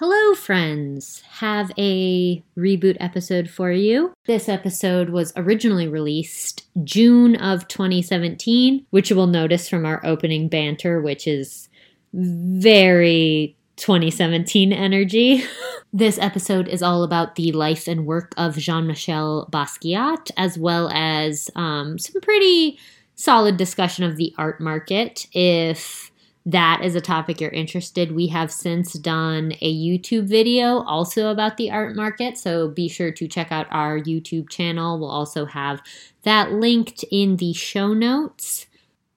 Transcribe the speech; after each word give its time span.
Hello, 0.00 0.32
friends. 0.36 1.22
Have 1.22 1.72
a 1.76 2.40
reboot 2.56 2.96
episode 3.00 3.50
for 3.50 3.72
you. 3.72 4.12
This 4.26 4.48
episode 4.48 5.10
was 5.10 5.32
originally 5.34 5.88
released 5.88 6.68
June 6.84 7.34
of 7.34 7.66
2017, 7.66 8.86
which 8.90 9.10
you 9.10 9.16
will 9.16 9.26
notice 9.26 9.68
from 9.68 9.84
our 9.84 10.00
opening 10.06 10.46
banter, 10.46 11.00
which 11.00 11.26
is 11.26 11.68
very 12.12 13.56
2017 13.74 14.72
energy. 14.72 15.42
this 15.92 16.16
episode 16.18 16.68
is 16.68 16.80
all 16.80 17.02
about 17.02 17.34
the 17.34 17.50
life 17.50 17.88
and 17.88 18.06
work 18.06 18.34
of 18.36 18.56
Jean 18.56 18.86
Michel 18.86 19.48
Basquiat, 19.50 20.30
as 20.36 20.56
well 20.56 20.88
as 20.92 21.50
um, 21.56 21.98
some 21.98 22.20
pretty 22.20 22.78
solid 23.16 23.56
discussion 23.56 24.04
of 24.04 24.16
the 24.16 24.32
art 24.38 24.60
market. 24.60 25.26
If 25.32 26.07
that 26.48 26.80
is 26.82 26.94
a 26.94 27.00
topic 27.02 27.42
you're 27.42 27.50
interested, 27.50 28.14
we 28.14 28.28
have 28.28 28.50
since 28.50 28.94
done 28.94 29.52
a 29.60 29.74
YouTube 29.74 30.24
video 30.24 30.78
also 30.84 31.30
about 31.30 31.58
the 31.58 31.70
art 31.70 31.94
market. 31.94 32.38
So 32.38 32.68
be 32.68 32.88
sure 32.88 33.12
to 33.12 33.28
check 33.28 33.52
out 33.52 33.66
our 33.70 33.98
YouTube 34.00 34.48
channel. 34.48 34.98
We'll 34.98 35.10
also 35.10 35.44
have 35.44 35.82
that 36.22 36.52
linked 36.52 37.04
in 37.10 37.36
the 37.36 37.52
show 37.52 37.92
notes. 37.92 38.66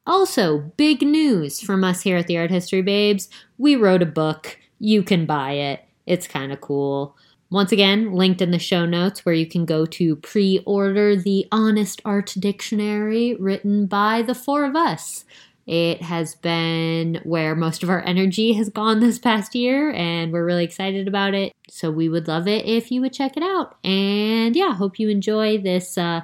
Also, 0.05 0.73
big 0.75 1.03
news 1.03 1.61
from 1.61 1.85
us 1.85 2.01
here 2.01 2.17
at 2.17 2.27
the 2.27 2.37
Art 2.37 2.51
History 2.51 2.81
Babes. 2.81 3.29
We 3.57 3.77
wrote 3.77 4.01
a 4.01 4.07
book. 4.07 4.59
You 4.79 5.01
can 5.01 5.25
buy 5.25 5.53
it. 5.53 5.85
It's 6.05 6.27
kind 6.27 6.51
of 6.51 6.59
cool. 6.59 7.15
Once 7.49 7.71
again, 7.71 8.11
linked 8.11 8.41
in 8.41 8.51
the 8.51 8.59
show 8.59 8.85
notes 8.85 9.25
where 9.25 9.35
you 9.35 9.45
can 9.45 9.65
go 9.65 9.85
to 9.85 10.17
pre 10.17 10.61
order 10.65 11.15
the 11.15 11.47
Honest 11.49 12.01
Art 12.03 12.33
Dictionary 12.37 13.35
written 13.35 13.85
by 13.85 14.21
the 14.21 14.35
four 14.35 14.65
of 14.65 14.75
us. 14.75 15.23
It 15.67 16.01
has 16.01 16.35
been 16.35 17.21
where 17.23 17.55
most 17.55 17.83
of 17.83 17.89
our 17.89 18.01
energy 18.01 18.53
has 18.53 18.69
gone 18.69 18.99
this 18.99 19.19
past 19.19 19.53
year, 19.53 19.91
and 19.91 20.33
we're 20.33 20.45
really 20.45 20.63
excited 20.63 21.07
about 21.07 21.33
it. 21.33 21.53
So 21.69 21.91
we 21.91 22.09
would 22.09 22.27
love 22.27 22.47
it 22.47 22.65
if 22.65 22.91
you 22.91 22.99
would 23.01 23.13
check 23.13 23.37
it 23.37 23.43
out. 23.43 23.77
And 23.83 24.55
yeah, 24.55 24.73
hope 24.73 24.99
you 24.99 25.07
enjoy 25.09 25.59
this 25.59 25.97
uh, 25.97 26.21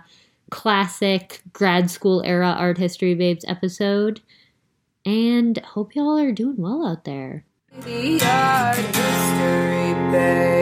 classic 0.49 1.41
grad 1.53 1.91
school 1.91 2.23
era 2.25 2.55
art 2.58 2.77
history 2.77 3.13
babes 3.13 3.45
episode. 3.47 4.21
And 5.05 5.58
hope 5.59 5.95
y'all 5.95 6.17
are 6.17 6.31
doing 6.31 6.58
well 6.58 6.85
out 6.85 7.05
there. 7.05 7.45
The 7.71 8.19
art 8.25 8.75
history 8.75 9.93
babes. 10.11 10.58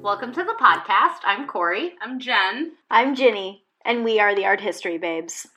Welcome 0.00 0.32
to 0.32 0.44
the 0.44 0.54
podcast. 0.58 1.18
I'm 1.24 1.46
Corey. 1.46 1.94
I'm 2.00 2.18
Jen. 2.20 2.72
I'm 2.90 3.14
Ginny, 3.14 3.64
and 3.88 4.04
we 4.04 4.20
are 4.20 4.34
the 4.34 4.44
Art 4.44 4.60
History 4.60 4.98
Babes. 4.98 5.48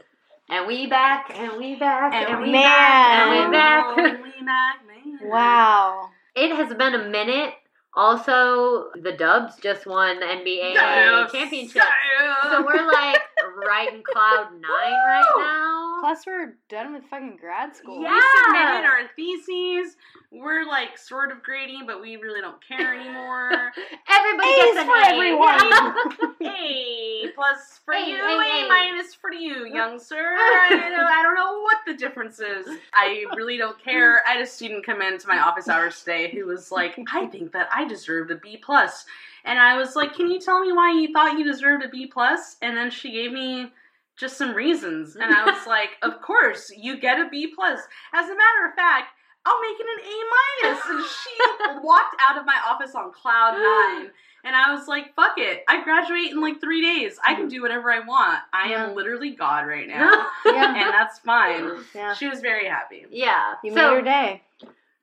And 0.49 0.65
we 0.65 0.87
back, 0.87 1.31
and 1.33 1.57
we 1.57 1.75
back, 1.75 2.13
and, 2.13 2.41
we 2.41 2.51
man. 2.51 2.63
back, 2.63 3.21
and 3.21 3.31
we 3.31 3.37
oh, 3.45 3.51
back. 3.51 3.83
Oh, 3.87 4.23
we 4.23 4.45
back, 4.45 4.75
man. 4.87 5.29
Wow. 5.29 6.09
It 6.35 6.55
has 6.55 6.73
been 6.73 6.95
a 6.95 7.09
minute. 7.09 7.53
Also, 7.93 8.89
the 8.95 9.11
Dubs 9.11 9.57
just 9.61 9.85
won 9.85 10.19
the 10.19 10.25
NBA 10.25 10.73
Yes. 10.73 11.31
championship. 11.31 11.75
Yeah. 11.75 12.51
So 12.51 12.65
we're 12.65 12.87
like 12.87 13.19
right 13.65 13.93
in 13.93 14.01
cloud 14.01 14.53
nine 14.53 14.61
right 14.61 15.23
now. 15.37 15.80
Plus, 16.01 16.25
we're 16.25 16.57
done 16.67 16.93
with 16.93 17.03
fucking 17.05 17.37
grad 17.39 17.75
school. 17.75 18.01
Yeah. 18.01 18.09
We 18.15 18.21
submitted 18.43 18.85
our 18.85 19.07
theses. 19.15 19.95
We're 20.31 20.65
like 20.67 20.97
sort 20.97 21.31
of 21.31 21.43
grading, 21.43 21.83
but 21.85 22.01
we 22.01 22.15
really 22.17 22.41
don't 22.41 22.57
care 22.67 22.93
anymore. 22.99 23.51
Everybody 24.09 24.49
A's 24.49 24.63
gets 24.63 24.79
an 24.79 24.85
for 24.87 24.97
A. 24.97 25.05
everyone. 25.05 26.35
A 26.57 27.27
plus 27.35 27.79
for 27.85 27.93
A, 27.93 27.99
you, 28.03 28.15
A, 28.15 28.19
A 28.19 28.65
A. 28.65 28.67
minus 28.67 29.13
for 29.13 29.31
you, 29.31 29.67
young 29.67 29.99
sir. 30.03 30.35
I 30.37 30.69
don't, 30.71 31.05
I 31.05 31.21
don't 31.21 31.35
know 31.35 31.61
what 31.61 31.77
the 31.85 31.93
difference 31.93 32.39
is. 32.39 32.67
I 32.93 33.25
really 33.35 33.57
don't 33.57 33.81
care. 33.81 34.21
I 34.27 34.31
had 34.33 34.41
a 34.41 34.45
student 34.47 34.85
come 34.85 35.01
into 35.01 35.27
my 35.27 35.39
office 35.39 35.67
hours 35.67 35.99
today 35.99 36.31
who 36.31 36.45
was 36.47 36.71
like, 36.71 36.97
I 37.13 37.27
think 37.27 37.51
that 37.51 37.69
I 37.73 37.87
deserved 37.87 38.31
a 38.31 38.35
B 38.37 38.57
plus. 38.57 39.05
And 39.45 39.59
I 39.59 39.77
was 39.77 39.95
like, 39.95 40.15
Can 40.15 40.29
you 40.31 40.39
tell 40.39 40.59
me 40.61 40.71
why 40.71 40.91
you 40.93 41.11
thought 41.13 41.37
you 41.37 41.43
deserved 41.43 41.83
a 41.83 41.89
B 41.89 42.07
plus? 42.07 42.57
And 42.61 42.75
then 42.75 42.89
she 42.91 43.11
gave 43.11 43.31
me 43.31 43.71
just 44.21 44.37
some 44.37 44.53
reasons. 44.53 45.17
And 45.17 45.33
I 45.33 45.43
was 45.43 45.67
like, 45.67 45.89
Of 46.01 46.21
course, 46.21 46.71
you 46.77 46.97
get 46.97 47.19
a 47.19 47.27
B 47.29 47.51
plus. 47.53 47.79
As 48.13 48.25
a 48.29 48.35
matter 48.37 48.69
of 48.69 48.75
fact, 48.75 49.07
I'll 49.45 49.59
make 49.59 49.77
it 49.79 49.87
an 49.87 50.05
A 50.05 50.71
minus. 50.71 50.81
And 50.87 51.03
she 51.03 51.79
walked 51.83 52.15
out 52.21 52.37
of 52.37 52.45
my 52.45 52.57
office 52.65 52.95
on 52.95 53.11
cloud 53.11 53.57
nine. 53.57 54.11
And 54.43 54.55
I 54.55 54.73
was 54.73 54.87
like, 54.87 55.13
fuck 55.15 55.33
it. 55.37 55.63
I 55.67 55.83
graduate 55.83 56.31
in 56.31 56.41
like 56.41 56.59
three 56.59 56.81
days. 56.81 57.19
I 57.23 57.33
can 57.33 57.43
mm-hmm. 57.43 57.49
do 57.49 57.61
whatever 57.61 57.91
I 57.91 57.99
want. 57.99 58.39
I 58.53 58.69
Yeah. 58.69 58.85
am 58.87 58.95
literally 58.95 59.31
God 59.31 59.67
right 59.67 59.87
now. 59.87 60.27
Yeah. 60.45 60.67
and 60.67 60.93
that's 60.93 61.19
fine. 61.19 61.71
Yeah. 61.93 62.13
She 62.13 62.27
was 62.27 62.39
very 62.41 62.67
happy. 62.67 63.05
Yeah. 63.11 63.55
You 63.63 63.71
so 63.73 63.75
made 63.75 63.95
her 63.97 64.01
day. 64.01 64.41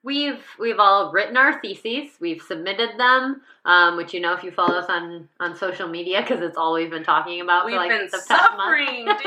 We've 0.03 0.43
we've 0.59 0.79
all 0.79 1.11
written 1.11 1.37
our 1.37 1.59
theses. 1.61 2.11
We've 2.19 2.41
submitted 2.41 2.91
them, 2.97 3.41
um, 3.65 3.97
which 3.97 4.13
you 4.13 4.19
know 4.19 4.33
if 4.33 4.43
you 4.43 4.51
follow 4.51 4.75
us 4.77 4.89
on 4.89 5.27
on 5.39 5.55
social 5.55 5.87
media 5.87 6.21
because 6.21 6.41
it's 6.41 6.57
all 6.57 6.73
we've 6.73 6.89
been 6.89 7.03
talking 7.03 7.41
about 7.41 7.65
We've 7.65 7.75
for 7.75 7.79
like 7.79 7.89
been 7.89 8.05
the 8.05 8.11
past 8.27 8.29
month. 8.29 8.51
suffering, 8.57 9.05
dude. 9.05 9.15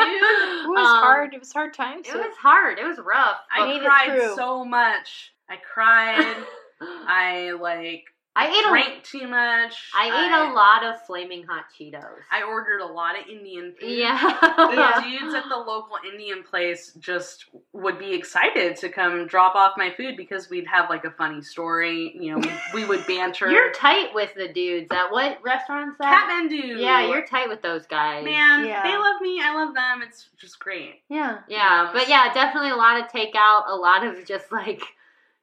It 0.62 0.68
was 0.68 0.78
Um, 0.88 1.02
hard. 1.02 1.34
It 1.34 1.40
was 1.40 1.52
hard 1.52 1.74
times. 1.74 2.08
It 2.08 2.14
was 2.14 2.36
hard. 2.40 2.78
It 2.78 2.84
was 2.84 2.98
rough. 2.98 3.38
I 3.54 3.78
cried 3.78 4.34
so 4.36 4.64
much. 4.64 5.32
I 5.48 5.56
cried. 5.56 6.36
I 6.80 7.52
like 7.60 8.04
I 8.34 8.46
ate 8.48 8.64
a 8.66 8.68
drank 8.70 9.02
too 9.04 9.28
much. 9.28 9.74
I 9.94 10.06
ate 10.06 10.50
a 10.50 10.54
lot 10.54 10.84
of 10.84 11.04
flaming 11.06 11.44
hot 11.44 11.64
Cheetos. 11.78 12.02
I 12.30 12.42
ordered 12.44 12.80
a 12.80 12.86
lot 12.86 13.14
of 13.20 13.26
Indian 13.28 13.74
food. 13.78 13.90
yeah. 13.90 14.38
The 14.40 15.02
dudes 15.20 15.34
at 15.34 15.44
the 15.50 15.56
local 15.56 15.96
Indian 16.10 16.42
place 16.42 16.92
just 16.98 17.44
would 17.74 17.98
be 17.98 18.14
excited 18.14 18.76
to 18.76 18.88
come 18.88 19.26
drop 19.26 19.54
off 19.54 19.74
my 19.76 19.90
food 19.94 20.16
because 20.16 20.48
we'd 20.48 20.66
have 20.66 20.88
like 20.88 21.04
a 21.04 21.10
funny 21.10 21.42
story. 21.42 22.16
You 22.18 22.32
know, 22.32 22.38
we, 22.72 22.82
we 22.82 22.88
would 22.88 23.06
banter. 23.06 23.50
You're 23.50 23.72
tight 23.72 24.14
with 24.14 24.32
the 24.34 24.48
dudes 24.48 24.88
at 24.90 25.10
what 25.10 25.38
restaurants 25.42 25.98
that? 25.98 26.26
Kathmandu. 26.30 26.80
Yeah, 26.80 27.06
you're 27.08 27.26
tight 27.26 27.50
with 27.50 27.60
those 27.60 27.86
guys. 27.86 28.24
man. 28.24 28.64
Yeah. 28.64 28.82
They 28.82 28.96
love 28.96 29.20
me. 29.20 29.40
I 29.42 29.54
love 29.54 29.74
them. 29.74 30.00
It's 30.02 30.28
just 30.38 30.58
great. 30.58 31.02
Yeah. 31.10 31.40
Yeah, 31.48 31.90
but 31.92 32.08
yeah, 32.08 32.32
definitely 32.32 32.70
a 32.70 32.76
lot 32.76 32.98
of 32.98 33.08
takeout, 33.08 33.68
a 33.68 33.76
lot 33.76 34.06
of 34.06 34.24
just 34.24 34.50
like 34.50 34.82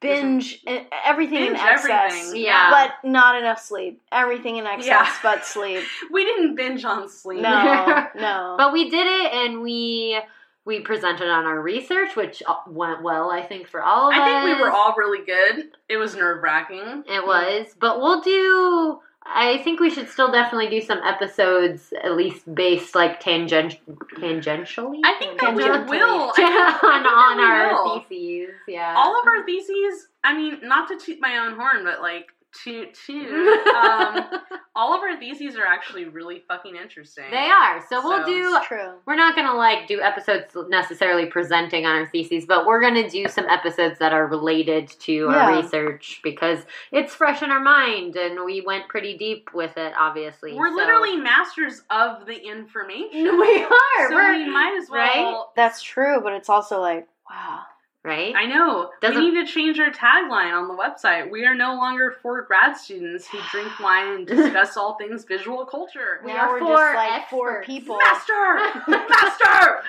Binge 0.01 0.63
everything 1.05 1.45
in 1.47 1.55
excess. 1.55 2.13
everything. 2.13 2.41
Yeah. 2.43 2.69
But 2.71 3.09
not 3.09 3.37
enough 3.37 3.59
sleep. 3.59 4.01
Everything 4.11 4.55
in 4.57 4.65
excess 4.65 4.87
Yeah. 4.87 5.13
but 5.21 5.45
sleep. 5.45 5.83
We 6.11 6.23
didn't 6.23 6.55
binge 6.55 6.85
on 6.85 7.09
sleep. 7.09 7.41
No. 7.41 8.07
No. 8.15 8.55
but 8.57 8.71
we 8.71 8.89
did 8.89 9.05
it 9.05 9.33
and 9.33 9.61
we 9.61 10.21
we 10.65 10.79
presented 10.81 11.27
on 11.29 11.45
our 11.45 11.59
research 11.61 12.15
which 12.15 12.41
uh, 12.47 12.55
went 12.67 13.01
well 13.03 13.29
I 13.31 13.41
think 13.41 13.67
for 13.67 13.81
all 13.81 14.09
of 14.09 14.13
us. 14.13 14.19
I 14.21 14.25
think 14.43 14.57
we 14.57 14.61
were 14.63 14.71
all 14.71 14.93
really 14.97 15.25
good. 15.25 15.71
It 15.89 15.97
was 15.97 16.15
nerve 16.15 16.41
wracking. 16.43 17.03
It 17.07 17.25
was, 17.25 17.67
but 17.79 17.99
we'll 17.99 18.21
do 18.21 18.99
I 19.31 19.61
think 19.63 19.79
we 19.79 19.89
should 19.89 20.09
still 20.09 20.31
definitely 20.31 20.69
do 20.69 20.81
some 20.85 20.99
episodes 21.03 21.93
at 22.03 22.15
least 22.17 22.53
based 22.53 22.95
like 22.95 23.19
tangent 23.19 23.77
tangentially. 24.17 24.99
I 25.03 25.15
think 25.19 25.39
that 25.39 25.55
we 25.55 25.63
will. 25.63 25.69
On, 25.73 26.33
think- 26.33 26.49
I 26.49 26.71
think 26.81 26.83
that 26.83 27.13
on 27.13 27.37
we 27.37 27.43
our 27.43 27.73
will. 27.73 27.99
theses, 28.09 28.55
yeah. 28.67 28.93
all 28.97 29.19
of 29.19 29.27
our 29.27 29.45
theses 29.45 30.07
i 30.23 30.35
mean 30.35 30.59
not 30.63 30.87
to 30.89 30.97
toot 30.99 31.17
my 31.21 31.37
own 31.37 31.55
horn 31.55 31.83
but 31.85 32.01
like 32.01 32.27
toot 32.63 32.93
toot 33.05 33.29
um, 33.67 34.25
all 34.75 34.93
of 34.95 35.01
our 35.01 35.17
theses 35.19 35.55
are 35.55 35.65
actually 35.65 36.05
really 36.05 36.43
fucking 36.47 36.75
interesting 36.75 37.25
they 37.29 37.47
are. 37.49 37.79
So 37.89 38.01
we'll 38.03 38.21
So- 38.21 38.25
do 38.25 38.57
true. 38.65 38.93
we're 39.05 39.15
not 39.15 39.35
gonna 39.35 39.53
like 39.55 39.87
do 39.87 40.01
episodes 40.01 40.55
necessarily 40.69 41.27
presenting 41.27 41.85
on 41.85 41.95
our 41.95 42.05
theses, 42.07 42.45
but 42.47 42.65
we're 42.65 42.81
gonna 42.81 43.09
do 43.09 43.27
some 43.27 43.45
episodes 43.47 43.99
that 43.99 44.13
are 44.13 44.25
related 44.27 44.87
to 45.01 45.27
our 45.27 45.55
research 45.61 46.21
because 46.23 46.59
it's 46.91 47.13
fresh 47.13 47.43
in 47.43 47.51
our 47.51 47.59
mind 47.59 48.15
and 48.15 48.43
we 48.45 48.61
went 48.61 48.87
pretty 48.87 49.17
deep 49.17 49.49
with 49.53 49.77
it. 49.77 49.93
Obviously, 49.97 50.53
we're 50.53 50.69
so- 50.69 50.75
literally 50.75 51.17
masters 51.17 51.83
of 51.91 52.25
the 52.25 52.35
information 52.47 53.23
we 53.39 53.63
are. 53.63 54.09
so 54.09 54.15
we're, 54.15 54.33
we 54.37 54.49
might 54.49 54.75
as 54.81 54.89
well 54.89 54.99
right? 54.99 55.43
That's 55.55 55.81
true, 55.81 56.19
but 56.21 56.33
it's 56.33 56.49
also 56.49 56.79
like, 56.79 57.07
wow. 57.29 57.61
Right. 58.09 58.35
I 58.35 58.45
know. 58.45 58.89
Doesn't- 59.01 59.17
we 59.23 59.31
need 59.31 59.45
to 59.45 59.51
change 59.51 59.79
our 59.79 59.91
tagline 59.91 60.53
on 60.53 60.67
the 60.67 60.73
website. 60.73 61.29
We 61.31 61.45
are 61.45 61.55
no 61.55 61.75
longer 61.75 62.15
for 62.21 62.41
grad 62.41 62.75
students 62.75 63.27
who 63.27 63.39
drink 63.51 63.79
wine 63.79 64.07
and 64.15 64.27
discuss 64.27 64.75
all 64.77 64.95
things 64.97 65.23
visual 65.25 65.65
culture. 65.65 66.19
We 66.25 66.33
now 66.33 66.49
are 66.49 66.53
we're 66.53 66.59
four 66.59 66.77
just 66.77 66.95
like 66.95 67.29
four 67.29 67.57
experts. 67.59 67.67
people. 67.67 67.97
Master! 67.97 68.59
Master! 69.09 69.83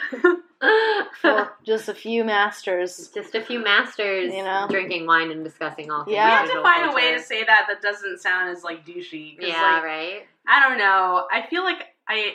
for 1.22 1.52
just 1.64 1.88
a 1.88 1.94
few 1.94 2.22
masters. 2.22 3.08
Just 3.14 3.34
a 3.34 3.40
few 3.40 3.58
masters, 3.64 4.32
You 4.34 4.42
know? 4.44 4.66
drinking 4.68 5.06
wine 5.06 5.30
and 5.30 5.42
discussing 5.42 5.90
all 5.90 6.04
things. 6.04 6.14
Yeah. 6.14 6.26
We 6.26 6.30
have 6.32 6.40
to 6.42 6.46
visual 6.48 6.62
find 6.64 6.90
a 6.90 6.94
way 6.94 7.14
to 7.14 7.20
say 7.20 7.44
that 7.44 7.64
that 7.68 7.80
doesn't 7.80 8.18
sound 8.20 8.50
as 8.54 8.62
like 8.62 8.84
douchey. 8.84 9.38
'cause, 9.38 9.48
Yeah, 9.48 9.72
like, 9.74 9.82
right. 9.84 10.26
I 10.46 10.60
don't 10.68 10.76
know. 10.78 11.26
I 11.32 11.46
feel 11.48 11.64
like 11.64 11.78
I. 12.06 12.34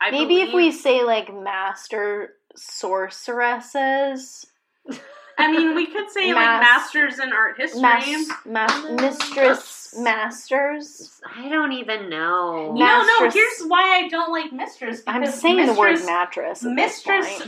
I 0.00 0.10
Maybe 0.12 0.40
if 0.42 0.54
we 0.54 0.70
say 0.70 1.02
like 1.02 1.34
master 1.34 2.34
sorceresses, 2.56 4.46
I 5.38 5.50
mean, 5.52 5.74
we 5.74 5.86
could 5.86 6.10
say 6.10 6.32
like 6.34 6.44
Mas- 6.44 6.62
masters 6.62 7.18
in 7.20 7.32
art 7.32 7.56
history. 7.58 7.80
mas- 7.80 8.28
mas- 8.44 8.90
mistress 9.00 9.94
masters. 9.98 11.20
I 11.36 11.48
don't 11.48 11.72
even 11.72 12.08
know. 12.10 12.74
you 12.76 12.84
know, 12.84 13.02
no. 13.02 13.24
Mistress- 13.24 13.34
Here's 13.34 13.68
why 13.68 14.00
I 14.04 14.08
don't 14.08 14.32
like 14.32 14.52
mistress. 14.52 15.02
I'm 15.06 15.20
because 15.20 15.40
saying 15.40 15.64
the 15.66 15.74
word 15.74 15.92
mistress- 15.92 16.06
mattress. 16.06 16.64
At 16.64 16.72
mistress 16.72 17.26
This 17.26 17.38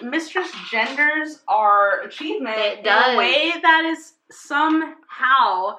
point. 0.00 0.10
mistress 0.12 0.52
genders 0.70 1.42
our 1.46 2.00
achievement 2.02 2.56
It 2.58 2.78
in 2.78 2.84
does. 2.84 3.14
a 3.14 3.16
way 3.18 3.52
that 3.62 3.84
is 3.84 4.14
somehow 4.30 5.76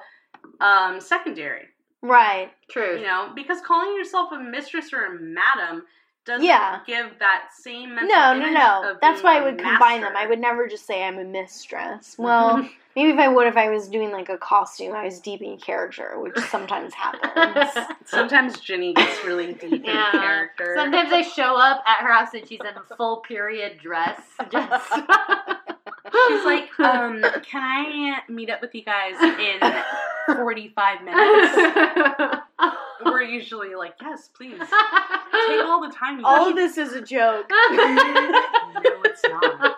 um, 0.60 1.00
secondary. 1.00 1.66
Right. 2.02 2.52
Truth. 2.70 3.00
You 3.00 3.06
know, 3.06 3.32
because 3.34 3.60
calling 3.60 3.94
yourself 3.96 4.30
a 4.32 4.38
mistress 4.38 4.92
or 4.92 5.04
a 5.06 5.18
madam 5.20 5.84
doesn't 6.28 6.44
Yeah. 6.46 6.80
give 6.86 7.18
that 7.18 7.48
same 7.58 7.94
mental 7.96 8.08
No, 8.16 8.32
no, 8.34 8.46
image 8.46 8.54
no. 8.54 8.90
of 8.92 9.00
That's 9.00 9.22
being 9.22 9.24
why 9.34 9.40
i 9.40 9.42
would 9.44 9.58
combine 9.58 10.00
master. 10.00 10.14
them. 10.14 10.16
I 10.16 10.26
would 10.26 10.38
never 10.38 10.68
just 10.68 10.86
say 10.86 11.02
I'm 11.02 11.18
a 11.18 11.24
mistress. 11.24 12.14
Well, 12.18 12.58
maybe 12.96 13.10
if 13.10 13.18
I 13.18 13.26
would 13.28 13.46
if 13.48 13.56
I 13.56 13.68
was 13.70 13.88
doing 13.88 14.12
like 14.12 14.28
a 14.28 14.38
costume, 14.38 14.94
I 14.94 15.04
was 15.04 15.18
deep 15.20 15.42
in 15.42 15.56
character, 15.58 16.20
which 16.20 16.38
sometimes 16.50 16.94
happens. 16.94 17.72
Sometimes 18.06 18.60
Ginny 18.60 18.94
gets 18.94 19.24
really 19.24 19.54
deep 19.54 19.84
Yeah. 19.84 20.06
in 20.14 20.20
character. 20.20 20.74
Sometimes 20.76 21.12
I 21.12 21.22
show 21.22 21.56
up 21.56 21.82
at 21.86 22.04
her 22.04 22.12
house 22.12 22.32
and 22.34 22.46
she's 22.48 22.60
in 22.60 22.66
a 22.66 22.96
full 22.96 23.18
period 23.18 23.78
dress. 23.82 24.20
Just 24.50 24.92
She's 26.28 26.44
like, 26.44 26.70
um, 26.80 27.22
can 27.42 27.62
I 27.62 28.20
meet 28.30 28.48
up 28.50 28.62
with 28.62 28.74
you 28.74 28.82
guys 28.82 29.14
in 29.20 30.36
45 30.36 31.02
minutes? 31.02 32.38
We're 33.04 33.22
usually 33.22 33.74
like, 33.74 33.94
yes, 34.00 34.28
please. 34.28 34.58
Take 34.58 34.68
all 35.64 35.80
the 35.80 35.92
time 35.94 36.18
you 36.20 36.26
All 36.26 36.44
need. 36.46 36.50
of 36.50 36.56
this 36.56 36.76
is 36.78 36.92
a 36.92 37.00
joke. 37.02 37.50
No, 37.70 39.02
it's 39.04 39.22
not. 39.24 39.76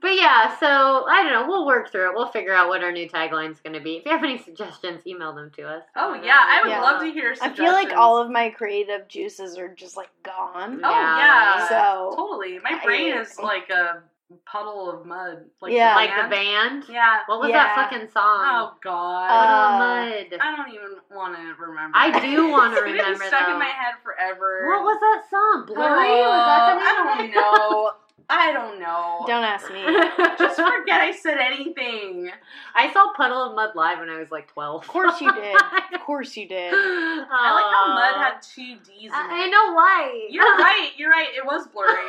But 0.00 0.16
yeah, 0.16 0.58
so 0.58 0.66
I 1.06 1.22
don't 1.22 1.32
know. 1.32 1.46
We'll 1.46 1.64
work 1.64 1.92
through 1.92 2.08
it. 2.10 2.14
We'll 2.16 2.26
figure 2.28 2.52
out 2.52 2.68
what 2.68 2.82
our 2.82 2.90
new 2.90 3.08
tagline's 3.08 3.60
going 3.60 3.74
to 3.74 3.80
be. 3.80 3.96
If 3.98 4.04
you 4.04 4.10
have 4.10 4.24
any 4.24 4.36
suggestions, 4.36 5.06
email 5.06 5.32
them 5.32 5.50
to 5.56 5.62
us. 5.62 5.84
Oh, 5.94 6.14
yeah, 6.14 6.38
I 6.40 6.60
would 6.62 6.70
Yeah. 6.70 6.80
love 6.80 7.00
to 7.02 7.12
hear 7.12 7.32
I 7.40 7.50
feel 7.52 7.70
like 7.72 7.92
all 7.92 8.18
of 8.20 8.28
my 8.28 8.50
creative 8.50 9.06
juices 9.06 9.56
are 9.58 9.68
just 9.68 9.96
like 9.96 10.10
gone. 10.24 10.80
Oh, 10.82 10.90
Yeah. 10.90 11.18
yeah. 11.18 11.68
So 11.68 12.12
Totally. 12.16 12.58
My 12.64 12.80
I- 12.82 12.84
brain 12.84 13.16
is 13.16 13.38
like 13.42 13.70
a 13.70 14.02
puddle 14.46 14.90
of 14.90 15.06
mud. 15.06 15.44
Like 15.60 15.72
Yeah. 15.72 15.94
like 15.94 16.10
the 16.10 16.28
band. 16.28 16.84
Yeah. 16.88 17.20
What 17.26 17.40
was 17.40 17.50
Yeah. 17.50 17.64
that 17.64 17.90
fucking 17.90 18.08
song? 18.10 18.40
Oh, 18.44 18.74
God. 18.82 19.26
Uh, 19.26 19.28
Puddle 19.28 19.60
of 19.60 20.30
Mudd. 20.30 20.40
I 20.40 20.56
don't 20.56 20.74
even 20.74 20.96
want 21.10 21.36
to 21.36 21.42
remember. 21.62 21.96
I 21.96 22.20
do 22.20 22.48
want 22.50 22.72
to 22.74 22.78
It's 22.78 22.84
been 22.84 22.92
remember 22.96 23.24
stuck 23.26 23.46
though. 23.46 23.52
in 23.54 23.58
my 23.58 23.66
head 23.66 23.94
forever. 24.02 24.68
What 24.68 24.82
was 24.84 24.98
that 25.00 25.22
song? 25.30 25.66
Blurry? 25.66 26.08
Oh, 26.08 26.28
was 26.28 26.46
that 26.46 26.74
the 26.74 26.78
name? 26.80 26.88
I 26.88 27.16
don't 27.18 27.30
know. 27.34 27.92
I 28.30 28.50
don't 28.52 28.78
know. 28.80 29.24
don't 29.26 29.42
ask 29.44 29.70
me. 29.70 29.82
Just 30.38 30.56
forget 30.56 31.02
I 31.02 31.12
said 31.12 31.36
anything. 31.38 32.30
I 32.74 32.90
saw 32.92 33.12
Puddle 33.14 33.42
of 33.50 33.54
Mudd 33.54 33.74
live 33.74 33.98
when 33.98 34.08
I 34.08 34.18
was 34.18 34.30
like 34.30 34.48
12. 34.48 34.82
Of 34.84 34.88
course 34.88 35.20
you 35.20 35.30
did. 35.34 35.54
Of 35.92 36.00
course 36.00 36.34
you 36.34 36.48
did. 36.48 36.72
I 36.72 37.52
like 37.52 37.64
how 37.74 37.88
mud 37.94 38.24
had 38.24 38.40
two 38.40 38.76
D's 38.86 39.02
in 39.02 39.06
it. 39.08 39.12
I, 39.12 39.44
I 39.44 39.48
know 39.48 39.74
why. 39.74 40.26
You're 40.30 40.44
right. 40.44 40.90
You're 40.96 41.10
right. 41.10 41.28
It 41.36 41.44
was 41.44 41.66
blurry. 41.66 42.08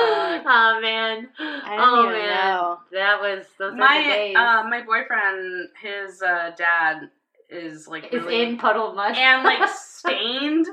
oh 0.46 0.78
man. 0.82 1.28
Oh 1.38 2.06
man. 2.10 2.28
know. 2.28 2.78
That 2.92 3.20
was 3.20 3.44
those 3.58 3.74
my 3.76 4.02
days. 4.02 4.36
uh, 4.36 4.64
my 4.68 4.82
boyfriend, 4.82 5.68
his 5.82 6.22
uh, 6.22 6.50
dad 6.56 7.10
is 7.48 7.88
like 7.88 8.12
is 8.12 8.22
really 8.24 8.42
in 8.42 8.58
Puddle 8.58 8.94
Mudd. 8.94 9.16
and 9.16 9.42
like 9.44 9.68
Staind. 9.74 10.66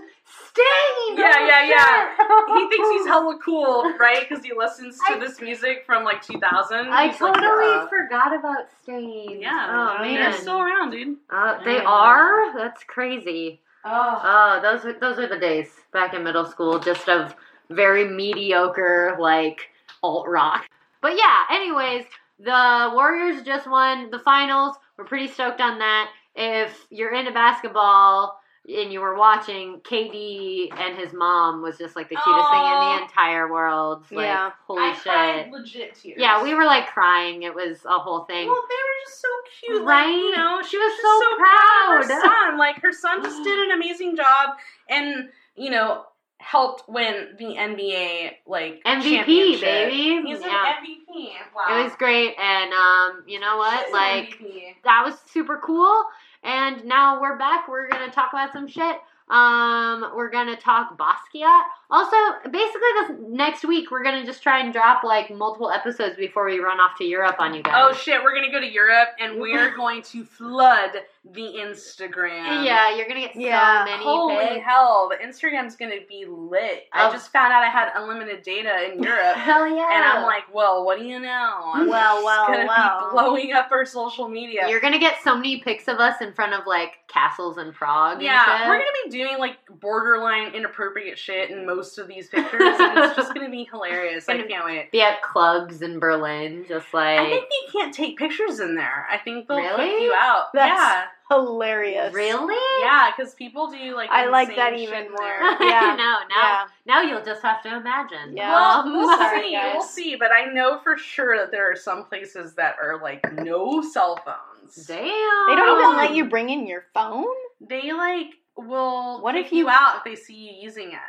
Staind! 0.50 1.18
Yeah, 1.20 1.32
Oh, 1.36 1.46
yeah, 1.48 1.64
yeah. 1.66 2.56
He 2.58 2.70
thinks 2.70 2.90
he's 2.90 3.06
hella 3.08 3.38
cool, 3.44 3.94
right? 4.00 4.26
Because 4.28 4.44
he 4.44 4.52
listens 4.56 4.98
to 5.08 5.16
I- 5.16 5.20
this 5.20 5.40
music 5.42 5.84
from 5.86 6.04
like 6.04 6.22
2000. 6.22 6.88
I 6.88 7.08
He's 7.10 7.22
like, 7.22 7.34
totally 7.34 7.66
yeah. 7.66 7.88
forgot 7.88 8.36
about 8.36 8.66
Staind. 8.84 9.42
Yeah, 9.42 9.96
Oh 10.00 10.02
man. 10.04 10.16
they're 10.16 10.34
still 10.34 10.60
around, 10.62 10.92
dude. 10.92 11.18
Uh, 11.30 11.64
they 11.64 11.78
are? 11.80 12.54
That's 12.58 12.84
crazy. 12.84 13.62
Oh, 13.86 14.22
Oh, 14.24 14.60
those 14.62 14.86
are 14.86 15.00
those 15.00 15.18
are 15.20 15.28
the 15.28 15.40
days 15.40 15.70
back 15.94 16.14
in 16.14 16.24
middle 16.24 16.46
school, 16.46 16.80
just 16.80 17.08
of 17.08 17.36
very 17.70 18.06
mediocre 18.06 19.18
like 19.20 19.70
alt 20.04 20.28
rock. 20.28 20.66
But 21.02 21.14
yeah, 21.18 21.44
anyways, 21.52 22.06
the 22.40 22.92
Warriors 22.94 23.44
just 23.44 23.70
won 23.70 24.10
the 24.12 24.20
finals. 24.20 24.76
We're 24.98 25.06
pretty 25.06 25.28
stoked 25.28 25.62
on 25.62 25.80
that. 25.80 26.10
If 26.36 26.86
you're 26.90 27.14
into 27.14 27.32
basketball 27.32 28.40
and 28.68 28.92
you 28.92 29.00
were 29.00 29.16
watching, 29.16 29.80
KD 29.82 30.70
and 30.78 30.98
his 30.98 31.14
mom 31.14 31.62
was 31.62 31.78
just 31.78 31.96
like 31.96 32.10
the 32.10 32.16
cutest 32.16 32.50
thing 32.50 32.60
in 32.60 32.80
the 32.80 33.02
entire 33.04 33.52
world. 33.52 34.06
Like, 34.12 34.26
Yeah. 34.26 34.52
holy 34.68 34.84
I 34.84 34.94
shit. 34.94 35.04
cried 35.04 35.52
legit 35.52 35.96
tears. 35.96 36.18
Yeah, 36.20 36.44
we 36.44 36.54
were 36.54 36.66
like 36.66 36.88
crying. 36.88 37.44
It 37.44 37.56
was 37.56 37.86
a 37.86 37.98
whole 37.98 38.26
thing. 38.26 38.48
Well, 38.48 38.64
they 38.68 38.76
were 38.76 39.06
just 39.06 39.22
so 39.22 39.28
cute, 39.62 39.84
Right? 39.84 40.06
Like, 40.08 40.16
you 40.16 40.36
know, 40.36 40.62
she 40.62 40.70
She 40.72 40.78
was 40.78 40.92
was 40.92 41.02
so 41.02 41.30
so, 41.30 41.38
proud. 41.38 42.02
of 42.02 42.08
her 42.08 42.22
son. 42.22 42.58
Like 42.58 42.82
her 42.82 42.92
son 42.92 43.24
just 43.24 43.44
did 43.44 43.60
an 43.60 43.72
amazing 43.72 44.16
job, 44.18 44.50
and 44.90 45.30
you 45.56 45.70
know, 45.72 46.06
helped 46.40 46.88
win 46.88 47.36
the 47.40 47.46
NBA 47.56 48.32
like 48.46 48.82
MVP, 48.86 49.02
championship. 49.04 49.62
baby. 49.62 50.22
He's 50.28 50.40
Yeah. 50.42 50.78
an 50.78 50.86
MVP. 50.86 51.34
Wow, 51.56 51.80
It 51.80 51.84
was 51.84 51.96
great, 51.96 52.36
and 52.40 52.72
um, 52.74 53.24
you 53.28 53.40
know 53.40 53.58
what? 53.58 53.92
Like 53.92 54.40
that 54.84 55.04
was 55.06 55.20
super 55.32 55.60
cool. 55.64 56.04
And 56.44 56.86
now 56.86 57.20
we're 57.20 57.38
back. 57.38 57.68
We're 57.68 57.90
gonna 57.90 58.12
talk 58.12 58.32
about 58.34 58.54
some 58.54 58.68
shit. 58.68 58.98
Um, 59.30 60.12
we're 60.16 60.30
gonna 60.30 60.56
talk 60.56 60.98
Basquiat. 60.98 61.64
Also, 61.90 62.18
basically, 62.52 62.82
this 63.00 63.12
next 63.30 63.64
week 63.64 63.92
we're 63.92 64.04
gonna 64.04 64.26
just 64.26 64.44
try 64.44 64.60
and 64.60 64.74
drop 64.74 65.04
like 65.06 65.32
multiple 65.32 65.72
episodes 65.72 66.18
before 66.18 66.46
we 66.46 66.60
run 66.60 66.80
off 66.82 66.98
to 66.98 67.06
Europe 67.06 67.38
on 67.40 67.54
you 67.54 67.64
guys. 67.64 67.74
Oh 67.78 67.94
shit, 67.94 68.22
we're 68.22 68.36
gonna 68.36 68.52
go 68.52 68.60
to 68.60 68.70
Europe 68.70 69.10
and 69.20 69.40
we're 69.42 69.74
going 69.76 70.02
to 70.04 70.26
flood 70.26 70.90
the 71.34 71.42
Instagram. 71.42 72.66
yeah, 72.66 72.94
you're 72.96 73.08
gonna 73.08 73.22
get 73.22 73.36
Yeah. 73.36 73.86
so 73.86 73.92
many 73.92 74.04
Holy 74.04 74.36
pics. 74.48 74.66
hell, 74.66 75.10
the 75.10 75.16
Instagram's 75.26 75.76
gonna 75.78 76.02
be 76.08 76.26
lit. 76.28 76.88
I 76.92 77.08
Oh. 77.08 77.12
just 77.12 77.32
found 77.32 77.54
out 77.54 77.64
I 77.64 77.70
had 77.70 77.90
unlimited 77.96 78.44
data 78.44 78.92
in 78.92 79.02
Europe. 79.04 79.36
Hell 79.38 79.66
yeah! 79.68 79.88
And 79.94 80.04
I'm 80.04 80.24
like, 80.24 80.54
well, 80.54 80.84
what 80.86 81.00
do 81.00 81.06
you 81.06 81.20
know? 81.20 81.72
I'm 81.74 81.88
Well, 81.90 82.16
just 82.16 82.26
well, 82.26 82.48
gonna 82.48 82.66
well. 82.68 83.00
be 83.10 83.12
blowing 83.14 83.54
up 83.54 83.70
our 83.72 83.86
social 83.86 84.28
media. 84.28 84.68
You're 84.68 84.82
gonna 84.82 85.00
get 85.00 85.16
so 85.24 85.36
many 85.36 85.62
pics 85.62 85.88
of 85.88 86.00
us 86.00 86.22
in 86.22 86.34
front 86.34 86.54
of 86.54 86.66
like 86.68 86.92
castles 87.08 87.58
in 87.58 87.72
Prague. 87.72 88.22
yeah, 88.22 88.44
and 88.54 88.60
shit. 88.64 88.68
we're 88.68 88.78
gonna 88.78 88.92
be 89.06 89.10
doing 89.10 89.38
like 89.38 89.56
borderline 89.80 90.54
inappropriate 90.54 91.18
shit 91.18 91.50
in 91.50 91.66
most 91.66 91.77
of 91.98 92.08
these 92.08 92.28
pictures, 92.28 92.62
and 92.62 92.98
it's 93.00 93.16
just 93.16 93.34
gonna 93.34 93.50
be 93.50 93.64
hilarious. 93.72 94.28
I 94.30 94.42
can't 94.44 94.66
wait. 94.66 94.92
be 94.92 95.02
at 95.02 95.22
clubs 95.22 95.82
in 95.82 96.00
Berlin, 96.00 96.66
just 96.68 96.94
like 96.94 97.20
I 97.20 97.30
think 97.30 97.46
you 97.52 97.68
can't 97.72 97.94
take 97.94 98.18
pictures 98.18 98.60
in 98.60 98.76
there. 98.76 99.06
I 99.12 99.18
think 99.18 99.48
they'll 99.48 99.58
Really? 99.58 99.90
kick 99.90 100.02
you 100.02 100.14
out. 100.14 100.46
That's 100.54 101.08
hilarious. 101.30 102.14
really. 102.14 102.56
yeah, 102.82 102.86
yeah, 102.86 103.12
because 103.16 103.34
people 103.36 103.70
do 103.70 103.96
like. 103.96 104.10
I 104.10 104.28
like 104.28 104.56
that 104.56 104.74
even 104.74 105.12
more. 105.12 105.38
Yeah. 105.60 105.96
no, 105.98 106.04
now 106.04 106.26
Yeah. 106.30 106.66
now 106.86 107.02
you'll 107.02 107.24
just 107.24 107.42
have 107.42 107.62
to 107.64 107.76
imagine. 107.76 108.36
Yeah. 108.36 108.50
Well, 108.52 108.82
Um, 108.82 108.94
we'll 108.98 109.18
sorry, 109.18 109.42
see. 109.44 109.52
guys. 109.54 109.72
We'll 109.74 109.84
see. 109.84 110.16
But 110.16 110.32
I 110.32 110.46
know 110.46 110.80
for 110.84 110.98
sure 110.98 111.38
that 111.38 111.52
there 111.52 111.70
are 111.72 111.76
some 111.76 112.06
places 112.06 112.54
that 112.56 112.76
are 112.82 113.02
like 113.02 113.32
no 113.34 113.82
cell 113.82 114.20
phones. 114.26 114.86
Damn. 114.88 114.98
They 114.98 115.56
don't 115.56 115.80
even 115.82 115.98
let 115.98 116.14
you 116.16 116.26
bring 116.30 116.50
in 116.50 116.68
your 116.68 116.86
phone? 116.94 117.26
They 117.62 117.92
like 117.94 118.28
will 118.58 119.22
What 119.22 119.36
kick 119.36 119.48
if 119.48 119.52
you, 119.52 119.66
you- 119.66 119.70
out 119.70 119.98
if 119.98 120.04
they 120.04 120.16
see 120.16 120.34
you 120.36 120.54
using 120.64 120.90
it. 120.90 121.00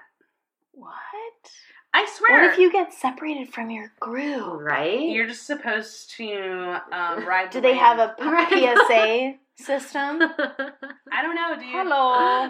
What? 0.79 1.51
I 1.93 2.07
swear. 2.17 2.43
What 2.43 2.53
if 2.53 2.59
you 2.59 2.71
get 2.71 2.93
separated 2.93 3.53
from 3.53 3.71
your 3.71 3.91
group? 3.99 4.61
right? 4.61 5.01
You're 5.09 5.27
just 5.27 5.47
supposed 5.47 6.11
to 6.17 6.81
um, 6.93 7.27
ride. 7.27 7.51
Do 7.51 7.61
the 7.61 7.69
they 7.69 7.75
have 7.77 7.99
wave. 7.99 8.11
a 8.19 8.47
p- 8.51 8.67
PSA 8.77 9.35
system? 9.65 10.19
I 11.13 11.23
don't 11.23 11.35
know, 11.35 11.55
dude. 11.57 11.65
Hello. 11.65 12.49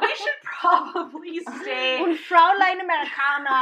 We 0.00 0.14
should 0.16 0.40
probably 0.42 1.40
stay. 1.62 1.98
Un 2.00 2.16
Fraulein 2.16 2.80
Americana. 2.80 3.60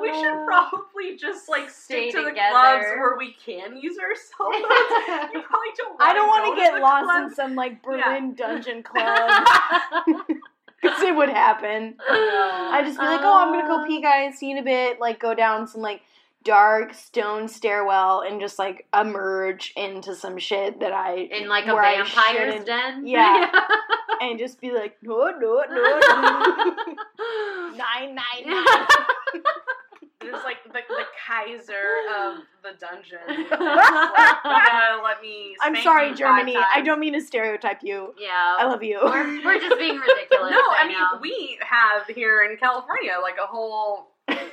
We 0.00 0.08
should 0.08 0.32
oh. 0.32 0.44
probably 0.46 1.16
just 1.16 1.48
like 1.48 1.68
Stay 1.70 2.10
stick 2.10 2.12
to 2.12 2.24
the 2.24 2.30
together. 2.30 2.50
clubs 2.52 2.84
where 2.84 3.16
we 3.18 3.34
can 3.34 3.76
use 3.76 3.96
our 3.98 4.14
cell 4.14 4.50
phones. 4.52 5.30
You 5.32 5.42
probably 5.42 5.68
don't. 5.76 6.00
I 6.00 6.12
don't 6.14 6.28
want 6.28 6.56
to 6.56 6.62
get 6.62 6.80
lost 6.80 7.22
in 7.22 7.34
some 7.34 7.54
like 7.54 7.80
Yeah. 7.88 8.04
Berlin 8.04 8.34
dungeon 8.34 8.82
club. 8.82 9.46
Because 10.82 11.02
it 11.02 11.14
would 11.14 11.28
happen. 11.28 11.96
I'd 12.08 12.84
just 12.86 12.98
be 12.98 13.04
like, 13.04 13.20
oh, 13.22 13.38
I'm 13.38 13.52
gonna 13.52 13.68
go 13.68 13.86
pee, 13.86 13.98
uh. 13.98 14.00
guys. 14.00 14.38
See 14.38 14.46
you 14.48 14.56
in 14.56 14.62
a 14.62 14.64
bit. 14.64 14.98
Like, 14.98 15.20
go 15.20 15.34
down 15.34 15.66
some 15.66 15.82
like 15.82 16.00
dark 16.42 16.94
stone 16.94 17.48
stairwell 17.48 18.22
and 18.26 18.40
just 18.40 18.58
like 18.58 18.86
emerge 18.98 19.74
into 19.76 20.14
some 20.14 20.38
shit 20.38 20.80
that 20.80 20.92
I 20.92 21.16
in 21.16 21.50
like 21.50 21.66
a 21.66 21.74
vampire's 21.74 22.64
den. 22.64 23.06
Yeah. 23.06 23.50
And 24.20 24.38
just 24.38 24.60
be 24.60 24.70
like, 24.72 24.96
no, 25.02 25.30
no, 25.30 25.62
no, 25.68 26.00
no. 26.00 26.76
nine, 27.76 28.14
nine, 28.14 28.46
nine. 28.46 28.64
There's 30.20 30.44
like 30.44 30.58
the, 30.66 30.72
the 30.72 31.04
Kaiser 31.26 31.72
of 32.18 32.38
the 32.62 32.72
dungeon. 32.78 33.18
Like, 33.50 34.68
gotta 34.68 35.02
let 35.02 35.22
me. 35.22 35.56
I'm 35.62 35.76
sorry, 35.76 36.14
Germany. 36.14 36.56
I 36.56 36.82
don't 36.82 37.00
mean 37.00 37.14
to 37.14 37.20
stereotype 37.20 37.80
you. 37.82 38.14
yeah. 38.18 38.56
I 38.58 38.66
love 38.66 38.82
you. 38.82 38.98
we're, 39.02 39.44
we're 39.44 39.60
just 39.60 39.78
being 39.78 39.96
ridiculous. 39.98 40.50
No, 40.50 40.60
I 40.78 40.86
mean 40.86 41.20
we 41.22 41.58
have 41.66 42.06
here 42.14 42.42
in 42.42 42.56
California 42.58 43.16
like 43.22 43.36
a 43.42 43.46
whole 43.46 44.09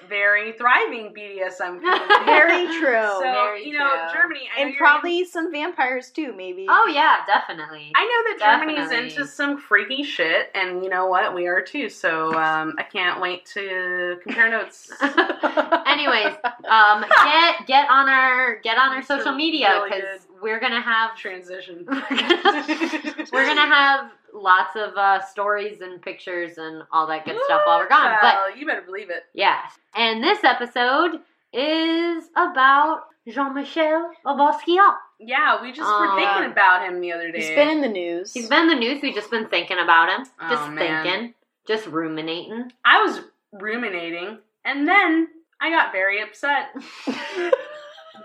very 0.07 0.51
thriving 0.53 1.13
BDSM 1.13 1.79
community. 1.81 2.25
Very 2.25 2.67
true. 2.79 3.01
So 3.01 3.19
Very 3.21 3.67
you 3.67 3.77
know, 3.77 3.89
true. 3.89 4.21
Germany, 4.21 4.49
I 4.55 4.59
know 4.59 4.65
and 4.65 4.73
you're 4.73 4.79
probably 4.79 5.25
some 5.25 5.51
vampires 5.51 6.09
too, 6.09 6.33
maybe. 6.35 6.65
Oh 6.69 6.91
yeah, 6.93 7.17
definitely. 7.25 7.91
I 7.95 8.03
know 8.03 8.37
that 8.37 8.57
Germany's 8.59 8.89
Definitely. 8.89 9.09
into 9.11 9.27
some 9.27 9.57
freaky 9.57 10.03
shit, 10.03 10.51
and 10.55 10.83
you 10.83 10.89
know 10.89 11.07
what? 11.07 11.33
We 11.33 11.47
are 11.47 11.61
too. 11.61 11.89
So 11.89 12.33
um, 12.33 12.73
I 12.77 12.83
can't 12.83 13.21
wait 13.21 13.45
to 13.47 14.19
compare 14.23 14.49
notes. 14.49 14.91
Anyways, 15.01 16.35
um, 16.69 17.05
get 17.23 17.67
get 17.67 17.89
on 17.89 18.09
our 18.09 18.57
get 18.57 18.77
on 18.77 18.89
our 18.89 18.99
These 18.99 19.07
social 19.07 19.33
media 19.33 19.69
really 19.69 19.89
because 19.89 20.27
we're 20.41 20.59
gonna 20.59 20.81
have 20.81 21.15
Transition. 21.15 21.85
we're 21.87 23.45
gonna 23.45 23.61
have 23.67 24.11
lots 24.37 24.75
of 24.75 24.95
uh, 24.95 25.21
stories 25.25 25.81
and 25.81 26.01
pictures 26.01 26.57
and 26.57 26.83
all 26.91 27.07
that 27.07 27.25
good 27.25 27.37
stuff 27.45 27.61
while 27.65 27.79
we're 27.79 27.89
gone. 27.89 28.15
But 28.21 28.57
you 28.57 28.65
better 28.65 28.81
believe 28.83 29.09
it. 29.09 29.23
yeah, 29.33 29.59
and 29.95 30.23
this 30.23 30.43
episode 30.43 31.19
is 31.53 32.25
about 32.35 33.03
Jean-Michel 33.27 34.11
Basquiat. 34.25 34.95
Yeah, 35.19 35.61
we 35.61 35.71
just 35.71 35.89
Oh, 35.91 35.99
were 36.01 36.15
thinking 36.21 36.51
about 36.51 36.87
him 36.87 37.01
the 37.01 37.11
other 37.11 37.31
day. 37.31 37.39
He's 37.39 37.49
been 37.55 37.69
in 37.69 37.81
the 37.81 37.87
news. 37.89 38.33
He's 38.33 38.47
been 38.47 38.63
in 38.63 38.67
the 38.67 38.75
news. 38.75 39.01
We've 39.01 39.15
just 39.15 39.31
been 39.31 39.47
thinking 39.47 39.79
about 39.79 40.09
him, 40.09 40.27
Oh, 40.39 40.49
just 40.49 40.69
man. 40.71 41.03
thinking, 41.03 41.33
just 41.67 41.87
ruminating. 41.87 42.71
I 42.85 43.01
was 43.03 43.21
ruminating, 43.53 44.37
and 44.63 44.87
then 44.87 45.27
I 45.59 45.69
got 45.71 45.91
very 45.91 46.21
upset. 46.21 46.67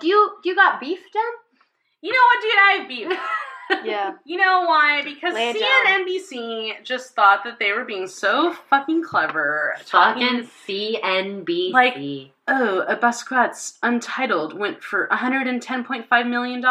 Do 0.00 0.06
you 0.08 0.32
do 0.42 0.48
you 0.48 0.56
got 0.56 0.80
beef, 0.80 0.98
Jen? 1.12 1.22
You 2.00 2.12
know 2.12 2.18
what, 2.18 2.42
dude? 2.42 2.58
I 2.58 2.72
have 2.80 2.88
beef. 2.88 3.18
yeah. 3.84 4.12
You 4.24 4.36
know 4.38 4.62
why? 4.66 5.02
Because 5.02 5.34
Lay. 5.34 5.54
CNNBC 5.54 6.82
just 6.84 7.14
thought 7.14 7.44
that 7.44 7.58
they 7.58 7.72
were 7.72 7.84
being 7.84 8.06
so 8.06 8.52
fucking 8.70 9.02
clever. 9.02 9.74
talking- 9.86 10.44
Fucking 10.44 10.50
CNBC. 10.66 11.72
Like- 11.72 11.96
oh, 12.48 12.80
a 12.88 12.96
Basquiat's 12.96 13.78
Untitled 13.82 14.58
went 14.58 14.82
for 14.82 15.08
$110.5 15.10 16.28
million. 16.28 16.64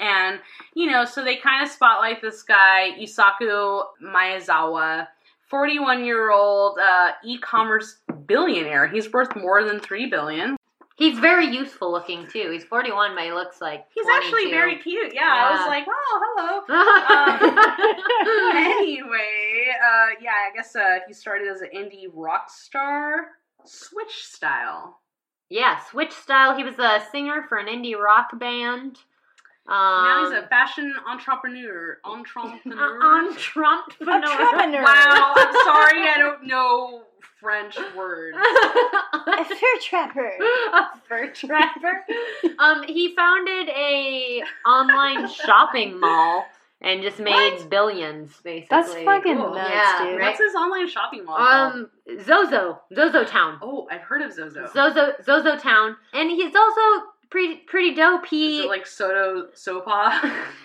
And, 0.00 0.40
you 0.74 0.90
know, 0.90 1.04
so 1.04 1.24
they 1.24 1.36
kind 1.36 1.64
of 1.64 1.70
spotlight 1.70 2.20
this 2.22 2.42
guy, 2.42 2.90
Yusaku 2.98 3.84
Maezawa, 4.02 5.08
41 5.48 6.04
year 6.04 6.30
old 6.32 6.78
uh, 6.78 7.12
e 7.24 7.38
commerce 7.38 7.98
billionaire. 8.26 8.86
He's 8.88 9.12
worth 9.12 9.34
more 9.36 9.62
than 9.64 9.78
$3 9.78 10.10
billion. 10.10 10.56
He's 10.96 11.18
very 11.18 11.46
youthful 11.46 11.90
looking 11.90 12.26
too. 12.28 12.50
He's 12.52 12.62
41, 12.64 13.14
but 13.16 13.24
he 13.24 13.32
looks 13.32 13.60
like 13.60 13.86
He's 13.94 14.04
22. 14.04 14.26
actually 14.26 14.50
very 14.50 14.76
cute. 14.78 15.12
Yeah, 15.12 15.22
I 15.28 15.50
was 15.52 15.66
like, 15.66 15.86
oh, 15.88 16.20
hello. 16.24 16.60
Um, 18.34 18.56
anyway, 18.56 19.66
uh, 19.82 20.08
yeah, 20.20 20.30
I 20.50 20.54
guess 20.54 20.74
uh, 20.76 20.98
he 21.06 21.12
started 21.12 21.48
as 21.48 21.60
an 21.62 21.68
indie 21.74 22.06
rock 22.12 22.48
star, 22.50 23.26
Switch 23.64 24.24
style. 24.24 25.00
yeah, 25.50 25.78
Switch 25.90 26.12
style. 26.12 26.56
He 26.56 26.64
was 26.64 26.78
a 26.78 27.02
singer 27.10 27.44
for 27.48 27.58
an 27.58 27.66
indie 27.66 27.98
rock 27.98 28.38
band. 28.38 28.98
Um, 29.66 29.74
now 30.04 30.24
he's 30.30 30.38
a 30.44 30.46
fashion 30.48 30.94
entrepreneur. 31.08 31.98
uh, 32.04 32.10
Entrepreneur. 32.10 33.02
entrepreneur. 33.02 34.14
Entrepreneur. 34.22 34.82
wow, 34.82 35.32
I'm 35.36 35.54
sorry, 35.64 36.08
I 36.08 36.14
don't 36.18 36.46
know 36.46 37.02
French 37.40 37.76
words. 37.96 38.36
A 39.26 39.44
fur 39.44 39.78
trapper. 39.82 40.32
a 40.72 40.98
fur 41.08 41.28
trapper. 41.30 42.04
um, 42.58 42.82
he 42.84 43.14
founded 43.14 43.68
a 43.70 44.42
online 44.66 45.28
shopping 45.32 45.98
mall 45.98 46.44
and 46.82 47.02
just 47.02 47.18
made 47.18 47.54
What? 47.58 47.70
billions, 47.70 48.38
basically. 48.44 48.66
That's 48.70 48.92
fucking 48.94 49.36
Cool. 49.38 49.54
nuts, 49.54 49.70
Yeah, 49.72 50.04
dude. 50.04 50.18
right? 50.20 50.26
What's 50.28 50.38
his 50.40 50.54
online 50.54 50.88
shopping 50.88 51.24
mall? 51.24 51.36
called? 51.38 51.72
Um, 51.74 51.90
Zozo, 52.22 52.80
Zozo 52.94 53.24
Town, 53.24 53.58
oh, 53.62 53.88
I've 53.90 54.02
heard 54.02 54.20
of 54.22 54.32
Zozo. 54.32 54.68
Zozo, 54.72 55.12
Zozo 55.24 55.56
Town, 55.58 55.96
and 56.12 56.30
he's 56.30 56.54
also 56.54 57.06
pretty 57.34 57.56
pretty 57.66 57.94
dope. 57.96 58.22
Is 58.26 58.30
He 58.30 58.60
it 58.60 58.68
like 58.68 58.86
Soto 58.86 59.48
Sopa? 59.56 60.32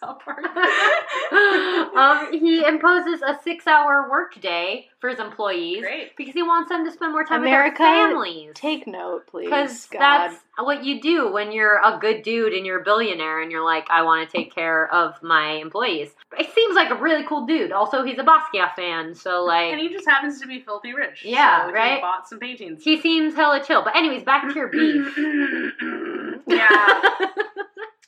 South 0.00 0.20
Park. 0.24 0.44
um, 1.96 2.32
he 2.32 2.64
imposes 2.64 3.22
a 3.22 3.38
six-hour 3.42 4.08
workday 4.10 4.86
for 5.00 5.10
his 5.10 5.18
employees 5.18 5.80
Great. 5.80 6.16
because 6.16 6.34
he 6.34 6.42
wants 6.42 6.68
them 6.68 6.84
to 6.84 6.90
spend 6.90 7.12
more 7.12 7.24
time 7.24 7.42
America, 7.42 7.70
with 7.70 7.78
their 7.78 8.08
families. 8.08 8.50
Take 8.54 8.86
note, 8.86 9.26
please. 9.26 9.46
Because 9.46 9.88
that's 9.88 10.36
what 10.58 10.84
you 10.84 11.00
do 11.00 11.32
when 11.32 11.52
you're 11.52 11.80
a 11.82 11.98
good 11.98 12.22
dude 12.22 12.52
and 12.52 12.64
you're 12.64 12.80
a 12.80 12.84
billionaire 12.84 13.42
and 13.42 13.50
you're 13.50 13.64
like, 13.64 13.86
I 13.90 14.02
want 14.02 14.28
to 14.28 14.36
take 14.36 14.54
care 14.54 14.92
of 14.92 15.22
my 15.22 15.52
employees. 15.52 16.10
It 16.38 16.52
seems 16.54 16.74
like 16.74 16.90
a 16.90 16.94
really 16.94 17.24
cool 17.26 17.46
dude. 17.46 17.72
Also, 17.72 18.04
he's 18.04 18.18
a 18.18 18.24
Basquiat 18.24 18.74
fan, 18.74 19.14
so 19.14 19.44
like, 19.44 19.72
And 19.72 19.80
he 19.80 19.88
just 19.88 20.06
happens 20.08 20.40
to 20.40 20.46
be 20.46 20.60
filthy 20.60 20.94
rich. 20.94 21.22
Yeah, 21.24 21.66
so 21.66 21.72
right? 21.72 22.00
Bought 22.00 22.28
some 22.28 22.38
paintings. 22.38 22.82
he 22.82 23.00
seems 23.00 23.34
hella 23.34 23.62
chill. 23.64 23.82
But 23.82 23.96
anyways, 23.96 24.24
back 24.24 24.48
to 24.48 24.54
your 24.54 24.68
beef. 24.68 25.16
yeah. 26.46 27.26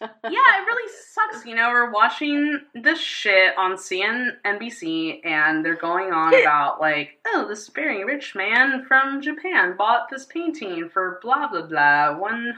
Yeah, 0.00 0.10
it 0.30 0.64
really 0.66 0.92
sucks. 1.12 1.44
You 1.44 1.54
know, 1.54 1.70
we're 1.70 1.90
watching 1.90 2.60
this 2.74 3.00
shit 3.00 3.56
on 3.58 3.72
CNBC, 3.76 5.24
and 5.24 5.64
they're 5.64 5.76
going 5.76 6.12
on 6.12 6.32
about 6.40 6.80
like, 6.80 7.18
oh, 7.26 7.46
this 7.48 7.68
very 7.68 8.04
rich 8.04 8.34
man 8.34 8.84
from 8.86 9.20
Japan 9.20 9.74
bought 9.76 10.08
this 10.10 10.24
painting 10.26 10.88
for 10.88 11.18
blah 11.22 11.48
blah 11.48 11.62
blah 11.62 12.16
one 12.16 12.54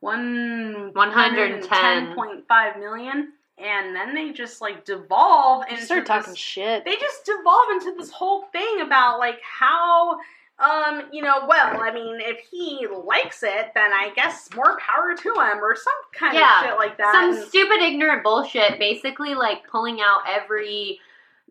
one 0.00 0.92
110. 0.94 2.14
point 2.14 2.46
five 2.48 2.78
million, 2.78 3.32
and 3.58 3.94
then 3.94 4.14
they 4.14 4.30
just 4.32 4.60
like 4.60 4.84
devolve 4.84 5.64
into 5.68 5.84
start 5.84 6.06
talking 6.06 6.32
this- 6.32 6.38
shit. 6.38 6.84
they 6.84 6.96
just 6.96 7.24
devolve 7.24 7.70
into 7.72 7.94
this 7.98 8.10
whole 8.10 8.44
thing 8.52 8.80
about 8.80 9.18
like 9.18 9.40
how 9.42 10.18
um 10.60 11.02
you 11.12 11.22
know 11.22 11.44
well 11.46 11.80
i 11.80 11.92
mean 11.92 12.16
if 12.20 12.38
he 12.50 12.86
likes 13.04 13.42
it 13.44 13.70
then 13.74 13.92
i 13.92 14.10
guess 14.16 14.48
more 14.56 14.76
power 14.78 15.14
to 15.16 15.28
him 15.34 15.58
or 15.62 15.76
some 15.76 15.94
kind 16.12 16.34
Yeah, 16.34 16.58
of 16.60 16.64
shit 16.70 16.76
like 16.78 16.96
that 16.98 17.12
Some 17.12 17.34
And- 17.34 17.48
stupid, 17.48 17.78
ignorant 17.80 18.24
bullshit. 18.24 18.78
Basically, 18.78 19.34
like 19.34 19.66
pulling 19.68 20.00
out 20.00 20.22
every 20.28 20.98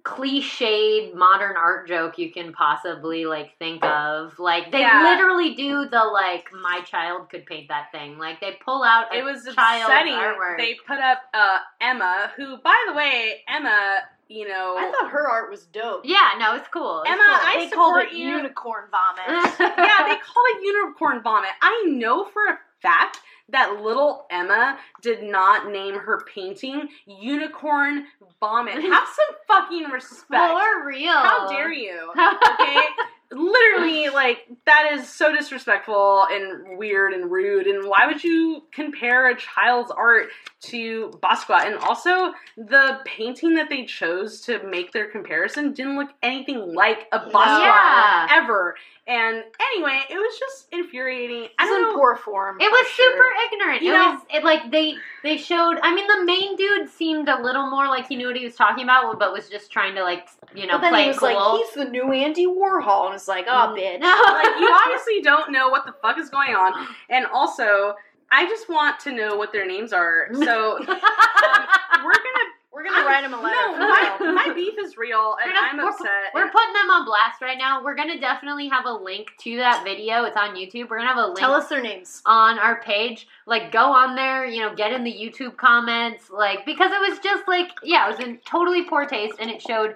cliched 0.03 1.13
modern 1.15 1.55
art 1.57 1.87
joke 1.87 2.17
you 2.17 2.31
can 2.31 2.53
possibly 2.53 3.25
like 3.25 3.57
think 3.59 3.83
of. 3.83 4.37
Like 4.39 4.71
they 4.71 4.79
Yeah. 4.81 5.03
literally 5.03 5.53
do 5.55 5.85
the 5.89 5.99
like 6.03 6.47
my 6.53 6.81
child 6.81 7.29
could 7.29 7.45
paint 7.45 7.67
that 7.69 7.91
thing. 7.91 8.17
Like 8.17 8.39
they 8.39 8.57
pull 8.63 8.83
out 8.83 9.13
a 9.13 9.17
it 9.19 9.23
was 9.23 9.45
artwork. 9.47 10.57
they 10.57 10.75
put 10.87 10.99
up 10.99 11.19
uh 11.33 11.57
emma 11.81 12.31
who 12.37 12.57
by 12.57 12.75
the 12.87 12.93
way 12.93 13.43
emma 13.47 13.99
you 14.29 14.47
know 14.47 14.75
I 14.77 14.91
thought 14.91 15.11
her 15.11 15.27
art 15.29 15.49
was 15.49 15.65
dope. 15.65 16.01
yeah, 16.05 16.31
no, 16.39 16.55
it's 16.55 16.67
cool. 16.69 17.01
It's 17.01 17.11
Emma, 17.11 17.23
cool. 17.23 17.47
I 17.47 17.55
they 17.57 17.69
called 17.75 17.93
support 18.01 18.11
it 18.11 18.17
you. 18.17 18.29
unicorn 18.29 18.85
vomit. 18.91 19.27
yeah, 19.59 20.07
they 20.07 20.15
called 20.17 20.47
it 20.55 20.63
unicorn 20.63 21.21
vomit. 21.21 21.51
I 21.61 21.83
know 21.87 22.25
for 22.25 22.43
a 22.47 22.57
fact 22.81 23.19
that 23.49 23.81
little 23.81 24.25
Emma 24.29 24.77
did 25.01 25.23
not 25.23 25.71
name 25.71 25.95
her 25.95 26.21
painting 26.33 26.89
unicorn 27.05 28.05
vomit. 28.39 28.75
Have 28.81 29.07
some 29.07 29.35
fucking 29.47 29.85
respect. 29.89 30.51
for 30.51 30.85
real. 30.85 31.11
How 31.13 31.47
dare 31.49 31.71
you? 31.71 32.11
Okay? 32.11 32.79
Literally, 33.31 34.09
like, 34.09 34.47
that 34.65 34.89
is 34.93 35.07
so 35.09 35.35
disrespectful 35.35 36.25
and 36.31 36.77
weird 36.77 37.13
and 37.13 37.29
rude. 37.31 37.67
And 37.67 37.87
why 37.87 38.05
would 38.07 38.23
you 38.23 38.63
compare 38.71 39.29
a 39.29 39.35
child's 39.37 39.91
art 39.91 40.27
to 40.61 41.11
Basquiat? 41.21 41.65
And 41.67 41.75
also, 41.75 42.33
the 42.57 42.99
painting 43.05 43.55
that 43.55 43.69
they 43.69 43.85
chose 43.85 44.41
to 44.41 44.63
make 44.63 44.91
their 44.93 45.09
comparison 45.09 45.73
didn't 45.73 45.97
look 45.97 46.09
anything 46.23 46.73
like 46.73 47.07
a 47.11 47.19
Basquiat 47.19 47.59
Yeah. 47.63 48.27
ever. 48.31 48.75
And 49.09 49.41
anyway, 49.71 50.01
it 50.09 50.15
was 50.17 50.37
just 50.37 50.67
infuriating. 50.73 51.47
I 51.57 51.65
don't 51.65 51.77
in 51.81 51.89
know. 51.89 51.95
poor 51.95 52.17
form. 52.17 52.57
It 52.59 52.69
was 52.69 52.87
sure. 52.89 53.09
super 53.11 53.29
ignorant. 53.53 53.81
You 53.81 53.91
it 53.93 53.97
know- 53.97 54.11
was 54.11 54.21
it, 54.33 54.43
like 54.43 54.69
they 54.69 54.95
they 55.23 55.37
showed. 55.37 55.77
I 55.81 55.95
mean, 55.95 56.07
the 56.07 56.25
main 56.25 56.57
dude 56.57 56.89
seemed 56.89 57.29
a 57.29 57.41
little 57.41 57.69
more 57.69 57.87
like 57.87 58.07
he 58.09 58.17
knew 58.17 58.27
what 58.27 58.35
he 58.35 58.43
was 58.43 58.55
talking 58.55 58.83
about, 58.83 59.17
but 59.17 59.31
was 59.31 59.47
just 59.47 59.71
trying 59.71 59.95
to 59.95 60.03
like 60.03 60.27
you 60.53 60.67
know 60.67 60.73
But 60.73 60.81
then 60.81 60.91
play 60.91 61.01
he 61.03 61.07
was 61.07 61.19
cool. 61.19 61.33
like, 61.33 61.65
he's 61.65 61.73
the 61.75 61.85
new 61.89 62.11
Andy 62.11 62.47
Warhol. 62.47 63.16
It's 63.17 63.27
like, 63.27 63.45
oh, 63.49 63.75
bitch. 63.77 63.99
Like 64.01 64.59
you 64.59 64.71
obviously 64.71 65.21
don't 65.21 65.51
know 65.51 65.69
what 65.69 65.85
the 65.85 65.93
fuck 66.01 66.17
is 66.17 66.29
going 66.29 66.53
on. 66.55 66.87
And 67.09 67.25
also 67.25 67.95
i 68.29 68.45
just 68.45 68.67
want 68.69 68.99
to 68.99 69.11
know 69.11 69.35
what 69.35 69.51
their 69.51 69.65
names 69.65 69.93
are. 69.93 70.29
So 70.33 70.77
um, 70.79 70.85
we're 70.87 72.13
gonna 72.13 72.49
We're 72.77 72.83
gonna 72.83 73.07
write 73.07 73.23
him 73.23 73.33
a 73.33 73.41
letter. 73.41 73.55
No, 73.55 73.87
my, 73.89 74.45
my 74.45 74.53
beef 74.53 74.75
is 74.77 74.97
real, 74.97 75.35
and 75.41 75.51
gonna- 75.51 75.67
I'm 75.67 75.77
we're, 75.77 75.89
upset. 75.89 76.09
We're 76.31 76.51
putting 76.51 76.73
them 76.73 76.91
on 76.91 77.05
blast 77.05 77.41
right 77.41 77.57
now. 77.57 77.83
We're 77.83 77.95
gonna 77.95 78.19
definitely 78.19 78.67
have 78.67 78.85
a 78.85 78.91
link 78.91 79.29
to 79.39 79.57
that 79.57 79.83
video. 79.83 80.25
It's 80.25 80.37
on 80.37 80.55
YouTube. 80.55 80.87
We're 80.87 80.99
gonna 80.99 81.09
have 81.09 81.17
a 81.17 81.25
link 81.25 81.39
Tell 81.39 81.55
us 81.55 81.69
their 81.69 81.81
names. 81.81 82.21
on 82.27 82.59
our 82.59 82.79
page. 82.83 83.27
Like, 83.47 83.71
go 83.71 83.91
on 83.91 84.15
there, 84.15 84.45
you 84.45 84.61
know, 84.61 84.75
get 84.75 84.93
in 84.93 85.03
the 85.03 85.11
YouTube 85.11 85.57
comments, 85.57 86.29
like, 86.29 86.67
because 86.67 86.91
it 86.91 86.99
was 87.09 87.17
just 87.17 87.47
like, 87.47 87.71
yeah, 87.81 88.07
it 88.07 88.11
was 88.11 88.19
in 88.19 88.37
totally 88.45 88.83
poor 88.83 89.07
taste, 89.07 89.37
and 89.39 89.49
it 89.49 89.59
showed 89.59 89.95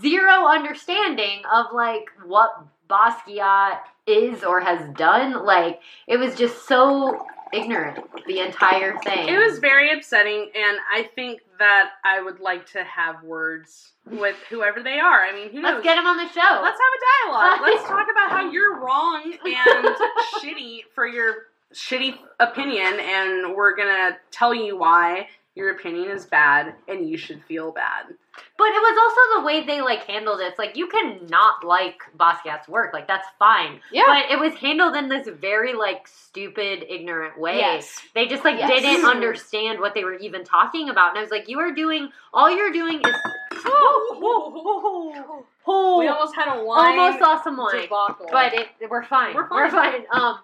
zero 0.00 0.48
understanding 0.48 1.42
of 1.52 1.66
like 1.72 2.06
what 2.24 2.66
Basquiat 2.90 3.78
is 4.08 4.42
or 4.42 4.60
has 4.60 4.88
done. 4.96 5.44
Like, 5.44 5.80
it 6.08 6.16
was 6.16 6.34
just 6.34 6.66
so 6.66 7.24
ignorant 7.52 7.98
the 8.26 8.40
entire 8.40 8.98
thing. 8.98 9.28
It 9.28 9.38
was 9.38 9.58
very 9.58 9.92
upsetting, 9.92 10.50
and 10.54 10.78
I 10.92 11.08
think 11.14 11.40
that 11.58 11.90
I 12.04 12.22
would 12.22 12.40
like 12.40 12.66
to 12.72 12.84
have 12.84 13.22
words 13.22 13.92
with 14.04 14.36
whoever 14.50 14.82
they 14.82 14.98
are. 14.98 15.24
I 15.24 15.32
mean, 15.32 15.50
who 15.50 15.60
knows? 15.60 15.74
Let's 15.74 15.84
get 15.84 15.96
them 15.96 16.06
on 16.06 16.16
the 16.16 16.28
show. 16.28 16.60
Let's 16.62 16.78
have 16.78 16.94
a 16.96 17.32
dialogue. 17.32 17.60
Let's 17.62 17.88
talk 17.88 18.06
about 18.10 18.30
how 18.30 18.50
you're 18.50 18.80
wrong 18.80 19.32
and 19.44 19.96
shitty 20.42 20.80
for 20.94 21.06
your 21.06 21.34
shitty 21.74 22.14
opinion, 22.40 22.98
and 23.00 23.54
we're 23.54 23.76
gonna 23.76 24.16
tell 24.30 24.54
you 24.54 24.76
why 24.76 25.28
your 25.56 25.70
opinion 25.72 26.10
is 26.10 26.26
bad 26.26 26.74
and 26.86 27.08
you 27.08 27.16
should 27.16 27.42
feel 27.44 27.72
bad. 27.72 28.04
But 28.58 28.66
it 28.68 28.80
was 28.82 28.98
also 29.02 29.40
the 29.40 29.46
way 29.46 29.64
they 29.66 29.80
like 29.80 30.04
handled 30.04 30.40
it. 30.40 30.44
It's 30.48 30.58
like 30.58 30.76
you 30.76 30.86
can 30.88 31.26
not 31.30 31.64
like 31.64 32.02
Basquiat's 32.18 32.68
work, 32.68 32.92
like 32.92 33.08
that's 33.08 33.26
fine. 33.38 33.80
Yeah. 33.90 34.02
But 34.06 34.30
it 34.30 34.38
was 34.38 34.52
handled 34.54 34.94
in 34.94 35.08
this 35.08 35.26
very 35.26 35.72
like 35.74 36.06
stupid, 36.06 36.84
ignorant 36.88 37.38
way. 37.40 37.56
Yes. 37.56 37.98
They 38.14 38.26
just 38.26 38.44
like 38.44 38.58
Yes. 38.58 38.82
didn't 38.82 39.06
understand 39.10 39.80
what 39.80 39.94
they 39.94 40.04
were 40.04 40.16
even 40.18 40.44
talking 40.44 40.90
about. 40.90 41.10
And 41.10 41.18
I 41.18 41.22
was 41.22 41.30
like, 41.30 41.48
you 41.48 41.58
are 41.60 41.72
doing 41.72 42.10
all 42.34 42.54
you're 42.54 42.72
doing 42.72 43.00
is 43.00 43.14
oh 45.66 45.98
We 46.00 46.08
almost 46.08 46.34
had 46.36 46.54
a 46.54 46.62
wine 46.62 46.98
almost 46.98 47.18
saw 47.18 47.42
some 47.42 47.56
wine. 47.56 47.74
debacle. 47.82 48.28
But 48.30 48.52
it, 48.54 48.68
we're 48.90 49.02
fine. 49.04 49.34
We're 49.34 49.48
We're 49.50 49.70
fine. 49.70 50.04
fine. 50.10 50.22
Um, 50.22 50.38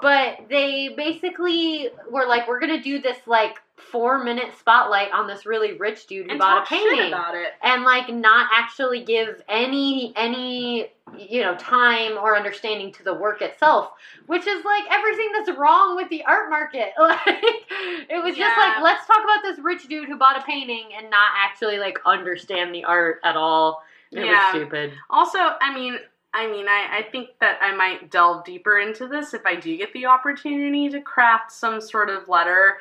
but 0.00 0.46
they 0.48 0.90
basically 0.96 1.88
were 2.10 2.26
like, 2.26 2.46
we're 2.48 2.60
gonna 2.60 2.80
do 2.82 3.00
this 3.00 3.18
like 3.26 3.56
four 3.90 4.22
minute 4.22 4.48
spotlight 4.58 5.10
on 5.12 5.26
this 5.26 5.44
really 5.46 5.72
rich 5.76 6.06
dude 6.06 6.26
who 6.26 6.30
and 6.32 6.38
bought 6.38 6.62
a 6.62 6.66
painting 6.66 6.98
shit 6.98 7.08
about 7.08 7.34
it. 7.34 7.52
and 7.62 7.82
like 7.84 8.08
not 8.08 8.48
actually 8.52 9.04
give 9.04 9.42
any 9.48 10.12
any 10.16 10.90
you 11.18 11.42
know 11.42 11.54
time 11.56 12.12
or 12.16 12.36
understanding 12.36 12.92
to 12.92 13.02
the 13.02 13.12
work 13.12 13.42
itself 13.42 13.90
which 14.26 14.46
is 14.46 14.64
like 14.64 14.84
everything 14.90 15.30
that's 15.36 15.58
wrong 15.58 15.96
with 15.96 16.08
the 16.08 16.22
art 16.24 16.48
market. 16.50 16.92
Like 16.98 17.26
it 17.26 18.22
was 18.22 18.36
just 18.36 18.56
like 18.56 18.82
let's 18.82 19.06
talk 19.06 19.18
about 19.22 19.42
this 19.42 19.58
rich 19.58 19.86
dude 19.88 20.08
who 20.08 20.16
bought 20.16 20.38
a 20.38 20.42
painting 20.44 20.90
and 20.96 21.10
not 21.10 21.30
actually 21.36 21.78
like 21.78 21.98
understand 22.06 22.74
the 22.74 22.84
art 22.84 23.20
at 23.24 23.36
all. 23.36 23.82
It 24.12 24.24
Yeah. 24.24 24.52
was 24.52 24.60
stupid. 24.62 24.92
Also, 25.10 25.38
I 25.38 25.74
mean, 25.74 25.98
I 26.34 26.46
mean, 26.46 26.66
I, 26.68 26.98
I 26.98 27.02
think 27.10 27.30
that 27.40 27.58
I 27.60 27.74
might 27.74 28.10
delve 28.10 28.44
deeper 28.44 28.78
into 28.78 29.06
this 29.08 29.34
if 29.34 29.44
I 29.44 29.56
do 29.56 29.76
get 29.76 29.92
the 29.92 30.06
opportunity 30.06 30.88
to 30.90 31.00
craft 31.00 31.52
some 31.52 31.80
sort 31.80 32.08
of 32.08 32.28
letter 32.28 32.78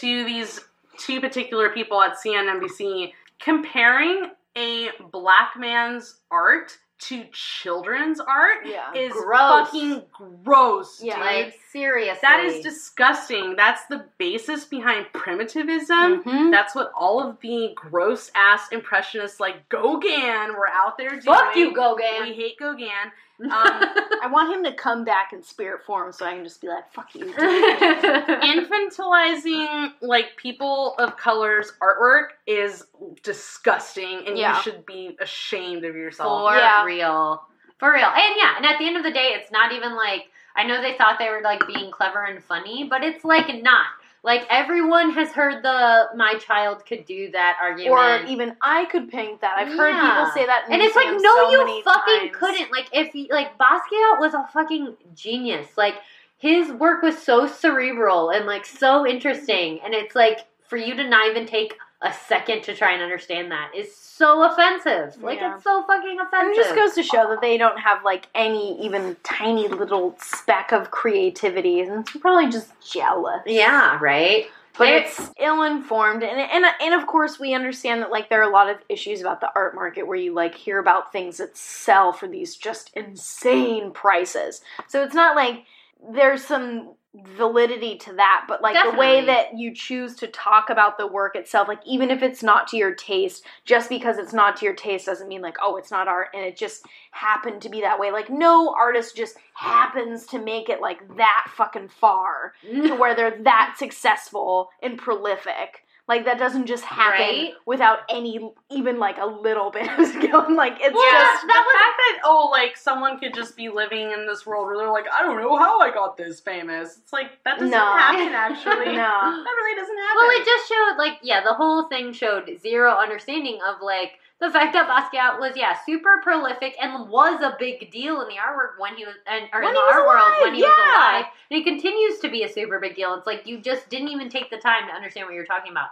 to 0.00 0.24
these 0.24 0.60
two 0.98 1.20
particular 1.20 1.70
people 1.70 2.00
at 2.02 2.16
CNNBC 2.18 3.12
comparing 3.40 4.30
a 4.56 4.88
black 5.10 5.52
man's 5.58 6.16
art 6.30 6.76
to 6.98 7.24
children's 7.32 8.20
art 8.20 8.64
Yeah. 8.64 8.92
is 8.94 9.12
Gross. 9.12 9.66
fucking 9.70 10.02
gross, 10.44 11.02
Yeah. 11.02 11.16
dude. 11.16 11.24
like 11.24 11.60
seriously 11.72 12.18
that 12.22 12.44
is 12.44 12.62
disgusting. 12.62 13.56
That's 13.56 13.84
the 13.86 14.06
basis 14.18 14.64
behind 14.66 15.12
primitivism. 15.12 16.22
Mhm. 16.22 16.52
That's 16.52 16.76
what 16.76 16.92
all 16.94 17.20
of 17.20 17.40
the 17.40 17.72
gross 17.74 18.30
ass 18.36 18.68
impressionists 18.70 19.40
like 19.40 19.68
Gauguin 19.68 20.54
were 20.56 20.68
out 20.68 20.96
there 20.96 21.10
doing. 21.10 21.22
fuck 21.22 21.56
you 21.56 21.72
Gauguin. 21.72 22.22
We 22.22 22.34
hate 22.34 22.56
Gauguin. 22.58 23.10
Um, 23.44 23.50
I 24.22 24.28
want 24.30 24.54
him 24.54 24.62
to 24.64 24.72
come 24.76 25.04
back 25.04 25.32
in 25.32 25.42
spirit 25.42 25.82
form 25.84 26.12
so 26.12 26.24
I 26.26 26.34
can 26.34 26.44
just 26.44 26.60
be 26.60 26.68
like, 26.68 26.92
fuck 26.92 27.12
you. 27.14 27.26
infantilizing 27.32 29.92
like 30.00 30.36
people 30.36 30.94
of 30.98 31.16
color's 31.16 31.72
artwork 31.80 32.28
is 32.46 32.84
disgusting, 33.22 34.24
and 34.26 34.36
Yeah. 34.38 34.56
you 34.56 34.62
should 34.62 34.86
be 34.86 35.16
ashamed 35.20 35.84
of 35.84 35.94
yourself. 35.96 36.50
For 36.50 36.56
Yeah. 36.56 36.84
real. 36.84 37.42
For 37.78 37.92
real. 37.92 38.06
And 38.06 38.34
yeah, 38.36 38.56
and 38.56 38.64
at 38.66 38.78
the 38.78 38.86
end 38.86 38.96
of 38.96 39.02
the 39.02 39.10
day, 39.10 39.32
it's 39.34 39.50
not 39.50 39.72
even 39.72 39.96
like 39.96 40.28
I 40.54 40.64
know 40.64 40.82
they 40.82 40.96
thought 40.98 41.18
they 41.18 41.30
were 41.30 41.40
like 41.42 41.66
being 41.66 41.90
clever 41.90 42.24
and 42.24 42.44
funny, 42.44 42.84
but 42.84 43.02
it's 43.02 43.24
like 43.24 43.48
not. 43.62 43.86
Like 44.24 44.46
everyone 44.50 45.10
has 45.12 45.30
heard 45.30 45.64
the 45.64 46.08
my 46.14 46.34
child 46.34 46.86
could 46.86 47.04
do 47.06 47.30
that 47.32 47.56
argument, 47.60 47.90
or 47.92 48.24
even 48.30 48.56
I 48.62 48.84
could 48.84 49.10
paint 49.10 49.40
that. 49.40 49.58
I've 49.58 49.68
heard 49.76 49.90
Yeah. 49.90 50.10
people 50.10 50.32
say 50.32 50.46
that. 50.46 50.66
In 50.68 50.74
and 50.74 50.82
it's 50.82 50.94
like 50.94 51.08
no 51.20 51.34
so 51.34 51.50
you 51.50 51.82
fucking 51.82 52.18
times. 52.28 52.36
couldn't. 52.36 52.70
Like 52.70 52.88
if 52.92 53.14
you, 53.14 53.26
like 53.30 53.58
Basquiat 53.58 54.20
was 54.20 54.34
a 54.34 54.46
fucking 54.52 54.96
genius. 55.14 55.66
Like 55.76 55.96
his 56.38 56.70
work 56.72 57.02
was 57.02 57.18
so 57.18 57.46
cerebral 57.46 58.30
and 58.30 58.46
like 58.46 58.64
so 58.66 59.06
interesting 59.06 59.80
and 59.84 59.94
it's 59.94 60.14
like 60.14 60.40
for 60.68 60.76
you 60.76 60.94
to 60.96 61.08
not 61.08 61.28
even 61.28 61.46
take 61.46 61.74
a 62.02 62.12
second 62.12 62.62
to 62.64 62.74
try 62.74 62.92
and 62.92 63.02
understand 63.02 63.50
that 63.52 63.70
is 63.76 63.94
so 63.94 64.42
offensive. 64.44 65.22
Like 65.22 65.40
Yeah. 65.40 65.54
it's 65.54 65.64
so 65.64 65.84
fucking 65.86 66.18
And 66.18 66.20
offensive. 66.20 66.52
it 66.52 66.56
just 66.56 66.74
goes 66.74 66.94
to 66.94 67.02
show 67.02 67.28
that 67.30 67.40
they 67.40 67.56
don't 67.56 67.78
have 67.78 68.04
like 68.04 68.28
any 68.34 68.80
even 68.84 69.16
tiny 69.22 69.68
little 69.68 70.16
speck 70.20 70.72
of 70.72 70.90
creativity, 70.90 71.80
and 71.80 72.00
it's 72.00 72.16
probably 72.16 72.50
just 72.50 72.72
jealous. 72.80 73.42
yeah, 73.46 73.98
right? 74.00 74.46
but 74.78 74.86
They're- 74.86 74.98
it's 75.00 75.30
ill 75.38 75.62
informed, 75.64 76.22
and 76.22 76.40
and 76.40 76.64
and 76.80 76.94
of 76.94 77.06
course 77.06 77.38
we 77.38 77.52
understand 77.52 78.00
that 78.02 78.10
like 78.10 78.30
there 78.30 78.40
are 78.40 78.48
a 78.48 78.52
lot 78.52 78.70
of 78.70 78.78
issues 78.88 79.20
about 79.20 79.40
the 79.40 79.50
art 79.54 79.74
market 79.74 80.06
where 80.06 80.16
you 80.16 80.32
like 80.32 80.54
hear 80.54 80.78
about 80.78 81.12
things 81.12 81.36
that 81.36 81.56
sell 81.58 82.10
for 82.12 82.26
these 82.26 82.56
just 82.56 82.90
insane 82.94 83.90
prices. 83.92 84.62
So 84.88 85.02
it's 85.02 85.14
not 85.14 85.36
like 85.36 85.64
there's 86.10 86.42
some 86.44 86.94
validity 87.14 87.98
to 87.98 88.12
that, 88.14 88.46
but 88.48 88.62
like 88.62 88.74
the 88.90 88.98
way 88.98 89.24
that 89.26 89.58
you 89.58 89.74
choose 89.74 90.16
to 90.16 90.26
talk 90.28 90.70
about 90.70 90.96
the 90.96 91.06
work 91.06 91.36
itself, 91.36 91.68
like 91.68 91.80
even 91.86 92.10
if 92.10 92.22
it's 92.22 92.42
not 92.42 92.68
to 92.68 92.78
your 92.78 92.94
taste, 92.94 93.44
just 93.64 93.90
because 93.90 94.16
it's 94.16 94.32
not 94.32 94.56
to 94.56 94.64
your 94.64 94.74
taste 94.74 95.06
doesn't 95.06 95.28
mean 95.28 95.42
like 95.42 95.56
oh 95.60 95.76
it's 95.76 95.90
not 95.90 96.08
art 96.08 96.28
and 96.32 96.42
it 96.42 96.56
just 96.56 96.86
happened 97.10 97.60
to 97.62 97.68
be 97.68 97.82
that 97.82 97.98
way. 98.00 98.10
Like 98.10 98.30
no 98.30 98.74
artist 98.74 99.14
just 99.14 99.36
happens 99.54 100.26
to 100.28 100.38
make 100.38 100.70
it 100.70 100.80
like 100.80 101.16
that 101.16 101.48
fucking 101.54 101.88
far 101.88 102.54
to 102.62 102.94
where 102.98 103.14
they're 103.14 103.42
that 103.42 103.76
successful 103.78 104.70
and 104.82 104.96
prolific. 104.96 105.84
Like 106.08 106.24
that 106.24 106.36
doesn't 106.38 106.66
just 106.66 106.82
happen 106.84 107.20
Right? 107.20 107.52
without 107.64 108.00
any 108.10 108.52
even 108.70 108.98
like 108.98 109.18
a 109.18 109.24
little 109.26 109.70
bit 109.70 109.88
of 109.98 110.06
skill. 110.08 110.44
Like 110.54 110.74
it's 110.80 110.94
Yeah, 111.00 111.18
just 111.20 111.42
the 111.42 111.52
fact 111.52 111.96
that 111.98 112.18
oh, 112.24 112.48
like 112.50 112.76
someone 112.76 113.18
could 113.20 113.32
just 113.34 113.56
be 113.56 113.68
living 113.68 114.10
in 114.10 114.26
this 114.26 114.44
world 114.44 114.66
where 114.66 114.76
they're 114.76 114.90
like, 114.90 115.06
I 115.12 115.22
don't 115.22 115.40
know 115.40 115.56
how 115.56 115.80
I 115.80 115.90
got 115.92 116.16
this 116.16 116.40
famous. 116.40 116.98
It's 116.98 117.12
like 117.12 117.42
that 117.44 117.54
doesn't 117.54 117.70
No. 117.70 117.78
happen 117.78 118.28
actually. 118.34 118.86
no. 118.96 119.20
That 119.44 119.54
really 119.56 119.80
doesn't 119.80 119.96
happen. 119.96 120.16
Well, 120.16 120.30
it 120.40 120.44
just 120.44 120.68
showed 120.68 120.94
like 120.98 121.18
yeah, 121.22 121.42
the 121.44 121.54
whole 121.54 121.88
thing 121.88 122.12
showed 122.12 122.50
zero 122.60 122.90
understanding 122.96 123.60
of 123.66 123.76
like 123.80 124.18
the 124.42 124.50
fact 124.50 124.72
that 124.72 124.88
Basquiat 124.88 125.38
was 125.38 125.56
yeah 125.56 125.76
super 125.86 126.20
prolific 126.22 126.74
and 126.80 127.08
was 127.08 127.40
a 127.40 127.56
big 127.58 127.90
deal 127.90 128.20
in 128.20 128.28
the 128.28 128.34
artwork 128.34 128.78
when 128.78 128.96
he 128.96 129.04
was 129.04 129.14
and 129.26 129.44
or 129.52 129.60
When 129.60 129.70
in 129.70 129.76
he 129.76 129.80
the 129.80 129.86
was 129.86 129.94
art 129.94 130.06
world 130.06 130.32
when 130.42 130.54
he 130.54 130.62
was 130.62 130.74
alive, 130.76 131.26
and 131.50 131.56
he 131.56 131.62
continues 131.62 132.18
to 132.18 132.28
be 132.28 132.42
a 132.42 132.52
super 132.52 132.80
big 132.80 132.96
deal. 132.96 133.14
It's 133.14 133.26
like 133.26 133.46
you 133.46 133.60
just 133.60 133.88
didn't 133.88 134.08
even 134.08 134.28
take 134.28 134.50
the 134.50 134.58
time 134.58 134.88
to 134.88 134.92
understand 134.92 135.26
what 135.26 135.34
you're 135.34 135.46
talking 135.46 135.70
about. 135.70 135.90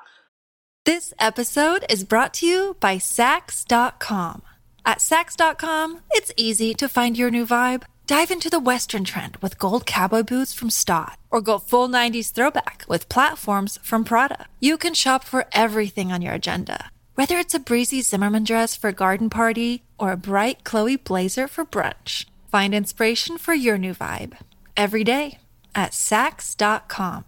This 0.84 1.14
episode 1.18 1.84
is 1.88 2.04
brought 2.04 2.34
to 2.34 2.46
you 2.46 2.76
by 2.80 2.96
Saks.com. 2.96 4.42
At 4.84 4.98
Saks.com, 4.98 6.00
it's 6.10 6.32
easy 6.36 6.74
to 6.74 6.88
find 6.88 7.16
your 7.16 7.30
new 7.30 7.46
vibe. 7.46 7.84
Dive 8.06 8.32
into 8.32 8.50
the 8.50 8.58
Western 8.58 9.04
trend 9.04 9.36
with 9.36 9.58
gold 9.58 9.86
cowboy 9.86 10.24
boots 10.24 10.52
from 10.52 10.70
Staud, 10.70 11.12
or 11.30 11.40
go 11.40 11.58
full 11.58 11.88
90s 11.88 12.32
throwback 12.32 12.84
with 12.88 13.08
platforms 13.08 13.78
from 13.84 14.04
Prada. 14.04 14.46
You 14.58 14.76
can 14.76 14.94
shop 14.94 15.22
for 15.22 15.46
everything 15.52 16.10
on 16.10 16.22
your 16.22 16.34
agenda, 16.34 16.90
whether 17.20 17.36
it's 17.36 17.52
a 17.52 17.60
breezy 17.60 18.00
Zimmermann 18.00 18.44
dress 18.44 18.74
for 18.74 18.88
a 18.88 18.94
garden 18.94 19.28
party 19.28 19.82
or 19.98 20.10
a 20.10 20.16
bright 20.16 20.64
Chloe 20.64 20.96
blazer 20.96 21.46
for 21.46 21.66
brunch. 21.66 22.24
Find 22.50 22.74
inspiration 22.74 23.36
for 23.36 23.52
your 23.52 23.76
new 23.76 23.92
vibe 23.92 24.38
every 24.74 25.04
day 25.04 25.36
at 25.74 25.90
Saks.com. 25.92 27.26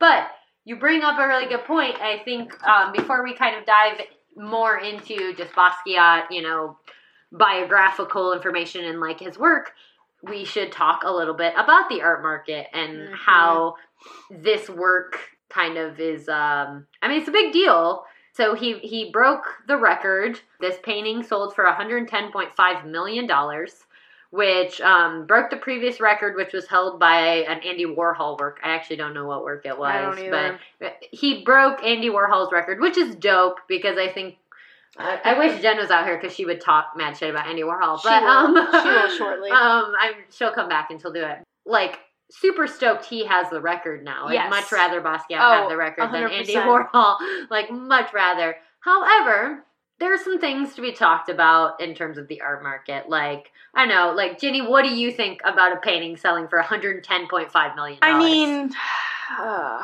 But 0.00 0.28
you 0.64 0.76
bring 0.76 1.02
up 1.02 1.18
a 1.18 1.28
really 1.28 1.44
good 1.44 1.66
point. 1.66 1.96
I 2.00 2.22
think 2.24 2.54
um, 2.66 2.92
before 2.92 3.22
we 3.22 3.34
kind 3.34 3.54
of 3.54 3.66
dive 3.66 4.00
more 4.34 4.78
into 4.78 5.34
just 5.34 5.52
Basquiat, 5.52 6.30
you 6.30 6.40
know, 6.40 6.78
biographical 7.32 8.32
information 8.32 8.86
and 8.86 8.98
like 8.98 9.20
his 9.20 9.38
work, 9.38 9.72
we 10.22 10.46
should 10.46 10.72
talk 10.72 11.02
a 11.04 11.12
little 11.12 11.34
bit 11.34 11.52
about 11.58 11.90
the 11.90 12.00
art 12.00 12.22
market 12.22 12.68
and 12.72 12.96
Mhm. 12.96 13.14
how 13.14 13.74
this 14.30 14.70
work 14.70 15.18
kind 15.50 15.76
of 15.76 16.00
is. 16.00 16.30
Um, 16.30 16.86
I 17.02 17.08
mean, 17.08 17.18
it's 17.18 17.28
a 17.28 17.30
big 17.30 17.52
deal. 17.52 18.06
So 18.34 18.54
he 18.54 18.78
he 18.80 19.10
broke 19.10 19.44
the 19.68 19.76
record. 19.76 20.40
This 20.60 20.76
painting 20.82 21.22
sold 21.22 21.54
for 21.54 21.64
110.5 21.64 22.84
million 22.84 23.26
dollars, 23.28 23.84
which 24.30 24.80
um, 24.80 25.26
broke 25.26 25.50
the 25.50 25.56
previous 25.56 26.00
record, 26.00 26.34
which 26.34 26.52
was 26.52 26.66
held 26.66 26.98
by 26.98 27.44
an 27.48 27.60
Andy 27.64 27.86
Warhol 27.86 28.38
work. 28.38 28.58
I 28.64 28.70
actually 28.70 28.96
don't 28.96 29.14
know 29.14 29.26
what 29.26 29.44
work 29.44 29.64
it 29.64 29.78
was, 29.78 30.16
but 30.80 30.94
he 31.12 31.44
broke 31.44 31.84
Andy 31.84 32.10
Warhol's 32.10 32.52
record, 32.52 32.80
which 32.80 32.96
is 32.98 33.14
dope 33.14 33.58
because 33.68 33.96
I 33.98 34.08
think. 34.12 34.36
I, 34.96 35.18
I 35.24 35.38
wish 35.38 35.60
Jen 35.60 35.76
was 35.78 35.90
out 35.90 36.04
here 36.04 36.16
because 36.16 36.34
she 36.36 36.44
would 36.44 36.60
talk 36.60 36.92
mad 36.96 37.16
shit 37.16 37.28
about 37.30 37.48
Andy 37.48 37.62
Warhol. 37.62 38.00
She 38.00 38.06
But 38.08 38.22
will. 38.22 38.28
um, 38.30 38.54
She 38.82 38.88
will 38.88 39.08
shortly. 39.16 39.50
Um, 39.52 39.92
I'm 40.00 40.14
she'll 40.30 40.52
come 40.52 40.68
back 40.68 40.90
and 40.90 41.00
she'll 41.00 41.12
do 41.12 41.24
it. 41.24 41.38
Like 41.66 41.98
super 42.40 42.66
stoked 42.66 43.04
he 43.04 43.24
has 43.26 43.48
the 43.50 43.60
record 43.60 44.04
now. 44.04 44.26
I'd 44.26 44.50
much 44.50 44.70
rather 44.72 45.00
Basquiat 45.00 45.38
Oh, 45.38 45.52
have 45.52 45.68
the 45.68 45.76
record 45.76 46.12
than 46.12 46.30
Andy 46.30 46.54
Warhol. 46.54 47.16
Like 47.50 47.70
much 47.70 48.12
rather. 48.12 48.56
However, 48.80 49.64
there's 50.00 50.22
some 50.22 50.40
things 50.40 50.74
to 50.74 50.82
be 50.82 50.92
talked 50.92 51.28
about 51.28 51.80
in 51.80 51.94
terms 51.94 52.18
of 52.18 52.28
the 52.28 52.40
art 52.40 52.62
market. 52.62 53.08
Like 53.08 53.52
I 53.74 53.86
know, 53.86 54.12
like 54.16 54.40
Ginny, 54.40 54.62
what 54.62 54.84
do 54.84 54.94
you 54.94 55.12
think 55.12 55.40
about 55.44 55.76
a 55.76 55.80
painting 55.80 56.16
selling 56.16 56.48
for 56.48 56.60
110.5 56.60 57.76
million? 57.76 57.98
I 58.02 58.18
mean, 58.18 58.72
uh, 59.40 59.82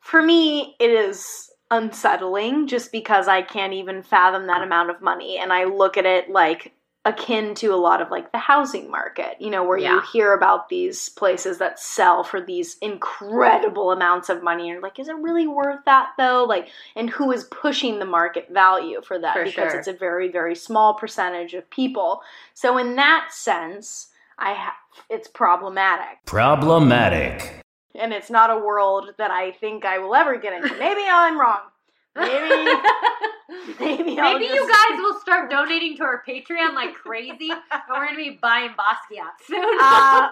for 0.00 0.22
me, 0.22 0.76
it 0.80 0.90
is 0.90 1.50
unsettling 1.70 2.66
just 2.66 2.90
because 2.90 3.28
I 3.28 3.42
can't 3.42 3.74
even 3.74 4.02
fathom 4.02 4.46
that 4.46 4.62
amount 4.62 4.90
of 4.90 5.00
money. 5.00 5.38
And 5.38 5.52
I 5.52 5.64
look 5.64 5.96
at 5.96 6.06
it 6.06 6.30
like 6.30 6.72
akin 7.06 7.54
to 7.54 7.68
a 7.68 7.76
lot 7.76 8.02
of 8.02 8.10
like 8.10 8.30
the 8.30 8.38
housing 8.38 8.90
market, 8.90 9.36
you 9.40 9.48
know, 9.48 9.64
where 9.64 9.78
you 9.78 10.02
hear 10.12 10.34
about 10.34 10.68
these 10.68 11.08
places 11.08 11.56
that 11.56 11.80
sell 11.80 12.22
for 12.22 12.42
these 12.42 12.76
incredible 12.82 13.90
amounts 13.90 14.28
of 14.28 14.42
money. 14.42 14.64
And 14.64 14.72
you're 14.74 14.82
like, 14.82 14.98
is 14.98 15.08
it 15.08 15.16
really 15.16 15.46
worth 15.46 15.80
that 15.86 16.10
though? 16.18 16.44
Like, 16.46 16.68
and 16.94 17.08
who 17.08 17.32
is 17.32 17.44
pushing 17.44 17.98
the 17.98 18.04
market 18.04 18.48
value 18.50 19.00
for 19.02 19.18
that? 19.18 19.34
For 19.34 19.44
because 19.44 19.70
sure. 19.72 19.78
it's 19.78 19.88
a 19.88 19.94
very, 19.94 20.30
very 20.30 20.54
small 20.54 20.92
percentage 20.92 21.54
of 21.54 21.68
people. 21.70 22.20
So, 22.52 22.76
in 22.76 22.96
that 22.96 23.28
sense, 23.32 24.08
I 24.38 24.52
ha- 24.52 24.76
it's 25.08 25.28
problematic 25.28 26.18
Problematic. 26.26 27.64
and 27.94 28.12
it's 28.12 28.30
not 28.30 28.50
a 28.50 28.58
world 28.58 29.14
that 29.16 29.30
I 29.30 29.52
think 29.52 29.84
I 29.86 29.98
will 29.98 30.14
ever 30.14 30.36
get 30.36 30.52
into. 30.52 30.76
Maybe 30.78 31.02
I'm 31.08 31.40
wrong. 31.40 31.60
Maybe, 32.16 32.72
maybe, 33.80 34.18
I'll 34.18 34.38
Maybe 34.38 34.52
you 34.52 34.68
guys 34.68 34.98
will 34.98 35.18
start 35.20 35.50
donating 35.50 35.96
to 35.98 36.02
our 36.02 36.22
Patreon 36.26 36.74
like 36.74 36.94
crazy, 36.94 37.50
and 37.50 37.60
we're 37.88 38.04
gonna 38.06 38.16
be 38.16 38.38
buying 38.42 38.70
Basquiat 38.70 39.30
soon. 39.46 39.58
Uh, 39.80 40.28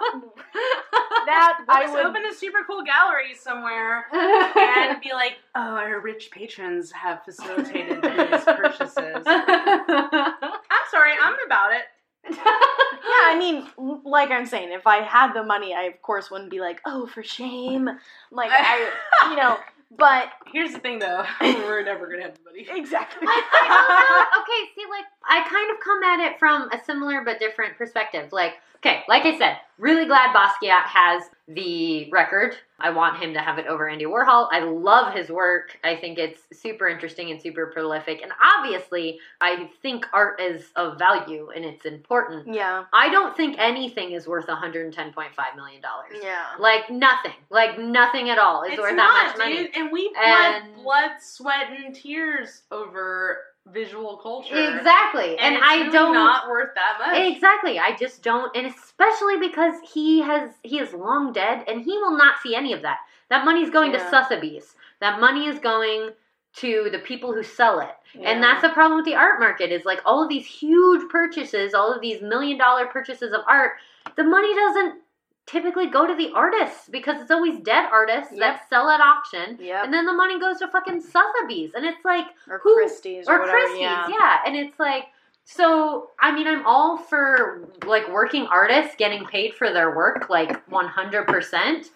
that 1.27 1.59
We'll 1.67 1.77
I 1.77 1.83
just 1.83 1.93
would. 1.95 2.07
open 2.07 2.23
a 2.27 2.35
super 2.35 2.59
cool 2.67 2.83
gallery 2.83 3.35
somewhere 3.39 4.07
and 4.13 5.01
be 5.01 5.13
like, 5.13 5.37
oh, 5.55 5.61
our 5.77 6.01
rich 6.01 6.31
patrons 6.33 6.91
have 6.93 7.23
facilitated 7.25 8.03
these 8.03 8.45
purchases. 8.45 9.23
I'm 9.27 10.87
sorry, 10.91 11.13
I'm 11.23 11.37
about 11.47 11.73
it. 11.73 11.85
yeah, 12.31 12.37
I 12.45 13.37
mean, 13.39 13.67
like 14.05 14.31
I'm 14.31 14.47
saying, 14.47 14.73
if 14.73 14.87
I 14.87 15.03
had 15.03 15.33
the 15.33 15.45
money, 15.45 15.75
I 15.75 15.85
of 15.85 16.03
course 16.03 16.31
wouldn't 16.31 16.51
be 16.51 16.61
like, 16.61 16.81
oh, 16.85 17.07
for 17.07 17.23
shame. 17.23 17.89
Like 18.31 18.51
I, 18.53 18.91
you 19.31 19.37
know, 19.37 19.59
but 19.97 20.29
Here's 20.53 20.73
the 20.73 20.79
thing, 20.81 20.99
though, 20.99 21.25
we're 21.41 21.83
never 21.83 22.07
gonna 22.09 22.23
have 22.23 22.35
the 22.35 22.45
money. 22.45 22.67
exactly. 22.71 23.27
I, 23.27 23.43
I 23.53 24.29
also, 24.31 24.43
okay, 24.43 24.71
see, 24.75 24.85
like, 24.91 25.05
I 25.29 25.49
kind 25.49 25.71
of 25.71 25.77
come 25.83 26.03
at 26.03 26.21
it 26.21 26.39
from 26.39 26.71
a 26.73 26.83
similar 26.85 27.23
but 27.25 27.39
different 27.39 27.77
perspective. 27.77 28.33
Like, 28.33 28.55
okay, 28.77 29.03
like 29.09 29.25
I 29.25 29.37
said, 29.39 29.59
really 29.79 30.07
glad 30.07 30.35
Basquiat 30.35 30.85
has 30.85 31.23
the 31.49 32.11
record. 32.11 32.55
I 32.79 32.91
want 32.91 33.21
him 33.23 33.33
to 33.35 33.41
have 33.41 33.59
it 33.59 33.67
over 33.67 33.89
Andy 33.89 34.05
Warhol. 34.05 34.49
I 34.53 34.61
love 34.61 35.13
his 35.15 35.31
work. 35.31 35.77
I 35.83 35.97
think 35.97 36.19
it's 36.19 36.43
super 36.53 36.87
interesting 36.87 37.31
and 37.31 37.41
super 37.41 37.67
prolific. 37.67 38.21
And 38.23 38.31
obviously, 38.41 39.19
I 39.41 39.69
think 39.83 40.07
art 40.13 40.41
is 40.41 40.67
of 40.77 40.99
value 40.99 41.49
and 41.57 41.65
it's 41.65 41.87
important. 41.87 42.55
yeah, 42.55 42.85
I 42.93 43.09
don't 43.09 43.37
think 43.37 43.57
anything 43.59 44.13
is 44.13 44.29
worth 44.29 44.47
$110.5 44.47 45.13
million. 45.57 45.83
yeah. 46.23 46.45
Like, 46.61 46.89
nothing. 46.91 47.33
Like, 47.51 47.79
nothing 47.79 48.31
at 48.31 48.39
all 48.39 48.63
is 48.63 48.73
It's 48.73 48.81
worth 48.81 48.95
not, 48.95 49.13
that 49.13 49.39
much 49.39 49.39
money. 49.39 49.57
dude. 49.65 49.77
And 49.77 49.91
we 49.91 50.15
And- 50.23 50.75
bled 50.75 50.85
blood, 50.85 51.11
sweat, 51.21 51.67
and 51.85 51.95
tears 51.95 52.63
over 52.71 53.39
visual 53.73 54.17
culture. 54.19 54.55
Exactly. 54.77 55.37
And, 55.39 55.55
And, 55.57 55.65
I 55.65 55.77
really 55.79 55.91
don't. 55.93 56.15
not 56.15 56.49
worth 56.49 56.75
that 56.75 56.99
much. 56.99 57.19
Exactly. 57.35 57.79
I 57.79 57.97
just 57.97 58.23
don't, 58.23 58.55
and 58.57 58.67
especially 58.67 59.37
because 59.39 59.75
he 59.93 60.21
has 60.23 60.51
he 60.63 60.79
is 60.79 60.93
long 60.93 61.33
dead, 61.33 61.65
and 61.69 61.81
he 61.83 61.93
will 61.99 62.17
not 62.17 62.37
see 62.43 62.55
any 62.55 62.73
of 62.73 62.83
that. 62.83 62.99
That 63.31 63.45
money's 63.45 63.71
going 63.71 63.93
Yeah. 63.93 64.05
to 64.05 64.11
Sotheby's. 64.11 64.75
That 65.01 65.21
money 65.21 65.47
is 65.47 65.59
going 65.59 66.11
to 66.57 66.89
the 66.91 66.99
people 66.99 67.33
who 67.35 67.43
sell 67.43 67.79
it, 67.81 67.95
Yeah. 68.15 68.31
and 68.31 68.43
that's 68.43 68.63
the 68.63 68.71
problem 68.71 68.97
with 68.97 69.05
the 69.05 69.15
art 69.15 69.39
market. 69.39 69.71
Is 69.71 69.85
like 69.85 70.01
all 70.05 70.23
of 70.23 70.29
these 70.29 70.47
huge 70.47 71.09
purchases, 71.11 71.75
all 71.75 71.93
of 71.93 72.01
these 72.01 72.23
million 72.23 72.59
dollar 72.59 72.87
purchases 72.87 73.33
of 73.33 73.43
art. 73.47 73.73
The 74.17 74.25
money 74.25 74.55
doesn't 74.55 75.03
typically 75.49 75.87
go 75.87 76.07
to 76.07 76.15
the 76.15 76.31
artists 76.35 76.89
because 76.89 77.21
it's 77.21 77.31
always 77.31 77.59
dead 77.61 77.87
artists 77.91 78.31
Yep. 78.33 78.41
that 78.41 78.69
sell 78.69 78.91
at 78.91 79.01
auction, 79.01 79.57
Yep. 79.61 79.85
and 79.85 79.93
then 79.93 80.05
the 80.07 80.13
money 80.13 80.39
goes 80.39 80.59
to 80.59 80.69
fucking 80.69 81.01
Sotheby's, 81.01 81.75
and 81.75 81.85
it's 81.85 82.05
like 82.05 82.27
or 82.49 82.59
who- 82.59 82.75
Christie's 82.75 83.29
or, 83.29 83.37
or 83.37 83.41
whatever. 83.41 83.59
Christie's, 83.59 83.81
yeah. 83.81 84.09
yeah. 84.09 84.39
And 84.47 84.55
it's 84.57 84.79
like, 84.79 85.05
so 85.45 86.11
I 86.21 86.31
mean, 86.33 86.47
I'm 86.47 86.67
all 86.67 86.99
for 86.99 87.69
like 87.87 88.09
working 88.13 88.47
artists 88.47 88.95
getting 88.97 89.25
paid 89.25 89.55
for 89.55 89.73
their 89.73 89.97
work, 89.97 90.29
like 90.29 90.65
100%. 90.69 91.91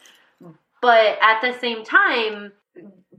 But 0.80 1.18
at 1.22 1.40
the 1.42 1.52
same 1.60 1.84
time, 1.84 2.52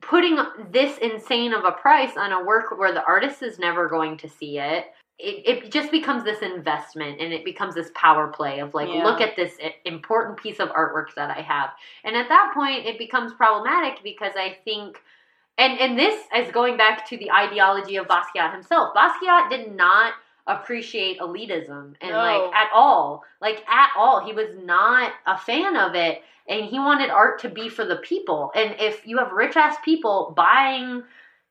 putting 0.02 0.38
this 0.72 0.98
insane 0.98 1.54
of 1.54 1.64
a 1.64 1.72
price 1.72 2.18
on 2.18 2.34
a 2.34 2.44
work 2.44 2.78
where 2.78 2.92
the 2.92 3.04
artist 3.06 3.42
is 3.44 3.58
never 3.60 3.88
going 3.88 4.18
to 4.18 4.28
see 4.28 4.58
it. 4.60 4.88
It, 5.20 5.66
it 5.66 5.72
just 5.72 5.92
becomes 5.92 6.24
this 6.24 6.42
investment 6.42 7.22
and 7.22 7.32
it 7.32 7.46
becomes 7.46 7.76
this 7.76 7.92
power 7.96 8.28
play 8.28 8.60
of 8.60 8.74
like 8.74 8.90
Yeah. 8.90 9.04
look 9.04 9.22
at 9.22 9.36
this 9.36 9.58
important 9.86 10.38
piece 10.38 10.60
of 10.60 10.70
artwork 10.70 11.14
that 11.16 11.30
i 11.30 11.40
have 11.40 11.70
and 12.04 12.16
at 12.18 12.30
that 12.30 12.52
point 12.54 12.86
it 12.88 12.98
becomes 12.98 13.32
problematic 13.34 14.02
because 14.04 14.34
i 14.36 14.58
think 14.66 14.98
and 15.58 15.80
and 15.80 15.98
this 15.98 16.26
is 16.36 16.52
going 16.52 16.78
back 16.78 17.08
to 17.10 17.18
the 17.18 17.32
ideology 17.32 17.98
of 17.98 18.08
Basquiat 18.08 18.54
himself. 18.54 18.94
Basquiat 18.96 19.50
did 19.50 19.76
not 19.76 20.14
appreciate 20.48 21.20
elitism 21.20 21.94
and 22.02 22.12
No. 22.12 22.18
like 22.18 22.56
at 22.56 22.70
all, 22.74 23.24
like 23.40 23.64
at 23.70 23.92
all. 23.96 24.26
He 24.26 24.34
was 24.34 24.56
not 24.64 25.14
a 25.26 25.38
fan 25.38 25.78
of 25.78 25.96
it, 25.96 26.22
and 26.48 26.66
he 26.66 26.80
wanted 26.80 27.10
art 27.10 27.40
to 27.42 27.50
be 27.50 27.70
for 27.70 27.86
the 27.86 27.98
people. 27.98 28.52
And 28.56 28.76
if 28.80 29.06
you 29.08 29.20
have 29.20 29.32
rich 29.32 29.56
ass 29.56 29.78
people 29.86 30.34
buying 30.36 31.04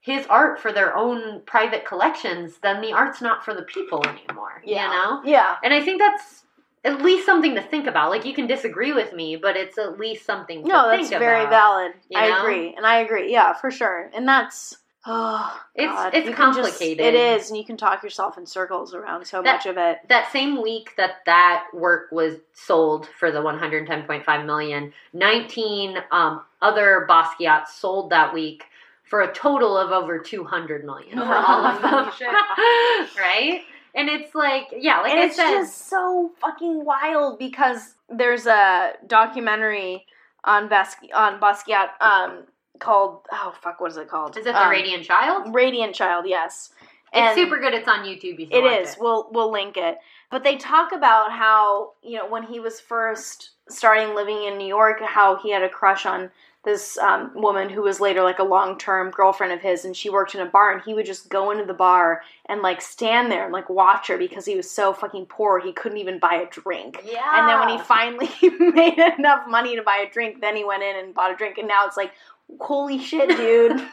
his 0.02 0.26
art 0.26 0.58
for 0.60 0.72
their 0.72 0.94
own 0.96 1.40
private 1.46 1.84
collections, 1.86 2.58
then 2.62 2.80
the 2.82 2.92
art's 2.92 3.22
not 3.22 3.44
for 3.44 3.54
the 3.54 3.62
people 3.62 4.04
anymore. 4.06 4.60
Yeah. 4.64 4.86
You 4.86 4.92
know. 4.92 5.22
Yeah. 5.24 5.56
And 5.64 5.72
I 5.72 5.80
think 5.80 6.00
that's 6.00 6.42
at 6.84 7.00
least 7.00 7.24
something 7.24 7.54
to 7.54 7.62
think 7.62 7.86
about. 7.86 8.10
Like 8.10 8.24
you 8.24 8.34
can 8.34 8.48
disagree 8.48 8.92
with 8.92 9.12
me, 9.12 9.36
but 9.36 9.56
it's 9.56 9.78
at 9.78 9.98
least 10.00 10.26
something 10.26 10.62
to 10.64 10.68
No, 10.68 10.90
think 10.90 11.08
that's 11.08 11.18
very 11.20 11.42
about. 11.44 11.50
valid. 11.50 11.92
I 12.16 12.28
know? 12.28 12.42
agree, 12.42 12.74
and 12.76 12.84
I 12.84 12.96
agree. 12.96 13.30
Yeah, 13.32 13.52
for 13.54 13.70
sure. 13.70 14.10
And 14.12 14.26
that's 14.26 14.76
oh, 15.06 15.60
It's- 15.76 15.94
God. 15.94 16.14
it's 16.14 16.28
You 16.28 16.34
can 16.34 16.52
just- 16.52 16.58
complicated. 16.70 17.06
it 17.06 17.14
is, 17.14 17.48
and 17.50 17.56
you 17.56 17.64
can 17.64 17.76
talk 17.76 18.02
yourself 18.02 18.36
in 18.36 18.44
circles 18.46 18.94
around 18.94 19.24
so 19.24 19.40
That- 19.42 19.58
much 19.58 19.66
of 19.66 19.78
it. 19.78 19.98
that 20.08 20.32
same 20.32 20.60
week 20.60 20.94
that 20.96 21.24
that 21.26 21.66
work 21.72 22.08
was 22.10 22.38
sold 22.54 23.06
for 23.20 23.30
the 23.30 23.40
110.5 23.40 24.44
million 24.44 24.92
19 25.12 25.98
um, 26.10 26.42
other 26.60 27.06
basquiat 27.08 27.68
sold 27.68 28.10
that 28.10 28.34
week 28.34 28.64
for 29.12 29.20
a 29.20 29.34
total 29.34 29.76
of 29.76 29.90
over 29.90 30.18
200 30.18 30.86
million 30.86 31.18
for 31.18 31.34
all 31.34 31.66
of 31.66 31.82
them 31.82 32.06
right 33.18 33.60
and 33.94 34.08
it's 34.08 34.34
like 34.34 34.68
yeah 34.74 35.02
like 35.02 35.10
and 35.10 35.20
i 35.20 35.24
it's 35.26 35.36
said 35.36 35.50
just 35.50 35.86
so 35.90 36.30
fucking 36.40 36.82
wild 36.82 37.38
because 37.38 37.92
there's 38.08 38.46
a 38.46 38.94
documentary 39.06 40.06
on 40.44 40.66
Bas- 40.66 40.96
on 41.14 41.38
Basquiat 41.38 41.88
um, 42.00 42.44
called 42.78 43.20
oh 43.30 43.54
fuck 43.60 43.82
what 43.82 43.90
is 43.90 43.98
it 43.98 44.08
called? 44.08 44.38
is 44.38 44.46
it 44.46 44.54
the 44.54 44.64
Um, 44.64 44.70
radiant 44.70 45.04
child 45.04 45.54
Radiant 45.54 45.94
Child? 45.94 46.24
Yes, 46.26 46.70
it's 47.12 47.34
super 47.34 47.58
good 47.58 47.74
it's 47.74 47.86
on 47.86 48.06
youtube 48.06 48.40
you 48.40 48.48
It 48.50 48.64
is. 48.64 48.96
We'll 48.98 49.28
we'll 49.30 49.52
link 49.52 49.76
it. 49.76 49.98
But 50.30 50.42
they 50.42 50.56
talk 50.56 50.92
about 50.92 51.32
how 51.32 51.92
you 52.02 52.16
know 52.16 52.26
when 52.26 52.44
he 52.44 52.60
was 52.60 52.80
first 52.80 53.50
starting 53.68 54.14
living 54.14 54.44
in 54.44 54.56
New 54.56 54.66
York, 54.66 55.02
how 55.02 55.36
he 55.36 55.50
had 55.50 55.62
a 55.62 55.68
crush 55.68 56.06
on 56.06 56.30
this 56.64 56.96
um, 56.98 57.32
woman 57.34 57.68
who 57.68 57.82
was 57.82 57.98
later 57.98 58.22
like 58.22 58.38
a 58.38 58.44
long 58.44 58.78
term 58.78 59.10
girlfriend 59.10 59.52
of 59.52 59.60
his, 59.60 59.84
and 59.84 59.96
she 59.96 60.10
worked 60.10 60.34
in 60.34 60.40
a 60.40 60.46
bar, 60.46 60.72
and 60.72 60.82
he 60.82 60.94
would 60.94 61.06
just 61.06 61.28
go 61.28 61.50
into 61.50 61.64
the 61.64 61.74
bar 61.74 62.22
and 62.46 62.62
like 62.62 62.80
stand 62.80 63.32
there 63.32 63.44
and 63.44 63.52
like 63.52 63.68
watch 63.68 64.08
her 64.08 64.16
because 64.16 64.44
he 64.44 64.54
was 64.54 64.70
so 64.70 64.92
fucking 64.92 65.26
poor 65.26 65.58
he 65.58 65.72
couldn't 65.72 65.98
even 65.98 66.18
buy 66.18 66.34
a 66.34 66.48
drink. 66.50 67.02
yeah 67.04 67.38
And 67.38 67.48
then 67.48 67.58
when 67.60 67.68
he 67.68 67.78
finally 67.84 68.30
made 68.72 68.98
enough 69.18 69.48
money 69.48 69.74
to 69.76 69.82
buy 69.82 70.06
a 70.08 70.12
drink, 70.12 70.40
then 70.40 70.56
he 70.56 70.64
went 70.64 70.82
in 70.82 70.96
and 70.96 71.14
bought 71.14 71.32
a 71.32 71.36
drink, 71.36 71.58
and 71.58 71.66
now 71.66 71.86
it's 71.86 71.96
like, 71.96 72.12
holy 72.60 72.98
shit, 72.98 73.28
dude. 73.28 73.72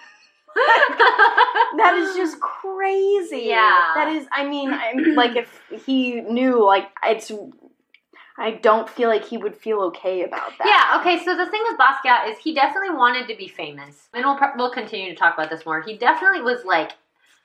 that 0.55 1.95
is 1.95 2.15
just 2.15 2.39
crazy. 2.39 3.43
Yeah. 3.45 3.91
That 3.95 4.09
is, 4.15 4.27
I 4.31 4.47
mean, 4.47 4.73
I'm 4.73 5.15
like 5.15 5.35
if 5.35 5.61
he 5.85 6.21
knew, 6.21 6.65
like, 6.65 6.89
it's, 7.03 7.31
I 8.39 8.51
don't 8.51 8.89
feel 8.89 9.09
like 9.09 9.25
he 9.25 9.37
would 9.37 9.55
feel 9.55 9.81
okay 9.81 10.23
about 10.23 10.51
that. 10.57 10.65
Yeah, 10.65 10.99
okay, 11.01 11.23
so 11.23 11.35
the 11.35 11.49
thing 11.51 11.61
with 11.67 11.77
Basquiat 11.77 12.31
is 12.31 12.37
he 12.37 12.53
definitely 12.55 12.95
wanted 12.95 13.27
to 13.27 13.35
be 13.35 13.47
famous. 13.47 14.07
And 14.13 14.23
we'll, 14.23 14.39
we'll 14.55 14.71
continue 14.71 15.09
to 15.09 15.15
talk 15.15 15.33
about 15.33 15.49
this 15.49 15.65
more. 15.65 15.81
He 15.81 15.97
definitely 15.97 16.41
was 16.41 16.63
like 16.63 16.93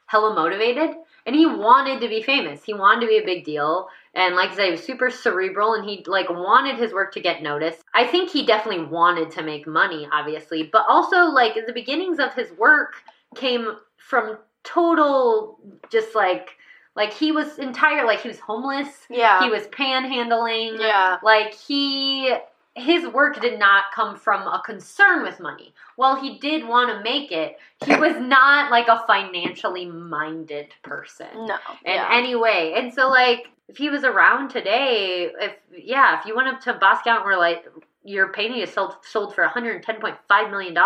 hella 0.07 0.35
motivated 0.35 0.91
and 1.27 1.35
he 1.35 1.47
wanted 1.47 2.01
to 2.01 2.09
be 2.09 2.23
famous. 2.23 2.63
He 2.63 2.75
wanted 2.75 3.01
to 3.01 3.07
be 3.07 3.19
a 3.19 3.25
big 3.25 3.45
deal. 3.45 3.89
And 4.15 4.37
like 4.37 4.51
I 4.51 4.55
said, 4.55 4.65
he 4.67 4.71
was 4.73 4.85
super 4.85 5.11
cerebral 5.11 5.75
and 5.75 5.89
he 5.89 6.05
like 6.07 6.31
wanted 6.31 6.77
his 6.77 6.93
work 6.93 7.13
to 7.15 7.21
get 7.21 7.43
noticed. 7.43 7.83
I 7.95 8.07
think 8.07 8.31
he 8.31 8.47
definitely 8.47 8.85
wanted 8.85 9.31
to 9.33 9.43
make 9.43 9.67
money, 9.67 10.07
obviously, 10.13 10.63
but 10.63 10.85
also 10.89 11.25
like 11.25 11.55
the 11.55 11.73
beginnings 11.73 12.21
of 12.21 12.35
his 12.35 12.53
work 12.53 12.95
came 13.35 13.77
from 13.97 14.39
total 14.63 15.59
just 15.91 16.15
like 16.15 16.51
like 16.97 17.13
he 17.13 17.33
was 17.33 17.59
entire 17.59 18.07
like 18.07 18.21
he 18.21 18.29
was 18.29 18.39
homeless. 18.39 18.89
Yeah. 19.11 19.43
He 19.43 19.51
was 19.51 19.67
panhandling. 19.69 20.79
Yeah. 20.79 21.19
Like 21.23 21.55
he 21.55 22.35
his 22.77 23.07
work 23.07 23.41
did 23.41 23.59
not 23.59 23.85
come 23.95 24.17
from 24.17 24.43
a 24.43 24.61
concern 24.65 25.23
with 25.23 25.39
money. 25.39 25.73
While 25.97 26.21
he 26.21 26.39
did 26.39 26.67
want 26.67 26.91
to 26.91 27.03
make 27.05 27.31
it, 27.31 27.57
he 27.85 27.95
was 27.97 28.17
not 28.21 28.71
like 28.71 28.89
a 28.89 29.05
financially 29.07 29.87
minded 29.87 30.69
person 30.83 31.29
No. 31.35 31.57
in 31.85 31.95
yeah. 31.95 32.09
any 32.11 32.35
way. 32.35 32.75
And 32.77 32.93
so 32.93 33.09
like 33.09 33.49
if 33.69 33.77
he 33.77 33.91
was 33.91 34.05
around 34.05 34.51
today, 34.51 35.31
if 35.41 35.53
yeah, 35.77 36.19
if 36.19 36.27
you 36.27 36.37
went 36.37 36.49
up 36.49 36.61
to 36.63 36.75
Basquiat 36.75 37.17
and 37.17 37.25
were 37.25 37.37
like 37.37 37.65
your 38.05 38.29
painting 38.33 38.61
is 38.61 38.73
sold 38.73 38.97
sold 39.03 39.35
for 39.35 39.47
$110.5 39.47 40.51
million, 40.51 40.77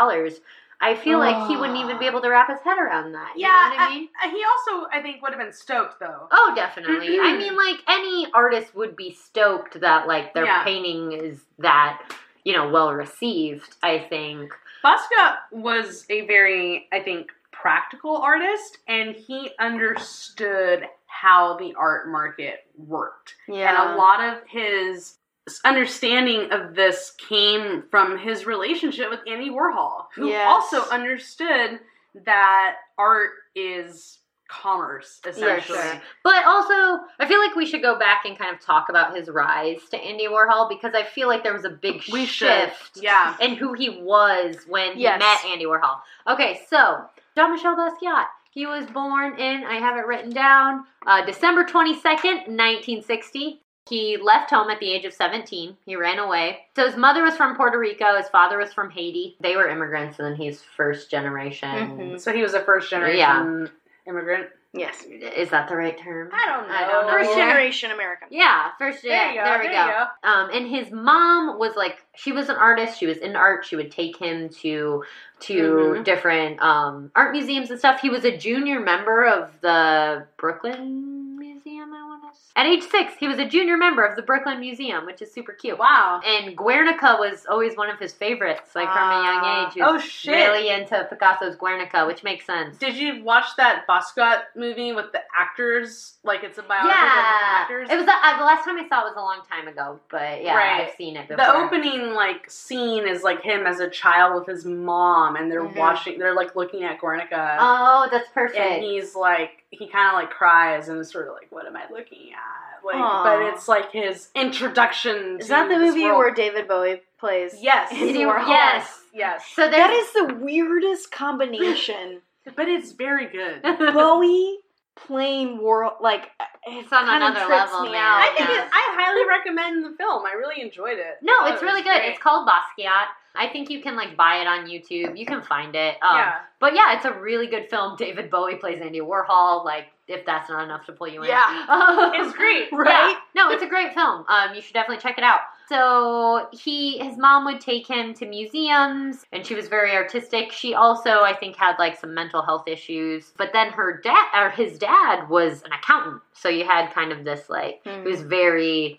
I 0.81 0.95
feel 0.95 1.19
like 1.19 1.49
he 1.49 1.57
wouldn't 1.57 1.79
even 1.79 1.99
be 1.99 2.07
able 2.07 2.21
to 2.21 2.29
wrap 2.29 2.49
his 2.49 2.61
head 2.61 2.79
around 2.79 3.13
that. 3.13 3.33
You 3.37 3.43
Yeah, 3.43 3.49
know 3.49 3.71
what 3.71 3.79
I 3.81 3.87
uh, 3.87 3.91
mean? 3.91 4.09
I- 4.23 4.29
he 4.29 4.45
also, 4.45 4.89
I 4.93 5.03
think, 5.03 5.23
would 5.23 5.33
have 5.33 5.41
been 5.41 5.53
stoked 5.53 5.99
though. 5.99 6.29
Oh, 6.31 6.53
definitely. 6.55 7.19
I 7.19 7.23
mm-hmm. 7.23 7.39
mean, 7.39 7.57
like 7.57 7.81
any 7.89 8.27
artist 8.33 8.75
would 8.77 8.95
be 8.97 9.13
stoked 9.13 9.81
that 9.81 10.07
like 10.07 10.35
their 10.35 10.45
Yeah. 10.45 10.65
painting 10.65 11.13
is 11.13 11.41
that 11.59 12.03
you 12.45 12.53
know 12.53 12.69
well 12.69 12.93
received. 12.93 13.77
I 13.83 13.99
think. 13.99 14.53
Basquiat 14.85 15.39
was 15.51 16.07
a 16.09 16.25
very, 16.27 16.87
I 16.93 17.01
think, 17.01 17.33
practical 17.51 18.17
artist, 18.19 18.79
and 18.87 19.17
he 19.17 19.51
understood 19.59 20.85
how 21.07 21.57
the 21.57 21.75
art 21.75 22.09
market 22.09 22.65
worked. 22.77 23.35
Yeah. 23.49 23.71
And 23.85 23.95
a 23.95 23.97
lot 23.97 24.21
of 24.23 24.41
his 24.47 25.18
understanding 25.65 26.51
of 26.53 26.75
this 26.75 27.13
came 27.29 27.85
from 27.91 28.19
his 28.19 28.47
relationship 28.47 29.11
with 29.11 29.21
Andy 29.27 29.51
Warhol, 29.51 30.07
who 30.15 30.29
Yes. 30.29 30.47
also 30.49 30.89
understood 30.91 31.81
that 32.25 32.77
art 32.97 33.31
is 33.55 34.19
commerce, 34.49 35.21
essentially. 35.27 35.79
Yes. 35.79 36.01
But 36.25 36.45
also, 36.47 37.05
I 37.19 37.27
feel 37.29 37.39
like 37.39 37.55
we 37.55 37.67
should 37.67 37.83
go 37.83 37.99
back 37.99 38.25
and 38.25 38.39
kind 38.39 38.55
of 38.55 38.61
talk 38.63 38.89
about 38.89 39.15
his 39.15 39.29
rise 39.29 39.81
to 39.91 39.99
Andy 39.99 40.27
Warhol 40.27 40.69
because 40.71 40.95
I 40.95 41.03
feel 41.05 41.29
like 41.29 41.43
there 41.43 41.53
was 41.53 41.67
a 41.67 41.71
big 41.71 42.03
We 42.11 42.25
shift 42.25 42.95
should. 42.95 43.03
Yeah. 43.03 43.37
in 43.41 43.57
who 43.57 43.75
he 43.75 43.91
was 44.01 44.57
when 44.67 44.95
he 44.97 45.03
met 45.05 45.45
Andy 45.45 45.67
Warhol. 45.67 45.99
Okay, 46.27 46.61
so 46.69 47.05
Jean 47.37 47.53
Michel 47.53 47.77
Basquiat. 47.77 48.25
He 48.51 48.67
was 48.67 48.87
born 48.87 49.39
in, 49.39 49.65
I 49.65 49.75
have 49.75 49.97
it 49.99 50.07
written 50.07 50.31
down, 50.33 50.85
uh, 51.07 51.25
December 51.27 51.65
22nd, 51.65 52.49
1960. 52.49 53.61
He 53.89 54.17
left 54.17 54.51
home 54.51 54.71
at 54.71 54.81
the 54.81 54.91
age 54.91 55.05
of 55.05 55.13
17. 55.13 55.77
He 55.87 55.97
ran 55.97 56.19
away. 56.19 56.67
So 56.77 56.87
his 56.87 56.97
mother 56.97 57.23
was 57.23 57.37
from 57.37 57.57
Puerto 57.57 57.79
Rico. 57.79 58.17
His 58.17 58.29
father 58.29 58.59
was 58.59 58.73
from 58.73 58.91
Haiti. 58.91 59.37
They 59.41 59.57
were 59.57 59.69
immigrants, 59.69 60.19
and 60.19 60.27
then 60.27 60.37
he's 60.37 60.63
first 60.63 61.11
generation. 61.11 61.69
Mhm. 61.71 62.21
So 62.21 62.33
he 62.33 62.43
was 62.43 62.55
a 62.55 62.61
first 62.61 62.91
generation 62.91 63.71
immigrant. 64.07 64.51
Yes. 64.75 65.03
Is 65.05 65.49
that 65.49 65.67
the 65.71 65.77
right 65.77 65.97
term? 65.97 66.29
I 66.31 66.47
don't 66.47 66.69
know. 66.69 66.75
I 66.75 66.87
don't 66.87 67.07
know. 67.07 67.13
First 67.13 67.31
generation 67.35 67.91
American. 67.91 68.29
Yeah, 68.31 68.71
first. 68.79 69.03
There 69.03 69.13
yeah, 69.13 69.35
go, 69.35 69.45
there 69.45 69.59
we 69.61 69.69
there 69.69 69.87
go. 69.87 70.29
you 70.29 70.31
Um, 70.31 70.51
and 70.53 70.67
his 70.69 70.93
mom 70.93 71.59
was 71.59 71.75
like, 71.75 72.05
she 72.15 72.33
was 72.33 72.51
an 72.51 72.57
artist. 72.57 72.99
She 72.99 73.07
was 73.07 73.17
in 73.17 73.35
art. 73.35 73.65
She 73.65 73.77
would 73.77 73.91
take 73.91 74.19
him 74.19 74.51
to 74.61 75.05
to 75.41 75.55
Mhm. 75.99 76.05
different 76.05 76.61
um, 76.63 77.11
art 77.17 77.33
museums 77.33 77.71
and 77.71 77.79
stuff. 77.79 78.01
He 78.01 78.11
was 78.11 78.25
a 78.27 78.37
junior 78.37 78.79
member 78.81 79.25
of 79.25 79.59
the 79.63 80.27
Brooklyn 80.37 81.39
Museum. 81.39 81.95
I 81.95 82.05
want 82.05 82.23
to. 82.35 82.39
At 82.59 82.67
age 82.67 82.83
six, 82.83 83.13
he 83.21 83.29
was 83.29 83.39
a 83.39 83.45
junior 83.45 83.77
member 83.77 84.05
of 84.05 84.17
the 84.17 84.23
Brooklyn 84.23 84.59
Museum, 84.59 85.07
which 85.07 85.23
is 85.23 85.33
super 85.33 85.53
cute. 85.53 85.79
Wow. 85.79 86.21
And 86.27 86.57
Guernica 86.57 87.17
was 87.21 87.47
always 87.49 87.77
one 87.77 87.89
of 87.89 88.01
his 88.01 88.13
favorites, 88.13 88.75
like 88.75 88.89
from 88.93 89.11
a 89.11 89.23
young 89.23 89.41
Ah. 89.45 89.67
age. 89.69 89.75
He 89.75 89.81
was 89.81 89.93
Oh, 89.95 89.99
shit. 90.01 90.35
Really 90.35 90.69
into 90.69 91.07
Picasso's 91.09 91.55
Guernica, 91.55 92.05
which 92.05 92.25
makes 92.25 92.45
sense. 92.45 92.77
Did 92.77 92.97
you 92.97 93.23
watch 93.23 93.45
that 93.59 93.87
Basquiat 93.87 94.41
movie 94.57 94.91
with 94.93 95.13
the 95.13 95.21
actors? 95.39 96.17
Like 96.25 96.43
it's 96.43 96.59
a 96.59 96.63
biography 96.63 96.99
of 96.99 97.05
the 97.15 97.47
actors. 97.47 97.89
it 97.93 97.97
was 97.97 98.09
uh, 98.09 98.39
the 98.39 98.45
last 98.45 98.65
time 98.65 98.77
I 98.77 98.89
saw 98.89 99.03
it 99.03 99.05
was 99.05 99.17
a 99.17 99.21
long 99.21 99.43
time 99.49 99.69
ago, 99.69 100.01
but 100.11 100.43
yeah, 100.43 100.57
Right. 100.57 100.89
I've 100.89 100.95
seen 100.97 101.17
it 101.17 101.29
before. 101.29 101.45
the 101.45 101.55
opening 101.55 102.13
like 102.13 102.51
scene 102.51 103.07
is 103.07 103.23
like 103.23 103.41
him 103.41 103.69
as 103.69 103.79
a 103.79 103.89
child 103.89 104.35
with 104.35 104.49
his 104.49 104.65
mom, 104.65 105.37
and 105.37 105.49
they're 105.49 105.63
Mhm. 105.63 105.77
watching. 105.77 106.19
They're 106.19 106.35
like 106.35 106.57
looking 106.57 106.83
at 106.83 106.99
Guernica, 107.01 107.57
Oh, 107.61 108.09
that's 108.11 108.29
perfect. 108.31 108.59
and 108.59 108.83
he's 108.83 109.15
like, 109.15 109.65
he 109.71 109.89
kind 109.89 110.09
of 110.09 110.15
like 110.15 110.31
cries 110.31 110.89
and 110.89 110.99
is 110.99 111.11
sort 111.11 111.29
of 111.29 111.35
like, 111.35 111.51
"What 111.51 111.67
am 111.67 111.77
I 111.77 111.85
looking 111.91 112.33
at?" 112.33 112.85
Like, 112.85 112.97
Aw. 112.97 113.25
but 113.25 113.43
it's 113.53 113.69
like 113.69 113.93
his 113.93 114.29
introduction. 114.35 115.39
Is 115.41 115.49
that 115.49 115.69
the 115.69 115.77
movie 115.79 116.05
world. 116.05 116.19
where 116.19 116.31
David 116.33 116.69
Bowie 116.69 117.03
plays? 117.19 117.55
Yes. 117.61 117.93
Yes. 117.93 119.01
Yes, 119.13 119.45
So 119.55 119.69
That 119.69 119.91
is 119.91 120.13
the 120.13 120.35
weirdest 120.35 121.11
combination. 121.11 122.23
but 122.57 122.69
it's 122.69 122.93
very 122.93 123.27
good. 123.27 123.63
Bowie 123.63 124.59
playing 124.95 125.59
War 125.59 125.93
like 126.01 126.31
It's 126.71 126.93
on 126.93 127.05
kind 127.07 127.23
of 127.23 127.31
another 127.31 127.47
trips 127.47 127.73
level, 127.73 127.87
me 127.87 127.93
man. 127.93 128.03
out. 128.05 128.19
I 128.21 128.35
think 128.37 128.49
Yeah. 128.51 128.63
it, 128.65 128.71
I 128.73 128.83
highly 128.99 129.27
recommend 129.29 129.85
the 129.85 129.97
film. 129.97 130.25
I 130.27 130.33
really 130.33 130.61
enjoyed 130.63 130.99
it. 130.99 131.19
no, 131.23 131.47
it's 131.47 131.63
it 131.63 131.65
really 131.65 131.83
good. 131.83 131.93
great. 131.99 132.11
It's 132.11 132.23
called 132.23 132.47
Basquiat. 132.49 133.07
I 133.35 133.47
think 133.49 133.71
you 133.71 133.81
can 133.81 133.95
like 133.95 134.17
buy 134.17 134.37
it 134.41 134.47
on 134.49 134.67
YouTube. 134.67 135.17
You 135.17 135.25
can 135.25 135.43
find 135.43 135.75
it. 135.77 135.95
Um, 136.03 136.17
yeah. 136.17 136.35
But 136.59 136.75
yeah, 136.75 136.97
it's 136.97 137.05
a 137.05 137.13
really 137.13 137.47
good 137.47 137.69
film. 137.71 137.95
David 137.97 138.31
Bowie 138.31 138.57
plays 138.57 138.81
Andy 138.83 139.01
Warhol. 139.01 139.65
Like, 139.65 139.87
if 140.09 140.25
that's 140.27 140.49
not 140.51 140.65
enough 140.65 140.87
to 140.87 140.93
pull 140.93 141.07
you 141.09 141.23
in, 141.23 141.29
Yeah. 141.29 141.67
It's 142.15 142.35
great, 142.37 142.69
Yeah. 142.73 142.79
right? 142.79 143.17
No, 143.37 143.51
it's 143.51 143.63
a 143.63 143.69
great 143.69 143.95
film. 143.95 144.25
Um, 144.29 144.55
you 144.55 144.61
should 144.63 144.75
definitely 144.75 145.01
check 145.03 145.19
it 145.19 145.25
out. 145.25 145.41
So 145.69 146.49
he, 146.53 146.99
his 146.99 147.19
mom 147.19 147.45
would 147.45 147.61
take 147.61 147.87
him 147.87 148.15
to 148.15 148.27
museums, 148.27 149.25
and 149.33 149.45
she 149.45 149.55
was 149.55 149.69
very 149.69 149.93
artistic. 149.93 150.51
She 150.53 150.75
also, 150.75 151.21
I 151.23 151.35
think, 151.35 151.57
had 151.57 151.77
like 151.79 151.99
some 151.99 152.15
mental 152.15 152.43
health 152.43 152.67
issues. 152.67 153.33
But 153.37 153.53
then 153.53 153.71
her 153.73 154.01
dad, 154.03 154.27
or 154.35 154.51
his 154.51 154.79
dad, 154.79 155.29
was 155.29 155.63
an 155.63 155.73
accountant. 155.73 156.23
So 156.33 156.49
you 156.49 156.65
had 156.65 156.93
kind 156.93 157.13
of 157.13 157.25
this 157.25 157.51
like, 157.51 157.81
Hmm. 157.85 158.03
he 158.03 158.11
was 158.11 158.23
very, 158.23 158.99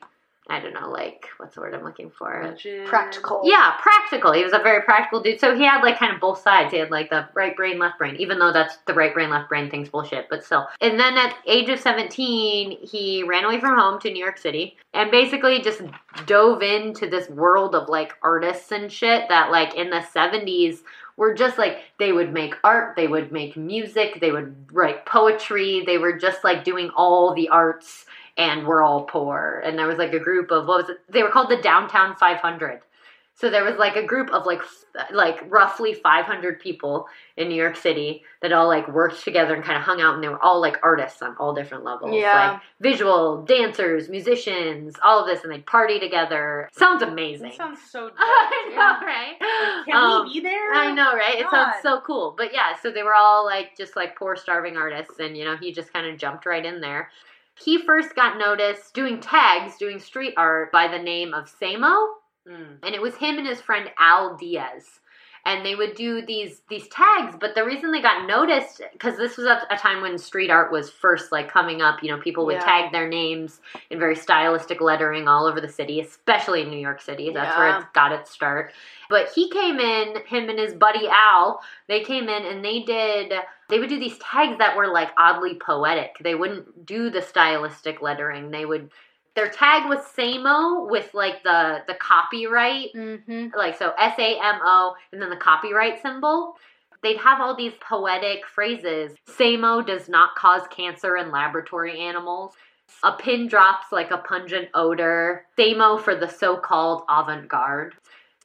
I 0.50 0.60
don't 0.60 0.74
know, 0.74 0.90
like 0.90 1.28
what's 1.38 1.56
the 1.56 1.62
word 1.62 1.76
I'm 1.76 1.84
looking 1.84 2.10
for? 2.10 2.42
Legend. 2.44 2.88
Practical. 2.88 3.42
Yeah, 3.44 3.76
practical. 3.80 4.34
He 4.34 4.44
was 4.44 4.54
a 4.54 4.60
very 4.60 4.82
practical 4.82 5.22
dude. 5.22 5.40
So 5.40 5.56
he 5.56 5.64
had 5.64 5.82
like 5.82 6.00
kind 6.00 6.14
of 6.14 6.20
both 6.20 6.42
sides. 6.42 6.72
He 6.72 6.80
had 6.80 6.90
like 6.90 7.10
the 7.10 7.28
right 7.34 7.56
brain, 7.56 7.78
left 7.78 7.98
brain, 7.98 8.16
even 8.18 8.40
though 8.40 8.52
that's 8.52 8.78
the 8.88 8.94
right 8.94 9.14
brain, 9.14 9.30
left 9.30 9.48
brain 9.48 9.70
thing's 9.70 9.90
bullshit, 9.90 10.28
but 10.30 10.44
still. 10.44 10.68
And 10.82 11.00
then 11.00 11.18
at 11.18 11.36
age 11.46 11.70
of 11.70 11.80
17, 11.80 12.80
he 12.82 13.24
ran 13.24 13.46
away 13.46 13.60
from 13.60 13.78
home 13.78 14.00
to 14.02 14.12
New 14.12 14.24
York 14.24 14.38
City 14.38 14.78
and 14.94 15.12
basically 15.12 15.62
just 15.62 15.82
dove 16.26 16.64
into 16.64 17.08
this 17.08 17.30
world 17.30 17.76
of 17.76 17.88
like 17.88 18.14
artists 18.24 18.72
and 18.72 18.92
shit 18.92 19.30
that 19.30 19.52
like 19.52 19.76
in 19.76 19.90
the 19.90 20.04
70s 20.14 20.80
were 21.16 21.34
just 21.34 21.58
like 21.58 21.80
they 22.00 22.12
would 22.12 22.34
make 22.34 22.56
art, 22.64 22.96
they 22.96 23.08
would 23.08 23.32
make 23.32 23.58
music, 23.58 24.20
they 24.22 24.32
would 24.32 24.56
write 24.72 25.06
poetry, 25.06 25.84
they 25.86 25.98
were 25.98 26.18
just 26.18 26.44
like 26.44 26.64
doing 26.64 26.90
all 26.96 27.36
the 27.36 27.50
arts 27.50 28.06
and 28.39 28.65
we're 28.65 28.82
all 28.82 29.04
poor. 29.04 29.62
And 29.65 29.78
there 29.78 29.86
was 29.88 29.97
like 29.99 30.13
a 30.13 30.19
group 30.19 30.49
of 30.49 30.65
what 30.65 30.82
was 30.82 30.89
it? 30.89 30.97
They 31.10 31.21
were 31.21 31.30
called 31.30 31.49
the 31.52 31.58
Downtown 31.62 32.15
500. 32.15 32.80
So 33.36 33.49
there 33.49 33.63
was 33.63 33.78
like 33.78 33.95
a 33.95 34.04
group 34.04 34.32
of 34.32 34.45
like 34.45 34.62
like 35.13 35.38
roughly 35.49 35.93
500 35.93 36.60
people 36.60 37.08
in 37.38 37.47
New 37.47 37.56
York 37.56 37.78
City 37.78 38.23
that 38.41 38.52
all 38.52 38.67
like 38.67 38.86
worked 38.89 39.23
together 39.23 39.54
and 39.56 39.63
kind 39.63 39.78
of 39.78 39.84
hung 39.84 40.02
out, 40.02 40.13
and 40.15 40.21
they 40.21 40.28
were 40.28 40.43
all 40.43 40.60
like 40.60 40.75
artists 40.84 41.21
on 41.21 41.38
all 41.39 41.54
different 41.54 41.86
levels, 41.86 42.12
Yeah. 42.13 42.52
like 42.52 42.62
visual, 42.82 43.43
dancers, 43.43 44.10
musicians, 44.10 44.95
all 45.02 45.21
of 45.21 45.28
this, 45.28 45.45
and 45.45 45.54
they 45.54 45.60
party 45.60 46.02
together. 46.02 46.67
Sounds 46.73 47.02
amazing. 47.02 47.49
That 47.52 47.56
sounds 47.56 47.80
so. 47.89 48.08
Dope. 48.10 48.17
I 48.19 48.71
know, 48.75 49.08
right? 49.08 49.86
Can 49.86 49.95
Um, 49.95 50.28
we 50.28 50.34
be 50.34 50.39
there? 50.41 50.73
I 50.73 50.91
know, 50.93 51.13
right? 51.15 51.36
It 51.39 51.49
sounds 51.49 51.75
so 51.82 52.02
cool. 52.02 52.36
But 52.38 52.54
yeah, 52.54 52.75
so 52.82 52.91
they 52.91 53.04
were 53.04 53.15
all 53.15 53.45
like 53.45 53.78
just 53.78 53.95
like 53.95 54.17
poor 54.17 54.36
starving 54.36 54.75
artists 54.75 55.19
and 55.19 55.38
you 55.38 55.45
know, 55.45 55.56
he 55.56 55.71
just 55.71 55.93
kind 55.93 56.06
of 56.08 56.17
jumped 56.17 56.45
right 56.45 56.65
in 56.65 56.82
there. 56.82 57.10
He 57.63 57.78
first 57.86 58.15
got 58.15 58.38
noticed 58.38 58.93
doing 58.93 59.19
tags, 59.19 59.78
doing 59.78 60.00
street 60.00 60.34
art 60.38 60.72
by 60.72 60.88
the 60.88 61.00
name 61.00 61.34
of 61.34 61.45
Samo, 61.45 62.13
Mm. 62.48 62.80
and 62.82 62.95
it 62.95 63.02
was 63.02 63.17
him 63.17 63.38
and 63.38 63.45
his 63.45 63.62
friend 63.62 63.91
Al 64.00 64.36
Diaz. 64.38 65.02
And 65.50 65.66
they 65.66 65.74
would 65.74 65.96
do 65.96 66.24
these 66.24 66.62
these 66.70 66.88
tags, 66.90 67.36
but 67.40 67.56
the 67.56 67.66
reason 67.66 67.92
they 67.92 68.04
got 68.04 68.28
noticed 68.28 68.84
because 68.94 69.18
this 69.18 69.36
was 69.36 69.48
at 69.48 69.66
a 69.72 69.78
time 69.78 70.04
when 70.04 70.20
street 70.20 70.52
art 70.52 70.72
was 70.72 70.92
first 70.92 71.32
like 71.32 71.52
coming 71.52 71.82
up. 71.82 72.04
You 72.04 72.12
know, 72.12 72.20
people 72.20 72.46
would 72.46 72.58
Yeah. 72.58 72.66
tag 72.66 72.92
their 72.92 73.08
names 73.08 73.60
in 73.90 73.98
very 73.98 74.16
stylistic 74.16 74.80
lettering 74.80 75.28
all 75.28 75.48
over 75.48 75.60
the 75.60 75.68
city, 75.68 76.02
especially 76.02 76.62
in 76.62 76.70
New 76.70 76.78
York 76.78 77.02
City. 77.02 77.32
That's 77.34 77.58
where 77.58 77.70
Yeah. 77.70 77.80
it 77.80 77.86
got 77.94 78.12
its 78.12 78.30
start. 78.30 78.74
But 79.10 79.30
he 79.30 79.50
came 79.50 79.80
in, 79.80 80.18
him 80.28 80.50
and 80.50 80.60
his 80.60 80.76
buddy 80.76 81.08
Al, 81.10 81.64
they 81.88 82.02
came 82.02 82.30
in 82.30 82.46
and 82.46 82.64
they 82.64 82.82
did 82.82 83.34
they 83.70 83.78
would 83.80 83.90
do 83.90 84.00
these 84.00 84.18
tags 84.18 84.58
that 84.58 84.76
were 84.76 84.88
like 84.88 85.12
oddly 85.18 85.56
poetic. 85.56 86.18
They 86.20 86.34
wouldn't 86.36 86.86
do 86.88 87.10
the 87.12 87.22
stylistic 87.22 88.02
lettering. 88.02 88.50
They 88.50 88.66
would 88.66 88.90
their 89.39 89.49
tag 89.49 89.88
was 89.88 89.99
Samo 90.17 90.89
with 90.89 91.13
like 91.13 91.43
the 91.43 91.80
the 91.88 91.93
copyright 91.95 92.89
Mm-hmm. 92.93 93.47
like 93.58 93.78
so 93.78 93.93
S 93.97 94.15
A 94.19 94.38
M 94.38 94.60
O 94.63 94.95
and 95.12 95.21
then 95.21 95.30
the 95.30 95.38
copyright 95.38 96.02
symbol. 96.02 96.56
They'd 97.02 97.17
have 97.17 97.39
all 97.39 97.56
these 97.56 97.73
poetic 97.80 98.45
phrases. 98.45 99.15
Samo 99.30 99.86
does 99.86 100.10
not 100.10 100.36
cause 100.36 100.63
cancer 100.69 101.15
in 101.15 101.32
laboratory 101.32 101.97
animals. 102.02 102.54
A 103.04 103.13
pin 103.13 103.47
drops 103.47 103.86
like 103.93 104.12
a 104.12 104.17
pungent 104.17 104.67
odor. 104.73 105.45
Samo 105.58 106.02
for 106.02 106.13
the 106.15 106.28
so-called 106.28 107.04
avant-garde. 107.08 107.93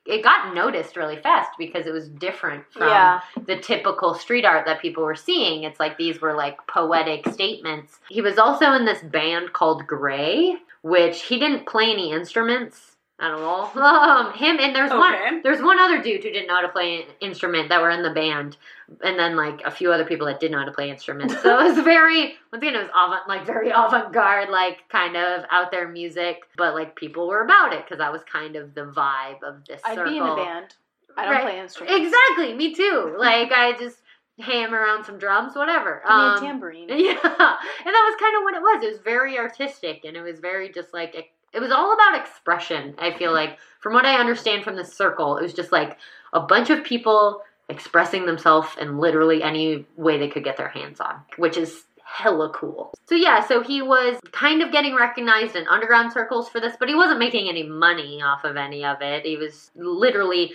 It 0.06 0.22
got 0.22 0.54
noticed 0.54 0.96
really 0.96 1.16
fast 1.16 1.52
because 1.58 1.86
it 1.86 1.92
was 1.92 2.10
different 2.10 2.62
from 2.70 2.88
Yeah. 2.88 3.22
the 3.46 3.56
typical 3.56 4.12
street 4.14 4.44
art 4.44 4.66
that 4.66 4.82
people 4.82 5.02
were 5.02 5.14
seeing. 5.14 5.64
It's 5.64 5.80
like 5.80 5.96
these 5.96 6.20
were 6.20 6.34
like 6.34 6.58
poetic 6.68 7.26
statements. 7.32 7.98
He 8.10 8.20
was 8.20 8.36
also 8.38 8.72
in 8.72 8.84
this 8.84 9.00
band 9.02 9.54
called 9.54 9.86
Gray, 9.86 10.56
which 10.84 11.22
he 11.22 11.38
didn't 11.38 11.66
play 11.66 11.90
any 11.90 12.12
instruments 12.12 12.96
at 13.18 13.30
all. 13.30 13.72
Um, 13.74 14.32
him 14.34 14.58
and 14.60 14.76
there's 14.76 14.90
Okay. 14.90 14.98
one 14.98 15.40
there's 15.42 15.62
one 15.62 15.78
other 15.78 16.02
dude 16.02 16.22
who 16.22 16.30
didn't 16.30 16.46
know 16.46 16.56
how 16.56 16.60
to 16.60 16.68
play 16.68 17.02
an 17.02 17.08
instrument 17.20 17.70
that 17.70 17.80
were 17.80 17.88
in 17.90 18.02
the 18.02 18.10
band, 18.10 18.58
and 19.02 19.18
then 19.18 19.34
like 19.34 19.62
a 19.64 19.70
few 19.70 19.90
other 19.92 20.04
people 20.04 20.26
that 20.26 20.40
did 20.40 20.50
know 20.52 20.58
how 20.58 20.66
to 20.66 20.72
play 20.72 20.90
instruments. 20.90 21.40
So 21.42 21.58
it 21.58 21.64
was 21.74 21.78
very 21.84 22.34
once 22.52 22.62
again 22.62 22.74
it 22.74 22.78
was 22.80 22.90
avant 22.94 23.26
like 23.26 23.46
very 23.46 23.70
avant 23.70 24.12
garde 24.12 24.50
like 24.50 24.86
kind 24.90 25.16
of 25.16 25.44
out 25.50 25.70
there 25.70 25.88
music, 25.88 26.42
but 26.58 26.74
like 26.74 26.96
people 26.96 27.26
were 27.28 27.42
about 27.42 27.72
it 27.72 27.84
because 27.84 27.98
that 27.98 28.12
was 28.12 28.20
kind 28.30 28.54
of 28.56 28.74
the 28.74 28.82
vibe 28.84 29.42
of 29.42 29.64
this 29.66 29.80
I'd 29.84 29.94
circle. 29.94 30.12
be 30.12 30.18
in 30.18 30.26
a 30.26 30.36
band. 30.36 30.74
I 31.16 31.24
don't 31.24 31.32
Right. 31.34 31.42
play 31.44 31.60
instruments. 31.60 32.04
Exactly, 32.04 32.54
me 32.54 32.74
too. 32.74 33.14
Like 33.18 33.52
I 33.52 33.72
just 33.78 33.98
hammer 34.40 34.78
around 34.78 35.04
some 35.04 35.18
drums, 35.18 35.54
whatever. 35.54 36.02
Give 36.06 36.16
me 36.16 36.22
a 36.22 36.26
Um, 36.28 36.40
tambourine. 36.40 36.88
yeah, 36.90 37.12
and 37.12 37.22
that 37.22 38.06
was 38.08 38.16
kind 38.20 38.36
of 38.36 38.42
what 38.42 38.54
it 38.54 38.62
was. 38.62 38.82
It 38.82 38.88
was 38.90 38.98
very 38.98 39.38
artistic, 39.38 40.04
and 40.04 40.16
it 40.16 40.22
was 40.22 40.40
very 40.40 40.72
just 40.72 40.92
like 40.92 41.14
it, 41.14 41.26
it 41.52 41.60
was 41.60 41.70
all 41.70 41.92
about 41.92 42.18
expression. 42.18 42.94
I 42.98 43.12
feel 43.12 43.32
like, 43.32 43.58
from 43.80 43.94
what 43.94 44.04
I 44.06 44.16
understand 44.16 44.64
from 44.64 44.76
the 44.76 44.84
circle, 44.84 45.36
it 45.36 45.42
was 45.42 45.54
just 45.54 45.70
like 45.72 45.96
a 46.32 46.40
bunch 46.40 46.70
of 46.70 46.82
people 46.84 47.42
expressing 47.68 48.26
themselves 48.26 48.68
in 48.80 48.98
literally 48.98 49.42
any 49.42 49.86
way 49.96 50.18
they 50.18 50.28
could 50.28 50.44
get 50.44 50.56
their 50.56 50.68
hands 50.68 51.00
on, 51.00 51.14
which 51.38 51.56
is 51.56 51.84
hella 52.04 52.50
cool. 52.50 52.92
So 53.08 53.14
yeah, 53.14 53.40
so 53.40 53.62
he 53.62 53.82
was 53.82 54.18
kind 54.32 54.62
of 54.62 54.70
getting 54.70 54.94
recognized 54.94 55.56
in 55.56 55.66
underground 55.68 56.12
circles 56.12 56.48
for 56.48 56.60
this, 56.60 56.76
but 56.78 56.88
he 56.88 56.94
wasn't 56.94 57.18
making 57.18 57.48
any 57.48 57.62
money 57.62 58.20
off 58.22 58.44
of 58.44 58.56
any 58.56 58.84
of 58.84 59.00
it. 59.00 59.24
He 59.24 59.36
was 59.36 59.70
literally 59.74 60.52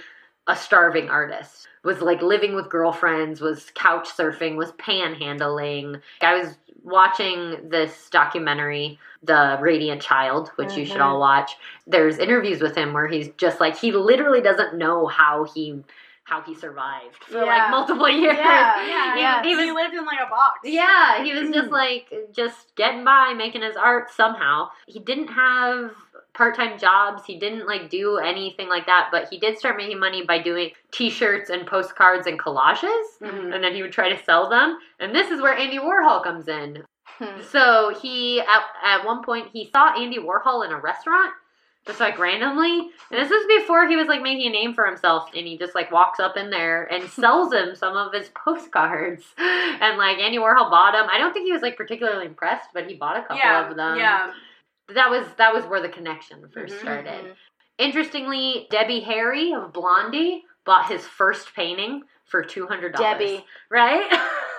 a 0.50 0.56
starving 0.56 1.10
artist. 1.10 1.68
Was 1.84 2.02
like 2.02 2.22
living 2.22 2.56
with 2.56 2.70
girlfriends, 2.70 3.40
was 3.40 3.72
couch 3.74 4.10
surfing, 4.10 4.58
was 4.58 4.74
panhandling. 4.74 6.02
I 6.22 6.34
was 6.38 6.58
watching 6.84 7.70
this 7.70 8.10
documentary, 8.10 9.00
The 9.24 9.58
Radiant 9.62 10.02
Child, 10.02 10.50
which 10.58 10.76
you 10.76 10.86
should 10.86 10.98
Mhm. 10.98 11.06
all 11.06 11.20
watch. 11.20 11.56
There's 11.88 12.18
interviews 12.18 12.62
with 12.62 12.76
him 12.76 12.92
where 12.94 13.08
he's 13.08 13.30
just 13.38 13.62
like 13.62 13.78
he 13.78 13.92
literally 13.94 14.42
doesn't 14.42 14.74
know 14.76 15.08
how 15.08 15.46
he 15.46 15.84
how 16.26 16.42
he 16.42 16.54
survived 16.54 17.24
for 17.24 17.40
Yeah. 17.40 17.44
like 17.46 17.70
multiple 17.72 18.08
years. 18.22 18.38
Yeah, 18.38 18.86
Yeah, 18.86 19.14
He- 19.16 19.20
yeah. 19.22 19.42
he 19.42 19.50
He, 19.50 19.56
was 19.56 19.74
lived 19.74 19.96
in 19.96 20.06
like 20.06 20.20
a 20.24 20.30
box. 20.30 20.60
yeah, 20.64 21.24
he 21.24 21.34
was 21.34 21.50
just 21.50 21.72
like 21.84 22.12
just 22.34 22.76
getting 22.76 23.04
by, 23.04 23.34
making 23.34 23.64
his 23.64 23.76
art 23.76 24.12
somehow. 24.12 24.70
He 24.86 25.00
didn't 25.00 25.30
have 25.30 25.92
part-time 26.40 26.80
jobs. 26.80 27.26
He 27.26 27.38
didn't 27.38 27.68
like 27.68 27.90
do 27.90 28.16
anything 28.18 28.70
like 28.70 28.86
that, 28.86 29.10
but 29.12 29.28
he 29.30 29.38
did 29.38 29.60
start 29.60 29.76
making 29.76 30.00
money 30.00 30.24
by 30.26 30.42
doing 30.42 30.72
t-shirts 30.90 31.50
and 31.50 31.68
postcards 31.68 32.28
and 32.28 32.40
collages. 32.40 33.20
Mhm. 33.22 33.54
And 33.54 33.62
then 33.62 33.76
he 33.76 33.82
would 33.82 33.92
try 33.92 34.08
to 34.08 34.24
sell 34.24 34.50
them. 34.50 34.80
And 35.02 35.14
this 35.14 35.32
is 35.32 35.42
where 35.42 35.54
Andy 35.54 35.80
Warhol 35.80 36.24
comes 36.24 36.48
in. 36.48 36.86
Hmm. 37.18 37.42
So 37.42 37.94
he 38.02 38.40
at, 38.40 38.64
at 38.82 39.06
one 39.06 39.22
point 39.22 39.50
he 39.52 39.70
saw 39.70 39.94
Andy 40.02 40.18
Warhol 40.18 40.66
in 40.66 40.72
a 40.72 40.80
restaurant 40.80 41.34
just 41.86 42.00
like 42.00 42.18
randomly. 42.18 42.90
And 43.12 43.20
this 43.20 43.32
is 43.32 43.46
before 43.60 43.90
he 43.90 43.98
was 43.98 44.08
like 44.08 44.22
making 44.22 44.48
a 44.48 44.52
name 44.52 44.74
for 44.74 44.86
himself 44.86 45.30
and 45.36 45.46
he 45.46 45.58
just 45.58 45.76
like 45.76 45.92
walks 45.92 46.22
up 46.22 46.38
in 46.38 46.50
there 46.52 46.86
and 46.86 47.10
sells 47.22 47.52
him 47.52 47.76
some 47.76 47.98
of 47.98 48.14
his 48.14 48.30
postcards. 48.30 49.26
And 49.38 49.98
like 49.98 50.20
Andy 50.20 50.38
Warhol 50.38 50.70
bought 50.70 50.94
them. 50.94 51.08
I 51.12 51.18
don't 51.18 51.34
think 51.34 51.48
he 51.48 51.52
was 51.52 51.62
like 51.62 51.76
particularly 51.76 52.28
impressed, 52.28 52.70
but 52.74 52.88
he 52.88 52.96
bought 52.96 53.18
a 53.18 53.22
couple 53.24 53.38
yeah, 53.38 53.70
of 53.70 53.76
them. 53.76 53.98
yeah. 53.98 54.32
That 54.94 55.10
was 55.10 55.26
that 55.38 55.54
was 55.54 55.66
where 55.66 55.82
the 55.82 55.90
connection 55.90 56.48
1st 56.50 56.76
Mhm. 56.76 56.80
started. 56.82 57.36
Interestingly, 57.78 58.68
Debbie 58.70 59.00
Harry 59.02 59.54
of 59.54 59.72
Blondie 59.72 60.46
bought 60.66 60.88
his 60.90 61.06
first 61.08 61.54
painting 61.56 62.04
for 62.26 62.44
two 62.44 62.68
hundred 62.68 62.94
dollars. 62.94 63.18
Debbie. 63.20 63.46
Right? 63.70 64.10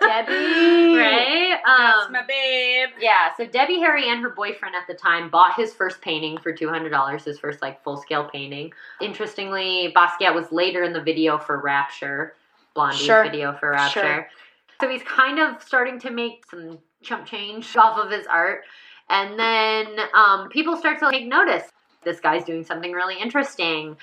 Debbie. 0.01 0.33
right? 0.97 1.61
That's 1.67 2.07
Um, 2.07 2.13
my 2.13 2.23
babe. 2.23 2.89
yeah, 2.99 3.33
so 3.37 3.47
Debbie 3.47 3.79
Harry 3.81 4.09
and 4.09 4.21
her 4.23 4.31
boyfriend 4.31 4.75
at 4.75 4.87
the 4.87 4.95
time 4.95 5.29
bought 5.29 5.55
his 5.55 5.75
first 5.75 6.01
painting 6.01 6.39
for 6.39 6.53
two 6.53 6.69
hundred 6.69 6.91
dollars, 6.91 7.25
his 7.25 7.39
first 7.39 7.61
like 7.63 7.83
full 7.85 7.97
scale 7.99 8.25
painting. 8.33 8.73
Interestingly, 9.01 9.93
Basquiat 9.95 10.35
was 10.35 10.51
later 10.51 10.83
in 10.83 10.93
the 10.93 11.03
video 11.03 11.39
for 11.39 11.61
Rapture, 11.61 12.35
Blondie's 12.75 13.01
Sure. 13.07 13.23
video 13.23 13.53
for 13.53 13.71
Rapture. 13.73 14.01
Sure. 14.01 14.29
So 14.81 14.89
he's 14.89 15.03
kind 15.03 15.39
of 15.39 15.63
starting 15.63 15.99
to 16.01 16.11
make 16.11 16.45
some 16.51 16.79
chump 17.03 17.27
change 17.27 17.77
off 17.77 17.99
of 17.99 18.11
his 18.11 18.27
art, 18.27 18.65
and 19.11 19.39
then 19.39 20.07
um, 20.15 20.49
people 20.49 20.77
start 20.77 20.99
to 21.01 21.11
take 21.11 21.27
notice. 21.27 21.65
This 22.03 22.21
guy's 22.21 22.45
doing 22.45 22.65
something 22.65 22.93
really 22.93 23.17
interesting. 23.21 23.97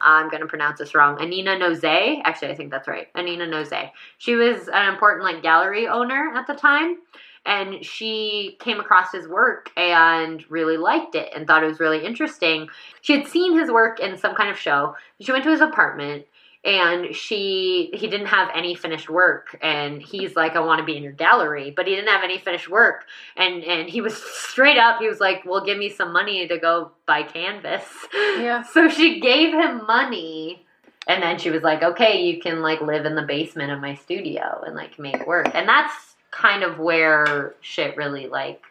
I'm 0.00 0.28
going 0.28 0.42
to 0.42 0.46
pronounce 0.46 0.78
this 0.78 0.94
wrong. 0.94 1.16
Annina 1.16 1.58
Noze. 1.58 2.20
Actually, 2.24 2.52
I 2.52 2.54
think 2.54 2.70
that's 2.70 2.86
right. 2.86 3.12
Annina 3.14 3.48
Noze. 3.48 3.90
She 4.18 4.34
was 4.34 4.68
an 4.68 4.92
important 4.92 5.24
like 5.24 5.42
gallery 5.42 5.88
owner 5.88 6.32
at 6.34 6.46
the 6.46 6.54
time 6.54 6.98
and 7.46 7.84
she 7.84 8.56
came 8.60 8.80
across 8.80 9.12
his 9.12 9.28
work 9.28 9.70
and 9.76 10.44
really 10.50 10.76
liked 10.76 11.14
it 11.14 11.30
and 11.34 11.46
thought 11.46 11.62
it 11.62 11.66
was 11.66 11.80
really 11.80 12.04
interesting. 12.04 12.68
She 13.02 13.18
had 13.18 13.26
seen 13.26 13.58
his 13.58 13.70
work 13.70 14.00
in 14.00 14.16
some 14.16 14.34
kind 14.34 14.50
of 14.50 14.58
show. 14.58 14.96
She 15.20 15.32
went 15.32 15.44
to 15.44 15.50
his 15.50 15.60
apartment 15.60 16.26
and 16.64 17.14
she 17.14 17.90
he 17.92 18.06
didn't 18.08 18.28
have 18.28 18.48
any 18.54 18.74
finished 18.74 19.10
work 19.10 19.56
and 19.60 20.00
he's 20.00 20.34
like 20.34 20.56
I 20.56 20.60
want 20.60 20.78
to 20.78 20.84
be 20.84 20.96
in 20.96 21.02
your 21.02 21.12
gallery, 21.12 21.72
but 21.74 21.86
he 21.86 21.94
didn't 21.94 22.08
have 22.08 22.24
any 22.24 22.38
finished 22.38 22.68
work 22.68 23.04
and 23.36 23.62
and 23.64 23.88
he 23.88 24.00
was 24.00 24.16
straight 24.34 24.78
up 24.78 24.98
he 25.00 25.08
was 25.08 25.20
like, 25.20 25.44
"Well, 25.44 25.64
give 25.64 25.78
me 25.78 25.90
some 25.90 26.12
money 26.12 26.46
to 26.48 26.58
go 26.58 26.92
buy 27.06 27.22
canvas." 27.22 27.84
Yeah. 28.14 28.62
So 28.72 28.88
she 28.88 29.20
gave 29.20 29.52
him 29.52 29.86
money 29.86 30.64
and 31.06 31.22
then 31.22 31.38
she 31.38 31.50
was 31.50 31.62
like, 31.62 31.82
"Okay, 31.82 32.22
you 32.22 32.40
can 32.40 32.62
like 32.62 32.80
live 32.80 33.04
in 33.04 33.14
the 33.14 33.22
basement 33.22 33.70
of 33.70 33.80
my 33.80 33.94
studio 33.94 34.62
and 34.66 34.74
like 34.74 34.98
make 34.98 35.26
work." 35.26 35.50
And 35.54 35.68
that's 35.68 36.14
kind 36.30 36.62
of 36.62 36.78
where 36.78 37.54
shit 37.60 37.96
really 37.96 38.26
like 38.26 38.62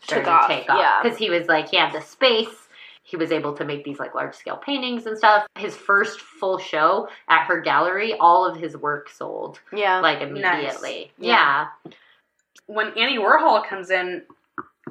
started 0.00 0.24
Took 0.24 0.32
off, 0.32 0.48
to 0.48 0.54
take 0.54 0.70
off 0.70 0.78
yeah. 0.78 1.00
because 1.02 1.18
he 1.18 1.30
was 1.30 1.46
like 1.46 1.68
he 1.70 1.76
had 1.76 1.92
the 1.92 2.00
space. 2.00 2.68
He 3.10 3.16
was 3.16 3.32
able 3.32 3.52
to 3.54 3.64
make 3.64 3.82
these 3.84 3.98
like 3.98 4.14
large 4.14 4.34
scale 4.36 4.56
paintings 4.56 5.04
and 5.06 5.18
stuff. 5.18 5.44
His 5.58 5.74
first 5.76 6.20
full 6.20 6.58
show 6.58 7.08
at 7.28 7.44
her 7.46 7.60
gallery, 7.60 8.14
all 8.14 8.46
of 8.46 8.56
his 8.56 8.76
work 8.76 9.10
sold 9.10 9.58
Yeah. 9.72 9.98
like 9.98 10.20
immediately. 10.20 11.10
Yeah. 11.18 11.66
Yeah. 11.84 11.92
when 12.66 12.88
Andy 12.96 13.18
Warhol 13.18 13.66
comes 13.66 13.90
in 13.90 14.22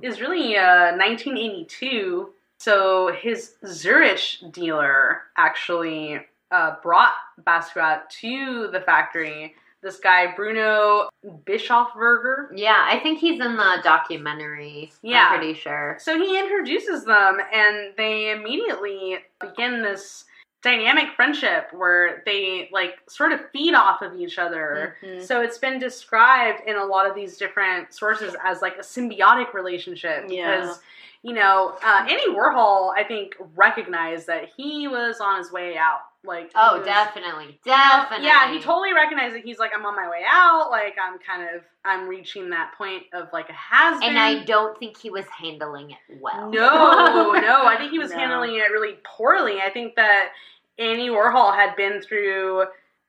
is 0.01 0.19
really 0.19 0.57
uh, 0.57 0.97
1982. 0.97 2.29
So 2.57 3.13
his 3.13 3.55
Zurich 3.65 4.19
dealer 4.51 5.21
actually 5.37 6.19
uh, 6.51 6.75
brought 6.83 7.13
Basquiat 7.47 8.09
to 8.21 8.67
the 8.71 8.81
factory. 8.81 9.55
This 9.81 9.97
guy 9.97 10.33
Bruno 10.35 11.09
Bischofberger. 11.45 12.47
Yeah, 12.53 12.81
I 12.85 12.99
think 12.99 13.19
he's 13.19 13.39
in 13.39 13.55
the 13.55 13.77
documentary. 13.83 14.91
Yeah. 15.01 15.29
I'm 15.29 15.37
pretty 15.37 15.53
sure. 15.53 15.97
So 15.99 16.17
he 16.17 16.37
introduces 16.37 17.05
them, 17.05 17.37
and 17.53 17.93
they 17.95 18.31
immediately 18.31 19.19
begin 19.39 19.81
this 19.81 20.25
dynamic 20.61 21.13
friendship 21.15 21.69
where 21.71 22.21
they 22.25 22.67
like 22.73 22.95
sort 23.07 23.31
of 23.31 23.39
feed 23.51 23.73
off 23.73 24.01
of 24.01 24.13
each 24.19 24.37
other. 24.37 24.97
Mhm. 25.01 25.23
So 25.23 25.39
it's 25.39 25.57
been 25.57 25.79
described 25.79 26.63
in 26.67 26.75
a 26.75 26.83
lot 26.83 27.07
of 27.07 27.15
these 27.15 27.37
different 27.37 27.93
sources 27.93 28.35
as 28.43 28.61
like 28.61 28.75
a 28.75 28.81
symbiotic 28.81 29.53
relationship 29.53 30.25
Yeah. 30.27 30.57
because 30.59 30.81
you 31.23 31.33
know 31.33 31.75
uh, 31.83 32.05
Andy 32.09 32.29
Warhol 32.29 32.91
I 32.95 33.03
think 33.07 33.35
recognized 33.55 34.27
that 34.27 34.45
he 34.55 34.87
was 34.87 35.19
on 35.19 35.37
his 35.39 35.51
way 35.51 35.77
out. 35.77 35.99
Like 36.23 36.51
Oh, 36.53 36.77
was- 36.79 36.85
definitely. 36.85 37.59
Definitely. 37.63 38.25
Yeah, 38.27 38.51
he 38.51 38.59
totally 38.59 38.91
recognized 38.93 39.35
that 39.35 39.43
he's 39.43 39.57
like 39.57 39.71
I'm 39.73 39.85
on 39.85 39.95
my 39.95 40.09
way 40.09 40.23
out. 40.29 40.69
Like 40.69 40.95
I'm 41.01 41.17
kind 41.19 41.43
of 41.55 41.61
I'm 41.85 42.07
reaching 42.09 42.49
that 42.49 42.73
point 42.77 43.03
of 43.13 43.29
like 43.31 43.47
a 43.49 43.53
has 43.53 43.99
been. 44.01 44.09
And 44.09 44.19
I 44.19 44.43
don't 44.43 44.77
think 44.77 44.97
he 44.97 45.09
was 45.09 45.23
handling 45.27 45.91
it 45.91 46.19
well. 46.21 46.49
No, 46.51 47.31
no. 47.31 47.65
I 47.65 47.75
think 47.77 47.91
he 47.91 47.99
was 48.05 48.11
No. 48.11 48.17
handling 48.17 48.55
it 48.55 48.71
really 48.71 48.97
poorly. 49.05 49.59
I 49.65 49.69
think 49.69 49.95
that 49.95 50.31
Andy 50.77 51.07
Warhol 51.07 51.55
had 51.55 51.75
been 51.77 52.01
through 52.01 52.65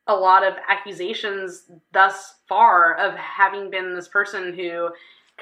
a 0.06 0.14
lot 0.14 0.44
of 0.44 0.54
accusations 0.68 1.64
thus 1.92 2.34
far 2.48 2.94
of 2.96 3.14
having 3.14 3.70
been 3.70 3.94
this 3.94 4.08
person 4.08 4.54
who 4.54 4.88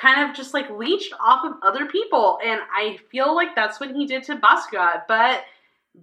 kind 0.01 0.29
of 0.29 0.37
just 0.37 0.55
like 0.55 0.71
leached 0.71 1.13
off 1.21 1.45
of 1.45 1.53
other 1.63 1.87
people. 1.87 2.39
And 2.45 2.61
I 2.75 2.99
feel 3.11 3.35
like 3.35 3.55
that's 3.55 3.81
what 3.81 3.91
he 3.91 4.07
did 4.07 4.23
to 4.25 4.37
Basquiat. 4.37 5.03
But 5.09 5.45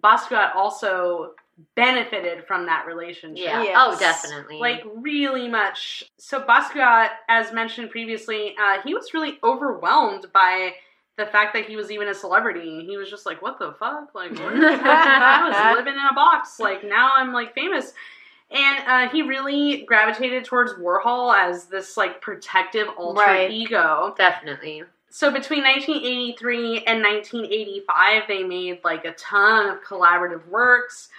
Basquiat 0.02 0.56
also 0.56 1.34
benefited 1.76 2.46
from 2.46 2.66
that 2.66 2.86
relationship. 2.86 3.46
Yeah. 3.46 3.64
Yes. 3.64 3.78
Oh, 3.80 3.98
definitely. 3.98 4.58
Like 4.60 4.84
really 4.96 5.48
much. 5.48 6.04
So 6.18 6.42
Basquiat, 6.42 7.10
as 7.30 7.54
mentioned 7.54 7.92
previously, 7.92 8.56
uh, 8.62 8.82
he 8.84 8.94
was 8.94 9.14
really 9.14 9.40
overwhelmed 9.44 10.26
by 10.34 10.74
the 11.18 11.26
fact 11.26 11.54
that 11.54 11.66
he 11.66 11.78
was 11.78 11.92
even 11.92 12.10
a 12.10 12.14
celebrity. 12.14 12.86
He 12.86 12.98
was 12.98 13.10
just 13.10 13.26
like, 13.26 13.42
"What 13.42 13.58
the 13.58 13.74
fuck? 13.80 14.14
Like, 14.14 14.32
what 14.32 14.54
is 14.54 14.64
I 14.84 15.48
was 15.48 15.78
living 15.78 15.94
in 15.94 16.06
a 16.06 16.14
box. 16.14 16.60
Like 16.60 16.84
now 16.84 17.12
I'm 17.16 17.32
like 17.32 17.54
famous." 17.54 17.94
And 18.52 18.88
uh, 18.88 19.10
he 19.12 19.22
really 19.24 19.84
gravitated 19.84 20.46
towards 20.46 20.74
Warhol 20.74 21.34
as 21.36 21.66
this 21.66 21.98
like 21.98 22.22
protective 22.22 22.88
alter 22.98 23.22
Right. 23.22 23.50
ego. 23.52 24.14
definitely. 24.18 24.84
so 25.10 25.32
between 25.32 25.64
1983 25.64 26.84
and 26.86 27.02
1985, 27.04 28.24
they 28.28 28.44
made 28.44 28.80
like 28.84 29.04
a 29.06 29.14
ton 29.14 29.70
of 29.70 29.82
collaborative 29.84 30.48
works. 30.48 31.10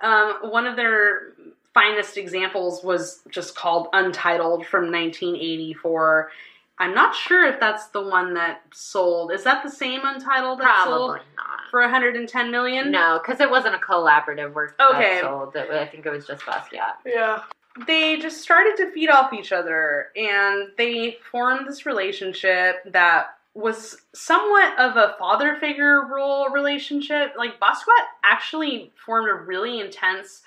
Um, 0.00 0.34
one 0.50 0.66
of 0.66 0.76
their 0.76 1.32
finest 1.74 2.16
examples 2.16 2.82
was 2.84 3.20
just 3.30 3.54
called 3.56 3.88
Untitled 3.92 4.64
from 4.66 4.90
1984. 4.92 6.30
I'm 6.78 6.94
not 6.94 7.14
sure 7.14 7.46
if 7.46 7.58
that's 7.58 7.86
the 7.88 8.02
one 8.02 8.34
that 8.34 8.62
sold. 8.72 9.32
Is 9.32 9.44
that 9.44 9.62
the 9.62 9.70
same 9.70 10.00
Untitled 10.04 10.60
that 10.60 10.84
sold 10.84 11.10
Probably 11.12 11.26
not. 11.36 11.60
for 11.70 11.80
110 11.80 12.50
million? 12.50 12.90
No, 12.90 13.18
because 13.22 13.40
it 13.40 13.50
wasn't 13.50 13.74
a 13.74 13.78
collaborative 13.78 14.52
work 14.52 14.74
Okay. 14.78 15.14
that 15.16 15.20
sold. 15.22 15.56
It- 15.56 15.70
I 15.70 15.86
think 15.86 16.04
it 16.04 16.10
was 16.10 16.26
just 16.26 16.42
Basquiat. 16.42 16.96
Yeah. 17.06 17.42
They 17.86 18.18
just 18.18 18.40
started 18.42 18.76
to 18.78 18.90
feed 18.92 19.08
off 19.10 19.32
each 19.32 19.52
other 19.52 20.08
and 20.16 20.70
they 20.78 21.18
formed 21.30 21.66
this 21.66 21.84
relationship 21.86 22.76
that 22.86 23.38
was 23.54 23.96
somewhat 24.14 24.78
of 24.78 24.96
a 24.96 25.14
father 25.18 25.56
figure 25.56 26.06
role 26.06 26.48
relationship. 26.50 27.34
Like 27.38 27.58
Basquiat 27.58 28.04
actually 28.22 28.92
formed 29.04 29.30
a 29.30 29.34
really 29.34 29.80
intense 29.80 30.42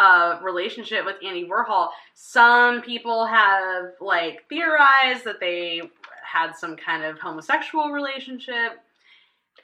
uh, 0.00 0.38
relationship 0.42 1.04
with 1.04 1.16
Andy 1.24 1.46
Warhol. 1.46 1.88
Some 2.14 2.80
people 2.80 3.26
have 3.26 3.92
like 4.00 4.44
theorized 4.48 5.24
that 5.24 5.40
they 5.40 5.82
had 6.24 6.56
some 6.56 6.74
kind 6.76 7.04
of 7.04 7.18
homosexual 7.18 7.90
relationship. 7.90 8.80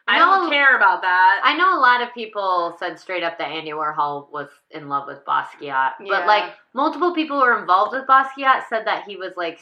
I 0.09 0.19
don't 0.19 0.51
care 0.51 0.77
about 0.77 1.03
that. 1.03 1.41
I 1.43 1.57
know 1.57 1.77
a 1.77 1.81
lot 1.81 2.01
of 2.03 2.15
people 2.15 2.77
said 2.79 2.99
straight 2.99 3.25
up 3.25 3.39
that 3.39 3.49
Andy 3.51 3.71
Warhol 3.71 4.31
was 4.31 4.49
in 4.71 4.89
love 4.89 5.09
with 5.09 5.25
Basquiat, 5.25 5.61
Yeah. 6.01 6.09
but 6.09 6.27
like 6.27 6.53
multiple 6.75 7.13
people 7.15 7.39
who 7.41 7.45
were 7.47 7.59
involved 7.59 7.93
with 7.93 8.07
Basquiat 8.07 8.69
said 8.69 8.87
that 8.87 9.05
he 9.09 9.17
was 9.17 9.33
like 9.37 9.59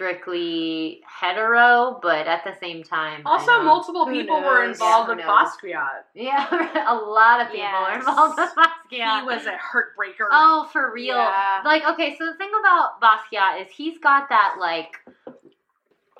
strictly 0.00 1.02
hetero, 1.06 1.98
but 2.00 2.26
at 2.26 2.42
the 2.42 2.54
same 2.58 2.82
time, 2.82 3.20
also, 3.26 3.62
multiple 3.62 4.06
Who 4.06 4.12
people 4.12 4.40
were 4.40 4.64
involved 4.64 5.10
Yeah, 5.10 5.16
with 5.16 5.24
who? 5.24 5.30
Basquiat. 5.30 6.04
yeah, 6.14 6.90
a 6.90 6.96
lot 6.96 7.42
of 7.42 7.52
people 7.52 7.68
were 7.68 7.92
involved 7.96 8.38
with 8.38 8.48
Basquiat. 8.56 9.20
He 9.20 9.26
was 9.26 9.44
a 9.44 9.58
heartbreaker. 9.58 10.26
Oh, 10.30 10.66
for 10.72 10.90
real. 10.90 11.16
Yeah. 11.16 11.60
Like, 11.66 11.84
okay, 11.84 12.16
so 12.18 12.24
the 12.24 12.34
thing 12.38 12.50
about 12.58 12.98
Basquiat 13.02 13.60
is 13.60 13.68
he's 13.70 13.98
got 13.98 14.30
that 14.30 14.56
like 14.58 14.96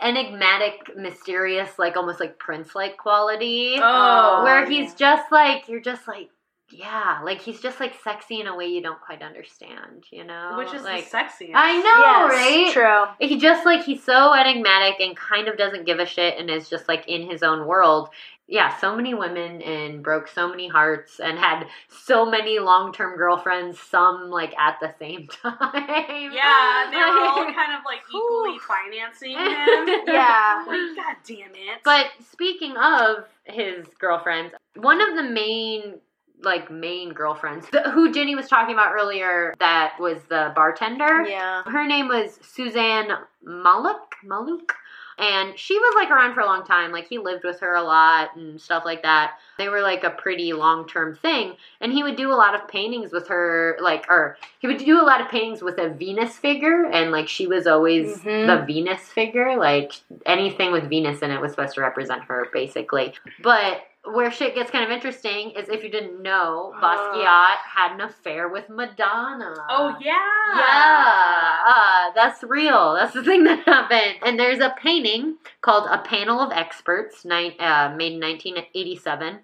enigmatic, 0.03 0.95
mysterious, 0.95 1.78
like 1.78 1.97
almost 1.97 2.20
like 2.20 2.39
Prince 2.39 2.74
like 2.74 2.99
quality. 2.99 3.76
Oh, 3.81 4.43
where 4.45 4.70
yeah. 4.70 4.83
he's 4.83 4.95
just 4.95 5.33
like 5.33 5.68
you're 5.68 5.81
just 5.81 6.07
like 6.07 6.28
yeah, 6.73 7.21
like 7.25 7.41
he's 7.41 7.61
just 7.61 7.81
like 7.81 7.95
sexy 8.03 8.41
in 8.41 8.47
a 8.47 8.57
way 8.57 8.66
you 8.66 8.83
don't 8.83 9.01
quite 9.01 9.23
understand, 9.23 10.05
you 10.11 10.25
know? 10.25 10.55
which 10.57 10.73
is 10.73 10.83
like 10.83 11.11
the 11.11 11.16
sexiest. 11.16 11.53
I 11.55 11.77
know, 11.77 12.33
yes, 12.33 12.33
right? 12.33 12.73
True. 13.18 13.29
He 13.29 13.39
just 13.39 13.64
like 13.64 13.85
he's 13.85 14.03
so 14.03 14.35
enigmatic 14.35 15.01
and 15.01 15.16
kind 15.16 15.49
of 15.49 15.57
doesn't 15.57 15.87
give 15.87 15.99
a 15.99 16.07
shit 16.07 16.39
and 16.39 16.51
is 16.51 16.68
just 16.68 16.89
like 16.89 17.09
in 17.09 17.29
his 17.29 17.43
own 17.43 17.66
world. 17.66 18.11
Yeah, 18.47 18.77
so 18.79 18.97
many 18.97 19.14
women 19.14 19.62
and 19.62 20.03
broke 20.03 20.27
so 20.27 20.49
many 20.49 20.66
hearts 20.66 21.21
and 21.21 21.39
had 21.39 21.68
so 21.89 22.29
many 22.29 22.59
long 22.59 22.93
term 22.93 23.16
girlfriends, 23.16 23.79
some 23.79 24.29
like 24.29 24.59
at 24.59 24.77
the 24.81 24.93
same 24.99 25.29
time. 25.43 25.53
Yeah, 25.62 26.91
they 26.91 26.97
were 26.97 27.29
all 27.29 27.45
kind 27.45 27.73
of 27.73 27.85
like 27.85 28.01
equally 28.09 28.59
financing 28.59 29.31
him. 29.39 30.05
Yeah. 30.07 30.64
Like, 30.66 30.97
God 30.97 31.16
damn 31.27 31.55
it. 31.55 31.81
But 31.85 32.07
speaking 32.33 32.77
of 32.77 33.25
his 33.45 33.87
girlfriends, 33.99 34.55
one 34.75 35.01
of 35.01 35.16
the 35.16 35.23
main 35.23 35.95
like 36.43 36.70
main 36.70 37.12
girlfriends 37.12 37.68
th- 37.70 37.84
who 37.86 38.12
Jenny 38.12 38.34
was 38.34 38.49
talking 38.49 38.74
about 38.74 38.93
earlier 38.95 39.55
that 39.59 39.95
was 40.01 40.18
the 40.28 40.53
bartender. 40.55 41.22
Yeah. 41.22 41.62
Her 41.64 41.86
name 41.86 42.09
was 42.09 42.38
Suzanne 42.43 43.09
Mallouk, 43.45 44.14
Mallouk. 44.24 44.72
And 45.18 45.59
she 45.59 45.78
was 45.78 45.95
like 45.97 46.09
around 46.11 46.32
for 46.32 46.41
a 46.41 46.47
long 46.47 46.64
time. 46.64 46.93
Like 46.93 47.07
he 47.07 47.18
lived 47.18 47.45
with 47.45 47.61
her 47.61 47.74
a 47.74 47.82
lot 47.82 48.34
and 48.36 48.59
stuff 48.59 48.84
like 48.86 49.03
that. 49.03 49.32
They 49.59 49.68
were 49.68 49.82
like 49.82 50.03
a 50.03 50.09
pretty 50.09 50.55
long 50.55 50.88
term 50.88 51.14
thing. 51.14 51.57
And 51.82 51.93
he 51.93 52.03
would 52.03 52.16
do 52.16 52.32
a 52.32 52.34
lot 52.36 52.55
of 52.55 52.66
paintings 52.68 53.12
with 53.12 53.28
her, 53.28 53.76
like, 53.82 54.07
or 54.09 54.38
he 54.61 54.66
would 54.66 54.78
do 54.78 54.99
a 54.99 55.05
lot 55.05 55.20
of 55.20 55.28
paintings 55.28 55.61
with 55.61 55.76
a 55.78 55.91
Venus 55.91 56.38
figure. 56.38 56.86
And 56.86 57.11
like 57.12 57.28
she 57.28 57.47
was 57.47 57.66
always 57.66 58.16
Mhm. 58.20 58.47
the 58.47 58.64
Venus 58.64 59.03
figure. 59.03 59.59
Like 59.59 59.93
anything 60.24 60.72
with 60.72 60.88
Venus 60.88 61.20
in 61.20 61.30
it 61.30 61.41
was 61.43 61.51
supposed 61.53 61.74
to 61.74 61.82
represent 61.82 62.22
her, 62.24 62.47
basically. 62.55 63.12
But 63.43 63.82
where 64.05 64.31
shit 64.31 64.55
gets 64.55 64.71
kind 64.71 64.85
of 64.85 64.91
interesting 64.91 65.51
is 65.51 65.69
if 65.69 65.83
you 65.85 65.91
didn't 65.91 66.23
know, 66.23 66.73
Basquiat 66.83 67.57
had 67.75 67.93
an 67.93 68.01
affair 68.01 68.49
with 68.49 68.69
Madonna. 68.69 69.55
oh 69.69 69.95
yeah. 70.01 70.17
Yeah, 70.57 71.57
uh, 71.67 72.13
that's 72.15 72.43
real. 72.43 72.95
That's 72.95 73.13
the 73.15 73.23
thing 73.23 73.45
that 73.45 73.65
happened. 73.65 74.17
And 74.25 74.39
there's 74.39 74.61
a 74.61 74.75
painting 74.83 75.37
called 75.61 75.87
A 75.91 75.99
Panel 75.99 76.41
of 76.41 76.51
Experts, 76.51 77.25
ni- 77.25 77.59
uh, 77.59 77.95
made 77.95 78.15
in 78.15 78.21
1987. 78.21 79.41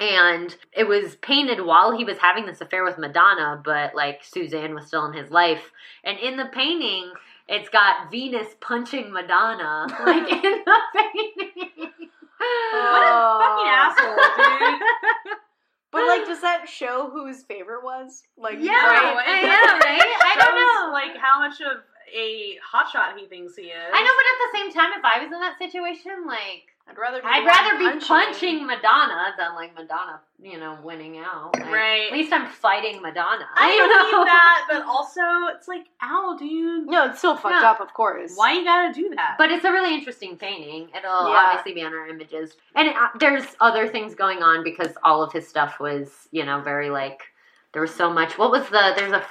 And 0.00 0.56
it 0.72 0.84
was 0.86 1.16
painted 1.16 1.66
while 1.66 1.96
he 1.96 2.04
was 2.04 2.18
having 2.18 2.46
this 2.46 2.60
affair 2.60 2.84
with 2.84 2.98
Madonna, 2.98 3.60
but 3.64 3.96
like 3.96 4.22
Suzanne 4.22 4.74
was 4.74 4.86
still 4.86 5.06
in 5.06 5.12
his 5.12 5.32
life. 5.32 5.72
And 6.04 6.18
in 6.20 6.36
the 6.36 6.46
painting, 6.46 7.10
it's 7.48 7.68
got 7.68 8.08
Venus 8.10 8.46
punching 8.60 9.12
Madonna, 9.12 9.86
like 10.06 10.30
in 10.44 10.62
the 10.64 10.78
painting. 10.94 12.07
What 12.38 13.02
a 13.02 13.12
fucking 13.40 13.68
asshole, 13.68 14.16
dude. 14.38 14.82
But 15.90 16.04
like, 16.06 16.26
does 16.26 16.42
that 16.42 16.68
show 16.68 17.08
who 17.10 17.26
his 17.26 17.44
favorite 17.44 17.82
was? 17.82 18.22
Like, 18.36 18.58
Yeah, 18.60 18.72
Right, 18.76 19.24
I 19.24 19.40
it 19.40 19.48
know, 19.48 19.72
right? 19.80 20.04
I 20.04 20.34
don't 20.36 20.52
know. 20.54 20.92
like 20.92 21.16
how 21.16 21.40
much 21.40 21.62
of 21.62 21.80
a 22.14 22.58
hotshot 22.60 23.16
he 23.16 23.24
thinks 23.26 23.56
he 23.56 23.72
is. 23.72 23.90
I 23.92 24.02
know, 24.04 24.12
but 24.12 24.26
at 24.28 24.38
the 24.44 24.52
same 24.52 24.68
time, 24.76 24.92
if 24.98 25.04
I 25.04 25.24
was 25.24 25.32
in 25.32 25.40
that 25.40 25.56
situation, 25.58 26.26
like, 26.26 26.68
I'd 26.90 26.96
rather. 26.98 27.20
Be 27.20 27.26
I'd 27.28 27.44
rather 27.46 27.78
be 27.78 28.04
punching 28.04 28.66
Madonna 28.66 29.34
than 29.36 29.54
like 29.54 29.74
Madonna, 29.76 30.20
you 30.42 30.58
know, 30.58 30.78
winning 30.82 31.18
out. 31.18 31.50
Like, 31.54 31.66
Right. 31.72 32.06
At 32.06 32.12
least 32.12 32.32
I'm 32.32 32.48
fighting 32.48 33.02
Madonna. 33.02 33.46
I 33.56 33.72
you 33.72 33.82
believe 33.82 34.12
know? 34.12 34.24
that, 34.24 34.66
but 34.70 34.82
also 34.86 35.20
it's 35.54 35.68
like, 35.68 35.86
ow, 36.02 36.36
dude. 36.38 36.86
No, 36.86 37.06
it's 37.10 37.18
still 37.18 37.36
fucked 37.36 37.56
Yeah. 37.60 37.70
up, 37.70 37.80
of 37.80 37.92
course. 37.92 38.32
Why 38.36 38.52
you 38.52 38.64
gotta 38.64 38.92
do 38.92 39.10
that? 39.16 39.34
But 39.38 39.50
it's 39.50 39.64
a 39.64 39.70
really 39.72 39.94
interesting 39.94 40.36
painting. 40.36 40.88
It'll 40.96 41.28
Yeah. 41.30 41.46
obviously 41.48 41.74
be 41.74 41.82
on 41.82 41.92
our 41.92 42.06
images. 42.08 42.56
And 42.74 42.88
it, 42.88 42.96
uh, 42.96 43.08
there's 43.18 43.44
other 43.60 43.86
things 43.86 44.14
going 44.14 44.42
on 44.42 44.64
because 44.64 44.96
all 45.04 45.22
of 45.22 45.32
his 45.32 45.46
stuff 45.46 45.78
was, 45.80 46.28
you 46.30 46.44
know, 46.44 46.60
very 46.60 46.90
like, 46.90 47.20
there 47.72 47.82
was 47.82 47.94
so 47.94 48.10
much. 48.10 48.38
What 48.38 48.50
was 48.50 48.66
the, 48.70 48.94
there's 48.96 49.12
a 49.12 49.22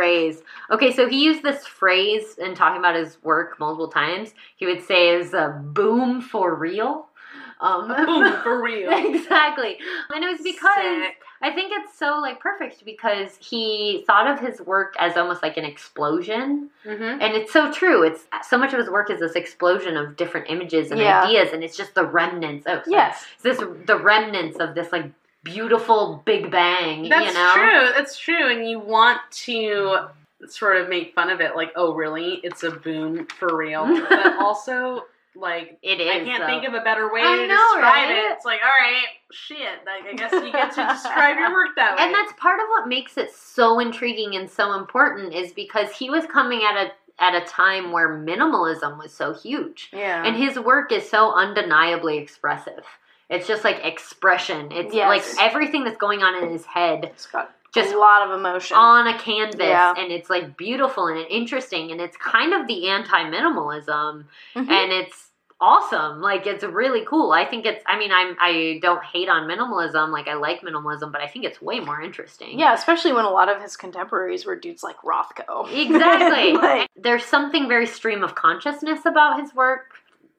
phrase. 0.00 0.42
Okay, 0.70 0.92
so 0.92 1.08
he 1.08 1.24
used 1.24 1.42
this 1.42 1.64
phrase 1.66 2.36
in 2.36 2.54
talking 2.54 2.78
about 2.78 2.94
his 2.94 3.16
work 3.22 3.58
multiple 3.58 3.88
times. 3.88 4.34
He 4.56 4.66
would 4.66 4.82
say 4.84 5.08
is 5.08 5.32
a 5.32 5.58
boom 5.64 6.20
for 6.20 6.54
real. 6.54 7.06
Um, 7.58 7.88
Boom, 7.88 8.30
for 8.42 8.62
real. 8.70 8.90
exactly. 8.92 9.78
And 10.14 10.22
it 10.22 10.26
was 10.30 10.42
because 10.42 10.76
Sick. 10.76 11.22
I 11.40 11.50
think 11.50 11.72
it's 11.74 11.98
so 11.98 12.18
like 12.20 12.38
perfect 12.40 12.84
because 12.84 13.38
he 13.40 14.04
thought 14.06 14.26
of 14.26 14.38
his 14.38 14.60
work 14.60 14.92
as 14.98 15.16
almost 15.16 15.42
like 15.42 15.56
an 15.56 15.64
explosion. 15.64 16.68
Mm-hmm. 16.84 17.22
And 17.22 17.34
it's 17.34 17.54
so 17.54 17.72
true. 17.72 18.02
It's 18.02 18.26
so 18.46 18.58
much 18.58 18.74
of 18.74 18.78
his 18.80 18.90
work 18.90 19.10
is 19.10 19.20
this 19.20 19.32
explosion 19.32 19.96
of 19.96 20.16
different 20.16 20.50
images 20.50 20.90
and 20.90 21.00
Yeah. 21.00 21.22
ideas, 21.24 21.54
and 21.54 21.64
it's 21.64 21.78
just 21.78 21.94
the 21.94 22.04
remnants. 22.04 22.66
Oh, 22.68 22.74
sorry. 22.74 22.84
Yes. 22.90 23.24
It's 23.36 23.42
this 23.42 23.58
the 23.86 23.96
remnants 23.98 24.58
of 24.58 24.74
this 24.74 24.92
like 24.92 25.10
beautiful 25.46 26.22
Big 26.24 26.50
Bang. 26.50 27.08
That's 27.08 27.28
you 27.28 27.34
know, 27.34 27.52
true. 27.54 27.92
That's 27.96 28.18
true. 28.18 28.50
And 28.50 28.68
you 28.68 28.78
want 28.78 29.20
to 29.30 30.08
sort 30.48 30.76
of 30.76 30.88
make 30.88 31.14
fun 31.14 31.30
of 31.30 31.40
it, 31.40 31.56
like, 31.56 31.72
oh, 31.76 31.94
really? 31.94 32.40
It's 32.42 32.62
a 32.62 32.70
boom 32.70 33.26
for 33.38 33.56
real. 33.56 33.86
but 34.08 34.36
also, 34.36 35.04
like, 35.34 35.78
it 35.82 36.00
is. 36.00 36.10
I 36.10 36.24
can't 36.24 36.42
though. 36.42 36.46
think 36.46 36.66
of 36.66 36.74
a 36.74 36.80
better 36.82 37.12
way 37.12 37.20
I 37.22 37.36
to 37.36 37.46
know, 37.46 37.72
describe 37.74 37.82
right? 37.82 38.10
it. 38.10 38.32
It's 38.32 38.44
like, 38.44 38.60
all 38.62 38.68
right, 38.68 39.06
shit. 39.30 39.80
Like, 39.86 40.12
I 40.12 40.16
guess 40.16 40.32
you 40.32 40.52
get 40.52 40.72
to 40.72 40.86
describe 40.92 41.38
your 41.38 41.52
work 41.52 41.70
that 41.76 41.96
way. 41.96 42.04
And 42.04 42.14
that's 42.14 42.32
part 42.38 42.60
of 42.60 42.66
what 42.68 42.88
makes 42.88 43.16
it 43.16 43.30
so 43.32 43.78
intriguing 43.78 44.34
and 44.36 44.50
so 44.50 44.74
important 44.74 45.34
is 45.34 45.52
because 45.52 45.90
he 45.92 46.10
was 46.10 46.26
coming 46.26 46.60
at 46.62 46.76
a 46.76 46.90
at 47.18 47.34
a 47.34 47.46
time 47.46 47.92
where 47.92 48.10
minimalism 48.10 48.98
was 48.98 49.10
so 49.12 49.32
huge. 49.32 49.88
Yeah. 49.92 50.22
And 50.26 50.36
his 50.36 50.58
work 50.58 50.92
is 50.92 51.08
so 51.08 51.32
undeniably 51.32 52.18
expressive. 52.18 52.84
It's 53.28 53.46
just 53.48 53.64
like 53.64 53.84
expression. 53.84 54.70
It's 54.72 54.94
Yes. 54.94 55.08
like 55.36 55.50
everything 55.50 55.84
that's 55.84 55.96
going 55.96 56.22
on 56.22 56.42
in 56.42 56.50
his 56.50 56.64
head 56.64 57.04
it's 57.04 57.26
got 57.26 57.50
just 57.74 57.92
a 57.92 57.98
lot 57.98 58.26
of 58.26 58.38
emotion. 58.38 58.76
on 58.76 59.06
a 59.06 59.18
canvas 59.18 59.58
Yeah. 59.60 59.92
and 59.98 60.10
it's 60.10 60.30
like 60.30 60.56
beautiful 60.56 61.08
and 61.08 61.18
interesting 61.28 61.90
and 61.92 62.00
it's 62.00 62.16
kind 62.16 62.54
of 62.54 62.66
the 62.66 62.88
anti-minimalism 62.88 64.24
Mhm. 64.54 64.70
and 64.70 64.92
it's 64.92 65.30
awesome 65.58 66.20
like 66.20 66.46
it's 66.46 66.62
really 66.62 67.02
cool 67.06 67.32
i 67.32 67.42
think 67.42 67.64
it's 67.64 67.82
i 67.86 67.98
mean 67.98 68.12
i'm 68.12 68.36
i 68.40 68.78
don't 68.82 69.02
hate 69.02 69.26
on 69.28 69.48
minimalism 69.48 70.10
like 70.10 70.28
i 70.28 70.34
like 70.34 70.60
minimalism 70.60 71.10
but 71.10 71.22
i 71.22 71.26
think 71.26 71.46
it's 71.46 71.62
way 71.62 71.80
more 71.80 71.98
interesting 72.00 72.58
yeah, 72.58 72.74
especially 72.74 73.10
when 73.12 73.24
a 73.24 73.30
lot 73.30 73.48
of 73.48 73.60
his 73.62 73.74
contemporaries 73.74 74.44
were 74.44 74.54
dudes 74.56 74.82
like 74.82 74.96
Rothko. 75.02 75.66
Exactly. 75.72 76.52
Like- 76.56 76.88
There's 76.94 77.24
something 77.24 77.68
very 77.68 77.86
stream 77.86 78.22
of 78.22 78.34
consciousness 78.34 79.06
about 79.06 79.40
his 79.40 79.54
work. 79.54 79.94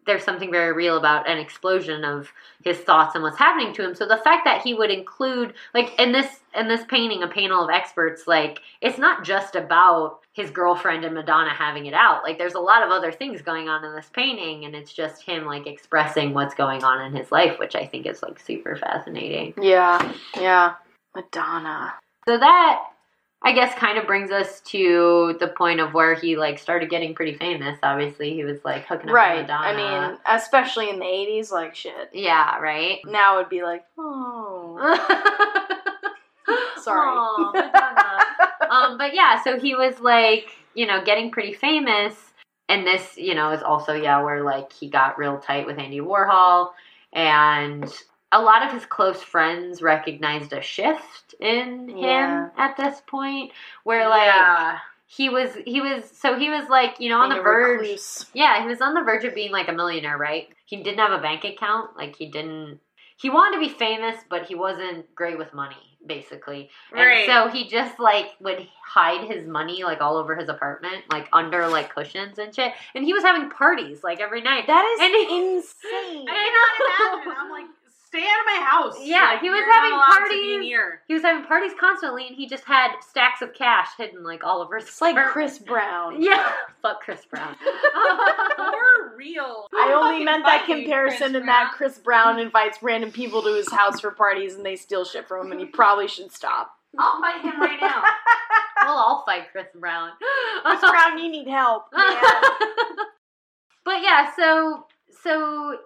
There's 0.08 0.24
something 0.24 0.52
very 0.52 0.74
real 0.74 0.98
about 0.98 1.30
an 1.30 1.38
explosion 1.38 2.04
of 2.04 2.32
his 2.64 2.78
thoughts 2.78 3.14
and 3.14 3.24
what's 3.24 3.38
happening 3.38 3.74
to 3.76 3.84
him. 3.84 3.94
So 3.94 4.08
the 4.08 4.18
fact 4.18 4.46
that 4.46 4.62
he 4.62 4.74
would 4.74 4.90
include 4.90 5.54
like 5.74 5.94
in 6.00 6.12
this 6.12 6.40
in 6.56 6.68
this 6.68 6.84
painting 6.88 7.22
a 7.22 7.28
panel 7.28 7.64
of 7.64 7.70
experts 7.70 8.26
like 8.26 8.62
it's 8.82 8.98
not 8.98 9.24
just 9.24 9.56
about 9.56 10.22
his 10.34 10.50
girlfriend 10.50 11.06
and 11.06 11.14
Madonna 11.14 11.54
having 11.54 11.86
it 11.86 11.94
out. 11.94 12.24
Like 12.24 12.38
there's 12.38 12.56
a 12.56 12.60
lot 12.60 12.84
of 12.84 12.90
other 12.90 13.12
things 13.12 13.42
going 13.42 13.70
on 13.70 13.86
in 13.86 13.96
this 13.96 14.10
painting 14.12 14.66
and 14.66 14.76
it's 14.76 14.94
just 14.94 15.22
him 15.22 15.46
like 15.46 15.68
expressing 15.68 16.34
what's 16.34 16.56
going 16.56 16.84
on 16.84 17.06
in 17.06 17.16
his 17.16 17.32
life, 17.32 17.60
which 17.60 17.76
I 17.76 17.86
think 17.86 18.08
is 18.08 18.24
like 18.24 18.40
super 18.40 18.76
fascinating. 18.76 19.54
Yeah, 19.62 20.14
yeah. 20.36 20.76
Madonna. 21.16 21.94
So 22.28 22.38
that 22.38 22.84
I 23.44 23.54
guess 23.54 23.74
kind 23.76 23.98
of 23.98 24.08
brings 24.08 24.32
us 24.32 24.60
to 24.62 25.38
the 25.40 25.48
point 25.48 25.80
of 25.80 25.94
where 25.94 26.16
he 26.16 26.36
like 26.38 26.58
started 26.60 26.90
getting 26.90 27.14
pretty 27.16 27.34
famous. 27.36 27.78
Obviously, 27.84 28.34
he 28.34 28.44
was 28.44 28.58
like 28.66 28.86
hooking 28.88 29.02
up 29.02 29.06
with 29.08 29.14
Right. 29.14 29.42
Madonna. 29.42 29.84
I 29.84 30.08
mean, 30.10 30.18
especially 30.28 30.90
in 30.90 31.00
the 31.00 31.06
80s, 31.06 31.52
like 31.52 31.76
shit. 31.76 32.10
yeah, 32.14 32.58
right. 32.58 33.00
Now 33.06 33.38
it'd 33.40 33.50
be 33.50 33.64
like, 33.64 33.86
oh. 33.98 34.78
Sorry. 36.82 37.08
Aw, 37.08 37.52
Madonna. 37.54 38.74
um, 38.74 38.98
but 38.98 39.14
yeah, 39.14 39.42
so 39.44 39.60
he 39.60 39.76
was 39.76 40.00
like, 40.00 40.50
you 40.74 40.86
know, 40.88 41.04
getting 41.04 41.32
pretty 41.32 41.54
famous. 41.54 42.16
And 42.70 42.86
this, 42.86 43.18
you 43.18 43.34
know, 43.36 43.52
is 43.52 43.64
also, 43.64 43.94
yeah, 43.94 44.22
where 44.22 44.44
like 44.44 44.74
he 44.74 44.90
got 44.90 45.18
real 45.18 45.38
tight 45.40 45.66
with 45.66 45.78
Andy 45.80 46.00
Warhol. 46.00 46.72
And 47.14 47.92
a 48.32 48.42
lot 48.42 48.66
of 48.66 48.74
his 48.74 48.86
close 48.86 49.22
friends 49.24 49.82
recognized 49.82 50.52
a 50.54 50.62
shift 50.62 51.34
in 51.40 51.90
him 51.90 51.98
Yeah. 51.98 52.50
at 52.58 52.76
this 52.78 53.02
point 53.08 53.52
where 53.84 54.10
like 54.10 54.26
yeah. 54.28 54.80
he 55.06 55.30
was 55.30 55.52
he 55.66 55.80
was 55.82 56.04
so 56.12 56.38
he 56.38 56.50
was 56.50 56.68
like 56.70 57.00
you 57.00 57.10
know 57.10 57.20
on 57.20 57.30
Being 57.30 57.38
the 57.40 57.44
verge 57.44 57.80
recluse. 57.82 58.26
yeah 58.34 58.62
he 58.62 58.68
was 58.68 58.82
on 58.82 58.94
the 58.94 59.02
verge 59.02 59.24
of 59.24 59.34
being 59.34 59.52
like 59.52 59.70
a 59.70 59.74
millionaire 59.74 60.18
right 60.18 60.50
he 60.66 60.78
didn't 60.78 61.00
have 61.00 61.12
a 61.18 61.22
bank 61.22 61.46
account 61.46 61.96
like 61.96 62.16
he 62.18 62.26
didn't 62.26 62.80
he 63.16 63.30
wanted 63.30 63.56
to 63.56 63.60
be 63.62 63.70
famous 63.74 64.18
but 64.30 64.46
he 64.46 64.56
wasn't 64.56 65.14
great 65.16 65.38
with 65.38 65.54
money 65.54 65.76
basically 66.06 66.70
Right. 66.92 67.28
and 67.30 67.32
so 67.32 67.48
he 67.50 67.68
just 67.68 68.00
like 68.00 68.28
would 68.42 68.68
hide 68.86 69.30
his 69.30 69.48
money 69.48 69.84
like 69.84 70.02
all 70.02 70.18
over 70.18 70.36
his 70.36 70.50
apartment 70.50 71.04
like 71.12 71.28
under 71.34 71.68
like 71.68 71.94
cushions 71.94 72.40
and 72.40 72.54
shit 72.54 72.74
and 72.94 73.06
he 73.06 73.14
was 73.14 73.24
having 73.24 73.50
parties 73.50 74.04
like 74.04 74.20
every 74.20 74.42
night 74.42 74.68
That 74.68 74.86
is 74.86 75.00
And 75.02 75.16
insane. 75.56 76.26
I 76.30 76.34
cannot 77.00 77.24
imagine. 77.26 77.34
I'm 77.42 77.50
like, 77.52 77.66
stay 78.18 78.28
out 78.28 78.40
of 78.40 78.46
my 78.46 78.66
house. 78.66 79.06
Yeah, 79.06 79.26
Like, 79.34 79.42
he 79.42 79.50
was 79.50 79.64
having 79.72 79.92
parties. 80.00 80.42
be 80.42 80.58
near. 80.58 81.02
he 81.08 81.14
was 81.14 81.24
having 81.24 81.46
parties 81.46 81.72
constantly 81.80 82.28
and 82.28 82.36
he 82.36 82.48
just 82.48 82.64
had 82.66 82.92
stacks 83.02 83.42
of 83.42 83.54
cash 83.54 83.90
hidden 83.98 84.24
like 84.24 84.44
all 84.44 84.62
over 84.62 84.78
his 84.78 84.88
It's 84.88 85.02
like. 85.02 85.16
Chris 85.28 85.60
Brown. 85.60 86.22
yeah 86.28 86.52
fuck 86.82 87.02
chris 87.02 87.26
brown 87.26 87.56
For 88.58 89.16
real. 89.16 89.68
I 89.74 89.94
only 89.94 90.12
Fucking 90.12 90.26
meant 90.26 90.46
that 90.46 90.66
comparison 90.66 91.32
Chris 91.32 91.42
in 91.42 91.46
that 91.48 91.72
Chris 91.76 91.98
Brown 92.00 92.40
invites 92.40 92.82
random 92.82 93.12
people 93.12 93.42
to 93.44 93.54
his 93.56 93.72
house 93.72 94.00
for 94.00 94.12
parties 94.12 94.56
and 94.56 94.66
they 94.66 94.76
steal 94.76 95.06
shit 95.06 95.28
from 95.28 95.46
him 95.48 95.52
and 95.52 95.60
he 95.60 95.66
probably 95.66 96.08
should 96.08 96.32
stop. 96.32 96.72
I'll 96.98 97.20
fight 97.22 97.42
him 97.42 97.60
right 97.60 97.80
now. 97.80 98.02
well, 98.84 98.98
I'll 98.98 99.24
fight 99.26 99.52
Chris 99.52 99.68
Brown. 99.76 100.12
Chris 100.64 100.80
Brown, 100.82 101.18
you 101.20 101.30
need 101.30 101.48
help. 101.48 101.86
man. 101.96 102.22
but 103.84 104.02
yeah, 104.02 104.32
so 104.36 104.86
so 105.24 105.78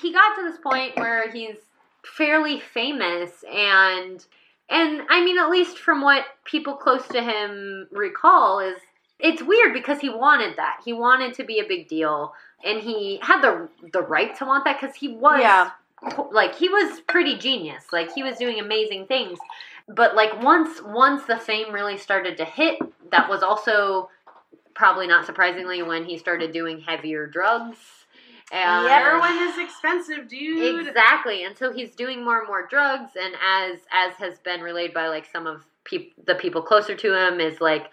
he 0.00 0.12
got 0.12 0.34
to 0.36 0.42
this 0.42 0.58
point 0.58 0.96
where 0.96 1.30
he's 1.30 1.56
fairly 2.04 2.60
famous 2.60 3.44
and 3.50 4.24
and 4.68 5.02
I 5.08 5.24
mean 5.24 5.38
at 5.38 5.50
least 5.50 5.78
from 5.78 6.02
what 6.02 6.24
people 6.44 6.74
close 6.74 7.06
to 7.08 7.22
him 7.22 7.86
recall 7.90 8.60
is 8.60 8.76
it's 9.18 9.42
weird 9.42 9.72
because 9.72 10.00
he 10.00 10.08
wanted 10.10 10.56
that. 10.56 10.80
He 10.84 10.92
wanted 10.92 11.34
to 11.34 11.44
be 11.44 11.60
a 11.60 11.64
big 11.66 11.88
deal 11.88 12.34
and 12.64 12.80
he 12.80 13.18
had 13.22 13.40
the 13.40 13.68
the 13.92 14.02
right 14.02 14.34
to 14.36 14.44
want 14.44 14.64
that 14.64 14.80
cuz 14.80 14.94
he 14.94 15.08
was 15.08 15.40
Yeah. 15.40 15.70
like 16.30 16.54
he 16.54 16.68
was 16.68 17.00
pretty 17.02 17.38
genius. 17.38 17.92
Like 17.92 18.12
he 18.12 18.22
was 18.22 18.36
doing 18.36 18.58
amazing 18.60 19.06
things. 19.06 19.38
But 19.88 20.14
like 20.14 20.42
once 20.42 20.82
once 20.82 21.24
the 21.24 21.36
fame 21.38 21.72
really 21.72 21.96
started 21.96 22.36
to 22.38 22.44
hit, 22.44 22.78
that 23.10 23.28
was 23.28 23.42
also 23.42 24.10
probably 24.74 25.06
not 25.06 25.24
surprisingly 25.24 25.82
when 25.82 26.04
he 26.04 26.18
started 26.18 26.52
doing 26.52 26.80
heavier 26.80 27.26
drugs. 27.26 28.03
And 28.52 28.88
Heroin 28.88 29.48
is 29.48 29.58
expensive, 29.58 30.28
dude. 30.28 30.86
Exactly. 30.86 31.44
And 31.44 31.56
so 31.56 31.72
he's 31.72 31.94
doing 31.94 32.24
more 32.24 32.38
and 32.38 32.46
more 32.46 32.66
drugs 32.66 33.12
and 33.20 33.34
as 33.42 33.80
as 33.92 34.14
has 34.16 34.38
been 34.38 34.60
relayed 34.60 34.92
by 34.92 35.08
like 35.08 35.26
some 35.30 35.46
of 35.46 35.64
peop- 35.84 36.14
the 36.26 36.34
people 36.34 36.62
closer 36.62 36.94
to 36.94 37.14
him 37.14 37.40
is 37.40 37.60
like 37.60 37.90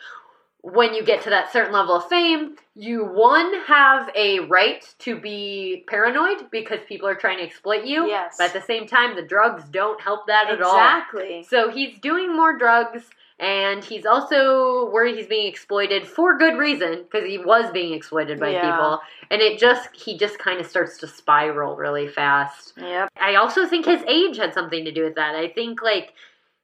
when 0.63 0.93
you 0.93 1.03
get 1.03 1.23
to 1.23 1.29
that 1.31 1.51
certain 1.51 1.73
level 1.73 1.95
of 1.95 2.07
fame, 2.07 2.55
you 2.75 3.03
one 3.03 3.61
have 3.65 4.09
a 4.15 4.41
right 4.41 4.87
to 4.99 5.19
be 5.19 5.83
paranoid 5.87 6.51
because 6.51 6.79
people 6.87 7.07
are 7.07 7.15
trying 7.15 7.39
to 7.39 7.43
exploit 7.43 7.83
you. 7.83 8.07
Yes. 8.07 8.35
But 8.37 8.47
at 8.47 8.53
the 8.53 8.61
same 8.61 8.87
time, 8.87 9.15
the 9.15 9.23
drugs 9.23 9.63
don't 9.71 9.99
help 9.99 10.27
that 10.27 10.51
at 10.51 10.61
all. 10.61 10.75
Exactly. 10.75 11.45
So 11.49 11.71
he's 11.71 11.97
doing 11.99 12.35
more 12.35 12.55
drugs, 12.55 13.09
and 13.41 13.83
he's 13.83 14.05
also 14.05 14.89
worried 14.91 15.15
he's 15.17 15.25
being 15.25 15.47
exploited 15.47 16.07
for 16.07 16.37
good 16.37 16.57
reason 16.57 17.03
because 17.03 17.27
he 17.27 17.39
was 17.39 17.71
being 17.71 17.93
exploited 17.93 18.39
by 18.39 18.51
Yeah. 18.51 18.71
people, 18.71 19.01
and 19.31 19.41
it 19.41 19.59
just 19.59 19.89
he 19.95 20.15
just 20.17 20.37
kind 20.37 20.61
of 20.61 20.67
starts 20.67 20.97
to 20.99 21.07
spiral 21.07 21.75
really 21.75 22.07
fast. 22.07 22.73
Yep. 22.77 23.09
I 23.19 23.35
also 23.35 23.65
think 23.65 23.87
his 23.87 24.03
age 24.07 24.37
had 24.37 24.53
something 24.53 24.85
to 24.85 24.91
do 24.91 25.03
with 25.03 25.15
that. 25.15 25.35
I 25.35 25.47
think 25.49 25.81
like 25.81 26.13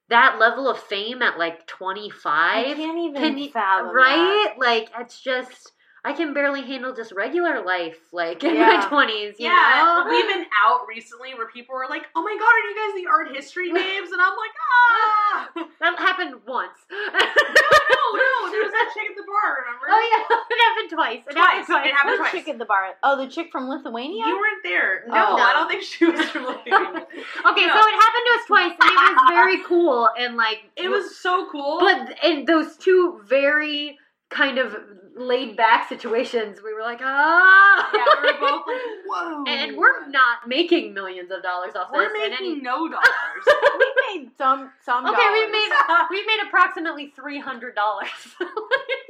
that 0.09 0.37
level 0.39 0.69
of 0.69 0.77
fame 0.77 1.21
at 1.23 1.39
like 1.39 1.65
25 1.65 2.31
I 2.33 2.73
can't 2.75 2.97
even 2.99 3.21
can 3.21 3.51
fathom 3.51 3.95
right? 3.95 4.53
Like 4.57 4.89
it's 4.99 5.19
just. 5.19 5.73
I 6.07 6.13
can 6.13 6.33
barely 6.33 6.61
handle 6.63 6.93
just 6.95 7.11
regular 7.11 7.61
life, 7.65 7.97
like 8.13 8.41
in 8.43 8.55
Yeah. 8.55 8.77
my 8.79 8.87
twenties. 8.87 9.35
Yeah, 9.39 9.51
know? 9.51 10.07
we've 10.09 10.27
been 10.27 10.45
out 10.63 10.87
recently 10.87 11.33
where 11.35 11.47
people 11.49 11.75
were 11.75 11.87
like, 11.89 12.03
"Oh 12.15 12.21
my 12.23 12.35
god, 12.39 12.47
are 12.47 12.63
you 12.69 12.75
guys 12.79 13.03
the 13.03 13.07
art 13.11 13.35
history 13.35 13.73
babes?" 13.79 14.11
And 14.11 14.21
I'm 14.21 14.37
like, 14.37 14.55
"Ah, 14.71 15.49
that 15.81 15.99
happened 15.99 16.35
once. 16.47 16.77
no, 16.89 16.97
no, 16.97 18.03
no. 18.15 18.51
there 18.51 18.63
was 18.63 18.71
that 18.71 18.91
chick 18.93 19.09
at 19.11 19.15
the 19.17 19.27
bar, 19.27 19.65
remember? 19.67 19.87
Oh 19.89 19.99
yeah, 19.99 20.37
it 20.55 20.59
happened 20.63 20.89
twice. 20.95 21.23
It 21.27 21.33
Twice. 21.35 21.43
happened 21.43 21.65
twice. 21.67 21.85
It 21.87 21.93
happened 21.95 22.17
twice. 22.19 22.31
chick 22.31 22.47
at 22.47 22.57
the 22.57 22.65
bar? 22.65 22.95
Oh, 23.03 23.17
the 23.17 23.27
chick 23.29 23.51
from 23.51 23.67
Lithuania? 23.67 24.25
You 24.25 24.35
weren't 24.39 24.63
there. 24.63 25.03
No, 25.07 25.35
Oh. 25.35 25.37
I 25.37 25.53
don't 25.53 25.67
think 25.67 25.83
she 25.83 26.05
was 26.05 26.23
from 26.29 26.45
Lithuania. 26.45 27.03
Okay, 27.03 27.65
No. 27.67 27.73
so 27.75 27.81
it 27.83 27.97
happened 27.99 28.25
to 28.27 28.33
us 28.39 28.45
twice, 28.47 28.71
and 28.79 28.91
it 28.91 28.95
was 29.11 29.25
very 29.29 29.63
cool, 29.63 30.09
and 30.17 30.37
like 30.37 30.69
It 30.77 30.87
was 30.89 31.17
so 31.17 31.47
cool. 31.51 31.79
But 31.79 32.17
in 32.23 32.45
those 32.45 32.77
two 32.77 33.19
very 33.25 33.99
kind 34.29 34.57
of 34.57 34.75
laid 35.15 35.57
back 35.57 35.89
situations, 35.89 36.59
we 36.63 36.73
were 36.73 36.81
like, 36.81 36.99
ah, 37.01 37.89
yeah, 37.93 38.05
we 38.21 38.27
were 38.33 38.39
both 38.39 38.67
like, 38.67 38.81
"Whoa!" 39.07 39.43
and 39.47 39.75
we're 39.77 40.07
not 40.09 40.47
making 40.47 40.93
millions 40.93 41.31
of 41.31 41.41
dollars 41.41 41.75
off 41.75 41.91
this. 41.91 41.97
we're 41.97 42.13
this. 42.13 42.23
in 42.25 42.29
making 42.31 42.45
any- 42.53 42.61
no 42.61 42.87
dollars. 42.89 43.45
we 43.79 43.93
made 44.19 44.29
some 44.37 44.69
some 44.85 45.05
Okay, 45.07 45.15
dollars. 45.15 45.39
we 45.45 45.51
made 45.51 45.69
we 46.11 46.25
made 46.25 46.39
approximately 46.47 47.13
three 47.15 47.39
hundred 47.39 47.73
dollars. 47.73 48.09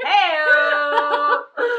hey, 0.03 0.45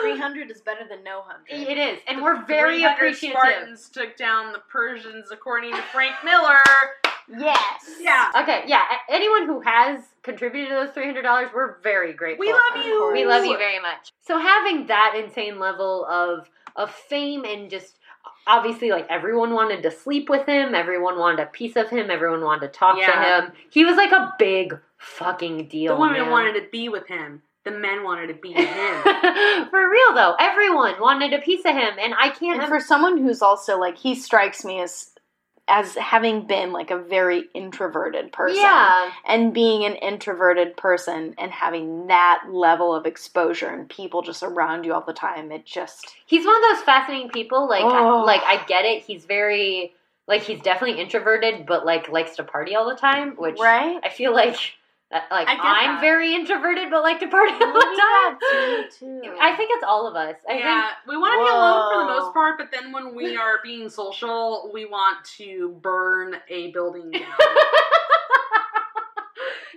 three 0.03 0.19
hundred 0.19 0.51
is 0.51 0.61
better 0.61 0.87
than 0.89 1.03
no 1.05 1.23
hundred. 1.23 1.69
it 1.71 1.79
is, 1.79 1.99
and 2.07 2.23
we're 2.23 2.45
very 2.45 2.79
300 2.81 2.95
appreciative. 2.97 3.37
Spartans 3.39 3.89
took 3.89 4.17
down 4.17 4.53
the 4.53 4.61
Persians, 4.71 5.31
according 5.31 5.73
to 5.75 5.83
Frank 5.93 6.17
Miller. 6.25 6.59
Yes. 7.31 7.85
Yeah, 8.01 8.31
Okay, 8.43 8.63
yeah. 8.67 8.83
Anyone 9.09 9.47
who 9.47 9.61
has 9.61 10.03
contributed 10.23 10.71
to 10.71 10.75
those 10.75 10.91
three 10.95 11.05
hundred 11.07 11.23
dollars, 11.23 11.49
we're 11.55 11.79
very 11.83 12.13
grateful. 12.13 12.41
we 12.47 12.53
love 12.53 12.85
you. 12.87 13.11
We 13.13 13.27
love 13.27 13.45
you 13.45 13.57
very 13.59 13.81
much. 13.81 14.13
So 14.23 14.39
having 14.39 14.87
that 14.87 15.15
insane 15.23 15.59
level 15.59 16.07
of 16.07 16.49
of 16.77 16.91
fame 16.91 17.45
and 17.45 17.71
just 17.71 17.97
obviously 18.47 18.91
like 18.91 19.07
everyone 19.11 19.53
wanted 19.53 19.83
to 19.83 19.91
sleep 19.91 20.29
with 20.31 20.47
him, 20.47 20.75
everyone 20.75 21.19
wanted 21.19 21.41
a 21.41 21.47
piece 21.47 21.77
of 21.77 21.91
him, 21.91 22.11
everyone 22.11 22.43
wanted 22.43 22.73
to 22.73 22.79
talk 22.79 22.97
Yeah. 22.99 23.13
to 23.13 23.47
him. 23.47 23.53
He 23.71 23.85
was 23.85 23.97
like 23.97 24.13
a 24.13 24.35
big 24.39 24.79
fucking 24.97 25.69
deal. 25.69 25.95
The 25.95 26.01
women 26.01 26.23
man. 26.23 26.31
wanted 26.31 26.55
to 26.61 26.67
be 26.71 26.89
with 26.89 27.07
him. 27.09 27.43
The 27.65 27.71
men 27.73 28.05
wanted 28.05 28.29
to 28.29 28.35
be 28.35 28.55
with 28.55 28.67
him. 28.67 29.03
For 29.71 29.91
real 29.91 30.15
though, 30.15 30.35
everyone 30.41 30.95
wanted 31.01 31.35
a 31.35 31.39
piece 31.41 31.65
of 31.67 31.73
him, 31.75 31.95
and 32.01 32.15
I 32.19 32.31
can't. 32.31 32.61
And 32.61 32.69
for 32.69 32.81
someone 32.81 33.19
who's 33.19 33.43
also 33.43 33.79
like 33.79 33.99
he 33.99 34.15
strikes 34.15 34.65
me 34.65 34.81
as 34.81 35.11
as 35.69 35.95
having 35.95 36.47
been 36.47 36.73
like 36.73 36.91
a 36.91 36.99
very 36.99 37.45
introverted 37.55 38.33
person. 38.33 38.57
yeah, 38.57 39.11
And 39.27 39.53
being 39.53 39.85
an 39.85 39.95
introverted 39.97 40.77
person 40.77 41.35
and 41.39 41.51
having 41.53 42.07
that 42.09 42.45
level 42.51 42.95
of 42.95 43.07
exposure 43.07 43.69
and 43.69 43.89
people 43.89 44.23
just 44.23 44.43
around 44.43 44.85
you 44.85 44.95
all 44.95 45.03
the 45.07 45.13
time, 45.13 45.53
it 45.53 45.65
just 45.67 46.15
he's 46.27 46.47
one 46.47 46.57
of 46.57 46.63
those 46.77 46.85
fascinating 46.85 47.31
people. 47.31 47.69
Like, 47.69 47.85
I, 47.85 48.01
Oh. 48.01 48.25
like 48.25 48.43
I 48.45 48.65
get 48.67 48.85
it. 48.85 49.03
He's 49.03 49.25
very 49.25 49.95
like 50.27 50.43
he's 50.43 50.61
definitely 50.61 51.01
introverted, 51.01 51.67
but 51.67 51.87
like 51.87 52.09
likes 52.09 52.37
to 52.37 52.45
party 52.45 52.75
all 52.75 52.89
the 52.89 52.97
time, 52.97 53.35
which 53.37 53.59
right? 53.59 53.99
I 54.03 54.09
feel 54.11 54.33
like 54.35 54.57
like 55.11 55.49
I 55.49 55.55
get 55.55 55.65
I'm 55.65 55.95
that. 55.97 56.01
very 56.01 56.35
introverted, 56.35 56.91
but 56.91 57.03
like 57.03 57.19
to 57.21 57.29
party 57.29 57.53
all 57.53 57.73
the 57.73 57.81
time. 57.81 58.85
too. 58.99 59.37
I 59.41 59.55
think 59.57 59.71
it's 59.73 59.85
all 59.85 60.07
of 60.07 60.15
us. 60.17 60.37
I 60.49 60.59
yeah, 60.59 60.91
we 61.07 61.17
want 61.17 61.33
to 61.41 61.45
be 61.45 61.51
alone 61.51 61.93
for 61.93 61.99
the 62.03 62.21
most 62.21 62.35
part, 62.35 62.59
but 62.59 62.71
then 62.71 62.93
when 62.93 63.15
we 63.15 63.37
are 63.37 63.59
being 63.63 63.89
social, 63.89 64.71
we 64.73 64.85
want 64.85 65.25
to 65.39 65.77
burn 65.83 66.37
a 66.51 66.71
building 66.73 67.11
down. 67.11 67.23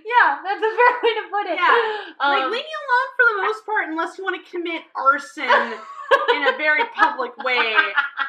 Yeah, 0.04 0.38
that's 0.44 0.58
a 0.58 0.60
fair 0.60 0.92
way 1.02 1.14
to 1.14 1.24
put 1.30 1.46
it. 1.46 1.56
Yeah. 1.58 2.28
like 2.28 2.42
Um, 2.44 2.50
leave 2.50 2.62
me 2.62 2.74
alone 2.82 3.08
for 3.16 3.24
the 3.36 3.42
most 3.42 3.64
part, 3.66 3.88
unless 3.88 4.18
you 4.18 4.24
want 4.24 4.44
to 4.44 4.50
commit 4.50 4.82
arson 4.94 5.48
in 6.34 6.48
a 6.54 6.56
very 6.56 6.82
public 6.94 7.36
way. 7.38 7.74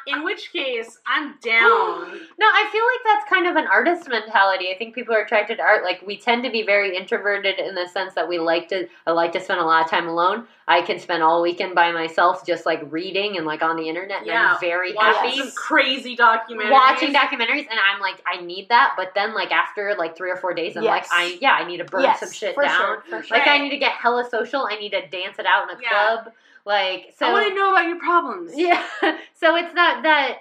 In 0.07 0.23
which 0.23 0.51
case, 0.51 0.99
I'm 1.07 1.35
down. 1.41 2.19
No, 2.39 2.47
I 2.47 2.67
feel 2.71 2.83
like 2.83 2.99
that's 3.19 3.29
kind 3.29 3.47
of 3.47 3.55
an 3.55 3.67
artist 3.67 4.09
mentality. 4.09 4.69
I 4.73 4.77
think 4.77 4.95
people 4.95 5.13
are 5.15 5.21
attracted 5.21 5.57
to 5.57 5.63
art. 5.63 5.83
Like 5.83 6.01
we 6.05 6.17
tend 6.17 6.43
to 6.43 6.49
be 6.49 6.63
very 6.63 6.97
introverted 6.97 7.59
in 7.59 7.75
the 7.75 7.87
sense 7.87 8.15
that 8.15 8.27
we 8.27 8.39
like 8.39 8.67
to. 8.69 8.87
I 9.07 9.11
like 9.11 9.31
to 9.33 9.39
spend 9.39 9.59
a 9.61 9.63
lot 9.63 9.83
of 9.85 9.89
time 9.89 10.07
alone. 10.07 10.45
I 10.67 10.81
can 10.81 10.97
spend 10.99 11.21
all 11.23 11.41
weekend 11.41 11.75
by 11.75 11.91
myself, 11.91 12.45
just 12.45 12.65
like 12.65 12.81
reading 12.91 13.37
and 13.37 13.45
like 13.45 13.61
on 13.61 13.75
the 13.77 13.87
internet. 13.87 14.19
And 14.19 14.27
Yeah, 14.27 14.53
I'm 14.55 14.59
very 14.59 14.95
happy. 14.95 15.37
some 15.37 15.51
crazy 15.51 16.17
documentaries. 16.17 16.71
Watching 16.71 17.13
documentaries, 17.13 17.67
and 17.69 17.79
I'm 17.79 18.01
like, 18.01 18.21
I 18.25 18.41
need 18.41 18.69
that. 18.69 18.93
But 18.97 19.11
then, 19.15 19.33
like 19.35 19.51
after 19.51 19.95
like 19.97 20.17
three 20.17 20.31
or 20.31 20.37
four 20.37 20.53
days, 20.53 20.75
I'm 20.75 20.83
Yes. 20.83 21.07
like, 21.11 21.11
I 21.11 21.37
yeah, 21.39 21.51
I 21.53 21.65
need 21.67 21.77
to 21.77 21.85
burn 21.85 22.01
yes, 22.01 22.19
some 22.19 22.31
shit 22.31 22.55
for 22.55 22.63
down. 22.63 22.77
Sure, 22.77 23.03
for 23.09 23.23
sure. 23.23 23.37
Like 23.37 23.47
I 23.47 23.59
need 23.59 23.69
to 23.69 23.77
get 23.77 23.91
hella 23.93 24.27
social. 24.29 24.67
I 24.69 24.75
need 24.77 24.89
to 24.91 25.07
dance 25.07 25.37
it 25.39 25.45
out 25.45 25.69
in 25.71 25.77
a 25.77 25.81
Yeah. 25.81 25.89
club. 25.89 26.33
Like 26.65 27.13
so. 27.17 27.25
I 27.25 27.31
want 27.33 27.47
to 27.49 27.55
know 27.55 27.71
about 27.71 27.87
your 27.87 27.99
problems. 27.99 28.51
Yeah. 28.55 28.83
So 29.35 29.55
it's 29.55 29.73
that 29.73 30.01
that 30.03 30.39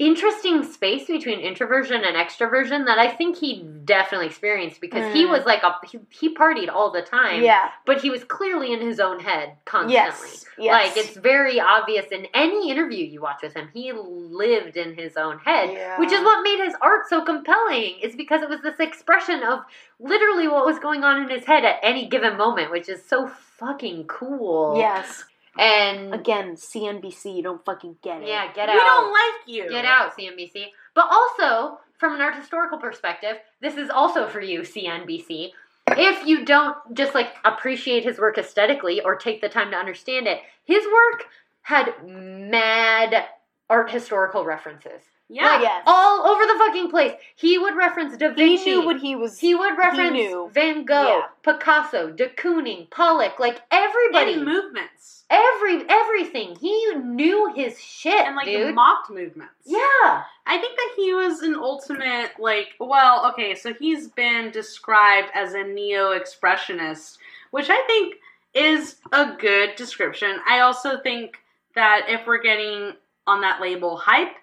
interesting 0.00 0.64
space 0.64 1.06
between 1.06 1.38
introversion 1.38 2.02
and 2.04 2.16
extroversion 2.16 2.84
that 2.86 2.98
I 2.98 3.08
think 3.08 3.36
he 3.38 3.62
definitely 3.84 4.26
experienced 4.26 4.80
because 4.80 5.14
he 5.14 5.24
Mm. 5.24 5.30
was 5.30 5.46
like 5.46 5.62
a 5.62 5.76
he, 5.86 6.00
he 6.10 6.34
partied 6.34 6.68
all 6.68 6.90
the 6.90 7.00
time. 7.00 7.42
yeah. 7.42 7.68
But 7.86 8.00
he 8.02 8.10
was 8.10 8.24
clearly 8.24 8.72
in 8.72 8.80
his 8.80 8.98
own 8.98 9.20
head 9.20 9.56
constantly. 9.64 9.94
Yes. 9.94 10.44
yes. 10.58 10.72
Like 10.72 10.96
it's 10.96 11.16
very 11.16 11.60
obvious 11.60 12.06
in 12.10 12.26
any 12.34 12.70
interview 12.72 13.06
you 13.06 13.20
watch 13.22 13.40
with 13.42 13.54
him, 13.54 13.68
he 13.72 13.92
lived 13.92 14.76
in 14.76 14.94
his 14.96 15.16
own 15.16 15.38
head, 15.38 15.70
Yeah. 15.72 15.98
which 16.00 16.10
is 16.10 16.20
what 16.24 16.42
made 16.42 16.58
his 16.64 16.74
art 16.82 17.08
so 17.08 17.24
compelling. 17.24 18.00
Is 18.02 18.16
because 18.16 18.42
it 18.42 18.48
was 18.48 18.62
this 18.62 18.80
expression 18.80 19.44
of 19.44 19.60
literally 20.00 20.48
what 20.48 20.66
was 20.66 20.80
going 20.80 21.04
on 21.04 21.22
in 21.22 21.28
his 21.30 21.44
head 21.44 21.64
at 21.64 21.78
any 21.84 22.08
given 22.08 22.36
moment, 22.36 22.72
which 22.72 22.88
is 22.88 23.02
so 23.04 23.28
fucking 23.28 24.04
cool. 24.08 24.74
Yes. 24.76 25.24
And 25.58 26.14
Again, 26.14 26.56
CNBC, 26.56 27.36
you 27.36 27.42
don't 27.42 27.64
fucking 27.64 27.96
get 28.02 28.22
it. 28.22 28.28
yeah, 28.28 28.52
get 28.52 28.68
out. 28.68 28.74
we 28.74 28.80
don't 28.80 29.12
like 29.12 29.46
you. 29.46 29.70
Get 29.70 29.84
out, 29.84 30.16
CNBC. 30.16 30.66
But 30.94 31.06
also, 31.10 31.78
from 31.98 32.14
an 32.14 32.20
art 32.20 32.34
historical 32.36 32.78
perspective, 32.78 33.36
this 33.60 33.76
is 33.76 33.90
also 33.90 34.26
for 34.28 34.40
you, 34.40 34.60
CNBC. 34.60 35.50
If 35.88 36.26
you 36.26 36.44
don't 36.44 36.76
just 36.94 37.14
like 37.14 37.34
appreciate 37.44 38.04
his 38.04 38.18
work 38.18 38.38
aesthetically 38.38 39.00
or 39.00 39.16
take 39.16 39.40
the 39.40 39.48
time 39.48 39.70
to 39.70 39.76
understand 39.76 40.26
it, 40.26 40.40
his 40.64 40.84
work 40.84 41.26
had 41.62 41.94
mad 42.06 43.26
art 43.68 43.90
historical 43.90 44.44
references. 44.44 45.02
Yeah. 45.28 45.46
Like, 45.52 45.62
Yes. 45.62 45.82
all 45.86 46.26
over 46.26 46.44
the 46.46 46.58
fucking 46.58 46.90
place. 46.90 47.12
He 47.34 47.58
would 47.58 47.74
reference 47.76 48.16
Da 48.16 48.28
Vinci. 48.28 48.56
He 48.58 48.64
knew 48.76 48.84
what 48.84 49.00
he 49.00 49.16
was. 49.16 49.38
He 49.38 49.54
would 49.54 49.76
reference 49.78 50.12
knew. 50.12 50.50
Van 50.52 50.84
Gogh, 50.84 51.08
Yeah. 51.18 51.26
Picasso, 51.42 52.10
de 52.10 52.28
Kooning, 52.28 52.90
Pollock, 52.90 53.38
like 53.40 53.60
everybody. 53.70 54.34
Any 54.34 54.44
movements. 54.44 55.24
every 55.30 55.84
everything. 55.88 56.54
He 56.60 56.94
knew 56.96 57.52
his 57.54 57.80
shit, 57.80 58.26
And 58.26 58.36
like 58.36 58.44
the 58.46 58.52
dude. 58.56 58.74
mocked 58.74 59.10
movements. 59.10 59.54
yeah. 59.64 60.24
I 60.46 60.58
think 60.58 60.76
that 60.76 60.92
he 60.96 61.14
was 61.14 61.40
an 61.40 61.54
ultimate, 61.54 62.32
like, 62.38 62.74
well, 62.78 63.26
okay, 63.30 63.54
so 63.54 63.72
he's 63.72 64.08
been 64.08 64.50
described 64.50 65.30
as 65.34 65.54
a 65.54 65.64
neo 65.64 66.10
expressionist, 66.18 67.16
which 67.50 67.70
I 67.70 67.82
think 67.86 68.16
is 68.52 68.96
a 69.10 69.32
good 69.38 69.74
description. 69.76 70.38
I 70.46 70.60
also 70.60 71.00
think 71.00 71.38
that 71.74 72.02
if 72.08 72.26
we're 72.26 72.42
getting 72.42 72.92
on 73.26 73.40
that 73.40 73.60
label 73.62 73.96
hype, 73.96 74.36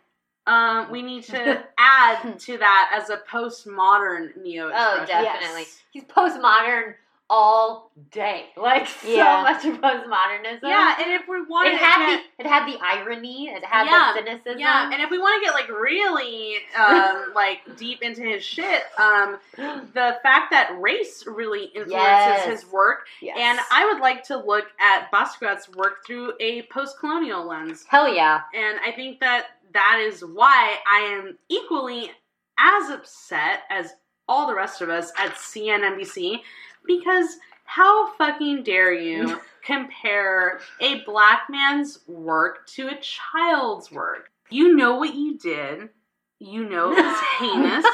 um, 0.48 0.92
we 0.92 1.02
need 1.02 1.24
to 1.26 1.64
add 1.78 2.40
to 2.40 2.58
that 2.58 2.92
as 2.94 3.10
a 3.10 3.18
postmodern 3.18 4.36
neo 4.42 4.72
Oh, 4.74 5.06
definitely. 5.08 5.62
Yes. 5.62 5.82
He's 5.92 6.04
postmodern 6.04 6.96
all 7.34 7.92
day. 8.12 8.48
Like 8.58 8.88
Yeah. 9.08 9.38
so 9.38 9.44
much 9.44 9.66
of 9.76 9.82
postmodernism. 9.82 10.60
Yeah, 10.64 10.96
and 11.02 11.12
if 11.14 11.28
we 11.30 11.42
want 11.44 11.68
It 11.70 11.72
to 11.72 11.78
had 11.78 12.06
get, 12.06 12.24
the 12.38 12.44
it 12.46 12.50
had 12.50 12.68
the 12.68 12.78
irony. 12.82 13.48
It 13.48 13.64
had 13.64 13.86
Yeah, 13.86 14.12
the 14.14 14.20
cynicism. 14.20 14.60
yeah, 14.60 14.92
and 14.92 15.02
if 15.02 15.10
we 15.10 15.18
want 15.18 15.42
to 15.42 15.46
get 15.46 15.54
like 15.54 15.70
really 15.70 16.58
um, 16.78 17.32
like 17.36 17.60
deep 17.78 18.02
into 18.02 18.22
his 18.24 18.44
shit, 18.44 18.84
um, 18.98 19.38
the 19.56 20.18
fact 20.24 20.52
that 20.52 20.76
race 20.80 21.24
really 21.26 21.66
influences 21.66 21.92
Yes. 21.92 22.46
his 22.64 22.72
work, 22.72 23.08
Yes. 23.22 23.38
and 23.40 23.60
I 23.72 23.86
would 23.86 24.02
like 24.02 24.24
to 24.26 24.38
look 24.38 24.66
at 24.80 25.10
Basquiat's 25.12 25.70
work 25.70 26.06
through 26.06 26.34
a 26.42 26.64
post-colonial 26.64 27.46
lens, 27.48 27.86
hell 27.88 28.14
yeah. 28.14 28.42
and 28.54 28.78
I 28.86 28.92
think 28.92 29.22
that 29.22 29.46
that 29.74 30.00
is 30.00 30.24
why 30.24 30.76
I 30.90 31.00
am 31.00 31.38
equally 31.50 32.12
as 32.58 32.90
upset 32.90 33.62
as 33.70 33.94
all 34.28 34.48
the 34.48 34.56
rest 34.56 34.82
of 34.82 34.90
us 34.90 35.12
at 35.18 35.34
CNNBC 35.34 36.40
because 36.86 37.38
how 37.66 38.14
fucking 38.14 38.64
dare 38.64 38.94
you 38.94 39.40
compare 39.66 40.60
a 40.80 41.02
black 41.06 41.44
man's 41.50 42.00
work 42.08 42.68
to 42.68 42.88
a 42.88 43.00
child's 43.02 43.92
work? 43.92 44.30
You 44.50 44.76
know 44.76 44.96
what 44.98 45.16
you 45.16 45.38
did. 45.38 45.90
You 46.40 46.68
know 46.68 46.92
it 46.92 47.04
was 47.04 47.20
heinous. 47.40 47.86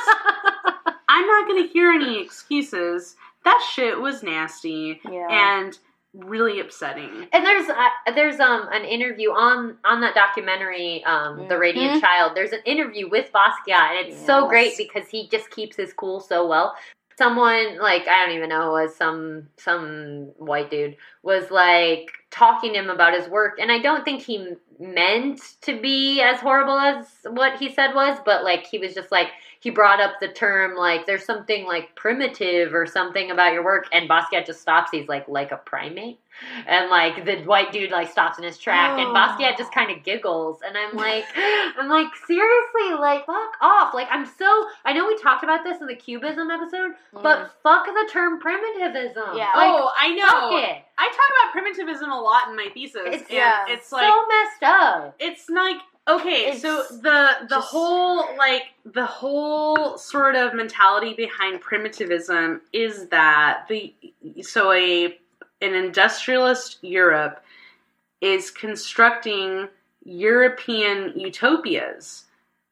I'm 1.09 1.27
not 1.27 1.47
going 1.47 1.63
to 1.63 1.73
hear 1.73 1.91
any 1.91 2.21
excuses. 2.21 3.15
That 3.43 3.69
shit 3.73 3.99
was 3.99 4.23
nasty 4.23 4.99
yeah. 5.09 5.27
and 5.59 5.77
really 6.17 6.59
upsetting. 6.59 7.27
And 7.31 7.45
there's 7.45 7.69
uh, 7.69 8.13
there's 8.15 8.39
um 8.39 8.67
an 8.71 8.85
interview 8.85 9.29
on 9.29 9.77
on 9.85 10.01
that 10.01 10.15
documentary 10.15 11.03
um 11.05 11.47
the 11.47 11.57
Radiant. 11.57 12.01
Child. 12.01 12.33
There's 12.35 12.51
an 12.51 12.61
interview 12.65 13.09
with 13.09 13.31
Basquiat, 13.31 13.97
and 13.97 14.07
it's 14.07 14.25
so 14.25 14.47
great 14.47 14.77
because 14.77 15.07
he 15.09 15.27
just 15.29 15.49
keeps 15.51 15.75
his 15.75 15.93
cool 15.93 16.19
so 16.19 16.47
well. 16.47 16.75
Someone 17.17 17.79
like 17.79 18.07
I 18.07 18.25
don't 18.25 18.35
even 18.35 18.49
know 18.49 18.71
was 18.71 18.95
some 18.95 19.47
some 19.57 20.31
white 20.37 20.69
dude 20.69 20.97
was 21.23 21.49
like 21.49 22.11
talking 22.29 22.73
to 22.73 22.79
him 22.79 22.89
about 22.89 23.13
his 23.13 23.27
work, 23.29 23.57
and 23.59 23.71
I 23.71 23.79
don't 23.79 24.05
think 24.05 24.21
he 24.21 24.53
meant 24.79 25.41
to 25.61 25.79
be 25.79 26.21
as 26.21 26.39
horrible 26.39 26.77
as 26.77 27.07
what 27.23 27.57
he 27.57 27.73
said 27.73 27.93
was, 27.95 28.19
but 28.25 28.43
like 28.43 28.67
he 28.67 28.77
was 28.77 28.93
just 28.93 29.11
like 29.11 29.29
he 29.59 29.69
brought 29.69 29.99
up 29.99 30.19
the 30.19 30.27
term 30.27 30.75
like 30.75 31.05
there's 31.05 31.25
something 31.25 31.65
like 31.65 31.95
primitive 31.95 32.73
or 32.73 32.85
something 32.85 33.31
about 33.31 33.53
your 33.53 33.63
work, 33.63 33.87
and 33.91 34.09
Basquiat 34.09 34.45
just 34.45 34.61
stops. 34.61 34.91
He's 34.91 35.07
like 35.07 35.27
like 35.27 35.51
a 35.51 35.57
primate. 35.57 36.19
And 36.67 36.91
like 36.91 37.25
the 37.25 37.37
white 37.45 37.71
dude 37.71 37.89
like 37.89 38.11
stops 38.11 38.37
in 38.37 38.43
his 38.43 38.59
track, 38.59 38.99
and 38.99 39.07
Oh. 39.07 39.13
Basquiat 39.13 39.57
just 39.57 39.73
kind 39.73 39.89
of 39.89 40.03
giggles, 40.03 40.59
and 40.65 40.77
I'm 40.77 40.95
like, 40.95 41.25
I'm 41.35 41.89
like 41.89 42.09
seriously, 42.27 42.93
like 42.99 43.25
fuck 43.25 43.53
off. 43.61 43.93
Like 43.93 44.07
I'm 44.11 44.25
so 44.25 44.67
I 44.85 44.93
know 44.93 45.07
we 45.07 45.17
talked 45.17 45.43
about 45.43 45.63
this 45.63 45.81
in 45.81 45.87
the 45.87 45.95
cubism 45.95 46.51
episode, 46.51 46.91
but 47.11 47.39
mm. 47.39 47.49
fuck 47.63 47.85
the 47.85 48.09
term 48.11 48.39
primitivism. 48.39 49.35
Yeah. 49.35 49.51
like, 49.55 49.71
oh, 49.71 49.91
I 49.97 50.13
know. 50.13 50.25
fuck 50.25 50.69
it. 50.69 50.83
I 50.99 51.07
talk 51.07 51.29
about 51.41 51.51
primitivism 51.53 52.11
a 52.11 52.21
lot 52.21 52.49
in 52.49 52.55
my 52.55 52.69
thesis. 52.73 53.01
It's 53.05 53.31
yeah, 53.31 53.65
it's 53.67 53.91
like 53.91 54.07
so 54.07 54.25
messed 54.27 54.63
up. 54.63 55.15
it's 55.19 55.49
like 55.49 55.77
okay 56.07 56.51
It's 56.51 56.61
so 56.61 56.83
the 56.89 57.29
the 57.41 57.47
just- 57.55 57.67
whole 57.67 58.25
like 58.37 58.63
the 58.85 59.05
whole 59.05 59.97
sort 59.97 60.35
of 60.35 60.53
mentality 60.53 61.13
behind 61.13 61.61
primitivism 61.61 62.61
is 62.73 63.07
that 63.09 63.65
the 63.69 63.93
so 64.41 64.71
a 64.71 65.17
an 65.61 65.73
industrialist 65.73 66.77
europe 66.81 67.43
is 68.21 68.51
constructing 68.51 69.67
european 70.05 71.13
utopias 71.19 72.25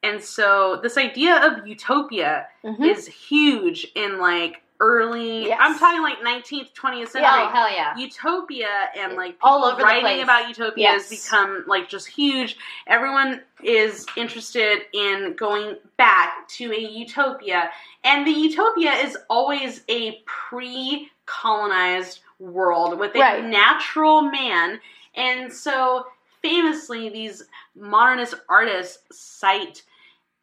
and 0.03 0.21
so 0.21 0.79
this 0.83 0.97
idea 0.97 1.35
of 1.45 1.67
utopia 1.67 2.47
Mhm. 2.63 2.85
is 2.91 3.07
huge 3.07 3.87
in 3.95 4.19
like 4.19 4.61
early 4.79 5.45
Yes. 5.47 5.57
i'm 5.61 5.77
talking 5.79 6.01
like 6.01 6.17
19th 6.19 6.73
20th 6.73 7.09
century 7.09 7.29
Oh 7.31 7.49
hell 7.49 7.71
yeah. 7.71 7.95
utopia 7.97 8.67
and 8.97 9.13
like 9.13 9.37
All 9.41 9.63
over 9.63 9.77
the 9.77 9.83
writing 9.83 10.21
about 10.23 10.47
utopia 10.49 10.89
has 10.91 11.09
become 11.09 11.63
like 11.67 11.87
just 11.89 12.07
huge. 12.07 12.57
Everyone 12.87 13.41
is 13.63 14.05
interested 14.17 14.79
in 14.93 15.33
going 15.37 15.75
back 15.97 16.47
to 16.49 16.71
a 16.73 16.79
utopia, 16.79 17.69
and 18.03 18.27
the 18.27 18.31
utopia 18.31 18.91
is 18.91 19.17
always 19.29 19.81
a 19.87 20.21
pre-colonized 20.25 22.19
world 22.39 22.99
with 22.99 23.15
a 23.15 23.19
Right. 23.19 23.43
natural 23.45 24.21
man, 24.23 24.79
and 25.15 25.51
so 25.51 26.07
famously 26.41 27.09
these 27.09 27.43
modernist 27.75 28.35
artists 28.49 28.99
cite 29.11 29.83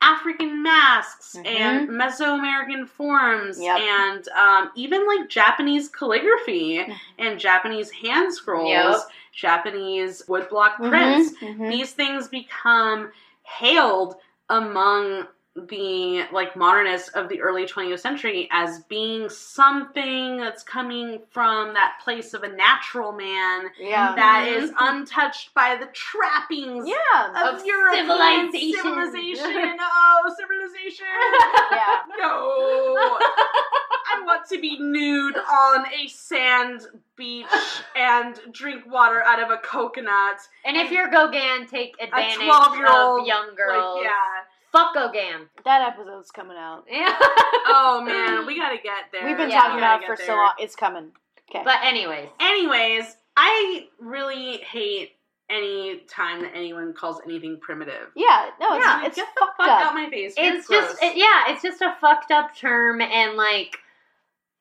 African 0.02 0.62
masks 0.62 1.36
Mhm. 1.38 1.46
and 1.46 1.88
Mesoamerican 1.88 2.88
forms 2.88 3.58
Yep. 3.60 3.78
and 3.80 4.28
um, 4.30 4.70
even 4.74 5.06
like 5.06 5.28
Japanese 5.28 5.88
calligraphy 5.88 6.84
and 7.18 7.38
Japanese 7.38 7.90
hand 7.90 8.34
scrolls, 8.34 8.68
Yep. 8.68 8.96
Japanese 9.32 10.22
woodblock 10.28 10.76
prints. 10.88 11.32
mhm. 11.38 11.70
These 11.70 11.92
things 11.92 12.28
become 12.28 13.12
hailed 13.44 14.16
among 14.50 15.26
the 15.54 16.24
like 16.32 16.56
modernists 16.56 17.10
of 17.10 17.28
the 17.28 17.40
early 17.42 17.66
20th 17.66 18.00
century 18.00 18.48
as 18.50 18.80
being 18.88 19.28
something 19.28 20.38
that's 20.38 20.62
coming 20.62 21.20
from 21.30 21.74
that 21.74 22.00
place 22.02 22.32
of 22.32 22.42
a 22.42 22.48
natural 22.48 23.12
man 23.12 23.64
yeah. 23.78 24.14
that 24.16 24.48
mm-hmm. 24.48 24.64
is 24.64 24.72
untouched 24.80 25.52
by 25.52 25.76
the 25.76 25.86
trappings 25.92 26.88
yeah. 26.88 27.48
of, 27.50 27.58
Of 27.60 27.66
European 27.66 28.06
civilization. 28.06 28.82
civilization. 28.82 29.76
oh, 29.80 30.34
civilization! 30.38 31.06
yeah. 31.70 32.00
No, 32.18 33.18
I 34.14 34.22
want 34.24 34.48
to 34.48 34.58
be 34.58 34.78
nude 34.78 35.36
on 35.36 35.84
a 35.86 36.08
sand 36.08 36.86
beach 37.16 37.46
and 37.96 38.40
drink 38.52 38.90
water 38.90 39.22
out 39.22 39.42
of 39.42 39.50
a 39.50 39.58
coconut. 39.58 40.40
And 40.64 40.78
if 40.78 40.90
you're 40.90 41.10
Gauguin, 41.10 41.66
take 41.66 41.94
advantage 42.00 42.38
12-year-old, 42.38 43.20
of 43.20 43.26
young 43.26 43.54
girls. 43.54 43.96
Like, 43.96 44.04
yeah. 44.04 44.51
Fuck 44.72 44.94
Gauguin. 44.94 45.48
That 45.64 45.82
episode's 45.92 46.30
coming 46.30 46.56
out. 46.56 46.84
Yeah. 46.90 47.16
Oh 47.64 48.02
man, 48.04 48.44
we 48.46 48.56
gotta 48.56 48.76
get 48.82 49.04
there. 49.12 49.24
We've 49.24 49.36
been 49.36 49.48
Yeah, 49.50 49.60
talking 49.60 49.76
we 49.76 49.80
about 49.82 50.02
it 50.02 50.06
for 50.06 50.16
get 50.16 50.26
so 50.26 50.34
long. 50.34 50.52
It's 50.58 50.74
coming. 50.74 51.12
Okay. 51.48 51.62
but 51.64 51.76
anyways, 51.84 52.28
Anyways, 52.40 53.16
I 53.36 53.86
really 54.00 54.56
hate 54.58 55.12
any 55.48 56.00
time 56.08 56.40
that 56.42 56.52
anyone 56.54 56.92
calls 56.92 57.20
anything 57.24 57.58
primitive. 57.60 58.08
yeah, 58.16 58.50
no, 58.60 58.74
it's, 58.76 58.84
yeah, 58.84 59.06
it's 59.06 59.16
get 59.16 59.28
the 59.34 59.40
fucked 59.40 59.56
fuck 59.58 59.68
up. 59.68 59.86
out 59.86 59.94
my 59.94 60.10
face. 60.10 60.34
You're 60.36 60.54
it's 60.56 60.68
just 60.68 61.02
it, 61.02 61.16
yeah, 61.16 61.52
it's 61.52 61.62
just 61.62 61.80
a 61.82 61.94
fucked 62.00 62.30
up 62.32 62.56
term, 62.56 63.00
and 63.00 63.36
like 63.36 63.76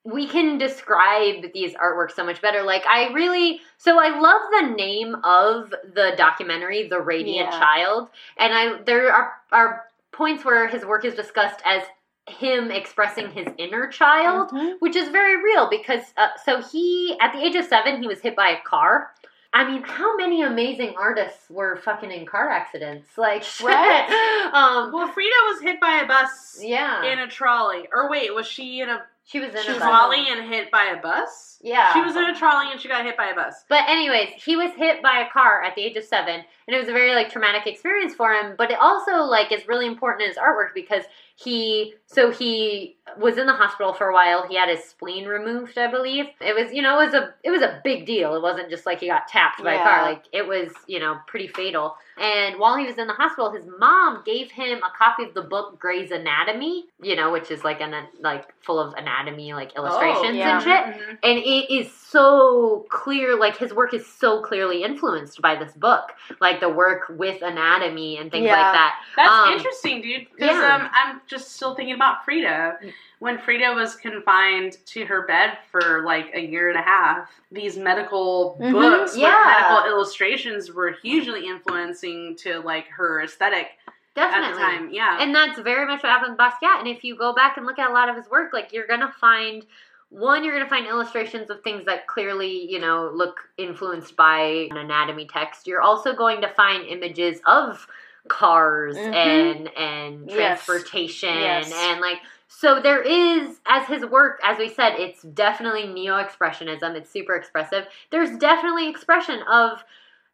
we 0.04 0.28
can 0.28 0.58
describe 0.58 1.52
these 1.54 1.74
artworks 1.76 2.12
so 2.12 2.24
much 2.26 2.42
better. 2.42 2.62
Like 2.64 2.86
I 2.88 3.12
really, 3.14 3.62
so 3.78 4.00
I 4.00 4.20
love 4.20 4.42
the 4.70 4.76
name 4.76 5.16
of 5.24 5.70
the 5.96 6.14
documentary, 6.18 6.88
The 6.88 7.00
Radiant 7.00 7.50
Yeah. 7.52 7.60
Child, 7.60 8.10
and 8.38 8.54
I 8.54 8.82
there 8.84 9.12
are 9.12 9.34
are 9.52 9.84
points 10.12 10.44
where 10.46 10.68
his 10.68 10.86
work 10.86 11.06
is 11.06 11.14
discussed 11.16 11.60
as 11.66 11.84
him 12.28 12.70
expressing 12.72 13.32
his 13.32 13.48
inner 13.58 13.88
child 13.88 14.52
Mhm. 14.52 14.76
which 14.80 14.96
is 14.96 15.10
very 15.10 15.42
real 15.42 15.70
because 15.70 16.02
uh, 16.18 16.28
so 16.46 16.62
he 16.62 17.18
at 17.20 17.34
the 17.34 17.44
age 17.44 17.56
of 17.56 17.66
seven 17.66 18.02
he 18.02 18.08
was 18.08 18.20
hit 18.22 18.36
by 18.36 18.50
a 18.50 18.62
car 18.62 19.12
i 19.54 19.68
mean 19.70 19.82
how 19.84 20.16
many 20.16 20.44
amazing 20.44 20.94
artists 20.98 21.50
were 21.50 21.76
fucking 21.78 22.12
in 22.12 22.26
car 22.26 22.48
accidents 22.50 23.18
like 23.18 23.44
shit. 23.56 23.66
Right? 23.66 24.08
um 24.54 24.92
Well, 24.94 25.08
Frida 25.08 25.36
was 25.52 25.62
hit 25.62 25.80
by 25.82 26.02
a 26.04 26.08
bus 26.08 26.60
yeah 26.62 27.04
in 27.12 27.20
a 27.20 27.28
trolley. 27.28 27.88
Or 27.92 28.10
wait, 28.10 28.34
was 28.34 28.46
she 28.48 28.82
in 28.82 28.90
a 28.90 29.02
she 29.24 29.40
was 29.40 29.54
in 29.56 29.62
She 29.62 29.70
a 29.70 29.74
was 29.76 29.82
trolley 29.84 30.26
and 30.30 30.48
hit 30.52 30.72
by 30.72 30.94
a 30.98 31.02
bus? 31.02 31.60
yeah 31.62 31.94
She 31.94 32.02
was 32.02 32.16
in 32.16 32.24
a 32.24 32.36
trolley 32.36 32.72
and 32.72 32.80
she 32.82 32.88
got 32.88 33.06
hit 33.06 33.16
by 33.16 33.28
a 33.28 33.36
bus. 33.36 33.66
But 33.70 33.88
anyways, 33.88 34.30
he 34.44 34.56
was 34.56 34.72
hit 34.76 35.02
by 35.04 35.20
a 35.20 35.30
car 35.32 35.62
at 35.64 35.76
the 35.76 35.84
age 35.84 35.96
of 35.96 36.04
seven, 36.04 36.36
and 36.68 36.76
it 36.76 36.80
was 36.80 36.88
a 36.90 36.92
very 36.94 37.14
like 37.14 37.30
traumatic 37.30 37.68
experience 37.68 38.14
for 38.16 38.32
him. 38.34 38.56
But 38.58 38.72
it 38.72 38.80
also 38.80 39.24
like 39.24 39.52
is 39.52 39.68
really 39.68 39.86
important 39.88 40.24
in 40.24 40.30
his 40.30 40.38
artwork 40.38 40.74
because 40.74 41.04
he 41.36 41.94
so 42.08 42.32
he 42.32 42.98
was 43.20 43.38
in 43.38 43.46
the 43.48 43.54
hospital 43.54 43.94
for 43.94 44.08
a 44.08 44.14
while. 44.14 44.48
He 44.48 44.56
had 44.56 44.70
his 44.70 44.84
spleen 44.84 45.26
removed, 45.26 45.78
I 45.78 45.90
believe. 45.90 46.26
It 46.40 46.56
was 46.56 46.74
you 46.74 46.82
know 46.82 47.00
it 47.00 47.06
was 47.06 47.14
a 47.14 47.34
it 47.44 47.52
was 47.52 47.62
a 47.62 47.80
big 47.84 48.06
deal. 48.06 48.36
It 48.36 48.42
wasn't 48.42 48.70
just 48.70 48.86
like 48.86 49.00
he 49.00 49.08
got 49.08 49.28
tapped 49.28 49.64
by 49.64 49.74
a 49.74 49.78
car. 49.84 50.04
Like 50.04 50.24
it 50.32 50.48
was 50.48 50.72
you 50.88 51.00
know 51.00 51.18
pretty 51.28 51.48
fatal. 51.48 51.96
And 52.20 52.60
while 52.60 52.78
he 52.78 52.86
was 52.86 52.98
in 52.98 53.08
the 53.08 53.14
hospital, 53.14 53.52
his 53.52 53.66
mom 53.80 54.22
gave 54.26 54.52
him 54.52 54.80
a 54.80 54.92
copy 54.96 55.24
of 55.24 55.34
the 55.34 55.42
book 55.42 55.80
Gray's 55.80 56.12
Anatomy, 56.12 56.86
you 57.02 57.16
know, 57.16 57.32
which 57.32 57.50
is 57.50 57.64
like 57.64 57.82
an 57.82 57.94
like 58.22 58.48
full 58.62 58.80
of 58.80 58.94
anatomy 58.94 59.54
like 59.54 59.76
illustrations 59.76 60.38
yeah. 60.38 60.54
and 60.56 60.64
shit 60.64 60.72
Mhm. 60.72 61.18
and 61.24 61.40
it 61.40 61.74
is 61.74 61.92
so 61.92 62.86
clear 62.90 63.36
like 63.36 63.58
his 63.58 63.74
work 63.74 63.92
is 63.92 64.06
so 64.06 64.40
clearly 64.44 64.84
influenced 64.84 65.42
by 65.42 65.56
this 65.56 65.74
book 65.74 66.12
like 66.40 66.60
the 66.60 66.70
work 66.70 67.08
with 67.10 67.42
anatomy 67.42 68.18
and 68.18 68.30
things 68.32 68.46
Yeah. 68.46 68.52
like 68.62 68.74
that 68.74 68.96
That's 69.16 69.30
Um, 69.48 69.54
interesting, 69.54 70.02
dude. 70.04 70.28
Because 70.36 70.56
yeah. 70.58 70.76
um, 70.76 70.90
I'm 70.94 71.22
just 71.28 71.56
still 71.56 71.74
thinking 71.76 71.96
about 71.96 72.24
Frida. 72.24 72.78
When 73.20 73.38
Frida 73.38 73.74
was 73.74 73.96
confined 73.96 74.78
to 74.88 75.06
her 75.06 75.28
bed 75.28 75.58
for 75.72 76.04
like 76.04 76.32
a 76.34 76.42
year 76.42 76.70
and 76.70 76.80
a 76.80 76.82
half, 76.82 77.30
these 77.52 77.78
medical 77.78 78.58
Mhm. 78.60 78.72
books 78.72 79.16
Yeah. 79.16 79.28
with 79.46 79.62
medical 79.62 79.92
illustrations 79.92 80.72
were 80.74 80.92
hugely 80.92 81.46
influencing 81.48 82.36
to 82.38 82.60
like 82.62 82.88
her 82.90 83.22
aesthetic 83.22 83.78
definitely 84.16 84.50
at 84.50 84.54
the 84.56 84.60
time. 84.60 84.90
Yeah. 84.92 85.18
and 85.22 85.34
that's 85.34 85.58
very 85.60 85.86
much 85.86 86.04
what 86.04 86.12
happened 86.12 86.32
with 86.32 86.40
basquiat 86.40 86.80
and 86.80 86.88
if 86.88 87.02
you 87.04 87.16
go 87.16 87.32
back 87.34 87.56
and 87.56 87.66
look 87.66 87.80
at 87.80 87.90
a 87.90 87.94
lot 87.94 88.10
of 88.10 88.16
his 88.18 88.30
work 88.30 88.52
like 88.52 88.74
you're 88.74 88.86
gonna 88.88 89.10
find 89.22 89.66
one 90.10 90.44
you're 90.44 90.52
gonna 90.54 90.68
find 90.70 90.86
illustrations 90.86 91.50
of 91.50 91.62
things 91.64 91.86
that 91.86 92.08
clearly 92.08 92.70
you 92.70 92.78
know 92.78 93.10
look 93.14 93.48
influenced 93.58 94.18
by 94.18 94.68
an 94.70 94.76
anatomy 94.76 95.26
text 95.32 95.66
you're 95.66 95.82
also 95.82 96.14
going 96.14 96.42
to 96.42 96.50
find 96.50 96.86
images 96.88 97.40
of 97.46 97.88
cars 98.28 98.98
Mhm. 98.98 99.14
and 99.16 99.78
and 99.78 100.30
Yes. 100.30 100.66
transportation 100.66 101.34
Yes. 101.40 101.72
and 101.74 102.02
like 102.02 102.20
so 102.54 102.82
there 102.82 103.02
is 103.02 103.60
as 103.66 103.88
his 103.88 104.06
work 104.06 104.40
as 104.44 104.58
we 104.58 104.68
said 104.68 104.96
it's 105.00 105.22
definitely 105.22 105.88
neo-expressionism. 105.88 106.96
It's 106.96 107.10
super 107.10 107.34
expressive. 107.34 107.86
There's 108.12 108.38
definitely 108.38 108.90
expression 108.90 109.42
of 109.50 109.84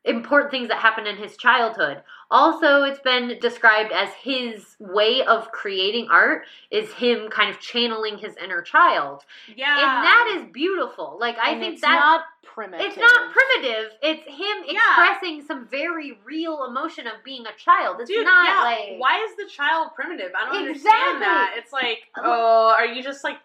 important 0.03 0.49
things 0.49 0.69
that 0.69 0.79
happened 0.79 1.07
in 1.07 1.17
his 1.17 1.37
childhood 1.37 2.01
also 2.29 2.83
it's 2.83 2.99
been 2.99 3.37
described 3.39 3.91
as 3.91 4.09
his 4.21 4.75
way 4.79 5.23
of 5.23 5.51
creating 5.51 6.07
art 6.11 6.43
is 6.71 6.91
him 6.93 7.29
kind 7.29 7.49
of 7.49 7.59
channeling 7.59 8.17
his 8.17 8.35
inner 8.43 8.61
child 8.61 9.23
yeah. 9.55 9.73
and 9.75 10.05
that 10.05 10.35
is 10.37 10.51
beautiful 10.51 11.17
like 11.19 11.37
i 11.37 11.51
And 11.51 11.61
think 11.61 11.73
it's 11.73 11.81
that 11.81 11.95
not 11.99 12.21
primitive. 12.43 12.85
it's 12.85 12.97
not 12.97 13.31
primitive 13.31 13.91
it's 14.01 14.23
him 14.27 14.57
Yeah. 14.65 14.79
expressing 14.89 15.41
some 15.45 15.67
very 15.67 16.19
real 16.25 16.65
emotion 16.65 17.07
of 17.07 17.13
being 17.23 17.45
a 17.45 17.53
child 17.57 17.97
it's 18.01 18.09
Dude, 18.09 18.25
not 18.25 18.47
yeah. 18.47 18.61
like 18.63 18.99
why 18.99 19.23
is 19.29 19.35
the 19.37 19.45
child 19.49 19.91
primitive? 19.95 20.31
I 20.35 20.45
don't 20.51 20.67
Exactly. 20.69 20.89
understand 20.91 21.21
that. 21.21 21.55
It's 21.57 21.71
like, 21.71 21.99
uh, 22.17 22.21
oh, 22.25 22.75
are 22.77 22.85
you 22.85 23.01
just 23.03 23.23
like 23.23 23.37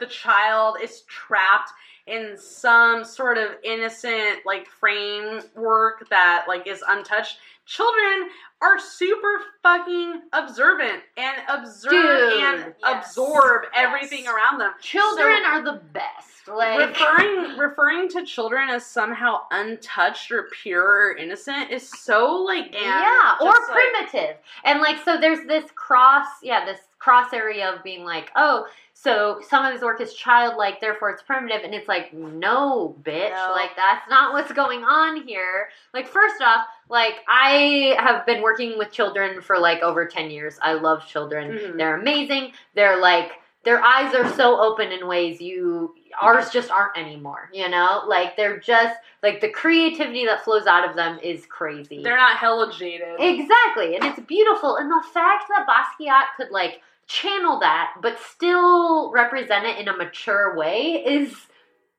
the 0.00 0.06
child 0.06 0.76
is 0.82 1.02
trapped 1.02 1.70
in 2.06 2.36
some 2.36 3.04
sort 3.04 3.38
of 3.38 3.52
innocent 3.64 4.40
like 4.44 4.66
framework 4.68 6.08
that 6.10 6.44
like 6.48 6.66
is 6.66 6.82
untouched? 6.88 7.38
Children 7.66 8.30
are 8.62 8.78
super 8.78 9.40
fucking 9.62 10.22
observant 10.32 11.02
and 11.16 11.36
observe 11.48 11.90
Dude, 11.90 12.42
and 12.42 12.74
yes. 12.80 13.04
absorb 13.04 13.64
Yes. 13.64 13.72
everything 13.74 14.26
around 14.28 14.58
them. 14.58 14.72
children 14.80 15.42
So- 15.44 15.50
are 15.50 15.62
the 15.62 15.80
best 15.92 16.48
like 16.48 16.78
referring 16.78 17.58
referring 17.58 18.08
to 18.08 18.24
children 18.24 18.68
as 18.70 18.86
somehow 18.86 19.40
untouched 19.50 20.30
or 20.30 20.44
pure 20.62 21.08
or 21.08 21.16
innocent 21.16 21.72
is 21.72 21.88
so 21.90 22.34
like 22.36 22.72
yeah 22.72 23.34
or 23.40 23.46
like- 23.50 23.60
primitive 23.72 24.36
and 24.62 24.80
like 24.80 24.96
so 25.04 25.18
there's 25.18 25.44
this 25.48 25.68
cross 25.74 26.28
yeah 26.44 26.64
this 26.64 26.78
cross 27.00 27.32
area 27.32 27.68
of 27.68 27.82
being 27.82 28.04
like 28.04 28.30
oh 28.36 28.64
so 28.98 29.40
some 29.46 29.64
of 29.66 29.74
his 29.74 29.82
work 29.82 30.00
is 30.00 30.14
childlike 30.14 30.80
therefore 30.80 31.10
it's 31.10 31.22
primitive 31.22 31.62
and 31.64 31.74
it's 31.74 31.86
like 31.86 32.14
no 32.14 32.96
bitch 33.02 33.30
No. 33.30 33.52
like 33.54 33.76
that's 33.76 34.08
not 34.08 34.32
what's 34.32 34.52
going 34.52 34.84
on 34.84 35.26
here 35.26 35.68
like 35.92 36.06
first 36.06 36.40
off 36.40 36.66
like 36.88 37.16
i 37.28 37.94
have 37.98 38.24
been 38.24 38.40
working 38.42 38.78
with 38.78 38.90
children 38.90 39.42
for 39.42 39.58
like 39.58 39.82
over 39.82 40.06
10 40.06 40.30
years 40.30 40.58
i 40.62 40.72
love 40.72 41.06
children 41.06 41.50
Mhm. 41.52 41.76
they're 41.76 41.96
amazing 42.00 42.52
they're 42.74 42.98
like 43.00 43.32
their 43.64 43.82
eyes 43.82 44.14
are 44.14 44.32
so 44.34 44.60
open 44.60 44.92
in 44.92 45.06
ways 45.06 45.40
you 45.42 45.94
ours 46.22 46.48
just 46.50 46.70
aren't 46.70 46.96
anymore 46.96 47.50
you 47.52 47.68
know 47.68 48.02
like 48.08 48.34
they're 48.36 48.58
just 48.60 48.96
like 49.22 49.40
the 49.42 49.50
creativity 49.50 50.24
that 50.24 50.42
flows 50.42 50.66
out 50.66 50.88
of 50.88 50.96
them 50.96 51.18
is 51.22 51.44
crazy 51.46 52.02
they're 52.02 52.16
not 52.16 52.38
hella 52.38 52.72
jaded. 52.72 53.16
Exactly, 53.18 53.94
and 53.96 54.04
it's 54.04 54.20
beautiful. 54.20 54.76
And 54.76 54.88
the 54.90 55.02
fact 55.12 55.44
that 55.48 55.66
Basquiat 55.68 56.24
could 56.36 56.50
like 56.50 56.80
channel 57.06 57.60
that, 57.60 57.94
but 58.02 58.18
still 58.20 59.10
represent 59.12 59.66
it 59.66 59.78
in 59.78 59.88
a 59.88 59.96
mature 59.96 60.56
way 60.56 61.02
is 61.06 61.34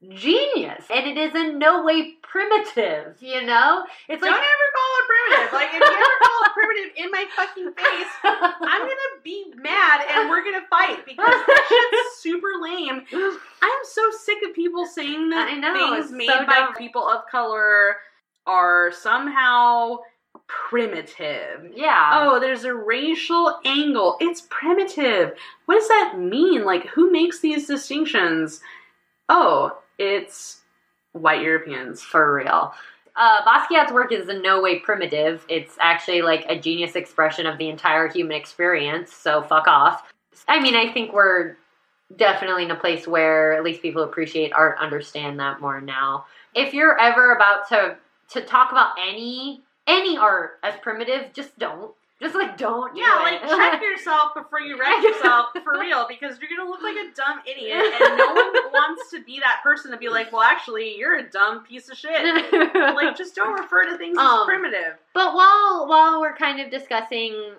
genius. 0.10 0.86
And 0.94 1.08
it 1.08 1.18
is 1.18 1.36
in 1.36 1.60
no 1.60 1.84
way 1.84 2.14
primitive. 2.22 3.22
You 3.22 3.46
know, 3.46 3.86
it's 4.08 4.22
Don't 4.22 4.32
like 4.32 4.42
ever 4.42 4.68
call 4.76 4.92
it 5.00 5.08
primitive. 5.08 5.54
Like 5.54 5.70
if 5.70 5.80
you 5.80 5.96
ever 5.96 6.20
call 6.24 6.44
it 6.44 6.54
primitive 6.54 6.98
in 6.98 7.12
my 7.12 7.26
fucking 7.36 7.74
face, 7.74 8.14
I'm 8.24 8.82
gonna 8.82 9.22
be 9.24 9.54
mad 9.56 10.02
and 10.10 10.30
we're 10.30 10.44
gonna 10.44 10.66
fight 10.70 11.06
because 11.06 11.26
that 11.28 11.90
shit's 11.92 12.22
super 12.22 12.50
lame. 12.62 13.02
I'm 13.62 13.84
so 13.84 14.12
sick 14.12 14.38
of 14.48 14.54
people 14.54 14.86
saying 14.86 15.30
that 15.30 15.58
know, 15.58 15.74
things 15.74 16.12
made 16.12 16.28
so 16.28 16.46
by 16.46 16.70
people 16.78 17.08
of 17.08 17.22
color 17.32 17.98
are 18.46 18.92
somehow 18.92 19.98
primitive. 20.48 21.72
yeah. 21.76 22.12
Oh, 22.14 22.40
there's 22.40 22.64
a 22.64 22.74
racial 22.74 23.60
angle. 23.66 24.18
It's 24.20 24.48
primitive. 24.50 25.34
What 25.66 25.80
does 25.80 25.88
that 25.88 26.16
mean? 26.18 26.66
Like, 26.66 26.88
who 26.88 27.12
makes 27.12 27.40
these 27.40 27.68
distinctions? 27.68 28.62
Oh, 29.30 29.78
it's 29.98 30.62
white 31.14 31.42
Europeans. 31.42 32.02
for 32.02 32.34
real. 32.34 32.74
Uh, 33.16 33.44
Basquiat's 33.44 33.92
work 33.92 34.12
is 34.12 34.30
in 34.30 34.42
no 34.42 34.62
way 34.62 34.80
primitive. 34.80 35.44
It's 35.50 35.76
actually 35.80 36.22
like 36.22 36.46
a 36.50 36.60
genius 36.60 36.96
expression 36.96 37.48
of 37.48 37.58
the 37.58 37.70
entire 37.70 38.08
human 38.08 38.38
experience. 38.38 39.12
So 39.12 39.42
fuck 39.42 39.68
off. 39.68 40.14
I 40.48 40.60
mean, 40.60 40.76
I 40.76 40.94
think 40.94 41.14
we're 41.14 41.58
definitely 42.16 42.64
in 42.64 42.72
a 42.72 42.76
place 42.76 43.08
where 43.08 43.54
at 43.54 43.64
least 43.64 43.82
people 43.82 44.04
appreciate 44.04 44.54
art 44.54 44.78
understand 44.80 45.40
that 45.40 45.60
more 45.60 45.82
now. 45.82 46.26
If 46.54 46.74
you're 46.74 47.00
ever 47.00 47.34
about 47.34 47.68
to 47.70 47.98
to 48.30 48.42
talk 48.42 48.72
about 48.72 48.92
any 49.02 49.64
any 49.88 50.18
art 50.18 50.60
as 50.64 50.76
primitive, 50.82 51.34
just 51.34 51.58
don't. 51.58 51.94
Just 52.20 52.34
like 52.34 52.58
don't. 52.58 52.96
do 52.96 53.00
Yeah, 53.00 53.20
it. 53.20 53.24
like 53.24 53.42
check 53.74 53.82
yourself 53.82 54.34
before 54.36 54.60
you 54.60 54.80
wreck 54.80 55.04
yourself 55.04 55.50
for 55.64 55.74
real 55.80 56.08
because 56.10 56.38
you're 56.40 56.50
gonna 56.58 56.68
look 56.68 56.82
like 56.82 56.96
a 56.96 57.14
dumb 57.16 57.42
idiot 57.46 57.78
and 58.02 58.18
no 58.18 58.28
one 58.34 58.54
wants 58.74 59.12
to 59.12 59.24
be 59.24 59.40
that 59.40 59.60
person 59.62 59.92
to 59.92 59.98
be 59.98 60.10
like, 60.10 60.32
well, 60.34 60.42
actually, 60.42 60.98
you're 60.98 61.18
a 61.20 61.30
dumb 61.30 61.64
piece 61.64 61.90
of 61.90 61.98
shit. 61.98 62.12
Like, 62.74 63.16
just 63.16 63.36
don't 63.36 63.54
refer 63.54 63.84
to 63.86 63.98
things 64.00 64.18
as 64.18 64.26
Um, 64.26 64.48
primitive. 64.48 64.96
But 65.14 65.36
while 65.36 65.86
while 65.88 66.20
we're 66.20 66.36
kind 66.36 66.60
of 66.60 66.72
discussing 66.72 67.54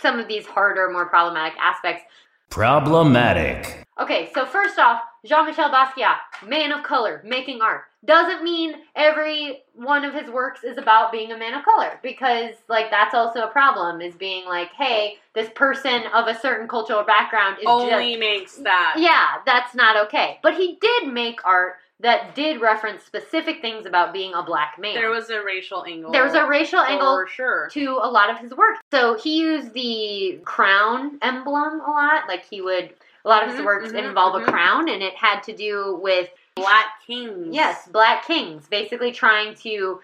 some 0.00 0.18
of 0.18 0.26
these 0.26 0.44
harder, 0.44 0.90
more 0.90 1.06
problematic 1.06 1.56
aspects, 1.60 2.02
Problematic. 2.50 3.84
Okay, 4.00 4.30
so 4.34 4.44
first 4.44 4.78
off, 4.78 5.02
Jean 5.24 5.46
Michel 5.46 5.70
Basquiat, 5.70 6.16
man 6.46 6.72
of 6.72 6.82
color, 6.82 7.22
making 7.24 7.60
art. 7.60 7.82
Doesn't 8.04 8.42
mean 8.42 8.76
every 8.96 9.62
one 9.74 10.04
of 10.04 10.14
his 10.14 10.30
works 10.30 10.64
is 10.64 10.78
about 10.78 11.12
being 11.12 11.32
a 11.32 11.38
man 11.38 11.52
of 11.52 11.64
color 11.64 11.98
because, 12.02 12.54
like, 12.68 12.90
that's 12.90 13.14
also 13.14 13.42
a 13.42 13.48
problem 13.48 14.00
is 14.00 14.14
being 14.14 14.46
like, 14.46 14.70
hey, 14.72 15.18
this 15.34 15.50
person 15.54 16.04
of 16.14 16.26
a 16.26 16.34
certain 16.34 16.66
cultural 16.66 17.02
background 17.02 17.58
is 17.58 17.66
Only 17.66 18.12
just. 18.12 18.20
makes 18.20 18.54
that. 18.56 18.94
Yeah, 18.96 19.42
that's 19.44 19.74
not 19.74 20.06
okay. 20.06 20.38
But 20.42 20.54
he 20.54 20.78
did 20.80 21.12
make 21.12 21.44
art 21.44 21.76
that 22.02 22.34
did 22.34 22.60
reference 22.60 23.04
specific 23.04 23.60
things 23.60 23.86
about 23.86 24.12
being 24.12 24.32
a 24.34 24.42
black 24.42 24.78
man. 24.78 24.94
There 24.94 25.10
was 25.10 25.30
a 25.30 25.42
racial 25.44 25.84
angle. 25.84 26.10
There 26.12 26.24
was 26.24 26.34
a 26.34 26.46
racial 26.46 26.80
for 26.80 26.90
angle 26.90 27.24
sure. 27.26 27.68
to 27.72 28.00
a 28.02 28.08
lot 28.10 28.30
of 28.30 28.38
his 28.38 28.52
work. 28.52 28.76
So 28.90 29.18
he 29.18 29.40
used 29.40 29.74
the 29.74 30.40
crown 30.44 31.18
emblem 31.20 31.80
a 31.80 31.90
lot. 31.90 32.26
Like 32.26 32.46
he 32.48 32.62
would, 32.62 32.94
a 33.24 33.28
lot 33.28 33.42
of 33.42 33.50
his 33.50 33.60
Mhm, 33.60 33.64
works 33.64 33.90
mhm, 33.90 34.08
involve 34.08 34.34
a 34.40 34.44
crown, 34.44 34.88
and 34.88 35.02
it 35.02 35.14
had 35.14 35.42
to 35.44 35.54
do 35.54 35.98
with 36.02 36.28
Black 36.54 36.86
Kings. 37.06 37.54
yes, 37.54 37.88
black 37.88 38.26
kings, 38.26 38.66
basically 38.68 39.12
trying 39.12 39.54
to 39.56 40.00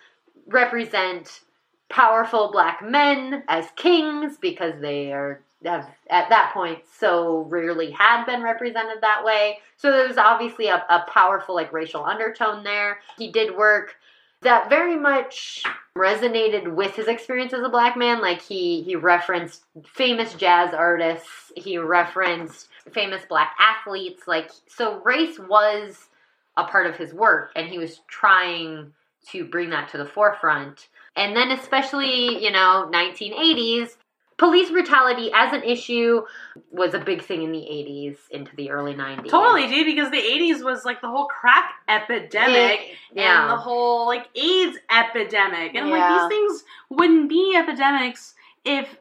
represent 0.47 1.41
powerful 1.89 2.51
black 2.51 2.83
men 2.83 3.45
as 3.49 3.67
kings 3.77 4.37
because 4.39 4.81
they 4.81 5.13
are 5.13 5.41
have 5.65 5.89
at 6.11 6.29
that 6.29 6.53
point 6.53 6.79
so 6.99 7.39
rarely 7.49 7.91
had 7.91 8.25
been 8.25 8.43
represented 8.43 9.01
that 9.01 9.25
way. 9.25 9.59
So 9.77 9.91
there 9.91 10.07
was 10.07 10.19
obviously 10.19 10.69
a, 10.69 10.85
a 10.89 11.05
powerful 11.09 11.55
like 11.55 11.73
racial 11.73 12.05
undertone 12.05 12.63
there. 12.63 13.01
He 13.19 13.31
did 13.31 13.57
work 13.57 13.97
that 14.43 14.69
very 14.69 14.97
much 14.97 15.63
resonated 15.97 16.75
with 16.75 16.95
his 16.95 17.09
experience 17.09 17.53
as 17.53 17.63
a 17.63 17.69
black 17.69 17.97
man. 17.97 18.21
Like 18.21 18.43
he 18.43 18.83
he 18.83 18.97
referenced 18.97 19.65
famous 19.85 20.35
jazz 20.35 20.75
artists, 20.75 21.53
he 21.57 21.79
referenced 21.79 22.69
famous 22.93 23.25
black 23.29 23.57
athletes. 23.59 24.29
Like 24.29 24.51
so 24.69 25.01
race 25.01 25.39
was 25.39 26.09
a 26.57 26.65
part 26.65 26.87
of 26.87 26.97
his 26.97 27.13
work 27.13 27.51
and 27.57 27.69
he 27.69 27.79
was 27.79 28.01
trying 28.09 28.93
to 29.31 29.45
bring 29.45 29.71
that 29.71 29.89
to 29.91 29.99
the 29.99 30.07
forefront. 30.07 30.89
And 31.17 31.35
then 31.35 31.51
especially, 31.51 32.43
you 32.43 32.51
know, 32.51 32.91
1980s, 32.93 33.97
police 34.39 34.71
brutality 34.71 35.31
as 35.35 35.53
an 35.53 35.63
issue 35.63 36.23
was 36.71 36.95
a 36.95 36.99
big 36.99 37.23
thing 37.23 37.43
in 37.43 37.53
the 37.53 37.59
80s 37.59 38.17
into 38.31 38.55
the 38.57 38.71
early 38.71 38.95
90s. 38.95 39.31
Totally, 39.31 39.67
dude, 39.69 39.87
because 39.87 40.11
the 40.11 40.19
80s 40.19 40.63
was 40.63 40.85
like 40.85 41.01
the 41.01 41.09
whole 41.09 41.27
crack 41.27 41.73
epidemic 41.89 42.81
Yeah. 43.15 43.43
and 43.43 43.51
the 43.51 43.57
whole 43.57 44.07
like 44.07 44.27
AIDS 44.35 44.79
epidemic. 44.91 45.75
And 45.75 45.89
Yeah. 45.89 45.93
like 45.93 46.09
these 46.31 46.39
things 46.39 46.65
wouldn't 46.91 47.29
be 47.29 47.55
epidemics 47.57 48.35
if 48.65 48.99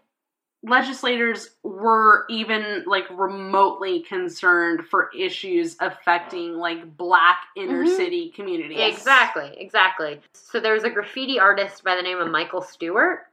legislators 0.63 1.51
were 1.63 2.25
even 2.29 2.83
like 2.87 3.05
remotely 3.11 4.01
concerned 4.01 4.87
for 4.87 5.11
issues 5.15 5.75
affecting 5.79 6.53
like 6.57 6.97
black 6.97 7.37
inner 7.55 7.83
Mhm. 7.83 7.95
city 7.95 8.29
communities. 8.31 8.79
Exactly, 8.79 9.53
exactly. 9.57 10.21
So 10.33 10.59
there 10.59 10.73
was 10.73 10.83
a 10.83 10.89
graffiti 10.89 11.39
artist 11.39 11.83
by 11.83 11.95
the 11.95 12.01
name 12.01 12.19
of 12.19 12.31
Michael 12.31 12.61
Stewart 12.61 13.27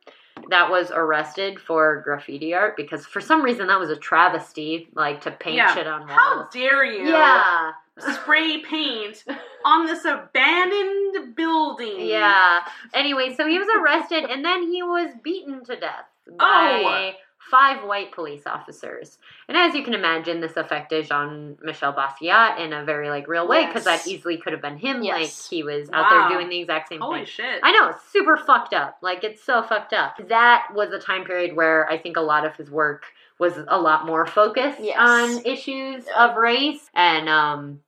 that 0.51 0.71
was 0.71 0.91
arrested 0.93 1.59
for 1.61 2.01
graffiti 2.03 2.55
art 2.55 2.77
because 2.77 3.07
for 3.07 3.21
some 3.21 3.43
reason 3.43 3.67
that 3.69 3.79
was 3.79 3.91
a 3.91 3.97
travesty, 3.97 4.89
like 4.95 5.21
to 5.23 5.31
paint 5.31 5.57
Yeah. 5.57 5.75
shit 5.75 5.87
on 5.87 6.01
walls. 6.01 6.11
How 6.13 6.49
dare 6.53 6.85
you 6.85 7.09
yeah, 7.09 7.73
spray 8.15 8.59
paint 8.63 9.25
on 9.65 9.87
this 9.87 10.05
abandoned 10.05 11.35
building? 11.35 12.01
yeah. 12.07 12.61
Anyway, 12.95 13.35
so 13.37 13.47
he 13.47 13.59
was 13.59 13.69
arrested 13.81 14.25
and 14.25 14.45
then 14.45 14.63
he 14.71 14.83
was 14.83 15.11
beaten 15.23 15.65
to 15.65 15.77
death 15.77 16.07
oh. 16.29 16.37
by 16.39 16.83
Oh. 16.85 17.19
Five 17.51 17.85
white 17.87 18.13
police 18.13 18.43
officers. 18.47 19.19
And 19.49 19.57
as 19.57 19.75
you 19.75 19.83
can 19.85 19.93
imagine, 19.95 20.41
this 20.41 20.57
affected 20.57 21.07
Jean 21.07 21.59
Michel 21.63 21.93
Basquiat 21.93 22.59
in 22.59 22.73
a 22.73 22.85
very 22.85 23.11
like 23.11 23.29
real 23.29 23.47
way 23.47 23.67
because 23.67 23.85
Yes. 23.85 24.05
that 24.05 24.11
easily 24.11 24.39
could 24.39 24.53
have 24.53 24.63
been 24.63 24.79
him. 24.79 25.03
Yes. 25.03 25.21
Like 25.21 25.51
he 25.51 25.63
was 25.63 25.91
out 25.93 26.09
there 26.09 26.29
doing 26.39 26.49
the 26.49 26.61
exact 26.61 26.89
same 26.89 27.01
Holy 27.01 27.21
thing. 27.21 27.27
shit. 27.27 27.61
I 27.63 27.73
know, 27.73 27.89
it's 27.91 28.03
super 28.11 28.37
fucked 28.37 28.73
up. 28.73 28.97
Like, 29.03 29.23
it's 29.25 29.43
so 29.43 29.63
fucked 29.63 29.93
up. 29.93 30.17
That 30.29 30.69
was 30.75 30.93
a 30.93 30.99
time 30.99 31.25
period 31.25 31.55
where 31.55 31.89
I 31.91 31.99
think 31.99 32.17
a 32.17 32.21
lot 32.23 32.47
of 32.47 32.57
his 32.57 32.71
work 32.71 33.05
was 33.39 33.55
a 33.69 33.79
lot 33.79 34.07
more 34.07 34.25
focused 34.25 34.79
Yes. 34.81 34.97
on 34.99 35.45
issues 35.45 36.05
of 36.17 36.37
race 36.37 36.89
and 36.95 37.29
um, 37.29 37.81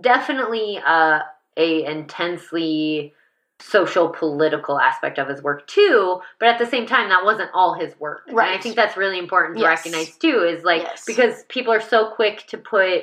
definitely 0.00 0.80
uh, 0.86 1.20
a 1.56 1.84
intensely 1.84 3.12
social 3.60 4.08
political 4.08 4.78
aspect 4.80 5.18
of 5.18 5.28
his 5.28 5.42
work 5.42 5.66
too 5.66 6.20
but 6.38 6.48
at 6.48 6.58
the 6.58 6.66
same 6.66 6.86
time 6.86 7.08
that 7.10 7.24
wasn't 7.24 7.50
all 7.54 7.74
his 7.74 7.98
work 8.00 8.22
and 8.28 8.40
i 8.40 8.58
think 8.58 8.74
that's 8.74 8.96
really 8.96 9.18
important 9.18 9.56
to 9.56 9.60
Yes. 9.62 9.78
recognize 9.84 10.16
too 10.16 10.42
is 10.42 10.64
like 10.64 10.82
Yes. 10.82 11.04
because 11.06 11.44
people 11.48 11.72
are 11.72 11.80
so 11.80 12.10
quick 12.14 12.46
to 12.48 12.58
put 12.58 13.02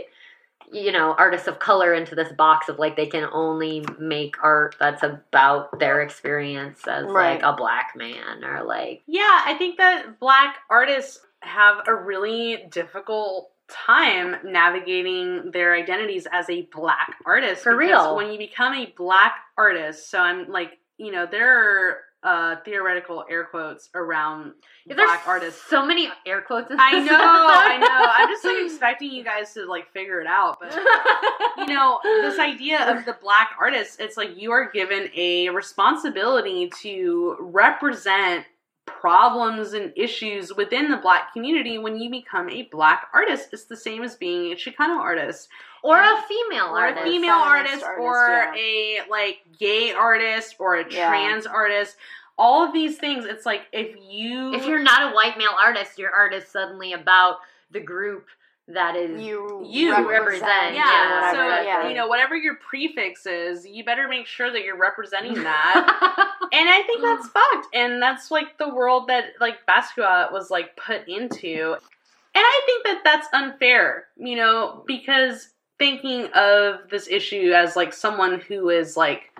you 0.71 0.91
know 0.91 1.15
artists 1.17 1.47
of 1.47 1.59
color 1.59 1.93
into 1.93 2.13
this 2.15 2.31
box 2.33 2.67
of 2.67 2.77
like 2.79 2.97
they 2.97 3.05
can 3.05 3.29
only 3.31 3.85
make 3.99 4.35
art 4.43 4.75
that's 4.79 5.03
about 5.03 5.79
their 5.79 6.01
experience 6.01 6.79
as 6.87 7.05
Right. 7.05 7.41
like 7.41 7.43
a 7.43 7.55
black 7.55 7.93
man 7.95 8.43
or 8.43 8.63
like 8.63 9.03
Yeah, 9.07 9.41
I 9.45 9.53
think 9.57 9.77
that 9.77 10.19
black 10.19 10.57
artists 10.69 11.25
have 11.41 11.77
a 11.87 11.95
really 11.95 12.65
difficult 12.69 13.51
time 13.69 14.35
navigating 14.45 15.51
their 15.51 15.73
identities 15.73 16.27
as 16.31 16.49
a 16.49 16.67
black 16.71 17.15
artist. 17.25 17.63
For 17.63 17.75
real. 17.75 18.15
When 18.15 18.31
you 18.31 18.37
become 18.37 18.73
a 18.73 18.93
black 18.97 19.35
artist, 19.57 20.09
so 20.09 20.19
I'm 20.19 20.49
like, 20.49 20.77
you 20.97 21.11
know, 21.11 21.25
there 21.29 21.91
are 21.91 21.97
uh, 22.23 22.55
theoretical 22.65 23.23
air 23.29 23.45
quotes 23.45 23.89
around 23.93 24.53
there's 24.87 24.97
black 24.97 25.27
artists. 25.27 25.61
so 25.69 25.85
many 25.85 26.09
air 26.25 26.41
quotes 26.41 26.71
in 26.71 26.77
I 26.79 26.99
know, 26.99 27.13
I 27.13 27.77
know. 27.77 28.11
I'm 28.11 28.29
just 28.29 28.43
like 28.43 28.57
expecting 28.65 29.11
you 29.11 29.23
guys 29.23 29.53
to 29.53 29.65
like 29.65 29.91
figure 29.93 30.19
it 30.19 30.27
out, 30.27 30.57
but 30.59 30.73
you 31.57 31.67
know, 31.67 31.99
this 32.03 32.39
idea 32.39 32.91
of 32.91 33.05
the 33.05 33.15
black 33.21 33.51
artist, 33.59 33.99
it's 33.99 34.17
like 34.17 34.35
you 34.35 34.51
are 34.51 34.69
given 34.71 35.09
a 35.15 35.49
responsibility 35.49 36.71
to 36.81 37.37
represent 37.39 38.45
problems 38.87 39.73
and 39.73 39.93
issues 39.95 40.55
within 40.55 40.89
the 40.89 40.97
black 40.97 41.31
community 41.33 41.77
when 41.77 41.97
you 41.99 42.09
become 42.09 42.49
a 42.49 42.63
black 42.71 43.07
artist. 43.13 43.49
It's 43.53 43.65
the 43.65 43.77
same 43.77 44.03
as 44.03 44.15
being 44.15 44.51
a 44.51 44.55
Chicano 44.55 44.97
artist 44.99 45.49
or 45.83 45.97
a 45.99 46.21
female 46.27 46.75
or 46.75 46.79
artist 46.79 47.01
a 47.01 47.09
female 47.09 47.31
artist, 47.33 47.83
artist, 47.83 47.99
or 48.01 48.29
yeah. 48.29 48.55
a 48.55 48.99
like 49.09 49.37
gay 49.59 49.91
artist 49.91 50.55
or 50.59 50.75
a 50.77 50.91
Yeah. 50.91 51.09
trans 51.09 51.45
artist. 51.45 51.97
All 52.39 52.63
of 52.63 52.73
these 52.73 52.97
things, 52.97 53.25
it's 53.25 53.45
like 53.45 53.61
if 53.71 53.95
you 54.09 54.53
if 54.53 54.65
you're 54.65 54.81
not 54.81 55.11
a 55.11 55.15
white 55.15 55.37
male 55.37 55.55
artist 55.61 55.99
your 55.99 56.11
art 56.11 56.33
is 56.33 56.47
suddenly 56.47 56.93
about 56.93 57.37
the 57.71 57.79
group 57.79 58.27
that 58.69 58.95
is 58.97 59.21
You, 59.21 59.63
You 59.65 60.09
represent, 60.09 60.73
yeah, 60.73 60.75
Yeah, 60.75 61.31
so 61.31 61.61
yeah. 61.61 61.87
you 61.87 61.95
know 61.95 62.07
whatever 62.07 62.35
your 62.35 62.55
prefix 62.55 63.25
is, 63.25 63.65
you 63.65 63.85
better 63.85 64.07
make 64.07 64.27
sure 64.27 64.51
that 64.51 64.63
you're 64.63 64.77
representing 64.77 65.35
that. 65.35 66.33
and 66.57 66.69
I 66.69 66.81
think 66.87 67.01
that's 67.03 67.27
fucked, 67.27 67.75
and 67.75 68.01
that's 68.01 68.31
like 68.31 68.57
the 68.57 68.73
world 68.73 69.07
that 69.09 69.25
like 69.39 69.65
Basquiat 69.67 70.31
was 70.31 70.49
like 70.49 70.75
put 70.75 71.07
into, 71.07 71.73
and 71.73 72.43
I 72.43 72.61
think 72.65 72.83
that 72.85 73.01
that's 73.03 73.27
unfair, 73.31 74.07
you 74.17 74.35
know, 74.35 74.83
because 74.87 75.49
thinking 75.77 76.25
of 76.33 76.89
this 76.89 77.07
issue 77.07 77.51
as 77.53 77.75
like 77.75 77.93
someone 77.93 78.39
who 78.39 78.69
is 78.69 78.97
like 78.97 79.31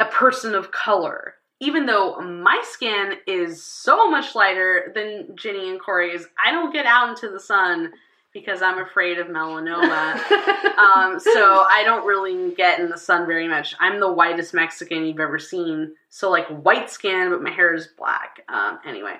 a 0.00 0.04
person 0.06 0.54
of 0.54 0.72
color. 0.72 1.34
Even 1.62 1.84
though 1.84 2.18
my 2.20 2.60
skin 2.64 3.16
is 3.26 3.62
so 3.62 4.10
much 4.10 4.34
lighter 4.34 4.90
than 4.94 5.36
Jenny 5.36 5.68
and 5.68 5.78
Corey's, 5.78 6.26
I 6.42 6.52
don't 6.52 6.72
get 6.72 6.86
out 6.86 7.10
into 7.10 7.30
the 7.30 7.38
sun 7.38 7.92
because 8.32 8.62
I'm 8.62 8.78
afraid 8.78 9.18
of 9.18 9.26
melanoma. 9.26 10.14
um, 10.78 11.18
so 11.18 11.64
I 11.68 11.82
don't 11.84 12.06
really 12.06 12.52
get 12.54 12.78
in 12.80 12.88
the 12.88 12.98
sun 12.98 13.26
very 13.26 13.48
much. 13.48 13.74
I'm 13.80 13.98
the 14.00 14.10
whitest 14.12 14.54
Mexican 14.54 15.04
you've 15.04 15.20
ever 15.20 15.38
seen. 15.38 15.94
So 16.10 16.30
like 16.30 16.46
white 16.48 16.90
skin, 16.90 17.30
but 17.30 17.42
my 17.42 17.50
hair 17.50 17.74
is 17.74 17.88
black. 17.98 18.40
Um, 18.48 18.78
anyway, 18.86 19.14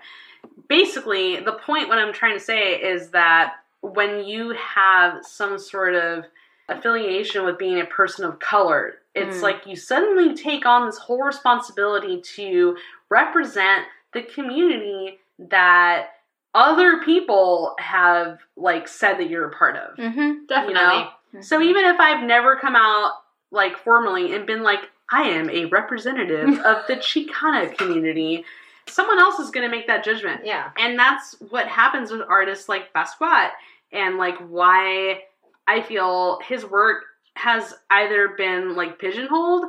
basically 0.69 1.41
the 1.41 1.53
point 1.53 1.89
what 1.89 1.99
I'm 1.99 2.13
trying 2.13 2.39
to 2.39 2.45
say 2.45 2.75
is 2.81 3.09
that 3.11 3.55
when 3.81 4.25
you 4.25 4.51
have 4.55 5.25
some 5.25 5.59
sort 5.59 5.95
of 5.95 6.25
affiliation 6.69 7.45
with 7.45 7.59
being 7.59 7.81
a 7.81 7.87
person 7.87 8.25
of 8.25 8.39
color, 8.39 8.95
it's 9.15 9.39
Mm. 9.39 9.43
like 9.43 9.67
you 9.67 9.75
suddenly 9.75 10.35
take 10.35 10.67
on 10.67 10.87
this 10.87 10.99
whole 10.99 11.23
responsibility 11.23 12.21
to 12.37 12.77
represent 13.09 13.87
the 14.13 14.23
community 14.23 15.19
that 15.39 16.11
other 16.55 17.03
people 17.05 17.75
have 17.79 18.39
like 18.57 18.89
said 18.89 19.15
that 19.19 19.31
you're 19.31 19.49
a 19.49 19.57
part 19.57 19.77
of. 19.77 19.97
Mm-hmm. 19.97 20.47
definitely 20.49 20.75
You 20.75 20.75
know? 20.75 21.43
So 21.43 21.63
even 21.63 21.85
if 21.85 22.01
I've 22.01 22.25
never 22.25 22.57
come 22.57 22.75
out 22.75 23.13
like 23.51 23.77
formally 23.79 24.35
and 24.35 24.47
been 24.47 24.63
like, 24.63 24.81
I 25.13 25.23
am 25.23 25.51
a 25.51 25.67
representative 25.67 26.59
of 26.65 26.87
the 26.87 26.97
Chicana 26.97 27.77
community, 27.77 28.45
someone 28.89 29.19
else 29.19 29.39
is 29.39 29.51
going 29.51 29.69
to 29.69 29.75
make 29.75 29.87
that 29.87 30.05
judgment. 30.05 30.45
yeah 30.45 30.71
And 30.79 30.99
that's 30.99 31.37
what 31.51 31.69
happens 31.69 32.11
with 32.11 32.23
artists 32.29 32.69
like 32.69 32.93
Basquiat 32.93 33.51
and 33.93 34.19
like 34.19 34.37
why 34.49 35.21
I 35.67 35.83
feel 35.83 36.41
his 36.47 36.65
work 36.65 37.05
has 37.35 37.75
either 37.91 38.31
been 38.37 38.75
like 38.75 38.99
pigeonholed 38.99 39.67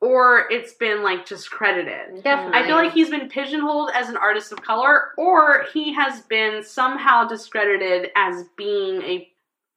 or 0.00 0.46
it's 0.50 0.72
been 0.74 1.02
like 1.02 1.26
just 1.26 1.50
credited. 1.50 2.22
definitely 2.22 2.58
I 2.60 2.66
feel 2.66 2.76
like 2.76 2.92
he's 2.92 3.10
been 3.10 3.28
pigeonholed 3.28 3.90
as 3.94 4.08
an 4.08 4.16
artist 4.16 4.52
of 4.52 4.62
color, 4.62 5.12
or 5.16 5.64
he 5.72 5.92
has 5.94 6.20
been 6.22 6.62
somehow 6.62 7.26
discredited 7.26 8.10
as 8.16 8.44
being 8.56 9.02
a 9.02 9.28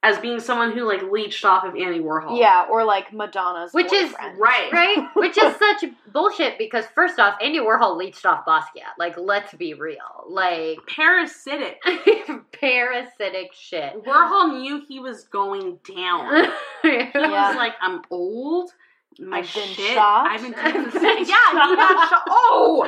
as 0.04 0.18
being 0.18 0.40
someone 0.40 0.72
who 0.72 0.82
like 0.84 1.00
leached 1.12 1.44
off 1.44 1.62
of 1.62 1.76
Andy 1.76 2.00
Warhol. 2.00 2.36
Yeah, 2.36 2.66
or 2.68 2.84
like 2.84 3.12
Madonna's 3.12 3.72
Which 3.72 3.92
is 3.92 4.12
right. 4.36 4.68
right? 4.72 5.06
Which 5.14 5.38
is 5.38 5.54
such 5.56 5.84
bullshit 6.12 6.58
because 6.58 6.84
first 6.92 7.20
off, 7.20 7.36
Andy 7.40 7.60
Warhol 7.60 7.96
leached 7.96 8.26
off 8.26 8.44
Basquiat. 8.44 8.98
Like, 8.98 9.16
let's 9.16 9.54
be 9.54 9.74
real. 9.74 10.24
Like, 10.28 10.78
Parasitic. 10.88 11.80
parasitic 12.60 13.52
shit. 13.52 14.02
Warhol 14.04 14.60
knew 14.60 14.82
he 14.88 14.98
was 15.00 15.24
going 15.24 15.78
down. 15.88 16.46
He 16.82 16.88
Yeah. 16.88 17.48
was 17.48 17.56
like, 17.56 17.74
I'm 17.80 18.02
old. 18.10 18.72
My 19.20 19.38
I've 19.38 19.54
been 19.54 19.68
shit. 19.68 19.94
shot. 19.94 20.26
I've 20.26 20.42
been 20.42 20.54
I've 20.56 20.72
doing 20.72 20.90
this. 20.90 21.28
Yeah, 21.28 21.36
he 21.50 21.76
got 21.76 22.08
shot. 22.08 22.22
Oh, 22.28 22.86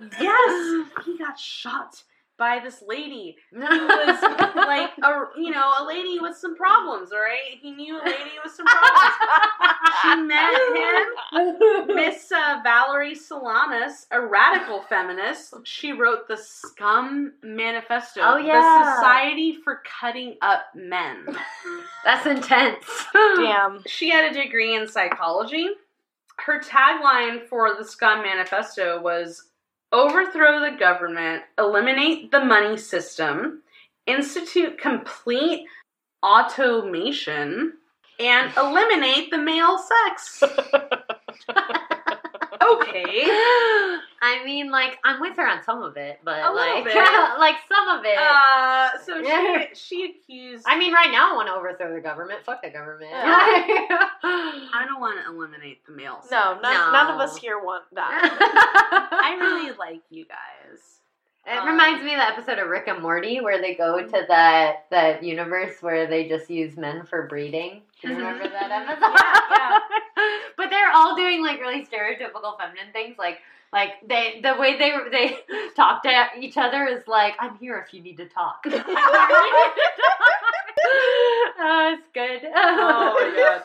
yes, 0.20 1.04
he 1.06 1.18
got 1.18 1.38
shot 1.38 2.02
by 2.38 2.58
this 2.62 2.82
lady 2.86 3.36
who 3.52 3.60
was 3.60 4.22
like 4.54 4.90
a 5.02 5.24
you 5.36 5.50
know 5.50 5.70
a 5.80 5.84
lady 5.86 6.18
with 6.20 6.36
some 6.36 6.56
problems. 6.56 7.12
All 7.12 7.18
right, 7.18 7.58
he 7.60 7.70
knew 7.72 7.96
a 7.96 8.04
lady 8.04 8.38
with 8.42 8.52
some 8.52 8.66
problems. 8.66 9.14
she 10.02 10.16
met 10.22 10.54
him. 10.74 11.86
Miss 11.94 12.30
uh, 12.32 12.60
Valerie 12.62 13.14
Solanas, 13.14 14.06
a 14.10 14.20
radical 14.20 14.82
feminist, 14.88 15.54
she 15.64 15.92
wrote 15.92 16.28
the 16.28 16.36
Scum 16.36 17.32
Manifesto. 17.42 18.20
Oh, 18.22 18.36
yeah, 18.36 18.60
The. 18.84 18.94
Society 18.96 19.58
for 19.62 19.82
Cutting 20.00 20.36
Up 20.42 20.62
Men. 20.74 21.26
That's 22.04 22.26
intense. 22.26 22.84
Damn. 23.12 23.82
She 23.92 24.10
had 24.10 24.30
a 24.30 24.42
degree 24.42 24.74
in 24.74 24.88
psychology. 24.88 25.68
Her 26.38 26.60
tagline 26.60 27.46
for 27.46 27.74
the 27.76 27.84
Scum 27.84 28.22
Manifesto 28.22 29.00
was 29.00 29.44
overthrow 29.92 30.60
the 30.60 30.76
government, 30.78 31.42
eliminate 31.58 32.30
the 32.30 32.44
money 32.44 32.76
system, 32.76 33.62
institute 34.06 34.78
complete 34.78 35.66
automation, 36.22 37.74
and 38.18 38.52
eliminate 38.56 39.30
the 39.30 39.38
male 39.38 39.78
sex. 39.78 40.42
okay. 42.80 43.24
I 44.24 44.42
mean, 44.44 44.70
like, 44.70 44.98
I'm 45.04 45.20
with 45.20 45.36
her 45.36 45.46
on 45.48 45.62
some 45.64 45.82
of 45.82 45.96
it, 45.96 46.20
but 46.24 46.38
A 46.42 46.50
like, 46.52 46.84
bit. 46.84 46.94
like 47.38 47.56
some 47.68 47.88
of 47.98 48.04
it. 48.04 48.16
Uh, 48.16 48.88
so 49.04 49.22
she, 49.22 49.74
she 49.74 50.04
accused. 50.16 50.64
I 50.66 50.78
mean, 50.78 50.92
right 50.92 51.10
now 51.10 51.32
I 51.32 51.34
want 51.36 51.48
to 51.48 51.54
overthrow 51.54 51.92
the 51.94 52.00
government. 52.00 52.40
Fuck 52.44 52.62
the 52.62 52.70
government. 52.70 53.10
I 53.14 54.84
don't 54.88 55.00
want 55.00 55.24
to 55.24 55.30
eliminate 55.32 55.84
the 55.86 55.92
males. 55.92 56.22
sex. 56.28 56.30
No, 56.32 56.58
none, 56.60 56.72
No. 56.72 56.92
none 56.92 57.14
of 57.14 57.20
us 57.20 57.36
here 57.36 57.58
want 57.62 57.84
that. 57.94 59.08
I 59.12 59.36
really 59.40 59.76
like 59.76 60.02
you 60.10 60.24
guys. 60.24 60.78
It 61.44 61.58
Um, 61.58 61.66
reminds 61.66 62.04
me 62.04 62.14
of 62.14 62.20
the 62.20 62.28
episode 62.28 62.58
of 62.60 62.68
Rick 62.68 62.86
and 62.86 63.02
Morty 63.02 63.40
where 63.40 63.60
they 63.60 63.74
go 63.74 64.00
to 64.06 64.24
that 64.28 64.86
that 64.92 65.24
universe 65.24 65.82
where 65.82 66.06
they 66.06 66.28
just 66.28 66.48
use 66.48 66.76
men 66.76 67.04
for 67.04 67.26
breeding. 67.26 67.82
Do 68.00 68.08
you 68.10 68.14
Mhm. 68.14 68.18
remember 68.18 68.48
that 68.48 68.70
episode? 68.70 69.18
Yeah, 69.18 69.78
but 70.56 70.70
they're 70.70 70.92
all 70.92 71.16
doing 71.16 71.42
like 71.42 71.60
really 71.60 71.86
stereotypical 71.86 72.58
feminine 72.58 72.92
things, 72.92 73.16
like 73.18 73.38
like 73.72 73.92
they 74.06 74.40
the 74.42 74.54
way 74.58 74.76
they 74.78 74.92
they 75.10 75.38
talk 75.76 76.02
to 76.02 76.10
each 76.38 76.56
other 76.56 76.84
is 76.86 77.06
like, 77.08 77.34
"I'm 77.38 77.56
here 77.58 77.82
if 77.86 77.94
you 77.94 78.02
need 78.02 78.16
to 78.18 78.28
talk." 78.28 78.60
I'm 78.66 78.72
here 78.72 78.80
if 78.80 78.86
you 78.86 78.94
need 78.94 79.82
to 79.86 80.02
talk. 80.02 80.22
oh, 81.58 81.96
good. 82.12 82.40
Oh 82.54 83.14
my 83.18 83.62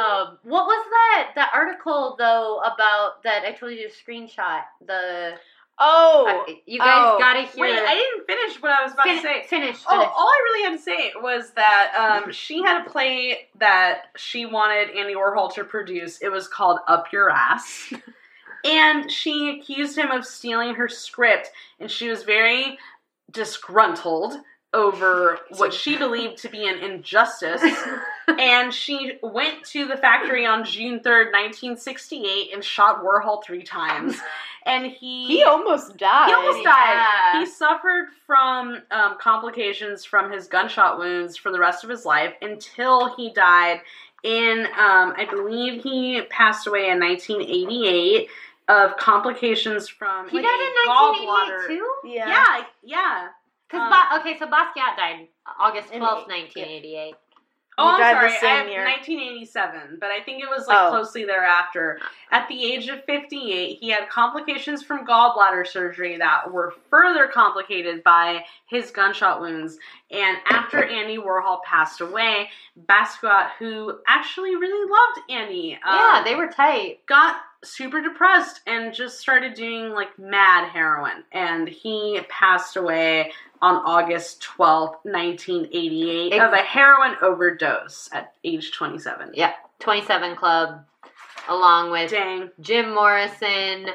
Um, 0.00 0.38
what 0.44 0.66
was 0.66 0.86
that 0.90 1.32
that 1.34 1.50
article 1.52 2.16
though 2.18 2.60
about 2.60 3.22
that 3.24 3.44
I 3.44 3.52
told 3.52 3.72
you 3.72 3.88
to 3.88 3.94
screenshot 3.94 4.62
the 4.86 5.34
Oh, 5.80 6.44
I- 6.46 6.60
you 6.66 6.78
guys 6.78 7.14
oh. 7.14 7.18
gotta 7.18 7.42
hear 7.42 7.62
Wait, 7.62 7.78
I 7.78 7.94
didn't 7.94 8.26
finish 8.26 8.62
what 8.62 8.70
I 8.70 8.84
was 8.84 8.92
about 8.92 9.06
Fin- 9.06 9.16
to 9.16 9.22
say. 9.22 9.42
finish 9.48 9.76
finish. 9.76 9.84
Oh, 9.88 9.96
all 9.96 10.28
I 10.28 10.40
really 10.44 10.70
had 10.70 10.76
to 10.76 10.82
say 10.82 11.12
was 11.20 11.52
that 11.52 12.20
um, 12.24 12.32
she 12.32 12.62
had 12.62 12.86
a 12.86 12.90
play 12.90 13.48
that 13.58 14.02
she 14.16 14.44
wanted 14.46 14.90
Andy 14.96 15.14
Warhol 15.14 15.52
to 15.54 15.64
produce. 15.64 16.18
It 16.20 16.30
was 16.30 16.46
called 16.48 16.80
Up 16.86 17.12
Your 17.12 17.30
Ass. 17.30 17.92
And 18.62 19.10
she 19.10 19.58
accused 19.58 19.96
him 19.96 20.10
of 20.10 20.26
stealing 20.26 20.74
her 20.74 20.86
script, 20.86 21.50
and 21.78 21.90
she 21.90 22.10
was 22.10 22.24
very 22.24 22.76
disgruntled 23.30 24.34
over 24.72 25.38
what 25.56 25.72
she 25.72 25.96
believed 25.96 26.38
to 26.42 26.48
be 26.48 26.68
an 26.68 26.78
injustice. 26.78 27.62
and 28.28 28.72
she 28.72 29.12
went 29.22 29.64
to 29.64 29.86
the 29.86 29.96
factory 29.96 30.46
on 30.46 30.64
June 30.64 31.00
3rd, 31.00 31.32
1968, 31.32 32.52
and 32.52 32.62
shot 32.62 33.02
Warhol 33.02 33.42
three 33.42 33.62
times 33.62 34.16
and 34.66 34.86
he 34.86 35.26
he 35.26 35.44
almost 35.44 35.96
died. 35.96 36.28
He 36.28 36.34
almost 36.34 36.64
died. 36.64 37.06
Yeah. 37.34 37.40
He 37.40 37.46
suffered 37.46 38.08
from 38.26 38.82
um, 38.90 39.16
complications 39.18 40.04
from 40.04 40.30
his 40.30 40.46
gunshot 40.46 40.98
wounds 40.98 41.36
for 41.36 41.50
the 41.50 41.58
rest 41.58 41.84
of 41.84 41.90
his 41.90 42.04
life 42.04 42.34
until 42.42 43.14
he 43.14 43.32
died 43.32 43.80
in 44.22 44.66
um, 44.78 45.14
I 45.16 45.26
believe 45.28 45.82
he 45.82 46.22
passed 46.28 46.66
away 46.66 46.90
in 46.90 47.00
1988 47.00 48.28
of 48.68 48.96
complications 48.96 49.88
from 49.88 50.28
he 50.28 50.36
like, 50.36 50.44
died 50.44 50.60
in 50.60 50.90
1988 50.90 51.76
too. 51.76 51.94
Yeah, 52.04 52.28
yeah, 52.28 52.64
yeah. 52.84 53.28
Because 53.66 53.84
um, 53.84 53.90
ba- 53.90 54.20
okay, 54.20 54.38
so 54.38 54.46
Basquiat 54.46 54.96
died 54.96 55.28
August 55.58 55.92
12th, 55.92 56.28
1988. 56.28 57.14
Oh, 57.80 57.96
He 57.96 58.02
I'm 58.02 58.14
sorry. 58.14 58.26
I 58.50 58.54
have 58.56 58.68
year. 58.68 58.84
1987, 58.84 59.98
but 60.00 60.10
I 60.10 60.20
think 60.20 60.42
it 60.42 60.48
was 60.48 60.66
like 60.66 60.76
Oh. 60.78 60.90
closely 60.90 61.24
thereafter. 61.24 61.98
At 62.30 62.46
the 62.48 62.72
age 62.72 62.88
of 62.88 63.04
58, 63.04 63.78
he 63.80 63.88
had 63.88 64.08
complications 64.08 64.82
from 64.82 65.06
gallbladder 65.06 65.66
surgery 65.66 66.16
that 66.18 66.50
were 66.52 66.74
further 66.90 67.26
complicated 67.26 68.02
by 68.04 68.44
his 68.66 68.90
gunshot 68.90 69.40
wounds. 69.40 69.78
And 70.10 70.36
after 70.48 70.84
Andy 70.84 71.18
Warhol 71.18 71.62
passed 71.64 72.00
away, 72.00 72.50
Basquiat, 72.86 73.50
who 73.58 73.98
actually 74.06 74.54
really 74.56 74.90
loved 74.90 75.30
Andy, 75.30 75.78
yeah, 75.84 76.16
um, 76.18 76.24
they 76.24 76.34
were 76.34 76.48
tight. 76.48 77.04
got 77.06 77.36
super 77.62 78.00
depressed 78.00 78.60
and 78.66 78.94
just 78.94 79.20
started 79.20 79.52
doing 79.54 79.90
like 79.90 80.18
mad 80.18 80.68
heroin. 80.70 81.24
And 81.32 81.68
he 81.68 82.20
passed 82.28 82.76
away 82.76 83.32
on 83.62 83.76
August 83.76 84.42
12th, 84.58 84.96
1988, 85.04 86.32
Ex- 86.32 86.44
of 86.44 86.52
a 86.52 86.56
heroin 86.58 87.16
overdose 87.22 88.08
at 88.12 88.32
age 88.44 88.72
27. 88.72 89.32
Yeah, 89.34 89.52
twenty 89.78 90.04
seven 90.06 90.36
Club, 90.36 90.84
along 91.48 91.90
with 91.90 92.10
Dang. 92.10 92.50
Jim 92.60 92.94
Morrison, 92.94 93.86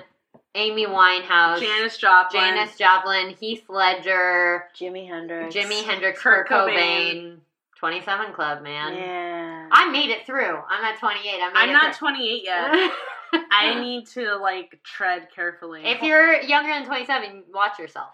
Amy 0.53 0.85
Winehouse, 0.85 1.59
Janis 1.59 1.97
Joplin. 1.97 2.41
Janis 2.41 2.77
Joplin, 2.77 3.29
Heath 3.39 3.63
Ledger, 3.69 4.65
Jimi 4.79 5.07
Hendrix. 5.07 5.55
Jimi 5.55 5.83
Hendrix, 5.83 6.21
Kurt 6.21 6.47
Kurt 6.47 6.69
Cobain. 6.69 6.75
Cobain. 7.13 7.37
Twenty 7.77 8.01
seven 8.03 8.33
Club, 8.33 8.63
man. 8.63 8.93
Yeah. 8.95 9.67
I 9.71 9.89
made 9.91 10.09
it 10.09 10.25
through. 10.25 10.57
I'm 10.69 10.83
at 10.85 10.97
twenty 10.99 11.19
eight. 11.27 11.41
I 11.41 11.47
made 11.49 11.57
I'm 11.59 11.69
it 11.69 11.73
not 11.73 11.95
through. 11.95 12.07
28 12.09 12.43
yet. 12.43 12.91
I 13.51 13.79
need 13.81 14.07
to 14.07 14.35
like 14.37 14.79
tread 14.83 15.27
carefully. 15.35 15.81
if 15.85 16.01
you're 16.01 16.41
younger 16.41 16.69
than 16.71 16.85
27, 16.85 17.43
watch 17.53 17.77
yourself. 17.79 18.13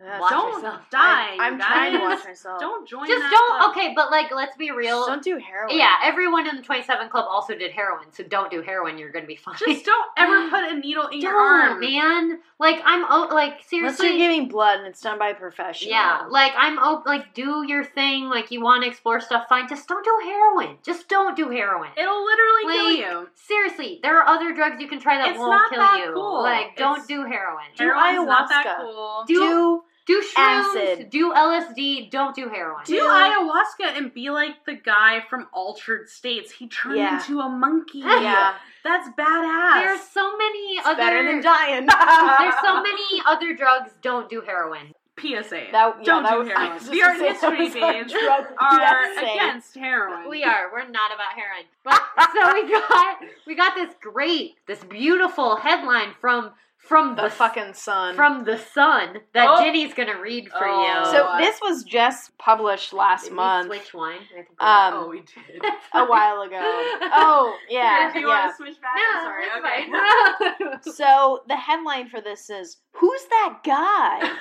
That's- 0.00 0.20
Watch 0.20 0.30
don't 0.30 0.54
yourself. 0.54 0.80
die, 0.90 1.36
I'm 1.38 1.54
you 1.54 1.58
trying 1.64 1.92
to 1.92 1.98
watch 2.00 2.24
myself. 2.24 2.58
Don't 2.60 2.88
join. 2.88 3.06
Just 3.06 3.20
that 3.20 3.30
don't. 3.30 3.58
club. 3.60 3.70
Okay, 3.76 3.92
but 3.94 4.10
like, 4.10 4.30
let's 4.34 4.56
be 4.56 4.70
real. 4.70 5.00
Just 5.00 5.08
don't 5.08 5.22
do 5.22 5.36
heroin. 5.38 5.76
Yeah, 5.76 5.94
everyone 6.02 6.48
in 6.48 6.56
the 6.56 6.62
27 6.62 7.08
Club 7.10 7.26
also 7.28 7.54
did 7.54 7.70
heroin, 7.72 8.06
so 8.10 8.22
don't 8.24 8.50
do 8.50 8.62
heroin. 8.62 8.96
You're 8.98 9.12
gonna 9.12 9.26
be 9.26 9.36
fine. 9.36 9.56
Just 9.58 9.84
don't 9.84 10.06
ever 10.16 10.48
put 10.50 10.64
a 10.70 10.74
needle 10.78 11.06
in 11.08 11.20
your 11.20 11.32
don't, 11.32 11.70
arm. 11.72 11.80
man. 11.80 12.38
Like 12.58 12.80
I'm 12.84 13.04
oh, 13.08 13.28
like 13.32 13.50
Unless 13.52 13.68
seriously. 13.68 14.08
you're 14.08 14.18
giving 14.18 14.48
blood 14.48 14.78
and 14.78 14.88
it's 14.88 15.00
done 15.00 15.18
by 15.18 15.28
a 15.30 15.34
professional. 15.34 15.90
yeah, 15.90 16.26
like 16.30 16.52
I'm 16.56 16.78
oh, 16.80 17.02
like 17.06 17.34
do 17.34 17.64
your 17.66 17.84
thing. 17.84 18.24
Like 18.30 18.50
you 18.50 18.62
want 18.62 18.82
to 18.84 18.88
explore 18.90 19.20
stuff, 19.20 19.46
fine. 19.48 19.68
Just 19.68 19.86
don't 19.88 20.04
do 20.04 20.18
heroin. 20.24 20.76
Just 20.82 21.08
don't 21.08 21.36
do 21.36 21.48
heroin. 21.50 21.90
It'll 21.96 22.24
literally 22.24 22.74
kill 22.74 22.90
you. 23.22 23.28
Seriously, 23.34 24.00
there 24.02 24.18
are 24.18 24.26
other 24.26 24.54
drugs 24.54 24.80
you 24.80 24.88
can 24.88 25.00
try 25.00 25.16
that 25.18 25.30
It's 25.30 25.38
won't 25.38 25.50
not 25.52 25.70
kill 25.70 25.78
that 25.80 26.04
you. 26.06 26.12
cool. 26.14 26.42
Like 26.42 26.76
don't 26.76 26.92
It's- 26.98 27.06
do 27.06 27.24
heroin. 27.24 27.64
Do 27.76 27.84
Heroin's 27.84 28.26
not 28.26 28.48
that 28.48 28.66
ayahuasca. 28.66 28.80
cool. 28.80 29.24
Do 29.26 29.82
Do 30.10 30.20
do 30.20 30.26
shrooms. 30.26 30.96
acid. 30.96 31.10
Do 31.10 31.32
LSD. 31.32 32.10
Don't 32.10 32.34
do 32.34 32.48
heroin. 32.48 32.82
Do 32.84 33.00
ayahuasca 33.00 33.96
and 33.96 34.12
be 34.12 34.30
like 34.30 34.64
the 34.66 34.74
guy 34.74 35.20
from 35.28 35.46
Altered 35.52 36.08
States. 36.08 36.50
He 36.52 36.68
turned 36.68 36.96
Yeah. 36.98 37.18
into 37.20 37.38
a 37.40 37.48
monkey. 37.48 37.98
yeah. 38.04 38.54
That's 38.84 39.08
badass. 39.10 39.74
There's 39.84 40.00
so 40.02 40.36
many 40.36 40.76
It's 40.78 40.86
other. 40.86 40.96
better 40.96 41.24
than 41.24 41.42
dying. 41.42 41.86
There's 42.40 42.54
so 42.62 42.82
many 42.82 43.22
other 43.26 43.54
drugs. 43.54 43.90
Don't 44.02 44.28
do 44.28 44.40
heroin. 44.40 44.92
PSA. 45.20 45.66
That- 45.72 45.96
yeah, 45.98 46.02
Don't 46.04 46.22
that 46.22 46.32
do 46.32 46.38
was- 46.38 46.48
I 46.48 46.52
heroin. 46.52 46.72
was 46.74 46.82
just 46.82 46.92
The 46.92 47.02
art 47.02 47.18
gonna 47.18 47.28
say, 47.28 47.32
history 47.34 47.50
that 47.50 47.58
was 47.58 47.74
a 47.76 47.92
page 47.92 48.12
drug 48.24 48.44
are 48.58 49.04
PSA. 49.14 49.32
against 49.32 49.74
heroin. 49.76 50.28
We 50.30 50.44
are. 50.44 50.72
We're 50.72 50.88
not 50.88 51.12
about 51.14 51.32
heroin. 51.36 51.64
But 51.84 52.00
so 52.34 52.54
we 52.54 52.70
got 52.70 53.18
we 53.46 53.54
got 53.54 53.74
this 53.74 53.94
great, 54.00 54.54
this 54.66 54.82
beautiful 54.84 55.56
headline 55.56 56.14
from 56.22 56.52
from 56.90 57.14
the 57.14 57.22
the, 57.22 57.30
fucking 57.30 57.72
sun. 57.72 58.16
from 58.16 58.42
the 58.44 58.58
Sun 58.58 59.20
that 59.32 59.46
Oh. 59.48 59.62
Jenny's 59.62 59.94
gonna 59.94 60.20
read 60.20 60.48
for 60.50 60.66
Oh. 60.66 60.82
you. 60.82 61.04
so 61.12 61.34
this 61.38 61.60
was 61.62 61.84
just 61.84 62.36
published 62.36 62.92
last 62.92 63.22
Did 63.22 63.30
we 63.30 63.36
month, 63.36 63.66
switch 63.68 63.94
one. 63.94 64.16
We 64.34 64.40
Um, 64.58 64.94
oh, 64.94 65.06
we 65.08 65.20
did. 65.20 65.62
a 65.94 66.04
while 66.04 66.42
ago. 66.42 66.58
Oh 66.60 67.56
yeah, 67.70 68.08
if 68.08 68.16
you 68.16 68.22
yeah. 68.22 68.26
want 68.46 68.50
to 68.50 68.56
switch 68.56 68.80
back, 68.80 68.96
I'm 68.96 69.24
sorry. 69.24 69.44
No, 69.46 69.58
Okay. 69.60 69.90
that's 69.92 70.86
fine. 70.86 70.94
So 71.00 71.40
the 71.46 71.56
headline 71.56 72.08
for 72.08 72.20
this 72.20 72.50
is 72.50 72.78
Who's 72.94 73.24
that 73.26 73.58
guy? 73.64 74.32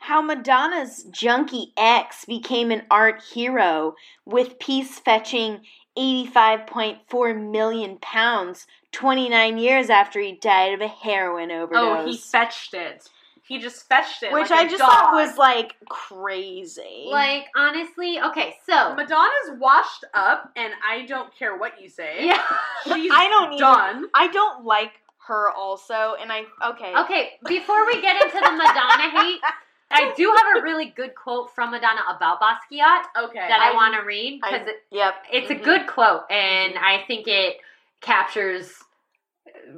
How 0.00 0.20
Madonna's 0.22 1.04
Junkie 1.12 1.72
ex 1.76 2.24
became 2.24 2.72
an 2.72 2.82
art 2.90 3.22
hero 3.22 3.94
with 4.26 4.58
piece 4.58 4.98
fetching 4.98 5.60
85.4 5.96 7.50
million 7.50 7.98
pounds 8.00 8.66
29 8.92 9.58
years 9.58 9.90
after 9.90 10.20
he 10.20 10.32
died 10.32 10.74
of 10.74 10.80
a 10.80 10.88
heroin 10.88 11.50
overdose. 11.50 11.98
Oh, 12.00 12.06
he 12.06 12.16
fetched 12.16 12.74
it. 12.74 13.08
He 13.46 13.58
just 13.58 13.88
fetched 13.88 14.22
it. 14.22 14.32
Which 14.32 14.50
like 14.50 14.60
I 14.60 14.62
a 14.66 14.68
just 14.68 14.78
dog. 14.78 14.90
thought 14.90 15.12
was 15.14 15.36
like 15.36 15.74
crazy. 15.88 17.06
Like 17.10 17.46
honestly, 17.56 18.20
okay, 18.20 18.54
so 18.64 18.94
Madonna's 18.94 19.58
washed 19.58 20.04
up, 20.14 20.52
and 20.54 20.72
I 20.88 21.04
don't 21.06 21.34
care 21.36 21.56
what 21.56 21.80
you 21.80 21.88
say. 21.88 22.26
yeah. 22.26 22.40
She's 22.84 23.10
I 23.12 23.28
don't 23.28 23.54
either. 23.54 23.58
done. 23.60 24.06
I 24.14 24.28
don't 24.28 24.64
like 24.64 24.92
her 25.26 25.50
also, 25.50 26.14
and 26.20 26.30
I 26.30 26.44
okay. 26.70 26.94
Okay, 26.96 27.30
before 27.48 27.86
we 27.86 28.00
get 28.00 28.22
into 28.22 28.38
the 28.38 28.52
Madonna 28.52 29.10
hate, 29.20 29.40
I 29.90 30.12
do 30.16 30.32
have 30.36 30.58
a 30.58 30.62
really 30.62 30.92
good 30.96 31.14
quote 31.14 31.54
from 31.54 31.72
Madonna 31.72 32.02
about 32.14 32.40
Basquiat 32.40 33.02
Okay. 33.24 33.38
that 33.48 33.60
I, 33.60 33.70
I- 33.70 33.74
want 33.74 33.94
to 33.94 34.02
read 34.06 34.40
because 34.40 34.68
I, 34.68 34.74
yep. 34.90 35.14
it's 35.32 35.50
Mhm. 35.50 35.60
a 35.60 35.64
good 35.64 35.86
quote, 35.86 36.22
and 36.30 36.78
I 36.78 37.04
think 37.06 37.26
it 37.26 37.56
captures 38.00 38.72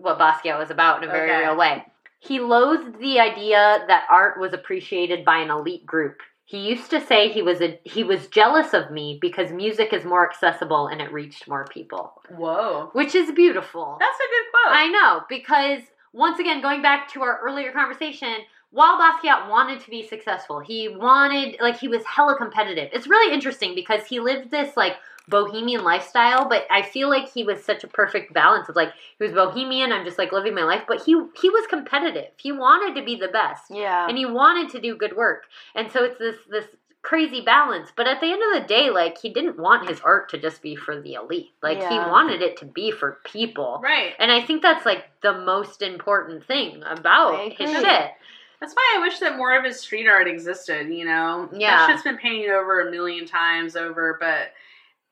what 0.00 0.18
Basquiat 0.18 0.58
was 0.58 0.70
about 0.70 1.02
in 1.02 1.08
a 1.08 1.12
very 1.12 1.30
Okay. 1.30 1.40
real 1.40 1.56
way. 1.56 1.84
He 2.20 2.38
loathed 2.40 2.98
the 3.00 3.18
idea 3.20 3.84
that 3.88 4.06
art 4.10 4.38
was 4.38 4.52
appreciated 4.52 5.24
by 5.24 5.38
an 5.38 5.50
elite 5.50 5.84
group. 5.86 6.20
He 6.44 6.58
used 6.58 6.90
to 6.90 7.00
say 7.00 7.28
he 7.28 7.40
was 7.42 7.60
a 7.62 7.80
he 7.84 8.04
was 8.04 8.28
jealous 8.28 8.74
of 8.74 8.90
me 8.90 9.18
because 9.20 9.50
music 9.50 9.92
is 9.92 10.04
more 10.04 10.28
accessible 10.28 10.86
and 10.88 11.00
it 11.00 11.10
reached 11.12 11.48
more 11.48 11.64
people, 11.64 12.20
Whoa. 12.28 12.90
which 12.92 13.14
is 13.14 13.32
beautiful. 13.32 13.96
That's 13.98 14.18
a 14.20 14.28
good 14.28 14.50
quote. 14.52 14.76
I 14.76 14.88
know 14.88 15.22
because 15.28 15.80
once 16.12 16.38
again, 16.38 16.60
going 16.60 16.82
back 16.82 17.08
to 17.12 17.22
our 17.22 17.40
earlier 17.42 17.72
conversation, 17.72 18.36
while 18.72 18.98
Basquiat 18.98 19.48
wanted 19.48 19.80
to 19.80 19.90
be 19.90 20.02
successful, 20.02 20.58
he 20.60 20.88
wanted 20.88 21.56
like 21.60 21.78
he 21.78 21.88
was 21.88 22.02
hella 22.04 22.36
competitive. 22.36 22.88
It's 22.92 23.06
really 23.06 23.32
interesting 23.32 23.74
because 23.74 24.06
he 24.06 24.18
lived 24.18 24.50
this 24.50 24.76
like 24.76 24.96
bohemian 25.28 25.84
lifestyle, 25.84 26.48
but 26.48 26.66
I 26.70 26.82
feel 26.82 27.08
like 27.08 27.30
he 27.32 27.44
was 27.44 27.62
such 27.62 27.84
a 27.84 27.86
perfect 27.86 28.32
balance 28.32 28.68
of 28.68 28.74
like 28.74 28.92
he 29.18 29.24
was 29.24 29.32
bohemian, 29.32 29.92
I'm 29.92 30.04
just 30.04 30.18
like 30.18 30.32
living 30.32 30.54
my 30.54 30.64
life, 30.64 30.84
but 30.88 31.02
he 31.04 31.12
he 31.40 31.50
was 31.50 31.66
competitive. 31.68 32.30
He 32.38 32.50
wanted 32.50 32.98
to 32.98 33.04
be 33.04 33.14
the 33.14 33.28
best. 33.28 33.64
Yeah. 33.70 34.08
And 34.08 34.16
he 34.16 34.26
wanted 34.26 34.70
to 34.72 34.80
do 34.80 34.96
good 34.96 35.16
work. 35.16 35.44
And 35.74 35.92
so 35.92 36.04
it's 36.04 36.18
this 36.18 36.36
this 36.50 36.64
crazy 37.02 37.40
balance. 37.42 37.90
But 37.94 38.06
at 38.06 38.20
the 38.20 38.26
end 38.32 38.40
of 38.42 38.62
the 38.62 38.66
day, 38.68 38.88
like 38.88 39.18
he 39.18 39.28
didn't 39.28 39.58
want 39.58 39.88
his 39.88 40.00
art 40.00 40.30
to 40.30 40.38
just 40.38 40.62
be 40.62 40.76
for 40.76 41.00
the 41.00 41.14
elite. 41.14 41.50
Like 41.62 41.78
he 41.78 41.98
wanted 41.98 42.40
it 42.40 42.56
to 42.58 42.64
be 42.64 42.90
for 42.90 43.18
people. 43.24 43.80
right. 43.82 44.14
And 44.18 44.32
I 44.32 44.40
think 44.40 44.62
that's 44.62 44.86
like 44.86 45.04
the 45.20 45.34
most 45.34 45.82
important 45.82 46.46
thing 46.46 46.82
about 46.86 47.52
his 47.52 47.70
shit. 47.70 48.12
That's 48.62 48.74
why 48.74 48.94
I 48.96 49.00
wish 49.00 49.18
that 49.18 49.36
more 49.36 49.56
of 49.58 49.64
his 49.64 49.80
street 49.80 50.06
art 50.06 50.28
existed, 50.28 50.88
you 50.88 51.04
know? 51.04 51.48
Yeah. 51.52 51.78
That 51.78 51.88
shit's 51.90 52.04
been 52.04 52.16
painted 52.16 52.50
over 52.50 52.86
a 52.86 52.92
million 52.92 53.26
times 53.26 53.74
over, 53.74 54.16
but 54.20 54.52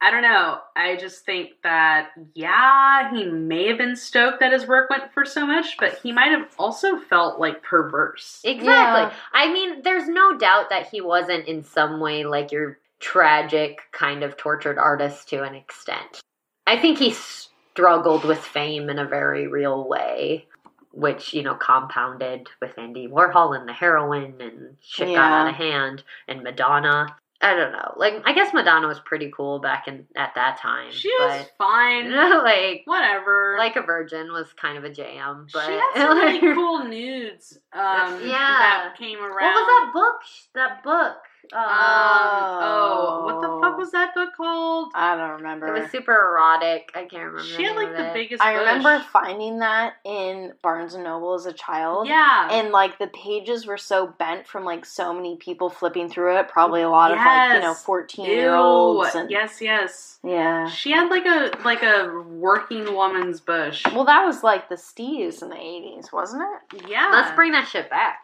I 0.01 0.12
don't 0.12 0.22
know. 0.22 0.61
I 0.76 0.94
just 0.94 1.26
think 1.26 1.51
that, 1.64 2.11
yeah, 2.34 3.11
he 3.12 3.24
may 3.24 3.66
have 3.66 3.76
been 3.76 3.96
stoked 3.96 4.38
that 4.38 4.53
his 4.53 4.68
work 4.68 4.88
went 4.88 5.12
for 5.12 5.24
so 5.24 5.48
much, 5.48 5.76
but 5.80 5.98
he 6.01 6.12
might 6.12 6.30
have 6.30 6.48
also 6.61 6.96
felt 6.96 7.40
like 7.40 7.64
perverse. 7.64 8.40
Exactly. 8.44 9.03
Yeah. 9.03 9.12
I 9.32 9.53
mean, 9.53 9.82
there's 9.82 10.07
no 10.07 10.38
doubt 10.38 10.70
that 10.70 10.86
he 10.86 11.01
wasn't 11.01 11.48
in 11.48 11.64
some 11.64 11.98
way 11.98 12.24
like 12.24 12.53
your 12.53 12.78
tragic 13.01 13.80
kind 13.90 14.22
of 14.22 14.36
tortured 14.36 14.78
artist 14.78 15.28
to 15.30 15.42
an 15.42 15.57
extent. 15.57 16.20
I 16.68 16.78
think 16.78 16.98
he 16.98 17.11
struggled 17.11 18.24
with 18.24 18.38
fame 18.38 18.88
in 18.88 19.01
a 19.01 19.09
very 19.09 19.48
real 19.48 19.88
way. 19.88 20.46
Which, 20.93 21.32
you 21.34 21.43
know, 21.43 21.55
compounded 21.55 22.49
with 22.61 22.76
Andy 22.78 23.07
Warhol 23.07 23.57
and 23.59 23.68
the 23.68 23.72
heroin 23.72 24.34
and 24.41 24.76
shit 24.80 25.09
got 25.09 25.32
out 25.32 25.49
of 25.49 25.55
hand 25.55 26.03
and 26.26 26.43
Madonna. 26.43 27.14
I 27.43 27.55
don't 27.55 27.72
know. 27.72 27.95
Like 27.97 28.20
I 28.26 28.34
guess 28.34 28.53
Madonna 28.53 28.86
was 28.86 29.01
pretty 29.01 29.32
cool 29.34 29.61
back 29.61 29.88
in 29.88 30.05
at 30.14 30.34
that 30.34 30.59
time. 30.59 30.91
She 30.93 31.09
was 31.20 31.47
fine. 31.57 32.11
like 32.45 32.82
Whatever. 32.84 33.55
like 33.59 33.76
a 33.76 33.82
virgin 33.82 34.30
was 34.32 34.53
kind 34.61 34.76
of 34.76 34.84
a 34.84 34.91
jam 34.93 35.47
but 35.53 35.64
she 35.64 35.72
had 35.72 35.93
some 35.97 36.18
really 36.18 36.41
cool 36.55 36.84
nudes 36.84 37.57
um, 37.72 38.20
Yeah. 38.28 38.28
that 38.28 38.95
came 38.99 39.18
around. 39.20 39.32
what 39.55 39.55
was 39.55 39.66
that 39.66 39.91
book 39.95 40.20
that 40.55 40.82
book 40.82 41.16
um, 41.53 41.61
oh, 41.62 43.22
what 43.24 43.41
the 43.41 43.61
fuck 43.61 43.78
was 43.78 43.91
that 43.93 44.14
book 44.14 44.30
called? 44.36 44.93
I 44.95 45.16
don't 45.16 45.30
remember. 45.38 45.74
it 45.74 45.82
was 45.82 45.91
super 45.91 46.12
erotic 46.12 46.91
i 46.95 47.01
can't 47.05 47.24
remember 47.24 47.43
She 47.43 47.64
had 47.64 47.76
like 47.76 47.91
the 47.97 48.11
it. 48.11 48.14
biggest. 48.14 48.43
I 48.43 48.55
remember 48.55 48.99
bush. 48.99 49.07
finding 49.12 49.59
that 49.61 49.95
in 50.05 50.53
Barnes 50.62 50.95
and 50.95 51.05
Noble 51.05 51.34
as 51.34 51.47
a 51.47 51.53
child. 51.53 52.07
Yeah. 52.09 52.49
And 52.51 52.70
like 52.70 52.99
the 52.99 53.09
pages 53.09 53.66
were 53.66 53.78
so 53.78 54.07
bent 54.18 54.47
from 54.47 54.64
like 54.64 54.84
so 54.84 55.12
many 55.12 55.36
people 55.36 55.70
flipping 55.70 56.09
through 56.09 56.38
it. 56.38 56.49
Probably 56.49 56.82
a 56.82 56.88
lot 56.88 57.11
of 57.12 57.16
like 57.18 57.55
you 57.55 57.61
know 57.61 57.68
Yes. 57.70 57.84
fourteen 57.84 58.26
year 58.26 58.55
olds. 58.55 59.14
And 59.14 59.30
Yes, 59.30 59.61
yes. 59.61 60.18
yeah. 60.22 60.68
She 60.68 60.91
had 60.93 61.09
like 61.11 61.26
a 61.26 61.51
like 61.64 61.82
a 61.82 62.22
working 62.28 62.95
woman's 62.95 63.41
bush. 63.41 63.84
Well, 63.93 64.05
that 64.05 64.24
was 64.24 64.43
like 64.43 64.68
the 64.68 64.76
Steves 64.76 65.43
in 65.43 65.49
the 65.51 65.57
eighties, 65.61 66.12
wasn't 66.12 66.43
it? 66.72 66.82
Yeah. 66.88 67.09
let's 67.12 67.34
bring 67.34 67.53
that 67.53 67.66
shit 67.68 67.88
back 67.91 68.18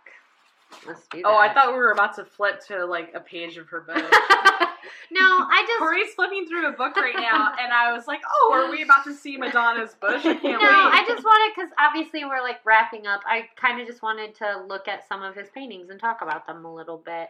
let's 0.86 1.06
do 1.08 1.22
that 1.22 1.28
Oh, 1.28 1.36
I 1.36 1.52
thought 1.52 1.68
we 1.68 1.78
were 1.78 1.92
about 1.92 2.14
to 2.16 2.24
flip 2.24 2.60
to 2.68 2.84
like 2.84 3.12
a 3.14 3.20
page 3.20 3.56
of 3.56 3.68
her 3.68 3.80
book. 3.80 3.96
no 5.10 5.20
i 5.20 5.64
just 5.66 5.78
Corey's 5.78 6.14
flipping 6.14 6.46
through 6.46 6.68
a 6.68 6.72
book 6.72 6.96
right 6.96 7.14
now, 7.14 7.52
and 7.60 7.72
I 7.72 7.92
was 7.92 8.06
like, 8.06 8.20
"Oh, 8.28 8.52
are 8.54 8.70
we 8.70 8.82
about 8.82 9.04
to 9.04 9.14
see 9.14 9.36
Madonna's 9.36 9.94
bush? 10.00 10.24
I 10.24 10.34
can't 10.34 10.44
no, 10.44 10.58
wait." 10.58 10.62
I 10.62 11.04
just 11.06 11.24
wanted 11.24 11.54
because 11.54 11.70
obviously 11.78 12.24
we're 12.24 12.42
like 12.42 12.64
wrapping 12.64 13.06
up. 13.06 13.20
I 13.26 13.48
kind 13.56 13.80
of 13.80 13.86
just 13.86 14.02
wanted 14.02 14.34
to 14.36 14.64
look 14.68 14.88
at 14.88 15.06
some 15.08 15.22
of 15.22 15.34
his 15.34 15.48
paintings 15.50 15.90
and 15.90 16.00
talk 16.00 16.22
about 16.22 16.46
them 16.46 16.64
a 16.64 16.74
little 16.74 16.98
bit, 16.98 17.28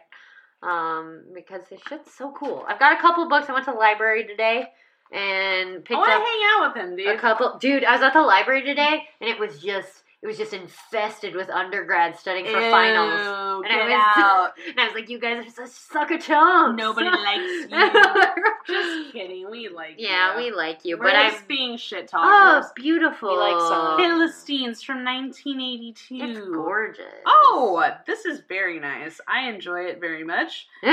um, 0.63 1.23
because 1.33 1.67
his 1.67 1.79
shit's 1.87 2.13
so 2.13 2.33
cool. 2.37 2.65
I've 2.67 2.79
got 2.79 2.97
a 2.97 3.01
couple 3.01 3.27
books. 3.29 3.49
I 3.49 3.53
went 3.53 3.65
to 3.65 3.71
the 3.71 3.77
library 3.77 4.25
today 4.25 4.67
and 5.11 5.69
I 5.69 5.77
picked 5.77 5.91
want 5.91 6.09
to 6.09 6.15
up 6.15 6.23
hang 6.23 6.41
out 6.51 6.75
with 6.75 6.99
him, 6.99 7.15
a 7.15 7.17
couple. 7.17 7.57
Dude, 7.59 7.83
I 7.83 7.93
was 7.93 8.01
at 8.01 8.13
the 8.13 8.21
library 8.21 8.63
today 8.63 9.03
and 9.21 9.29
it 9.29 9.39
was 9.39 9.59
just 9.59 10.03
it 10.23 10.25
was 10.27 10.37
just 10.37 10.51
infested 10.53 11.35
with 11.35 11.49
undergrads 11.49 12.19
studying 12.19 12.45
for 12.45 12.59
finals. 12.59 13.63
And 13.65 13.65
get 13.65 13.81
I 13.81 13.85
was 13.85 13.93
out. 14.17 14.51
and 14.67 14.79
I 14.79 14.85
was 14.85 14.95
like, 14.95 15.09
you 15.09 15.19
guys 15.19 15.45
are 15.45 15.49
such 15.49 15.69
sucker 15.69 16.17
chumps. 16.17 16.77
Nobody 16.77 17.09
likes 17.09 17.71
you. 17.71 18.47
Just 18.67 19.13
kidding. 19.13 19.49
We 19.51 19.69
like 19.69 19.95
yeah, 19.97 20.35
you. 20.35 20.41
Yeah, 20.41 20.49
we 20.49 20.51
like 20.51 20.83
you, 20.83 20.97
We're 20.97 21.03
but 21.05 21.15
I'm 21.15 21.31
just 21.31 21.47
being 21.47 21.77
shit 21.77 22.07
talkers. 22.07 22.29
oh 22.33 22.53
talkers. 22.61 22.71
beautiful. 22.75 23.29
We 23.29 23.37
like 23.37 23.59
some. 23.61 23.97
Philistines 23.97 24.81
from 24.81 25.05
1982. 25.05 26.15
It's 26.19 26.39
gorgeous. 26.47 27.05
Oh, 27.27 27.87
this 28.07 28.25
is 28.25 28.41
very 28.49 28.79
nice. 28.79 29.21
I 29.27 29.49
enjoy 29.49 29.81
it 29.85 29.99
very 29.99 30.23
much. 30.23 30.67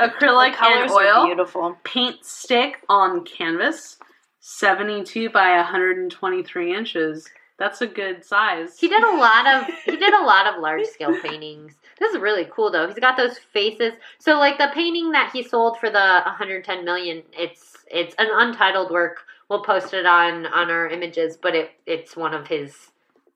The 0.00 0.06
Acrylic 0.06 0.46
and 0.46 0.56
colors 0.56 0.90
are 0.92 1.04
oil. 1.20 1.26
beautiful. 1.26 1.76
Paint 1.84 2.24
stick 2.24 2.78
on 2.88 3.22
canvas. 3.26 3.98
72 4.40 5.28
by 5.28 5.56
123 5.56 6.74
inches. 6.74 7.28
That's 7.60 7.82
a 7.82 7.86
good 7.86 8.24
size. 8.24 8.78
He 8.78 8.88
did 8.88 9.02
a 9.04 9.16
lot 9.16 9.46
of 9.46 9.66
he 9.84 9.94
did 9.96 10.14
a 10.14 10.24
lot 10.24 10.46
of 10.46 10.60
large 10.62 10.86
scale 10.86 11.14
paintings. 11.20 11.74
This 11.98 12.14
is 12.14 12.18
really 12.20 12.48
cool 12.50 12.70
though. 12.70 12.86
He's 12.88 12.98
got 12.98 13.18
those 13.18 13.36
faces. 13.36 13.92
So 14.18 14.38
like 14.38 14.56
the 14.56 14.70
painting 14.72 15.12
that 15.12 15.30
he 15.30 15.42
sold 15.42 15.78
for 15.78 15.90
the 15.90 16.22
110 16.24 16.84
million, 16.86 17.22
it's 17.34 17.76
it's 17.90 18.14
an 18.18 18.28
untitled 18.32 18.90
work. 18.90 19.24
We'll 19.50 19.62
post 19.62 19.92
it 19.92 20.06
on 20.06 20.46
on 20.46 20.70
our 20.70 20.88
images, 20.88 21.36
but 21.36 21.54
it 21.54 21.72
it's 21.84 22.16
one 22.16 22.32
of 22.32 22.46
his 22.48 22.74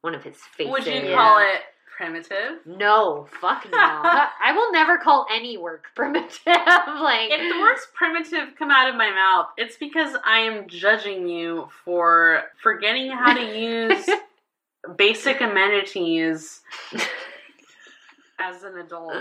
one 0.00 0.14
of 0.14 0.24
his 0.24 0.38
faces. 0.56 0.72
Would 0.72 0.86
you 0.86 1.10
Yeah. 1.10 1.14
call 1.16 1.38
it 1.40 1.60
primitive? 1.96 2.58
No, 2.66 3.28
fuck 3.40 3.64
no. 3.70 3.78
I 3.78 4.52
will 4.54 4.72
never 4.72 4.98
call 4.98 5.26
any 5.32 5.56
work 5.56 5.84
primitive. 5.94 6.30
like 6.46 7.30
If 7.30 7.52
the 7.54 7.60
words 7.60 7.86
primitive 7.94 8.54
come 8.58 8.70
out 8.70 8.88
of 8.88 8.96
my 8.96 9.10
mouth, 9.10 9.48
it's 9.56 9.76
because 9.76 10.16
I 10.24 10.40
am 10.40 10.68
judging 10.68 11.28
you 11.28 11.68
for 11.84 12.44
forgetting 12.62 13.10
how 13.10 13.34
to 13.34 13.58
use 13.58 14.06
basic 14.96 15.40
amenities 15.40 16.60
as 18.38 18.62
an 18.62 18.78
adult. 18.78 19.14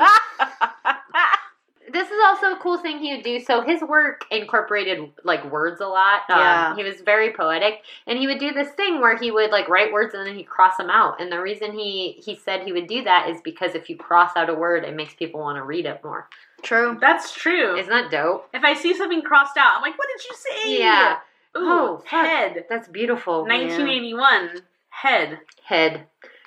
This 1.94 2.10
is 2.10 2.18
also 2.26 2.48
a 2.54 2.58
cool 2.62 2.78
thing 2.78 3.00
he 3.00 3.16
would 3.16 3.24
do. 3.24 3.39
So 3.39 3.62
his 3.62 3.82
work 3.82 4.26
incorporated 4.32 5.10
like 5.24 5.50
words 5.52 5.80
a 5.80 5.88
lot. 5.88 6.22
Um, 6.30 6.39
Yeah. 6.39 6.76
He 6.76 6.84
was 6.84 7.02
very 7.02 7.32
poetic, 7.32 7.82
and 8.08 8.20
he 8.20 8.28
would 8.28 8.39
do 8.39 8.52
this 8.52 8.70
thing 8.72 9.00
where 9.00 9.18
he 9.18 9.32
would 9.32 9.52
like 9.52 9.70
write 9.70 9.94
words 9.94 10.14
and 10.14 10.26
then 10.28 10.36
he'd 10.36 10.44
cross 10.50 10.78
them 10.78 10.89
out. 10.89 11.22
And 11.22 11.32
the 11.32 11.39
reason 11.39 11.72
he 11.74 12.14
he 12.14 12.36
said 12.36 12.64
he 12.64 12.74
would 12.74 12.88
do 12.88 13.04
that 13.04 13.30
is 13.30 13.39
because 13.41 13.76
if 13.76 13.89
you 13.89 13.95
cross 13.95 14.32
out 14.36 14.49
a 14.49 14.53
word, 14.53 14.84
it 14.84 14.95
makes 14.95 15.14
people 15.14 15.40
want 15.40 15.57
to 15.57 15.64
read 15.64 15.86
it 15.86 16.03
more. 16.03 16.28
True. 16.64 16.98
That's 16.99 17.34
true. 17.34 17.78
Isn't 17.78 17.90
that 17.91 18.10
dope? 18.11 18.49
If 18.53 18.64
I 18.64 18.74
see 18.74 18.94
something 18.95 19.22
crossed 19.22 19.57
out, 19.57 19.76
I'm 19.78 19.82
like, 19.82 19.98
what 19.98 20.07
did 20.18 20.26
you 20.26 20.36
say? 20.36 20.80
Yeah. 20.80 21.18
Ooh, 21.56 21.61
Oh, 21.61 21.98
fuck. 22.10 22.26
head. 22.26 22.65
That's 22.70 22.88
beautiful. 22.88 23.41
1981. 23.44 24.61
Head. 24.90 25.40
Head. 25.65 26.06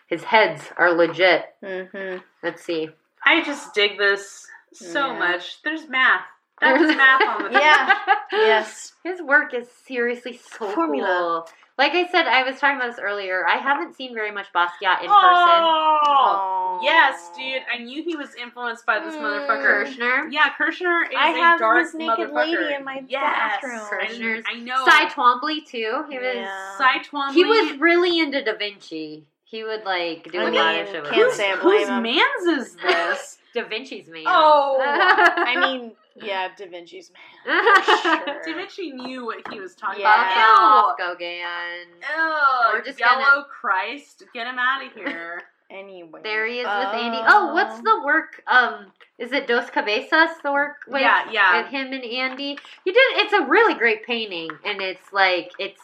His 0.09 0.25
heads 0.25 0.63
are 0.77 0.93
legit. 0.93 1.55
Mm-hmm. 1.63 2.19
Let's 2.43 2.63
see. 2.65 2.89
I 3.25 3.43
just 3.43 3.75
dig 3.75 3.99
this 3.99 4.47
so 4.79 5.07
Yeah. 5.13 5.19
much. 5.19 5.63
There's 5.63 5.89
math. 5.89 6.23
That's 6.61 6.79
There's- 6.81 6.97
math 6.97 7.23
on 7.23 7.53
the 7.53 7.59
Yeah. 7.61 7.95
Yes. 8.33 8.93
His 9.05 9.21
work 9.23 9.53
is 9.55 9.69
seriously 9.87 10.39
so 10.39 10.69
Formula. 10.71 11.07
cool. 11.47 11.49
Like 11.79 11.93
I 11.93 12.07
said, 12.11 12.27
I 12.27 12.43
was 12.43 12.59
talking 12.59 12.77
about 12.77 12.93
this 12.93 12.99
earlier. 12.99 13.47
I 13.47 13.57
haven't 13.59 13.95
seen 13.97 14.15
very 14.15 14.31
much 14.31 14.47
Basquiat 14.55 15.03
in 15.03 15.09
person. 15.09 15.11
Oh, 15.11 15.99
Oh. 16.07 16.81
yes. 16.83 17.31
dude, 17.37 17.61
I 17.71 17.77
knew 17.85 18.03
he 18.03 18.17
was 18.17 18.35
influenced 18.35 18.87
by 18.87 18.99
this 18.99 19.15
Mm. 19.15 19.21
motherfucker. 19.21 19.85
Kirchner. 19.85 20.29
Yeah, 20.31 20.49
Kirchner 20.57 21.03
is 21.03 21.11
I 21.15 21.33
a 21.33 21.35
have 21.37 21.59
dark 21.59 21.85
this 21.85 21.95
naked 21.95 22.31
lady 22.33 22.73
in 22.75 22.83
my 22.85 23.05
yes. 23.07 23.23
bathroom. 23.61 23.81
Kirchner's 23.81 24.45
I, 24.51 24.55
I 24.57 24.61
know. 24.61 24.83
Cy 24.87 25.07
Twombly 25.11 25.67
too. 25.67 26.05
He 26.09 26.17
was. 26.19 26.35
Yeah. 26.37 26.77
Cy 26.79 26.99
Twombly. 27.01 27.35
He 27.35 27.45
was 27.45 27.79
really 27.79 28.19
into 28.21 28.43
Da 28.43 28.57
Vinci. 28.57 29.27
He 29.45 29.63
would 29.63 29.85
like 29.85 30.33
do 30.33 30.41
I 30.41 30.49
a 30.49 30.51
lot 30.51 30.75
of 30.77 30.85
mean, 30.87 30.93
shit 30.95 31.03
with 31.03 31.13
can't 31.13 31.29
him. 31.31 31.35
say 31.37 31.53
I 31.53 31.57
blame 31.57 31.79
Whose 31.81 31.89
him. 31.89 32.03
man's 32.03 32.45
is 32.67 32.77
this? 32.83 33.39
Da 33.57 33.67
Vinci's 33.69 34.07
man. 34.09 34.25
Oh. 34.27 34.77
I 34.85 35.59
mean, 35.59 35.93
yeah, 36.15 36.49
Da 36.59 36.67
Vinci's 36.69 37.11
man. 37.11 37.65
for 37.83 37.83
sure. 37.83 38.25
Da 38.47 38.55
Vinci 38.55 38.93
knew 38.93 39.25
what 39.25 39.39
he 39.51 39.59
was 39.61 39.75
talking 39.75 40.03
Yeah. 40.03 40.13
Fuck 40.29 40.37
off, 40.37 40.95
about. 40.99 41.19
Gauguin. 41.19 41.89
Ew. 42.01 42.17
Ew. 42.17 42.71
We're 42.75 42.83
just 42.85 43.01
Yellow 43.01 43.21
gonna- 43.23 43.47
Christ. 43.51 44.25
Get 44.35 44.47
him 44.47 44.59
out 44.59 44.85
of 44.87 44.93
here. 44.93 45.43
Anyway. 45.69 46.21
There 46.23 46.47
he 46.47 46.61
is 46.61 46.65
with 46.65 46.95
Andy. 46.95 47.19
Oh, 47.27 47.53
what's 47.53 47.81
the 47.81 48.01
work? 48.05 48.41
Um, 48.47 48.93
is 49.19 49.33
it 49.33 49.49
Dos 49.49 49.69
Cabezas? 49.69 50.37
The 50.45 50.53
work 50.53 50.77
with 50.87 51.01
Yeah, 51.03 51.29
yeah. 51.33 51.61
with 51.61 51.73
him 51.73 51.93
and 51.93 52.05
Andy. 52.05 52.57
He 52.85 52.93
did. 52.93 53.03
It's 53.17 53.33
a 53.33 53.45
really 53.47 53.75
great 53.75 54.05
painting, 54.07 54.49
and 54.65 54.81
it's 54.81 55.13
like 55.13 55.51
it's 55.59 55.83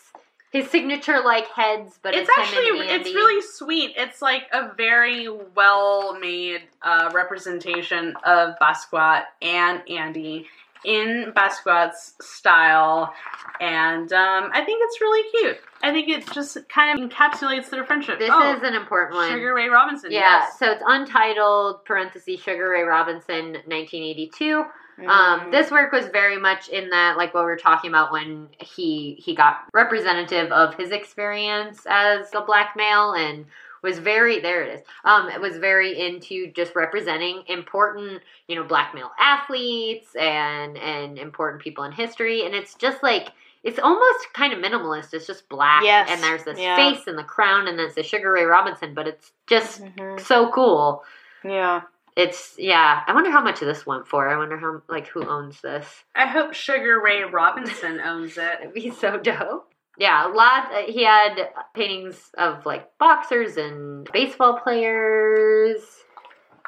his 0.53 0.71
signature 0.71 1.21
like 1.25 1.47
heads, 1.49 1.99
but 2.03 2.15
it's, 2.15 2.29
it's 2.29 2.39
actually 2.39 2.87
it's 2.87 3.09
really 3.09 3.41
sweet. 3.41 3.95
It's 3.97 4.21
like 4.21 4.43
a 4.53 4.73
very 4.77 5.29
well 5.29 6.19
made 6.19 6.61
uh, 6.83 7.11
representation 7.15 8.15
of 8.23 8.55
Basquiat 8.61 9.25
and 9.41 9.81
Andy 9.89 10.47
in 10.85 11.33
Basquiat's 11.35 12.15
style, 12.21 13.15
and 13.61 14.13
um, 14.13 14.51
I 14.53 14.63
think 14.63 14.83
it's 14.85 15.01
really 15.01 15.31
cute. 15.31 15.59
I 15.83 15.91
think 15.91 16.11
it 16.11 16.31
just 16.33 16.59
kind 16.69 17.01
of 17.01 17.09
encapsulates 17.09 17.71
their 17.71 17.85
friendship. 17.85 18.19
This 18.19 18.31
oh, 18.31 18.55
is 18.55 18.63
an 18.63 18.75
important 18.75 19.15
one. 19.15 19.31
Sugar 19.31 19.55
Ray 19.55 19.69
Robinson. 19.69 20.13
yeah, 20.13 20.41
yes. 20.41 20.59
so 20.59 20.71
it's 20.71 20.83
untitled 20.87 21.87
parentheses 21.87 22.41
Sugar 22.41 22.69
Ray 22.69 22.83
Robinson, 22.83 23.53
1982. 23.53 24.65
Mm. 24.99 25.09
Um, 25.09 25.51
this 25.51 25.71
work 25.71 25.93
was 25.93 26.07
very 26.09 26.39
much 26.39 26.69
in 26.69 26.91
that, 26.91 27.17
like 27.17 27.33
what 27.35 27.45
we 27.45 27.51
were 27.51 27.57
talking 27.57 27.89
about 27.91 28.13
when 28.13 28.49
he 28.61 29.15
he 29.19 29.35
got 29.35 29.65
representative 29.73 30.53
of 30.53 30.75
his 30.75 30.91
experience 30.91 31.87
as 31.89 32.33
a 32.35 32.41
black 32.43 32.75
male 32.77 33.13
and 33.13 33.47
was 33.83 33.99
very 33.99 34.39
there 34.41 34.63
it 34.63 34.75
is. 34.81 34.87
Um, 35.05 35.29
it 35.29 35.41
was 35.41 35.57
very 35.59 35.99
into 35.99 36.53
just 36.53 36.77
representing 36.77 37.43
important, 37.49 38.23
you 38.47 38.55
know, 38.55 38.63
black 38.65 38.95
male 38.95 39.11
athletes 39.19 40.15
and 40.15 40.77
and 40.77 41.19
important 41.19 41.63
people 41.63 41.85
in 41.85 41.93
history, 41.93 42.45
and 42.45 42.55
it's 42.55 42.75
just 42.75 43.03
like. 43.03 43.29
It's 43.65 43.79
almost 43.79 44.27
kind 44.35 44.53
of 44.53 44.59
minimalist. 44.59 45.15
It's 45.15 45.25
just 45.25 45.49
black, 45.49 45.85
Yes, 45.85 46.09
and 46.11 46.21
there's 46.21 46.43
this 46.43 46.59
yeah. 46.59 46.75
face 46.75 47.07
and 47.07 47.17
the 47.17 47.23
crown, 47.23 47.69
and 47.69 47.79
then 47.79 47.87
it's 47.87 47.95
the 47.95 48.03
Sugar 48.03 48.33
Ray 48.33 48.43
Robinson. 48.43 48.93
But 48.93 49.07
it's 49.07 49.31
just 49.47 49.85
Mhm. 49.85 50.19
so 50.19 50.51
cool. 50.51 51.05
Yeah. 51.45 51.83
It's 52.17 52.55
yeah. 52.59 53.03
I 53.07 53.15
wonder 53.15 53.31
how 53.31 53.43
much 53.43 53.61
this 53.61 53.87
went 53.87 54.07
for. 54.07 54.29
I 54.29 54.37
wonder 54.37 54.59
how 54.59 54.83
like 54.89 55.07
who 55.09 55.27
owns 55.29 55.61
this. 55.61 55.87
I 56.15 56.27
hope 56.27 56.53
Sugar 56.53 57.01
Ray 57.01 57.23
Robinson 57.25 58.01
owns 58.01 58.37
it. 58.37 58.59
It'd 58.61 58.75
be 58.75 58.91
so 58.91 59.19
dope. 59.19 59.69
Yeah, 59.99 60.27
a 60.27 60.33
lot. 60.33 60.73
uh, 60.73 60.83
He 60.87 61.05
had 61.05 61.51
paintings 61.75 62.31
of 62.39 62.65
like 62.67 62.97
boxers 62.99 63.57
and 63.57 64.09
baseball 64.13 64.59
players. 64.61 65.81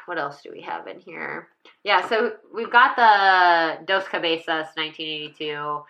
What 0.05 0.19
else 0.19 0.41
do 0.43 0.51
we 0.51 0.61
have 0.61 0.87
in 0.87 0.99
here? 0.99 1.47
Yeah, 1.83 2.07
so 2.07 2.33
we've 2.53 2.71
got 2.71 2.95
the 2.95 3.83
Dos 3.85 4.07
Cabezas 4.07 4.69
1982. 4.75 5.81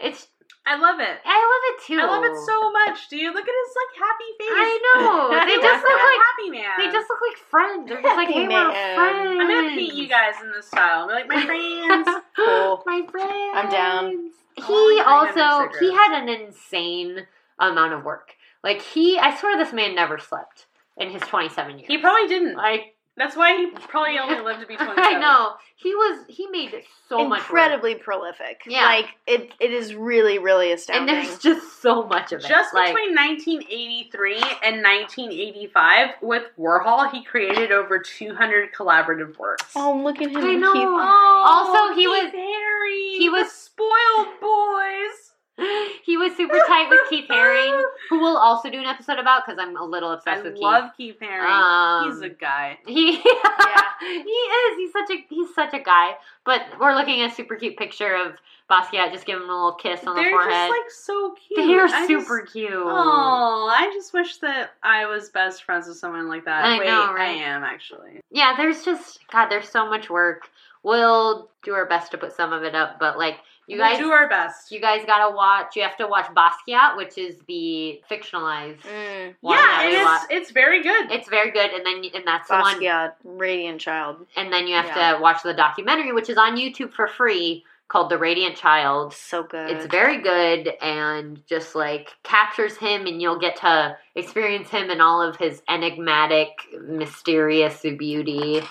It's 0.00 0.28
I 0.68 0.76
love 0.76 1.00
it. 1.00 1.16
I 1.24 1.38
love 1.40 1.64
it 1.72 1.76
too. 1.86 1.98
I 1.98 2.04
love 2.04 2.24
it 2.24 2.36
so 2.44 2.70
much, 2.72 3.08
dude. 3.08 3.32
Look 3.34 3.48
at 3.48 3.54
his 3.64 3.72
like 3.80 3.92
happy 4.04 4.30
face. 4.38 4.52
I 4.52 4.72
know. 4.84 5.28
They 5.48 5.56
just 5.56 5.82
look 5.82 5.96
like 5.96 6.20
happy 6.28 6.50
man. 6.50 6.76
they 6.78 6.92
just 6.92 7.08
look 7.08 7.20
like 7.26 7.38
friends. 7.38 7.88
They're 7.88 8.02
just 8.02 8.16
like, 8.16 8.28
Happy 8.28 8.40
hey, 8.40 8.48
we're 8.48 8.68
man. 8.68 8.94
friends. 8.96 9.40
I'm 9.40 9.48
gonna 9.48 9.68
paint 9.70 9.94
you 9.94 10.08
guys 10.08 10.34
in 10.42 10.52
this 10.52 10.66
style. 10.66 11.08
Be 11.08 11.14
like 11.14 11.28
my 11.28 11.44
friends. 11.48 12.08
Cool. 12.36 12.82
My 12.86 13.00
friends. 13.10 13.52
I'm 13.56 13.70
down. 13.70 14.10
He 14.56 14.62
Oh, 14.62 14.98
I 15.00 15.26
think 15.32 15.38
I 15.38 15.56
also 15.56 15.78
he 15.78 15.92
had 15.92 16.22
an 16.22 16.28
insane 16.28 17.26
amount 17.58 17.94
of 17.94 18.04
work. 18.04 18.34
Like 18.62 18.82
he, 18.82 19.16
I 19.18 19.34
swear 19.36 19.56
this 19.56 19.72
man 19.72 19.94
never 19.94 20.18
slept 20.18 20.66
in 20.96 21.10
his 21.10 21.22
27 21.22 21.78
years. 21.78 21.86
he 21.88 21.98
probably 21.98 22.28
didn't. 22.28 22.56
like 22.56 22.96
That's 23.18 23.36
why 23.36 23.56
he 23.56 23.66
probably 23.88 24.18
only 24.18 24.40
lived 24.40 24.60
to 24.60 24.66
be 24.66 24.76
27. 24.76 24.96
I 25.04 25.18
know 25.18 25.54
he 25.76 25.94
was 25.94 26.24
he 26.28 26.46
made 26.48 26.72
so 27.08 27.26
much. 27.28 27.40
Incredibly 27.40 27.94
prolific. 27.96 28.62
Yeah. 28.66 28.84
Like 28.86 29.06
it 29.26 29.52
it 29.60 29.72
is 29.72 29.94
really, 29.94 30.38
really 30.38 30.70
and 30.70 30.78
astounding. 30.78 31.14
there's 31.14 31.38
just 31.38 31.82
so 31.82 32.04
much 32.06 32.32
of 32.32 32.40
it. 32.44 32.48
Just 32.48 32.72
like, 32.74 32.94
between 32.94 33.14
1983 33.14 34.34
and 34.62 34.82
1985, 34.82 36.08
with 36.22 36.44
Warhol, 36.58 37.10
he 37.10 37.22
created 37.24 37.72
over 37.72 37.98
200 37.98 38.72
collaborative 38.72 39.36
works. 39.38 39.72
Oh, 39.76 40.00
look 40.02 40.20
at 40.22 40.30
him. 40.30 40.36
I 40.36 40.50
and 40.52 40.60
know. 40.60 40.72
Keith. 40.72 40.86
Also, 40.86 41.94
he 41.94 42.02
Keith 42.06 42.08
was- 42.24 42.32
Harry. 42.32 43.18
he 43.18 43.28
was- 43.28 43.52
spoiled 43.52 44.28
boys. 44.40 45.32
he 46.04 46.16
was 46.16 46.36
super 46.36 46.58
tight 46.66 46.88
with 46.88 47.00
Keith 47.10 47.26
Haring, 47.28 47.82
who 48.10 48.20
we'll 48.20 48.36
also 48.36 48.70
do 48.70 48.78
an 48.78 48.86
episode 48.86 49.18
about 49.18 49.42
because 49.44 49.58
I'm 49.60 49.76
a 49.76 49.84
little 49.84 50.10
I 50.10 50.14
obsessed 50.14 50.44
with 50.44 50.56
love 50.58 50.90
Keith 50.96 51.16
Haring. 51.20 51.44
Um, 51.44 52.10
He's 52.12 52.20
a 52.22 52.28
guy. 52.28 52.78
He 52.86 53.12
Yeah. 53.24 53.90
he 54.00 54.16
is. 54.16 54.76
He's 54.78 54.92
such 54.92 55.10
a 55.10 55.24
he's 55.28 55.54
such 55.54 55.74
a 55.74 55.80
guy. 55.80 56.12
But 56.44 56.62
we're 56.80 56.94
looking 56.94 57.20
at 57.22 57.32
a 57.32 57.34
super 57.34 57.56
cute 57.56 57.76
picture 57.76 58.14
of 58.14 58.32
Basquiat 58.70 59.12
just 59.12 59.24
giving 59.26 59.42
him 59.44 59.50
a 59.50 59.52
little 59.54 59.72
kiss 59.74 60.04
on 60.06 60.14
the 60.14 60.22
forehead. 60.30 60.50
They're 60.52 60.68
just 60.68 60.70
like 60.70 60.90
so 60.90 61.34
cute. 61.48 61.66
They're 61.66 61.84
I 61.86 62.06
super 62.06 62.40
just- 62.42 62.52
cute. 62.52 62.70
Oh, 62.72 63.68
I 63.72 63.90
just 63.94 64.12
wish 64.12 64.36
that 64.38 64.70
I 64.82 65.06
was 65.06 65.30
best 65.30 65.64
friends 65.64 65.88
with 65.88 65.96
someone 65.96 66.28
like 66.28 66.44
that. 66.44 66.64
I 66.64 66.78
Wait, 66.78 66.86
know, 66.86 67.14
I 67.18 67.24
am 67.26 67.64
actually. 67.64 68.20
Yeah, 68.30 68.54
there's 68.56 68.84
just 68.84 69.26
God, 69.32 69.48
there's 69.48 69.68
so 69.68 69.88
much 69.88 70.08
work. 70.10 70.48
We'll 70.84 71.50
do 71.64 71.72
our 71.74 71.86
best 71.86 72.12
to 72.12 72.18
put 72.18 72.32
some 72.36 72.52
of 72.52 72.62
it 72.62 72.74
up, 72.74 72.98
but 73.00 73.18
like 73.18 73.38
you 73.68 73.76
we'll 73.78 73.86
guys 73.88 73.98
do 73.98 74.10
our 74.10 74.28
best. 74.28 74.72
you 74.72 74.80
guys 74.80 75.04
gotta 75.06 75.32
watch 75.34 75.76
you 75.76 75.82
have 75.82 75.96
to 75.98 76.06
watch 76.08 76.26
Basquiat, 76.34 76.96
which 76.96 77.16
is 77.18 77.36
the 77.46 78.00
fictionalized 78.10 78.80
Mm. 78.80 79.34
one 79.40 79.56
yeah, 79.58 79.82
it's 79.84 80.04
watch. 80.04 80.22
it's 80.30 80.50
very 80.50 80.82
good. 80.82 81.12
It's 81.12 81.28
very 81.28 81.52
good, 81.52 81.70
and 81.70 81.86
then 81.86 82.02
and 82.14 82.26
that's 82.26 82.48
the 82.48 82.56
one 82.56 82.80
Basquiat, 82.80 83.12
Radiant 83.24 83.80
Child. 83.80 84.26
and 84.36 84.52
then 84.52 84.66
you 84.66 84.74
have 84.74 84.86
Yeah. 84.96 85.12
to 85.16 85.20
watch 85.20 85.42
the 85.44 85.54
documentary, 85.54 86.12
which 86.12 86.28
is 86.28 86.36
on 86.38 86.56
YouTube 86.56 86.92
for 86.92 87.06
free, 87.06 87.64
called 87.88 88.10
The 88.10 88.18
Radiant 88.18 88.54
Child. 88.56 89.14
So 89.14 89.42
good. 89.44 89.70
It's 89.70 89.86
very 89.86 90.18
good 90.18 90.68
and 90.82 91.42
just 91.46 91.74
like 91.74 92.16
captures 92.22 92.76
him, 92.76 93.06
and 93.06 93.20
you'll 93.22 93.38
get 93.38 93.56
to 93.56 93.96
experience 94.14 94.68
him 94.70 94.90
in 94.90 95.00
all 95.00 95.22
of 95.22 95.36
his 95.36 95.62
enigmatic, 95.68 96.50
mysterious 96.82 97.80
beauty. 97.82 98.62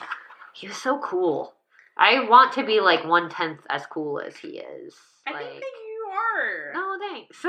He 0.53 0.68
was 0.68 0.78
so 0.78 0.99
cool. 0.99 1.53
I 1.98 2.28
want 2.28 2.53
to 2.53 2.64
be 2.64 2.80
like 2.80 3.03
one 3.06 3.30
tenth 3.30 3.60
as 3.69 3.86
cool 3.88 4.19
as 4.19 4.36
he 4.38 4.60
is. 4.60 4.94
I 5.26 5.32
like, 5.32 5.41
think 5.45 5.60
that 5.60 5.65
you 5.86 6.10
are. 6.14 6.72
oh, 6.76 6.98
thanks. 6.99 7.38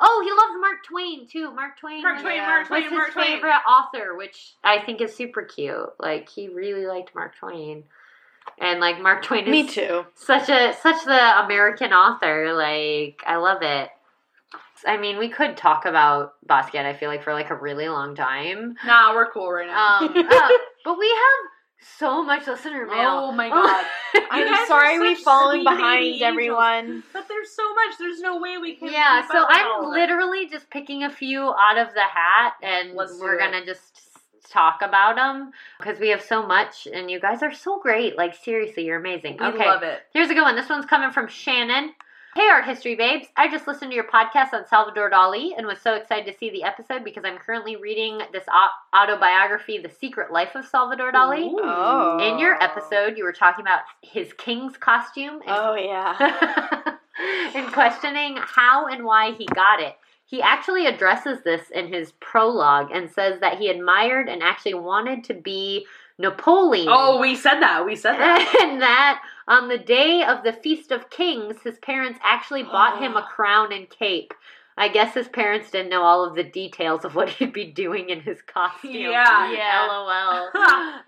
oh, 0.00 0.22
he 0.24 0.30
loves 0.30 0.60
Mark 0.60 0.84
Twain 0.88 1.26
too. 1.26 1.50
Mark 1.54 1.78
Twain. 1.78 2.02
Mark 2.02 2.20
Twain, 2.20 2.36
Yeah. 2.36 2.46
Mark 2.46 2.70
was 2.70 2.84
Twain, 2.84 3.00
his 3.04 3.12
Twain. 3.14 3.26
favorite 3.26 3.60
author, 3.68 4.16
which 4.16 4.54
I 4.62 4.80
think 4.80 5.00
is 5.00 5.14
super 5.14 5.42
cute. 5.42 5.88
Like 5.98 6.28
he 6.28 6.48
really 6.48 6.86
liked 6.86 7.14
Mark 7.14 7.36
Twain, 7.36 7.84
and 8.60 8.78
like 8.80 9.00
Mark 9.00 9.22
Twain 9.24 9.44
is 9.44 9.50
Me 9.50 9.66
too. 9.68 10.04
such 10.14 10.48
a 10.48 10.74
such 10.80 11.04
the 11.04 11.44
American 11.44 11.92
author. 11.92 12.52
Like 12.54 13.22
I 13.26 13.36
love 13.36 13.62
it. 13.62 13.88
I 14.84 14.96
mean, 14.96 15.16
we 15.18 15.28
could 15.28 15.56
talk 15.56 15.84
about 15.86 16.34
Basquiat. 16.48 16.84
I 16.84 16.92
feel 16.94 17.08
like 17.08 17.22
for 17.22 17.32
like 17.32 17.50
a 17.50 17.54
really 17.54 17.88
long 17.88 18.16
time. 18.16 18.74
Nah, 18.84 19.14
we're 19.14 19.30
cool 19.30 19.50
right 19.52 19.68
now. 19.68 19.98
Um, 20.00 20.08
uh, 20.16 20.48
but 20.84 20.98
we 20.98 21.08
have 21.08 21.50
so 21.98 22.24
much 22.24 22.46
listener 22.46 22.86
mail. 22.86 22.96
Oh 22.96 23.32
my 23.32 23.48
oh. 23.48 23.50
God. 23.50 24.24
I'm 24.30 24.66
sorry 24.66 24.98
we've 24.98 25.18
fallen 25.18 25.64
behind 25.64 26.04
angels. 26.04 26.22
everyone. 26.22 27.02
But 27.12 27.26
there's 27.28 27.50
so 27.50 27.74
much. 27.74 27.98
There's 27.98 28.20
no 28.20 28.38
way 28.40 28.58
we 28.58 28.76
can. 28.76 28.92
yeah, 28.92 29.26
so 29.28 29.44
I'm 29.48 29.66
all 29.66 29.90
of 29.90 29.96
it. 29.96 30.00
literally 30.00 30.48
just 30.48 30.70
picking 30.70 31.04
a 31.04 31.10
few 31.10 31.40
out 31.40 31.78
of 31.78 31.94
the 31.94 32.02
hat, 32.02 32.54
and 32.62 32.94
Let's 32.94 33.18
we're 33.20 33.38
gonna 33.38 33.64
just 33.64 34.00
talk 34.50 34.82
about 34.82 35.16
them 35.16 35.52
because 35.78 35.98
we 35.98 36.08
have 36.08 36.22
so 36.22 36.46
much, 36.46 36.86
and 36.92 37.10
you 37.10 37.20
guys 37.20 37.42
are 37.42 37.52
so 37.52 37.80
great. 37.80 38.16
Like 38.16 38.34
seriously, 38.34 38.84
you're 38.84 38.98
amazing. 38.98 39.38
We 39.40 39.46
okay, 39.46 39.66
love 39.66 39.82
it. 39.82 40.00
Here's 40.12 40.30
a 40.30 40.34
good 40.34 40.42
one. 40.42 40.56
This 40.56 40.68
one's 40.68 40.86
coming 40.86 41.10
from 41.10 41.28
Shannon. 41.28 41.92
Hey, 42.34 42.48
art 42.48 42.64
history 42.64 42.94
babes. 42.94 43.26
I 43.36 43.50
just 43.50 43.66
listened 43.66 43.90
to 43.90 43.94
your 43.94 44.08
podcast 44.08 44.54
on 44.54 44.66
Salvador 44.66 45.10
Dali 45.10 45.50
and 45.54 45.66
was 45.66 45.78
so 45.82 45.96
excited 45.96 46.32
to 46.32 46.38
see 46.38 46.48
the 46.48 46.62
episode 46.62 47.04
because 47.04 47.26
I'm 47.26 47.36
currently 47.36 47.76
reading 47.76 48.22
this 48.32 48.44
autobiography, 48.96 49.76
The 49.76 49.90
Secret 49.90 50.32
Life 50.32 50.54
of 50.54 50.64
Salvador 50.64 51.12
Dali. 51.12 51.52
Ooh. 51.52 51.60
Oh. 51.62 52.18
In 52.22 52.38
your 52.38 52.54
episode, 52.62 53.18
you 53.18 53.24
were 53.24 53.34
talking 53.34 53.62
about 53.62 53.80
his 54.00 54.32
king's 54.32 54.78
costume 54.78 55.42
and, 55.46 55.48
Oh 55.48 55.74
yeah. 55.74 56.96
and 57.54 57.70
questioning 57.70 58.38
how 58.38 58.86
and 58.86 59.04
why 59.04 59.32
he 59.32 59.44
got 59.54 59.82
it. 59.82 59.94
He 60.24 60.40
actually 60.40 60.86
addresses 60.86 61.42
this 61.44 61.68
in 61.68 61.92
his 61.92 62.12
prologue 62.12 62.90
and 62.94 63.10
says 63.10 63.40
that 63.40 63.58
he 63.58 63.68
admired 63.68 64.30
and 64.30 64.42
actually 64.42 64.72
wanted 64.72 65.22
to 65.24 65.34
be 65.34 65.84
Napoleon. 66.18 66.88
Oh, 66.88 67.20
we 67.20 67.36
said 67.36 67.60
that. 67.60 67.84
We 67.84 67.96
said 67.96 68.16
that. 68.16 68.56
and 68.62 68.80
that 68.80 69.20
on 69.48 69.68
the 69.68 69.78
day 69.78 70.22
of 70.22 70.44
the 70.44 70.52
Feast 70.52 70.90
of 70.90 71.10
Kings, 71.10 71.56
his 71.62 71.78
parents 71.78 72.18
actually 72.22 72.62
bought 72.62 73.00
him 73.02 73.16
a 73.16 73.22
crown 73.34 73.72
and 73.72 73.88
cape. 73.88 74.32
I 74.74 74.88
guess 74.88 75.12
his 75.12 75.28
parents 75.28 75.70
didn't 75.70 75.90
know 75.90 76.02
all 76.02 76.24
of 76.24 76.34
the 76.34 76.42
details 76.42 77.04
of 77.04 77.14
what 77.14 77.28
he'd 77.28 77.52
be 77.52 77.66
doing 77.66 78.08
in 78.08 78.20
his 78.20 78.40
costume. 78.40 78.92
Yeah. 79.12 79.52
Yeah. 79.52 79.86
LOL. 79.90 80.48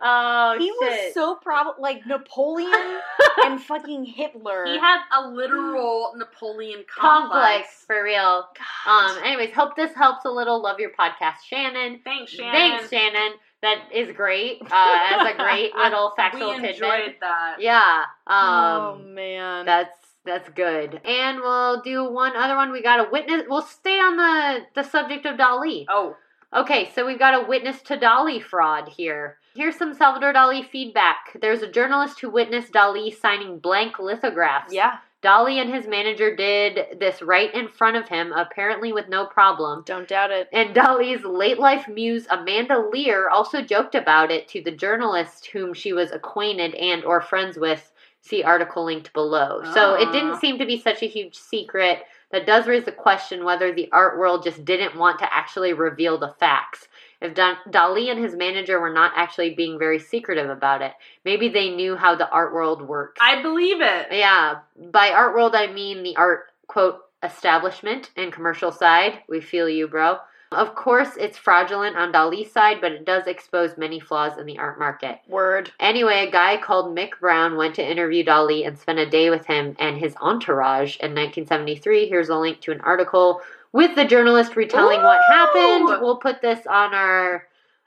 oh 0.02 0.56
he 0.58 0.66
shit. 0.66 0.74
was 0.80 1.14
so 1.14 1.36
prob 1.36 1.76
like 1.78 2.06
Napoleon 2.06 3.00
and 3.44 3.58
fucking 3.62 4.04
Hitler. 4.04 4.66
He 4.66 4.78
had 4.78 4.98
a 5.18 5.28
literal 5.30 6.12
Napoleon 6.18 6.84
complex 6.94 7.30
complex. 7.30 7.84
for 7.86 8.04
real. 8.04 8.46
Um. 8.86 9.16
Anyways, 9.24 9.54
hope 9.54 9.76
this 9.76 9.94
helps 9.94 10.26
a 10.26 10.30
little. 10.30 10.62
Love 10.62 10.78
your 10.78 10.90
podcast, 10.90 11.36
Shannon. 11.48 12.00
Thanks, 12.04 12.32
Shannon. 12.32 12.52
Thanks, 12.52 12.90
Shannon. 12.90 13.32
That 13.64 13.88
is 13.92 14.14
great. 14.14 14.60
Uh, 14.62 14.96
as 15.10 15.34
a 15.34 15.36
great 15.36 15.74
little 15.76 16.12
factual 16.16 16.48
we 16.50 16.54
tidbit. 16.56 16.70
enjoyed 16.76 17.14
that. 17.20 17.56
Yeah. 17.60 18.04
oh 18.26 18.98
Um. 19.00 19.14
man. 19.14 19.64
That's 19.66 19.98
that's 20.24 20.48
good. 20.50 21.00
And 21.04 21.40
we'll 21.40 21.82
do 21.82 22.04
one 22.10 22.36
other 22.36 22.56
one. 22.56 22.72
We 22.72 22.82
got 22.82 23.00
a 23.06 23.10
witness. 23.10 23.42
We'll 23.48 23.62
stay 23.62 23.98
on 23.98 24.16
the 24.16 24.60
the 24.74 24.82
subject 24.88 25.26
of 25.26 25.36
Dali. 25.36 25.86
Oh, 25.88 26.16
Okay, 26.56 26.92
so 26.94 27.04
we've 27.04 27.18
got 27.18 27.34
a 27.34 27.44
witness 27.48 27.82
to 27.82 27.96
Dali 27.96 28.40
fraud 28.40 28.88
here. 28.88 29.38
Here's 29.56 29.76
some 29.76 29.92
Salvador 29.92 30.32
Dali 30.32 30.64
feedback. 30.64 31.36
There's 31.40 31.62
a 31.62 31.70
journalist 31.70 32.20
who 32.20 32.30
witnessed 32.30 32.72
Dali 32.72 33.12
signing 33.12 33.58
blank 33.58 33.98
lithographs. 33.98 34.72
yeah. 34.72 34.98
Dali 35.24 35.60
and 35.60 35.74
his 35.74 35.86
manager 35.86 36.36
did 36.36 36.98
this 37.00 37.22
right 37.22 37.52
in 37.54 37.68
front 37.68 37.96
of 37.96 38.08
him, 38.08 38.32
apparently 38.32 38.92
with 38.92 39.08
no 39.08 39.24
problem. 39.24 39.82
Don't 39.86 40.06
doubt 40.06 40.30
it. 40.30 40.48
And 40.52 40.74
Dali's 40.74 41.24
late 41.24 41.58
life 41.58 41.88
muse 41.88 42.26
Amanda 42.30 42.78
Lear 42.92 43.30
also 43.30 43.62
joked 43.62 43.94
about 43.94 44.30
it 44.30 44.46
to 44.48 44.60
the 44.62 44.70
journalist 44.70 45.46
whom 45.46 45.72
she 45.72 45.94
was 45.94 46.12
acquainted 46.12 46.74
and 46.74 47.04
or 47.04 47.22
friends 47.22 47.56
with. 47.56 47.90
See 48.20 48.42
article 48.42 48.86
linked 48.86 49.12
below. 49.12 49.62
So 49.74 49.94
it 49.94 50.10
didn't 50.10 50.40
seem 50.40 50.58
to 50.58 50.64
be 50.64 50.80
such 50.80 51.02
a 51.02 51.06
huge 51.06 51.36
secret. 51.36 52.04
That 52.30 52.46
does 52.46 52.66
raise 52.66 52.84
the 52.84 52.90
question 52.92 53.44
whether 53.44 53.72
the 53.72 53.90
art 53.92 54.18
world 54.18 54.44
just 54.44 54.64
didn't 54.64 54.96
want 54.96 55.18
to 55.18 55.32
actually 55.32 55.74
reveal 55.74 56.16
the 56.16 56.34
facts. 56.40 56.88
If 57.24 57.32
Dali 57.34 58.10
and 58.10 58.22
his 58.22 58.34
manager 58.34 58.78
were 58.78 58.92
not 58.92 59.12
actually 59.16 59.54
being 59.54 59.78
very 59.78 59.98
secretive 59.98 60.50
about 60.50 60.82
it, 60.82 60.92
maybe 61.24 61.48
they 61.48 61.70
knew 61.70 61.96
how 61.96 62.14
the 62.14 62.28
art 62.28 62.52
world 62.52 62.82
works. 62.82 63.18
I 63.20 63.40
believe 63.40 63.80
it. 63.80 64.08
Yeah, 64.10 64.58
by 64.92 65.08
art 65.08 65.34
world 65.34 65.54
I 65.54 65.72
mean 65.72 66.02
the 66.02 66.16
art 66.16 66.52
quote 66.66 67.00
establishment 67.22 68.10
and 68.16 68.30
commercial 68.30 68.70
side. 68.70 69.20
We 69.26 69.40
feel 69.40 69.70
you, 69.70 69.88
bro. 69.88 70.18
Of 70.52 70.74
course, 70.74 71.16
it's 71.18 71.38
fraudulent 71.38 71.96
on 71.96 72.12
Dali's 72.12 72.52
side, 72.52 72.80
but 72.80 72.92
it 72.92 73.04
does 73.04 73.26
expose 73.26 73.78
many 73.78 73.98
flaws 73.98 74.38
in 74.38 74.46
the 74.46 74.58
art 74.58 74.78
market. 74.78 75.18
Word. 75.26 75.72
Anyway, 75.80 76.26
a 76.26 76.30
guy 76.30 76.58
called 76.58 76.94
Mick 76.94 77.18
Brown 77.18 77.56
went 77.56 77.74
to 77.76 77.90
interview 77.90 78.24
Dali 78.24 78.66
and 78.66 78.78
spent 78.78 78.98
a 78.98 79.08
day 79.08 79.30
with 79.30 79.46
him 79.46 79.74
and 79.78 79.96
his 79.96 80.14
entourage 80.20 80.96
in 80.98 81.14
1973. 81.14 82.06
Here's 82.06 82.28
a 82.28 82.36
link 82.36 82.60
to 82.60 82.72
an 82.72 82.82
article 82.82 83.40
with 83.74 83.94
the 83.96 84.04
journalist 84.06 84.56
retelling 84.56 85.02
what 85.02 85.20
happened. 85.28 86.00
We'll 86.00 86.16
put 86.16 86.40
this 86.40 86.64
on 86.66 86.94
our 86.94 87.46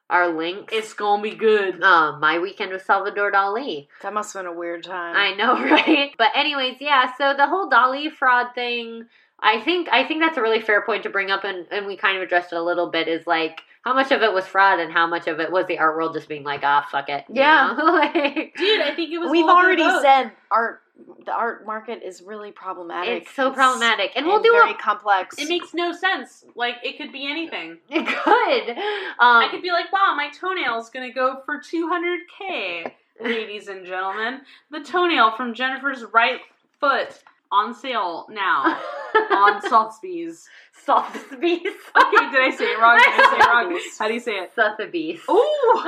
our 0.09 0.27
links. 0.27 0.71
It's 0.73 0.93
gonna 0.93 1.23
be 1.23 1.31
good. 1.35 1.81
um, 1.81 2.19
my 2.19 2.37
weekend 2.39 2.71
with 2.71 2.83
Salvador 2.85 3.31
Dali. 3.31 3.87
That 4.03 4.13
must 4.13 4.33
have 4.33 4.43
been 4.43 4.53
a 4.53 4.55
weird 4.55 4.83
time. 4.83 5.15
I 5.17 5.33
know, 5.33 5.53
right? 5.63 6.11
But 6.17 6.29
anyways, 6.35 6.77
yeah. 6.79 7.11
So 7.17 7.33
the 7.35 7.47
whole 7.47 7.69
Dali 7.69 8.11
fraud 8.11 8.47
thing, 8.53 9.05
I 9.39 9.59
think 9.61 9.87
I 9.91 10.03
think 10.07 10.21
that's 10.21 10.37
a 10.37 10.41
really 10.41 10.61
fair 10.61 10.81
point 10.83 11.03
to 11.03 11.09
bring 11.09 11.31
up, 11.31 11.43
and 11.43 11.65
and 11.71 11.87
we 11.87 11.97
kind 11.97 12.17
of 12.17 12.23
addressed 12.23 12.53
it 12.53 12.57
a 12.57 12.61
little 12.63 12.89
bit. 12.91 13.07
Is 13.07 13.25
like 13.27 13.61
how 13.83 13.93
much 13.93 14.11
of 14.11 14.21
it 14.21 14.33
was 14.33 14.45
fraud 14.45 14.79
and 14.81 14.91
how 14.91 15.07
much 15.07 15.27
of 15.27 15.39
it 15.39 15.49
was 15.51 15.65
the 15.67 15.79
art 15.79 15.95
world 15.95 16.13
just 16.13 16.27
being 16.27 16.43
like, 16.43 16.59
ah, 16.63 16.85
fuck 16.91 17.07
it. 17.07 17.23
you 17.29 17.35
Yeah. 17.35 17.73
know? 17.77 17.85
like, 17.93 18.53
Dude, 18.57 18.81
I 18.81 18.93
think 18.93 19.11
it 19.13 19.17
was. 19.17 19.31
We've 19.31 19.45
already 19.45 19.89
said 20.01 20.31
art. 20.51 20.81
The 21.25 21.31
art 21.31 21.65
market 21.65 22.01
is 22.03 22.21
really 22.21 22.51
problematic. 22.51 23.23
it's 23.23 23.35
so 23.35 23.51
problematic, 23.51 24.11
and 24.15 24.25
we'll 24.25 24.41
do 24.41 24.51
very 24.51 24.71
a. 24.71 24.75
complex. 24.75 25.37
It 25.37 25.47
makes 25.49 25.73
no 25.73 25.91
sense. 25.91 26.43
Like 26.55 26.75
it 26.83 26.97
could 26.97 27.11
be 27.11 27.29
anything. 27.29 27.77
It 27.89 28.05
could. 28.07 28.69
Um, 28.77 29.43
I 29.43 29.47
could 29.51 29.61
be 29.61 29.71
like, 29.71 29.91
wow, 29.91 30.13
my 30.15 30.29
toenail's 30.29 30.89
gonna 30.89 31.11
go 31.13 31.41
for 31.45 31.59
200k, 31.59 32.91
ladies 33.21 33.67
and 33.67 33.85
gentlemen. 33.85 34.41
The 34.71 34.79
toenail 34.81 35.35
from 35.35 35.53
Jennifer's 35.53 36.03
right 36.13 36.39
foot 36.79 37.09
on 37.51 37.73
sale 37.73 38.25
now 38.29 38.79
on 39.31 39.61
Sotheby's. 39.61 40.47
Sotheby's. 40.85 41.61
Okay, 41.97 42.31
did 42.31 42.41
I 42.41 42.55
say 42.55 42.65
it 42.65 42.79
wrong? 42.79 42.97
Did 42.97 43.07
I 43.07 43.29
say 43.31 43.37
it 43.37 43.47
wrong? 43.47 43.81
How 43.99 44.07
do 44.07 44.13
you 44.13 44.19
say 44.19 44.33
it? 44.33 44.51
Sotheby's. 44.55 45.19
Ooh. 45.29 45.83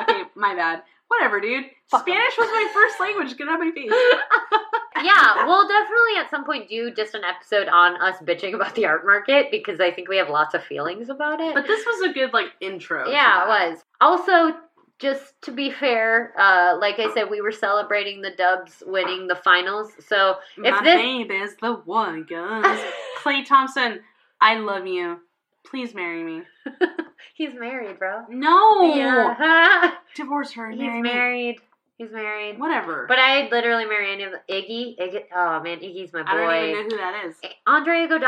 Okay, 0.00 0.22
my 0.34 0.54
bad. 0.54 0.82
Whatever, 1.18 1.40
dude. 1.40 1.64
Fuck. 1.90 2.02
Spanish 2.02 2.34
was 2.38 2.48
my 2.48 2.70
first 2.72 2.98
language. 3.00 3.36
Get 3.36 3.48
out 3.48 3.54
of 3.54 3.60
my 3.60 3.70
face. 3.72 3.90
yeah, 5.04 5.44
we'll 5.46 5.68
definitely 5.68 6.16
at 6.18 6.30
some 6.30 6.44
point 6.44 6.68
do 6.68 6.90
just 6.90 7.14
an 7.14 7.22
episode 7.24 7.68
on 7.68 8.00
us 8.00 8.16
bitching 8.22 8.54
about 8.54 8.74
the 8.74 8.86
art 8.86 9.04
market 9.04 9.48
because 9.50 9.78
I 9.80 9.90
think 9.90 10.08
we 10.08 10.16
have 10.16 10.30
lots 10.30 10.54
of 10.54 10.64
feelings 10.64 11.08
about 11.10 11.40
it. 11.40 11.54
But 11.54 11.66
this 11.66 11.84
was 11.84 12.10
a 12.10 12.12
good 12.14 12.32
like 12.32 12.46
intro. 12.60 13.10
yeah, 13.10 13.44
it 13.44 13.48
was. 13.48 13.78
Also, 14.00 14.56
just 14.98 15.34
to 15.42 15.50
be 15.52 15.70
fair, 15.70 16.32
uh, 16.38 16.78
like 16.80 16.98
I 16.98 17.12
said, 17.12 17.28
we 17.28 17.40
were 17.40 17.52
celebrating 17.52 18.22
the 18.22 18.30
Dubs 18.30 18.82
winning 18.86 19.26
the 19.26 19.34
finals. 19.34 19.90
So 20.06 20.36
if 20.58 20.72
my 20.72 20.82
this- 20.82 21.00
baby's 21.00 21.56
the 21.60 21.74
one, 21.84 22.24
guys. 22.28 22.80
Klay 23.20 23.44
Thompson, 23.44 24.00
I 24.40 24.56
love 24.56 24.86
you. 24.86 25.18
Please 25.64 25.94
marry 25.94 26.22
me. 26.22 26.42
he's 27.34 27.54
married, 27.54 27.98
bro. 27.98 28.24
No. 28.28 28.94
Yeah, 28.94 29.92
Divorce 30.14 30.52
her. 30.52 30.66
and 30.66 30.80
he's 30.80 31.02
marry 31.02 31.42
me. 31.52 31.58
Married. 31.98 32.10
He's 32.10 32.10
married. 32.12 32.58
Whatever. 32.58 33.06
But 33.08 33.18
I'd 33.18 33.50
literally 33.50 33.84
marry 33.84 34.12
any 34.12 34.24
of 34.24 34.32
Iggy. 34.48 34.98
Iggy. 34.98 35.22
Oh 35.34 35.62
man, 35.62 35.78
Iggy's 35.80 36.12
my 36.12 36.22
boy. 36.22 36.28
I 36.30 36.36
don't 36.36 36.70
even 36.70 36.88
know 36.88 36.96
who 36.96 36.96
that 36.96 37.24
is. 37.26 37.36
Andre 37.66 38.06
Iguodala. 38.06 38.22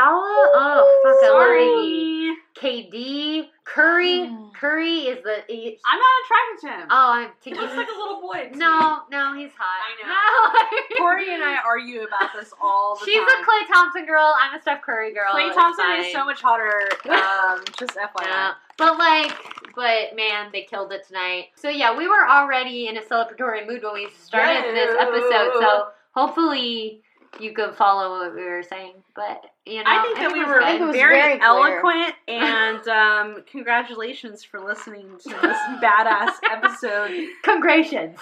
Oh 0.57 1.01
fuck, 1.03 1.23
I 1.23 1.31
love 1.33 1.49
Iggy. 1.83 2.33
KD 2.55 3.49
Curry. 3.65 4.29
Curry 4.55 4.93
is 5.11 5.23
the. 5.23 5.43
He, 5.47 5.77
I'm 5.85 5.99
not 5.99 6.07
attracted 6.23 6.67
to 6.67 6.81
him. 6.81 6.87
oh, 6.89 7.11
I'm 7.11 7.29
he 7.43 7.53
looks 7.53 7.75
like 7.75 7.87
a 7.87 7.97
little 7.97 8.21
boy. 8.21 8.45
to 8.45 8.49
me. 8.51 8.57
no, 8.57 9.01
no, 9.11 9.35
he's 9.35 9.51
hot. 9.57 9.81
I 9.83 9.91
know. 10.07 10.97
Corey 10.97 11.33
and 11.33 11.43
I 11.43 11.57
argue 11.65 12.03
about 12.03 12.29
this 12.33 12.53
all 12.61 12.95
the 12.95 13.05
She's 13.05 13.17
time. 13.17 13.27
She's 13.27 13.39
a 13.39 13.43
Klay 13.43 13.73
Thompson 13.73 14.05
girl. 14.05 14.33
I'm 14.41 14.57
a 14.57 14.61
Steph 14.61 14.81
Curry 14.81 15.13
girl. 15.13 15.33
Klay 15.33 15.53
Thompson 15.53 15.85
is 15.99 16.13
so 16.13 16.23
much 16.25 16.41
hotter. 16.41 16.71
Um, 17.15 17.63
just 17.77 17.91
FYI. 17.95 18.25
Yeah. 18.25 18.53
But 18.77 18.97
like, 18.97 19.31
but 19.75 20.15
man, 20.15 20.49
they 20.51 20.63
killed 20.63 20.91
it 20.91 21.05
tonight. 21.07 21.47
So 21.55 21.69
yeah, 21.69 21.95
we 21.97 22.07
were 22.07 22.27
already 22.27 22.87
in 22.87 22.97
a 22.97 23.01
celebratory 23.01 23.67
mood 23.67 23.83
when 23.83 23.93
we 23.93 24.07
started 24.23 24.75
this 24.75 24.95
episode. 24.99 25.59
So 25.59 25.87
hopefully 26.13 27.01
you 27.39 27.53
could 27.53 27.75
follow 27.75 28.19
what 28.19 28.35
we 28.35 28.43
were 28.43 28.63
saying. 28.63 28.93
But 29.15 29.45
you 29.65 29.77
know, 29.77 29.83
I 29.85 30.01
think 30.03 30.17
that 30.17 30.31
we 30.31 30.43
were 30.43 30.59
good. 30.59 30.65
think 30.65 30.81
it 30.81 30.85
was 30.85 30.95
very, 30.95 31.15
very 31.15 31.41
eloquent, 31.41 32.15
and 32.27 32.87
um, 32.87 33.43
congratulations 33.49 34.43
for 34.43 34.59
listening 34.59 35.09
to 35.23 35.29
this 35.29 35.57
badass 35.83 36.33
episode. 36.51 37.11
Congratulations. 37.43 38.19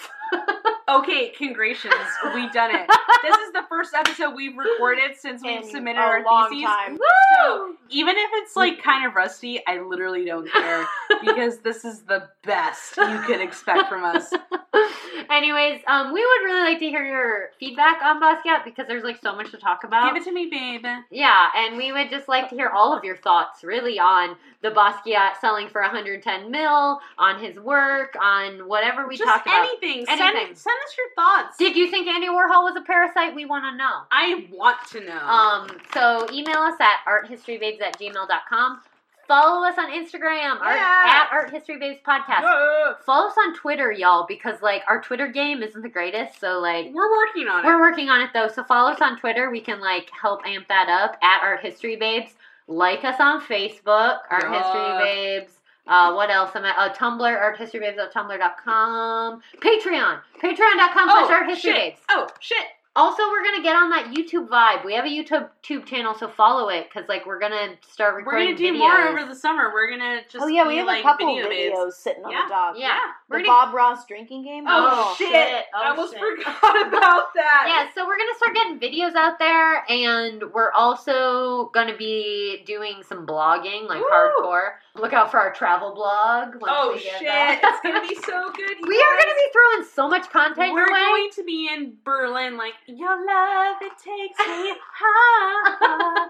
Okay, 0.90 1.30
congratulations, 1.30 1.94
we 2.34 2.50
done 2.50 2.76
it. 2.76 2.90
This 3.24 3.38
is 3.38 3.54
the 3.54 3.64
first 3.70 3.94
episode 3.94 4.36
we've 4.36 4.58
recorded 4.58 5.16
since 5.18 5.42
we've 5.42 5.64
submitted 5.64 5.98
our 5.98 6.26
long 6.26 6.50
theses. 6.50 6.66
time. 6.66 7.00
So 7.38 7.76
even 7.94 8.16
if 8.18 8.30
it's 8.34 8.56
like 8.56 8.82
kind 8.82 9.06
of 9.06 9.16
rusty, 9.16 9.62
I 9.68 9.80
literally 9.80 10.26
don't 10.26 10.52
care 10.52 10.86
because 11.22 11.60
this 11.60 11.86
is 11.86 12.02
the 12.04 12.28
best 12.44 12.98
you 12.98 13.20
could 13.26 13.42
expect 13.42 13.90
from 13.90 14.04
us. 14.04 14.34
Anyways, 15.30 15.82
um, 15.88 16.14
we 16.14 16.20
would 16.26 16.46
really 16.46 16.62
like 16.62 16.80
to 16.80 16.86
hear 16.90 17.06
your 17.06 17.50
feedback 17.60 18.02
on 18.04 18.22
Basquiat 18.22 18.66
because 18.66 18.88
there's 18.88 19.04
like 19.04 19.20
so 19.22 19.36
much 19.36 19.52
to 19.52 19.58
talk 19.58 19.84
about. 19.84 20.14
Give 20.14 20.22
it 20.22 20.26
to 20.26 20.32
me, 20.34 20.48
babe. 20.50 20.86
Yeah, 21.12 21.48
and 21.56 21.78
we 21.78 21.92
would 21.92 22.10
just 22.10 22.28
like 22.28 22.50
to 22.50 22.56
hear 22.56 22.70
all 22.70 22.96
of 22.96 23.04
your 23.04 23.16
thoughts 23.18 23.64
really 23.64 24.00
on 24.00 24.36
the 24.62 24.70
Basquiat 24.70 25.38
selling 25.42 25.68
for 25.68 25.82
110 25.82 26.50
mil, 26.50 27.00
on 27.18 27.44
his 27.44 27.60
work, 27.60 28.16
on 28.22 28.68
whatever 28.68 29.08
we 29.08 29.18
Just 29.18 29.28
talked 29.30 29.46
about. 29.46 29.68
anything. 29.68 30.06
Anything. 30.08 30.56
Send, 30.56 30.58
send 30.58 30.78
us 30.86 30.96
your 30.98 31.08
thoughts. 31.16 31.58
Did 31.58 31.76
you 31.76 31.92
think 31.92 32.08
Andy 32.08 32.28
Warhol 32.30 32.64
was 32.64 32.76
a 32.78 32.82
parasite? 32.82 33.36
We 33.36 33.46
want 33.46 33.66
to 33.66 33.78
know. 33.78 34.02
I 34.12 34.48
want 34.52 34.78
to 34.92 35.02
know. 35.02 35.20
Um, 35.20 35.68
so 35.94 36.26
email 36.32 36.60
us 36.60 36.80
at 36.80 37.00
arthistorybabes 37.08 37.82
at 37.84 38.00
gmail.com. 38.00 38.82
Follow 39.28 39.66
us 39.66 39.78
on 39.78 39.90
Instagram 39.90 40.60
art, 40.60 40.76
Yeah. 40.76 41.04
at 41.06 41.30
Art 41.32 41.50
History 41.52 41.78
Babes 41.78 42.00
Podcast. 42.06 42.44
Uh, 42.44 42.96
Follow 43.06 43.28
us 43.28 43.36
on 43.38 43.54
Twitter, 43.56 43.90
y'all, 43.92 44.26
because 44.28 44.62
like 44.62 44.82
our 44.88 45.02
Twitter 45.02 45.28
game 45.28 45.64
isn't 45.64 45.82
the 45.82 45.88
greatest. 45.90 46.40
So 46.42 46.60
like 46.60 46.88
we're 46.94 47.10
working 47.10 47.48
on 47.48 47.64
it. 47.64 47.68
we're 47.68 47.80
working 47.80 48.10
on 48.10 48.20
it 48.22 48.32
though. 48.34 48.50
So 48.50 48.64
follow 48.66 48.92
us 48.92 49.00
on 49.02 49.18
Twitter. 49.18 49.50
We 49.50 49.62
can 49.62 49.80
like 49.80 50.10
help 50.20 50.42
amp 50.46 50.68
that 50.68 50.90
up 50.90 51.18
at 51.24 51.42
Art 51.42 51.62
History 51.62 51.96
Babes. 51.96 52.34
Like 52.68 53.04
us 53.06 53.16
on 53.20 53.40
Facebook, 53.42 54.20
Art 54.30 54.44
Yeah. 54.52 54.62
History 54.62 55.06
Babes. 55.06 55.54
Uh, 55.88 56.14
what 56.14 56.30
else 56.30 56.54
am 56.56 56.64
I? 56.66 56.72
Uh, 56.72 56.94
Tumblr, 56.94 57.58
arthistorybabes.tumblr.com. 57.58 59.42
Patreon, 59.60 60.20
patreon.com 60.42 61.10
slash 61.10 61.28
Oh 61.30 61.34
Art 61.34 61.48
History! 61.50 61.74
Babes. 61.74 62.00
Oh 62.10 62.28
shit! 62.40 62.66
Also, 62.96 63.24
we're 63.32 63.44
gonna 63.44 63.64
get 63.64 63.76
on 63.76 63.90
that 63.90 64.14
YouTube 64.14 64.48
vibe. 64.50 64.86
We 64.86 64.94
have 64.94 65.06
a 65.06 65.08
YouTube 65.08 65.50
tube 65.64 65.84
channel, 65.88 66.14
so 66.14 66.28
follow 66.28 66.70
it 66.70 66.88
because 66.88 67.10
like 67.10 67.26
we're 67.26 67.40
gonna 67.40 67.74
start 67.82 68.14
recording. 68.14 68.50
We're 68.50 68.54
gonna 68.54 68.58
do 68.58 68.74
videos. 68.74 68.78
more 68.78 69.08
over 69.08 69.26
the 69.28 69.36
summer. 69.36 69.72
We're 69.74 69.90
gonna 69.90 70.22
just 70.30 70.44
oh 70.44 70.48
yeah, 70.48 70.68
we 70.68 70.74
be, 70.74 70.78
have 70.78 70.86
like, 70.86 71.00
a 71.00 71.02
couple 71.04 71.26
video 71.36 71.50
videos 71.50 71.86
babes. 71.86 71.96
sitting 71.98 72.24
on 72.24 72.32
Yeah. 72.32 72.44
the 72.46 72.50
dock. 72.50 72.76
Yeah, 72.78 73.00
we're 73.30 73.40
the 73.40 73.46
gonna 73.46 73.66
Bob 73.66 73.74
Ross 73.74 74.06
drinking 74.06 74.44
game. 74.44 74.66
Oh, 74.68 74.90
oh, 75.10 75.16
shit. 75.18 75.28
shit! 75.30 75.66
Oh, 75.74 75.82
I 75.82 75.90
almost 75.90 76.14
shit. 76.14 76.22
forgot 76.22 76.88
about 76.88 77.34
that. 77.34 77.66
yeah, 77.68 77.90
so 77.96 78.06
we're 78.06 78.18
gonna 78.18 78.36
start 78.38 78.54
getting 78.54 78.80
videos 78.80 79.16
out 79.16 79.40
there, 79.40 79.90
and 79.90 80.44
we're 80.54 80.72
also 80.74 81.72
gonna 81.74 81.98
be 81.98 82.62
doing 82.68 83.02
some 83.10 83.26
blogging, 83.26 83.88
like 83.90 84.02
Woo! 84.02 84.10
hardcore. 84.14 84.74
Look 84.96 85.12
out 85.12 85.32
for 85.32 85.40
our 85.40 85.52
travel 85.52 85.92
blog. 85.96 86.56
Oh 86.62 86.96
shit! 86.96 87.60
It's 87.64 87.82
gonna 87.82 88.08
be 88.08 88.14
so 88.14 88.52
good. 88.52 88.78
we 88.88 88.96
are 88.96 89.18
gonna 89.20 89.36
be 89.36 89.50
throwing 89.52 89.84
so 89.92 90.08
much 90.08 90.30
content 90.30 90.72
We're 90.72 90.88
going 90.88 91.30
to 91.34 91.44
be 91.44 91.68
in 91.74 91.96
Berlin, 92.06 92.58
like 92.58 92.76
your 92.86 93.10
love. 93.26 93.78
It 93.82 93.98
takes 93.98 94.38
me 94.38 94.76
high, 94.94 95.78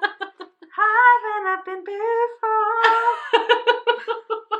higher 0.72 1.20
than 1.28 1.48
I've 1.52 1.66
been 1.66 1.84
before. 1.84 2.80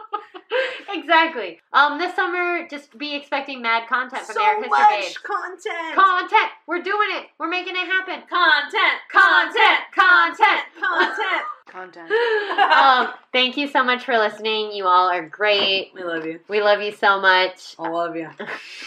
exactly. 0.90 1.60
Um, 1.72 1.98
this 1.98 2.16
summer, 2.16 2.68
just 2.70 2.98
be 2.98 3.16
expecting 3.16 3.62
mad 3.62 3.88
content 3.88 4.24
from 4.26 4.36
so 4.36 4.42
America's 4.42 4.70
much 4.70 4.90
Babes. 4.90 5.18
content. 5.18 5.96
Content. 5.96 6.52
We're 6.68 6.82
doing 6.82 7.08
it. 7.12 7.28
We're 7.40 7.50
making 7.50 7.76
it 7.76 7.86
happen. 7.86 8.22
content. 8.30 9.00
Content. 9.12 9.80
Content. 9.94 10.62
Content. 10.80 11.44
Content. 11.68 12.12
um, 12.60 13.08
thank 13.32 13.58
you 13.58 13.68
so 13.68 13.84
much 13.84 14.04
for 14.06 14.16
listening. 14.18 14.72
You 14.74 14.86
all 14.86 15.10
are 15.10 15.28
great. 15.28 15.92
we 15.96 16.04
love 16.04 16.24
you. 16.26 16.40
We 16.48 16.62
love 16.62 16.82
you 16.82 16.92
so 16.92 17.20
much. 17.20 17.76
I 17.80 17.90
love 17.90 18.16
you. 18.16 18.30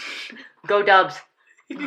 Go 0.67 0.83
Dubs. 0.83 1.15
20, 1.69 1.81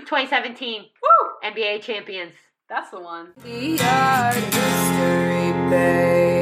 2017 0.00 0.82
Woo! 0.82 1.48
NBA 1.48 1.82
champions. 1.82 2.32
That's 2.68 2.90
the 2.90 2.98
one. 3.00 3.28
The 3.44 3.78
art 3.84 4.34
history 4.34 5.70
babes. 5.70 6.35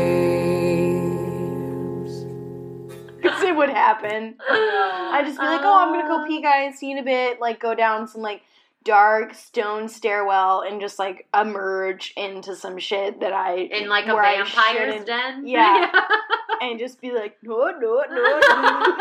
It 3.54 3.56
would 3.58 3.70
happen. 3.70 4.34
I'd 4.48 5.24
just 5.26 5.38
be 5.38 5.44
like, 5.44 5.60
oh, 5.62 5.78
I'm 5.78 5.92
gonna 5.92 6.08
go 6.08 6.26
pee, 6.26 6.38
uh. 6.38 6.42
guys, 6.42 6.78
see 6.78 6.90
you 6.90 6.96
in 6.96 7.02
a 7.02 7.04
bit. 7.04 7.40
Like, 7.40 7.60
go 7.60 7.74
down 7.74 8.08
some 8.08 8.22
like 8.22 8.42
dark 8.84 9.32
stone 9.34 9.88
stairwell 9.88 10.60
and 10.60 10.80
just 10.80 10.98
like 10.98 11.26
emerge 11.34 12.12
into 12.16 12.54
some 12.54 12.78
shit 12.78 13.20
that 13.20 13.32
I 13.32 13.56
In 13.56 13.88
like 13.88 14.06
a 14.06 14.14
vampire's 14.14 15.04
den. 15.04 15.46
Yeah. 15.46 15.90
and 16.60 16.78
just 16.78 17.00
be 17.00 17.12
like, 17.12 17.38
no, 17.42 17.70
no, 17.80 18.04
no, 18.10 18.40
no. 18.40 18.96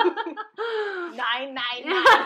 nine, 1.16 1.54
nine, 1.54 1.84
nine. 1.86 2.26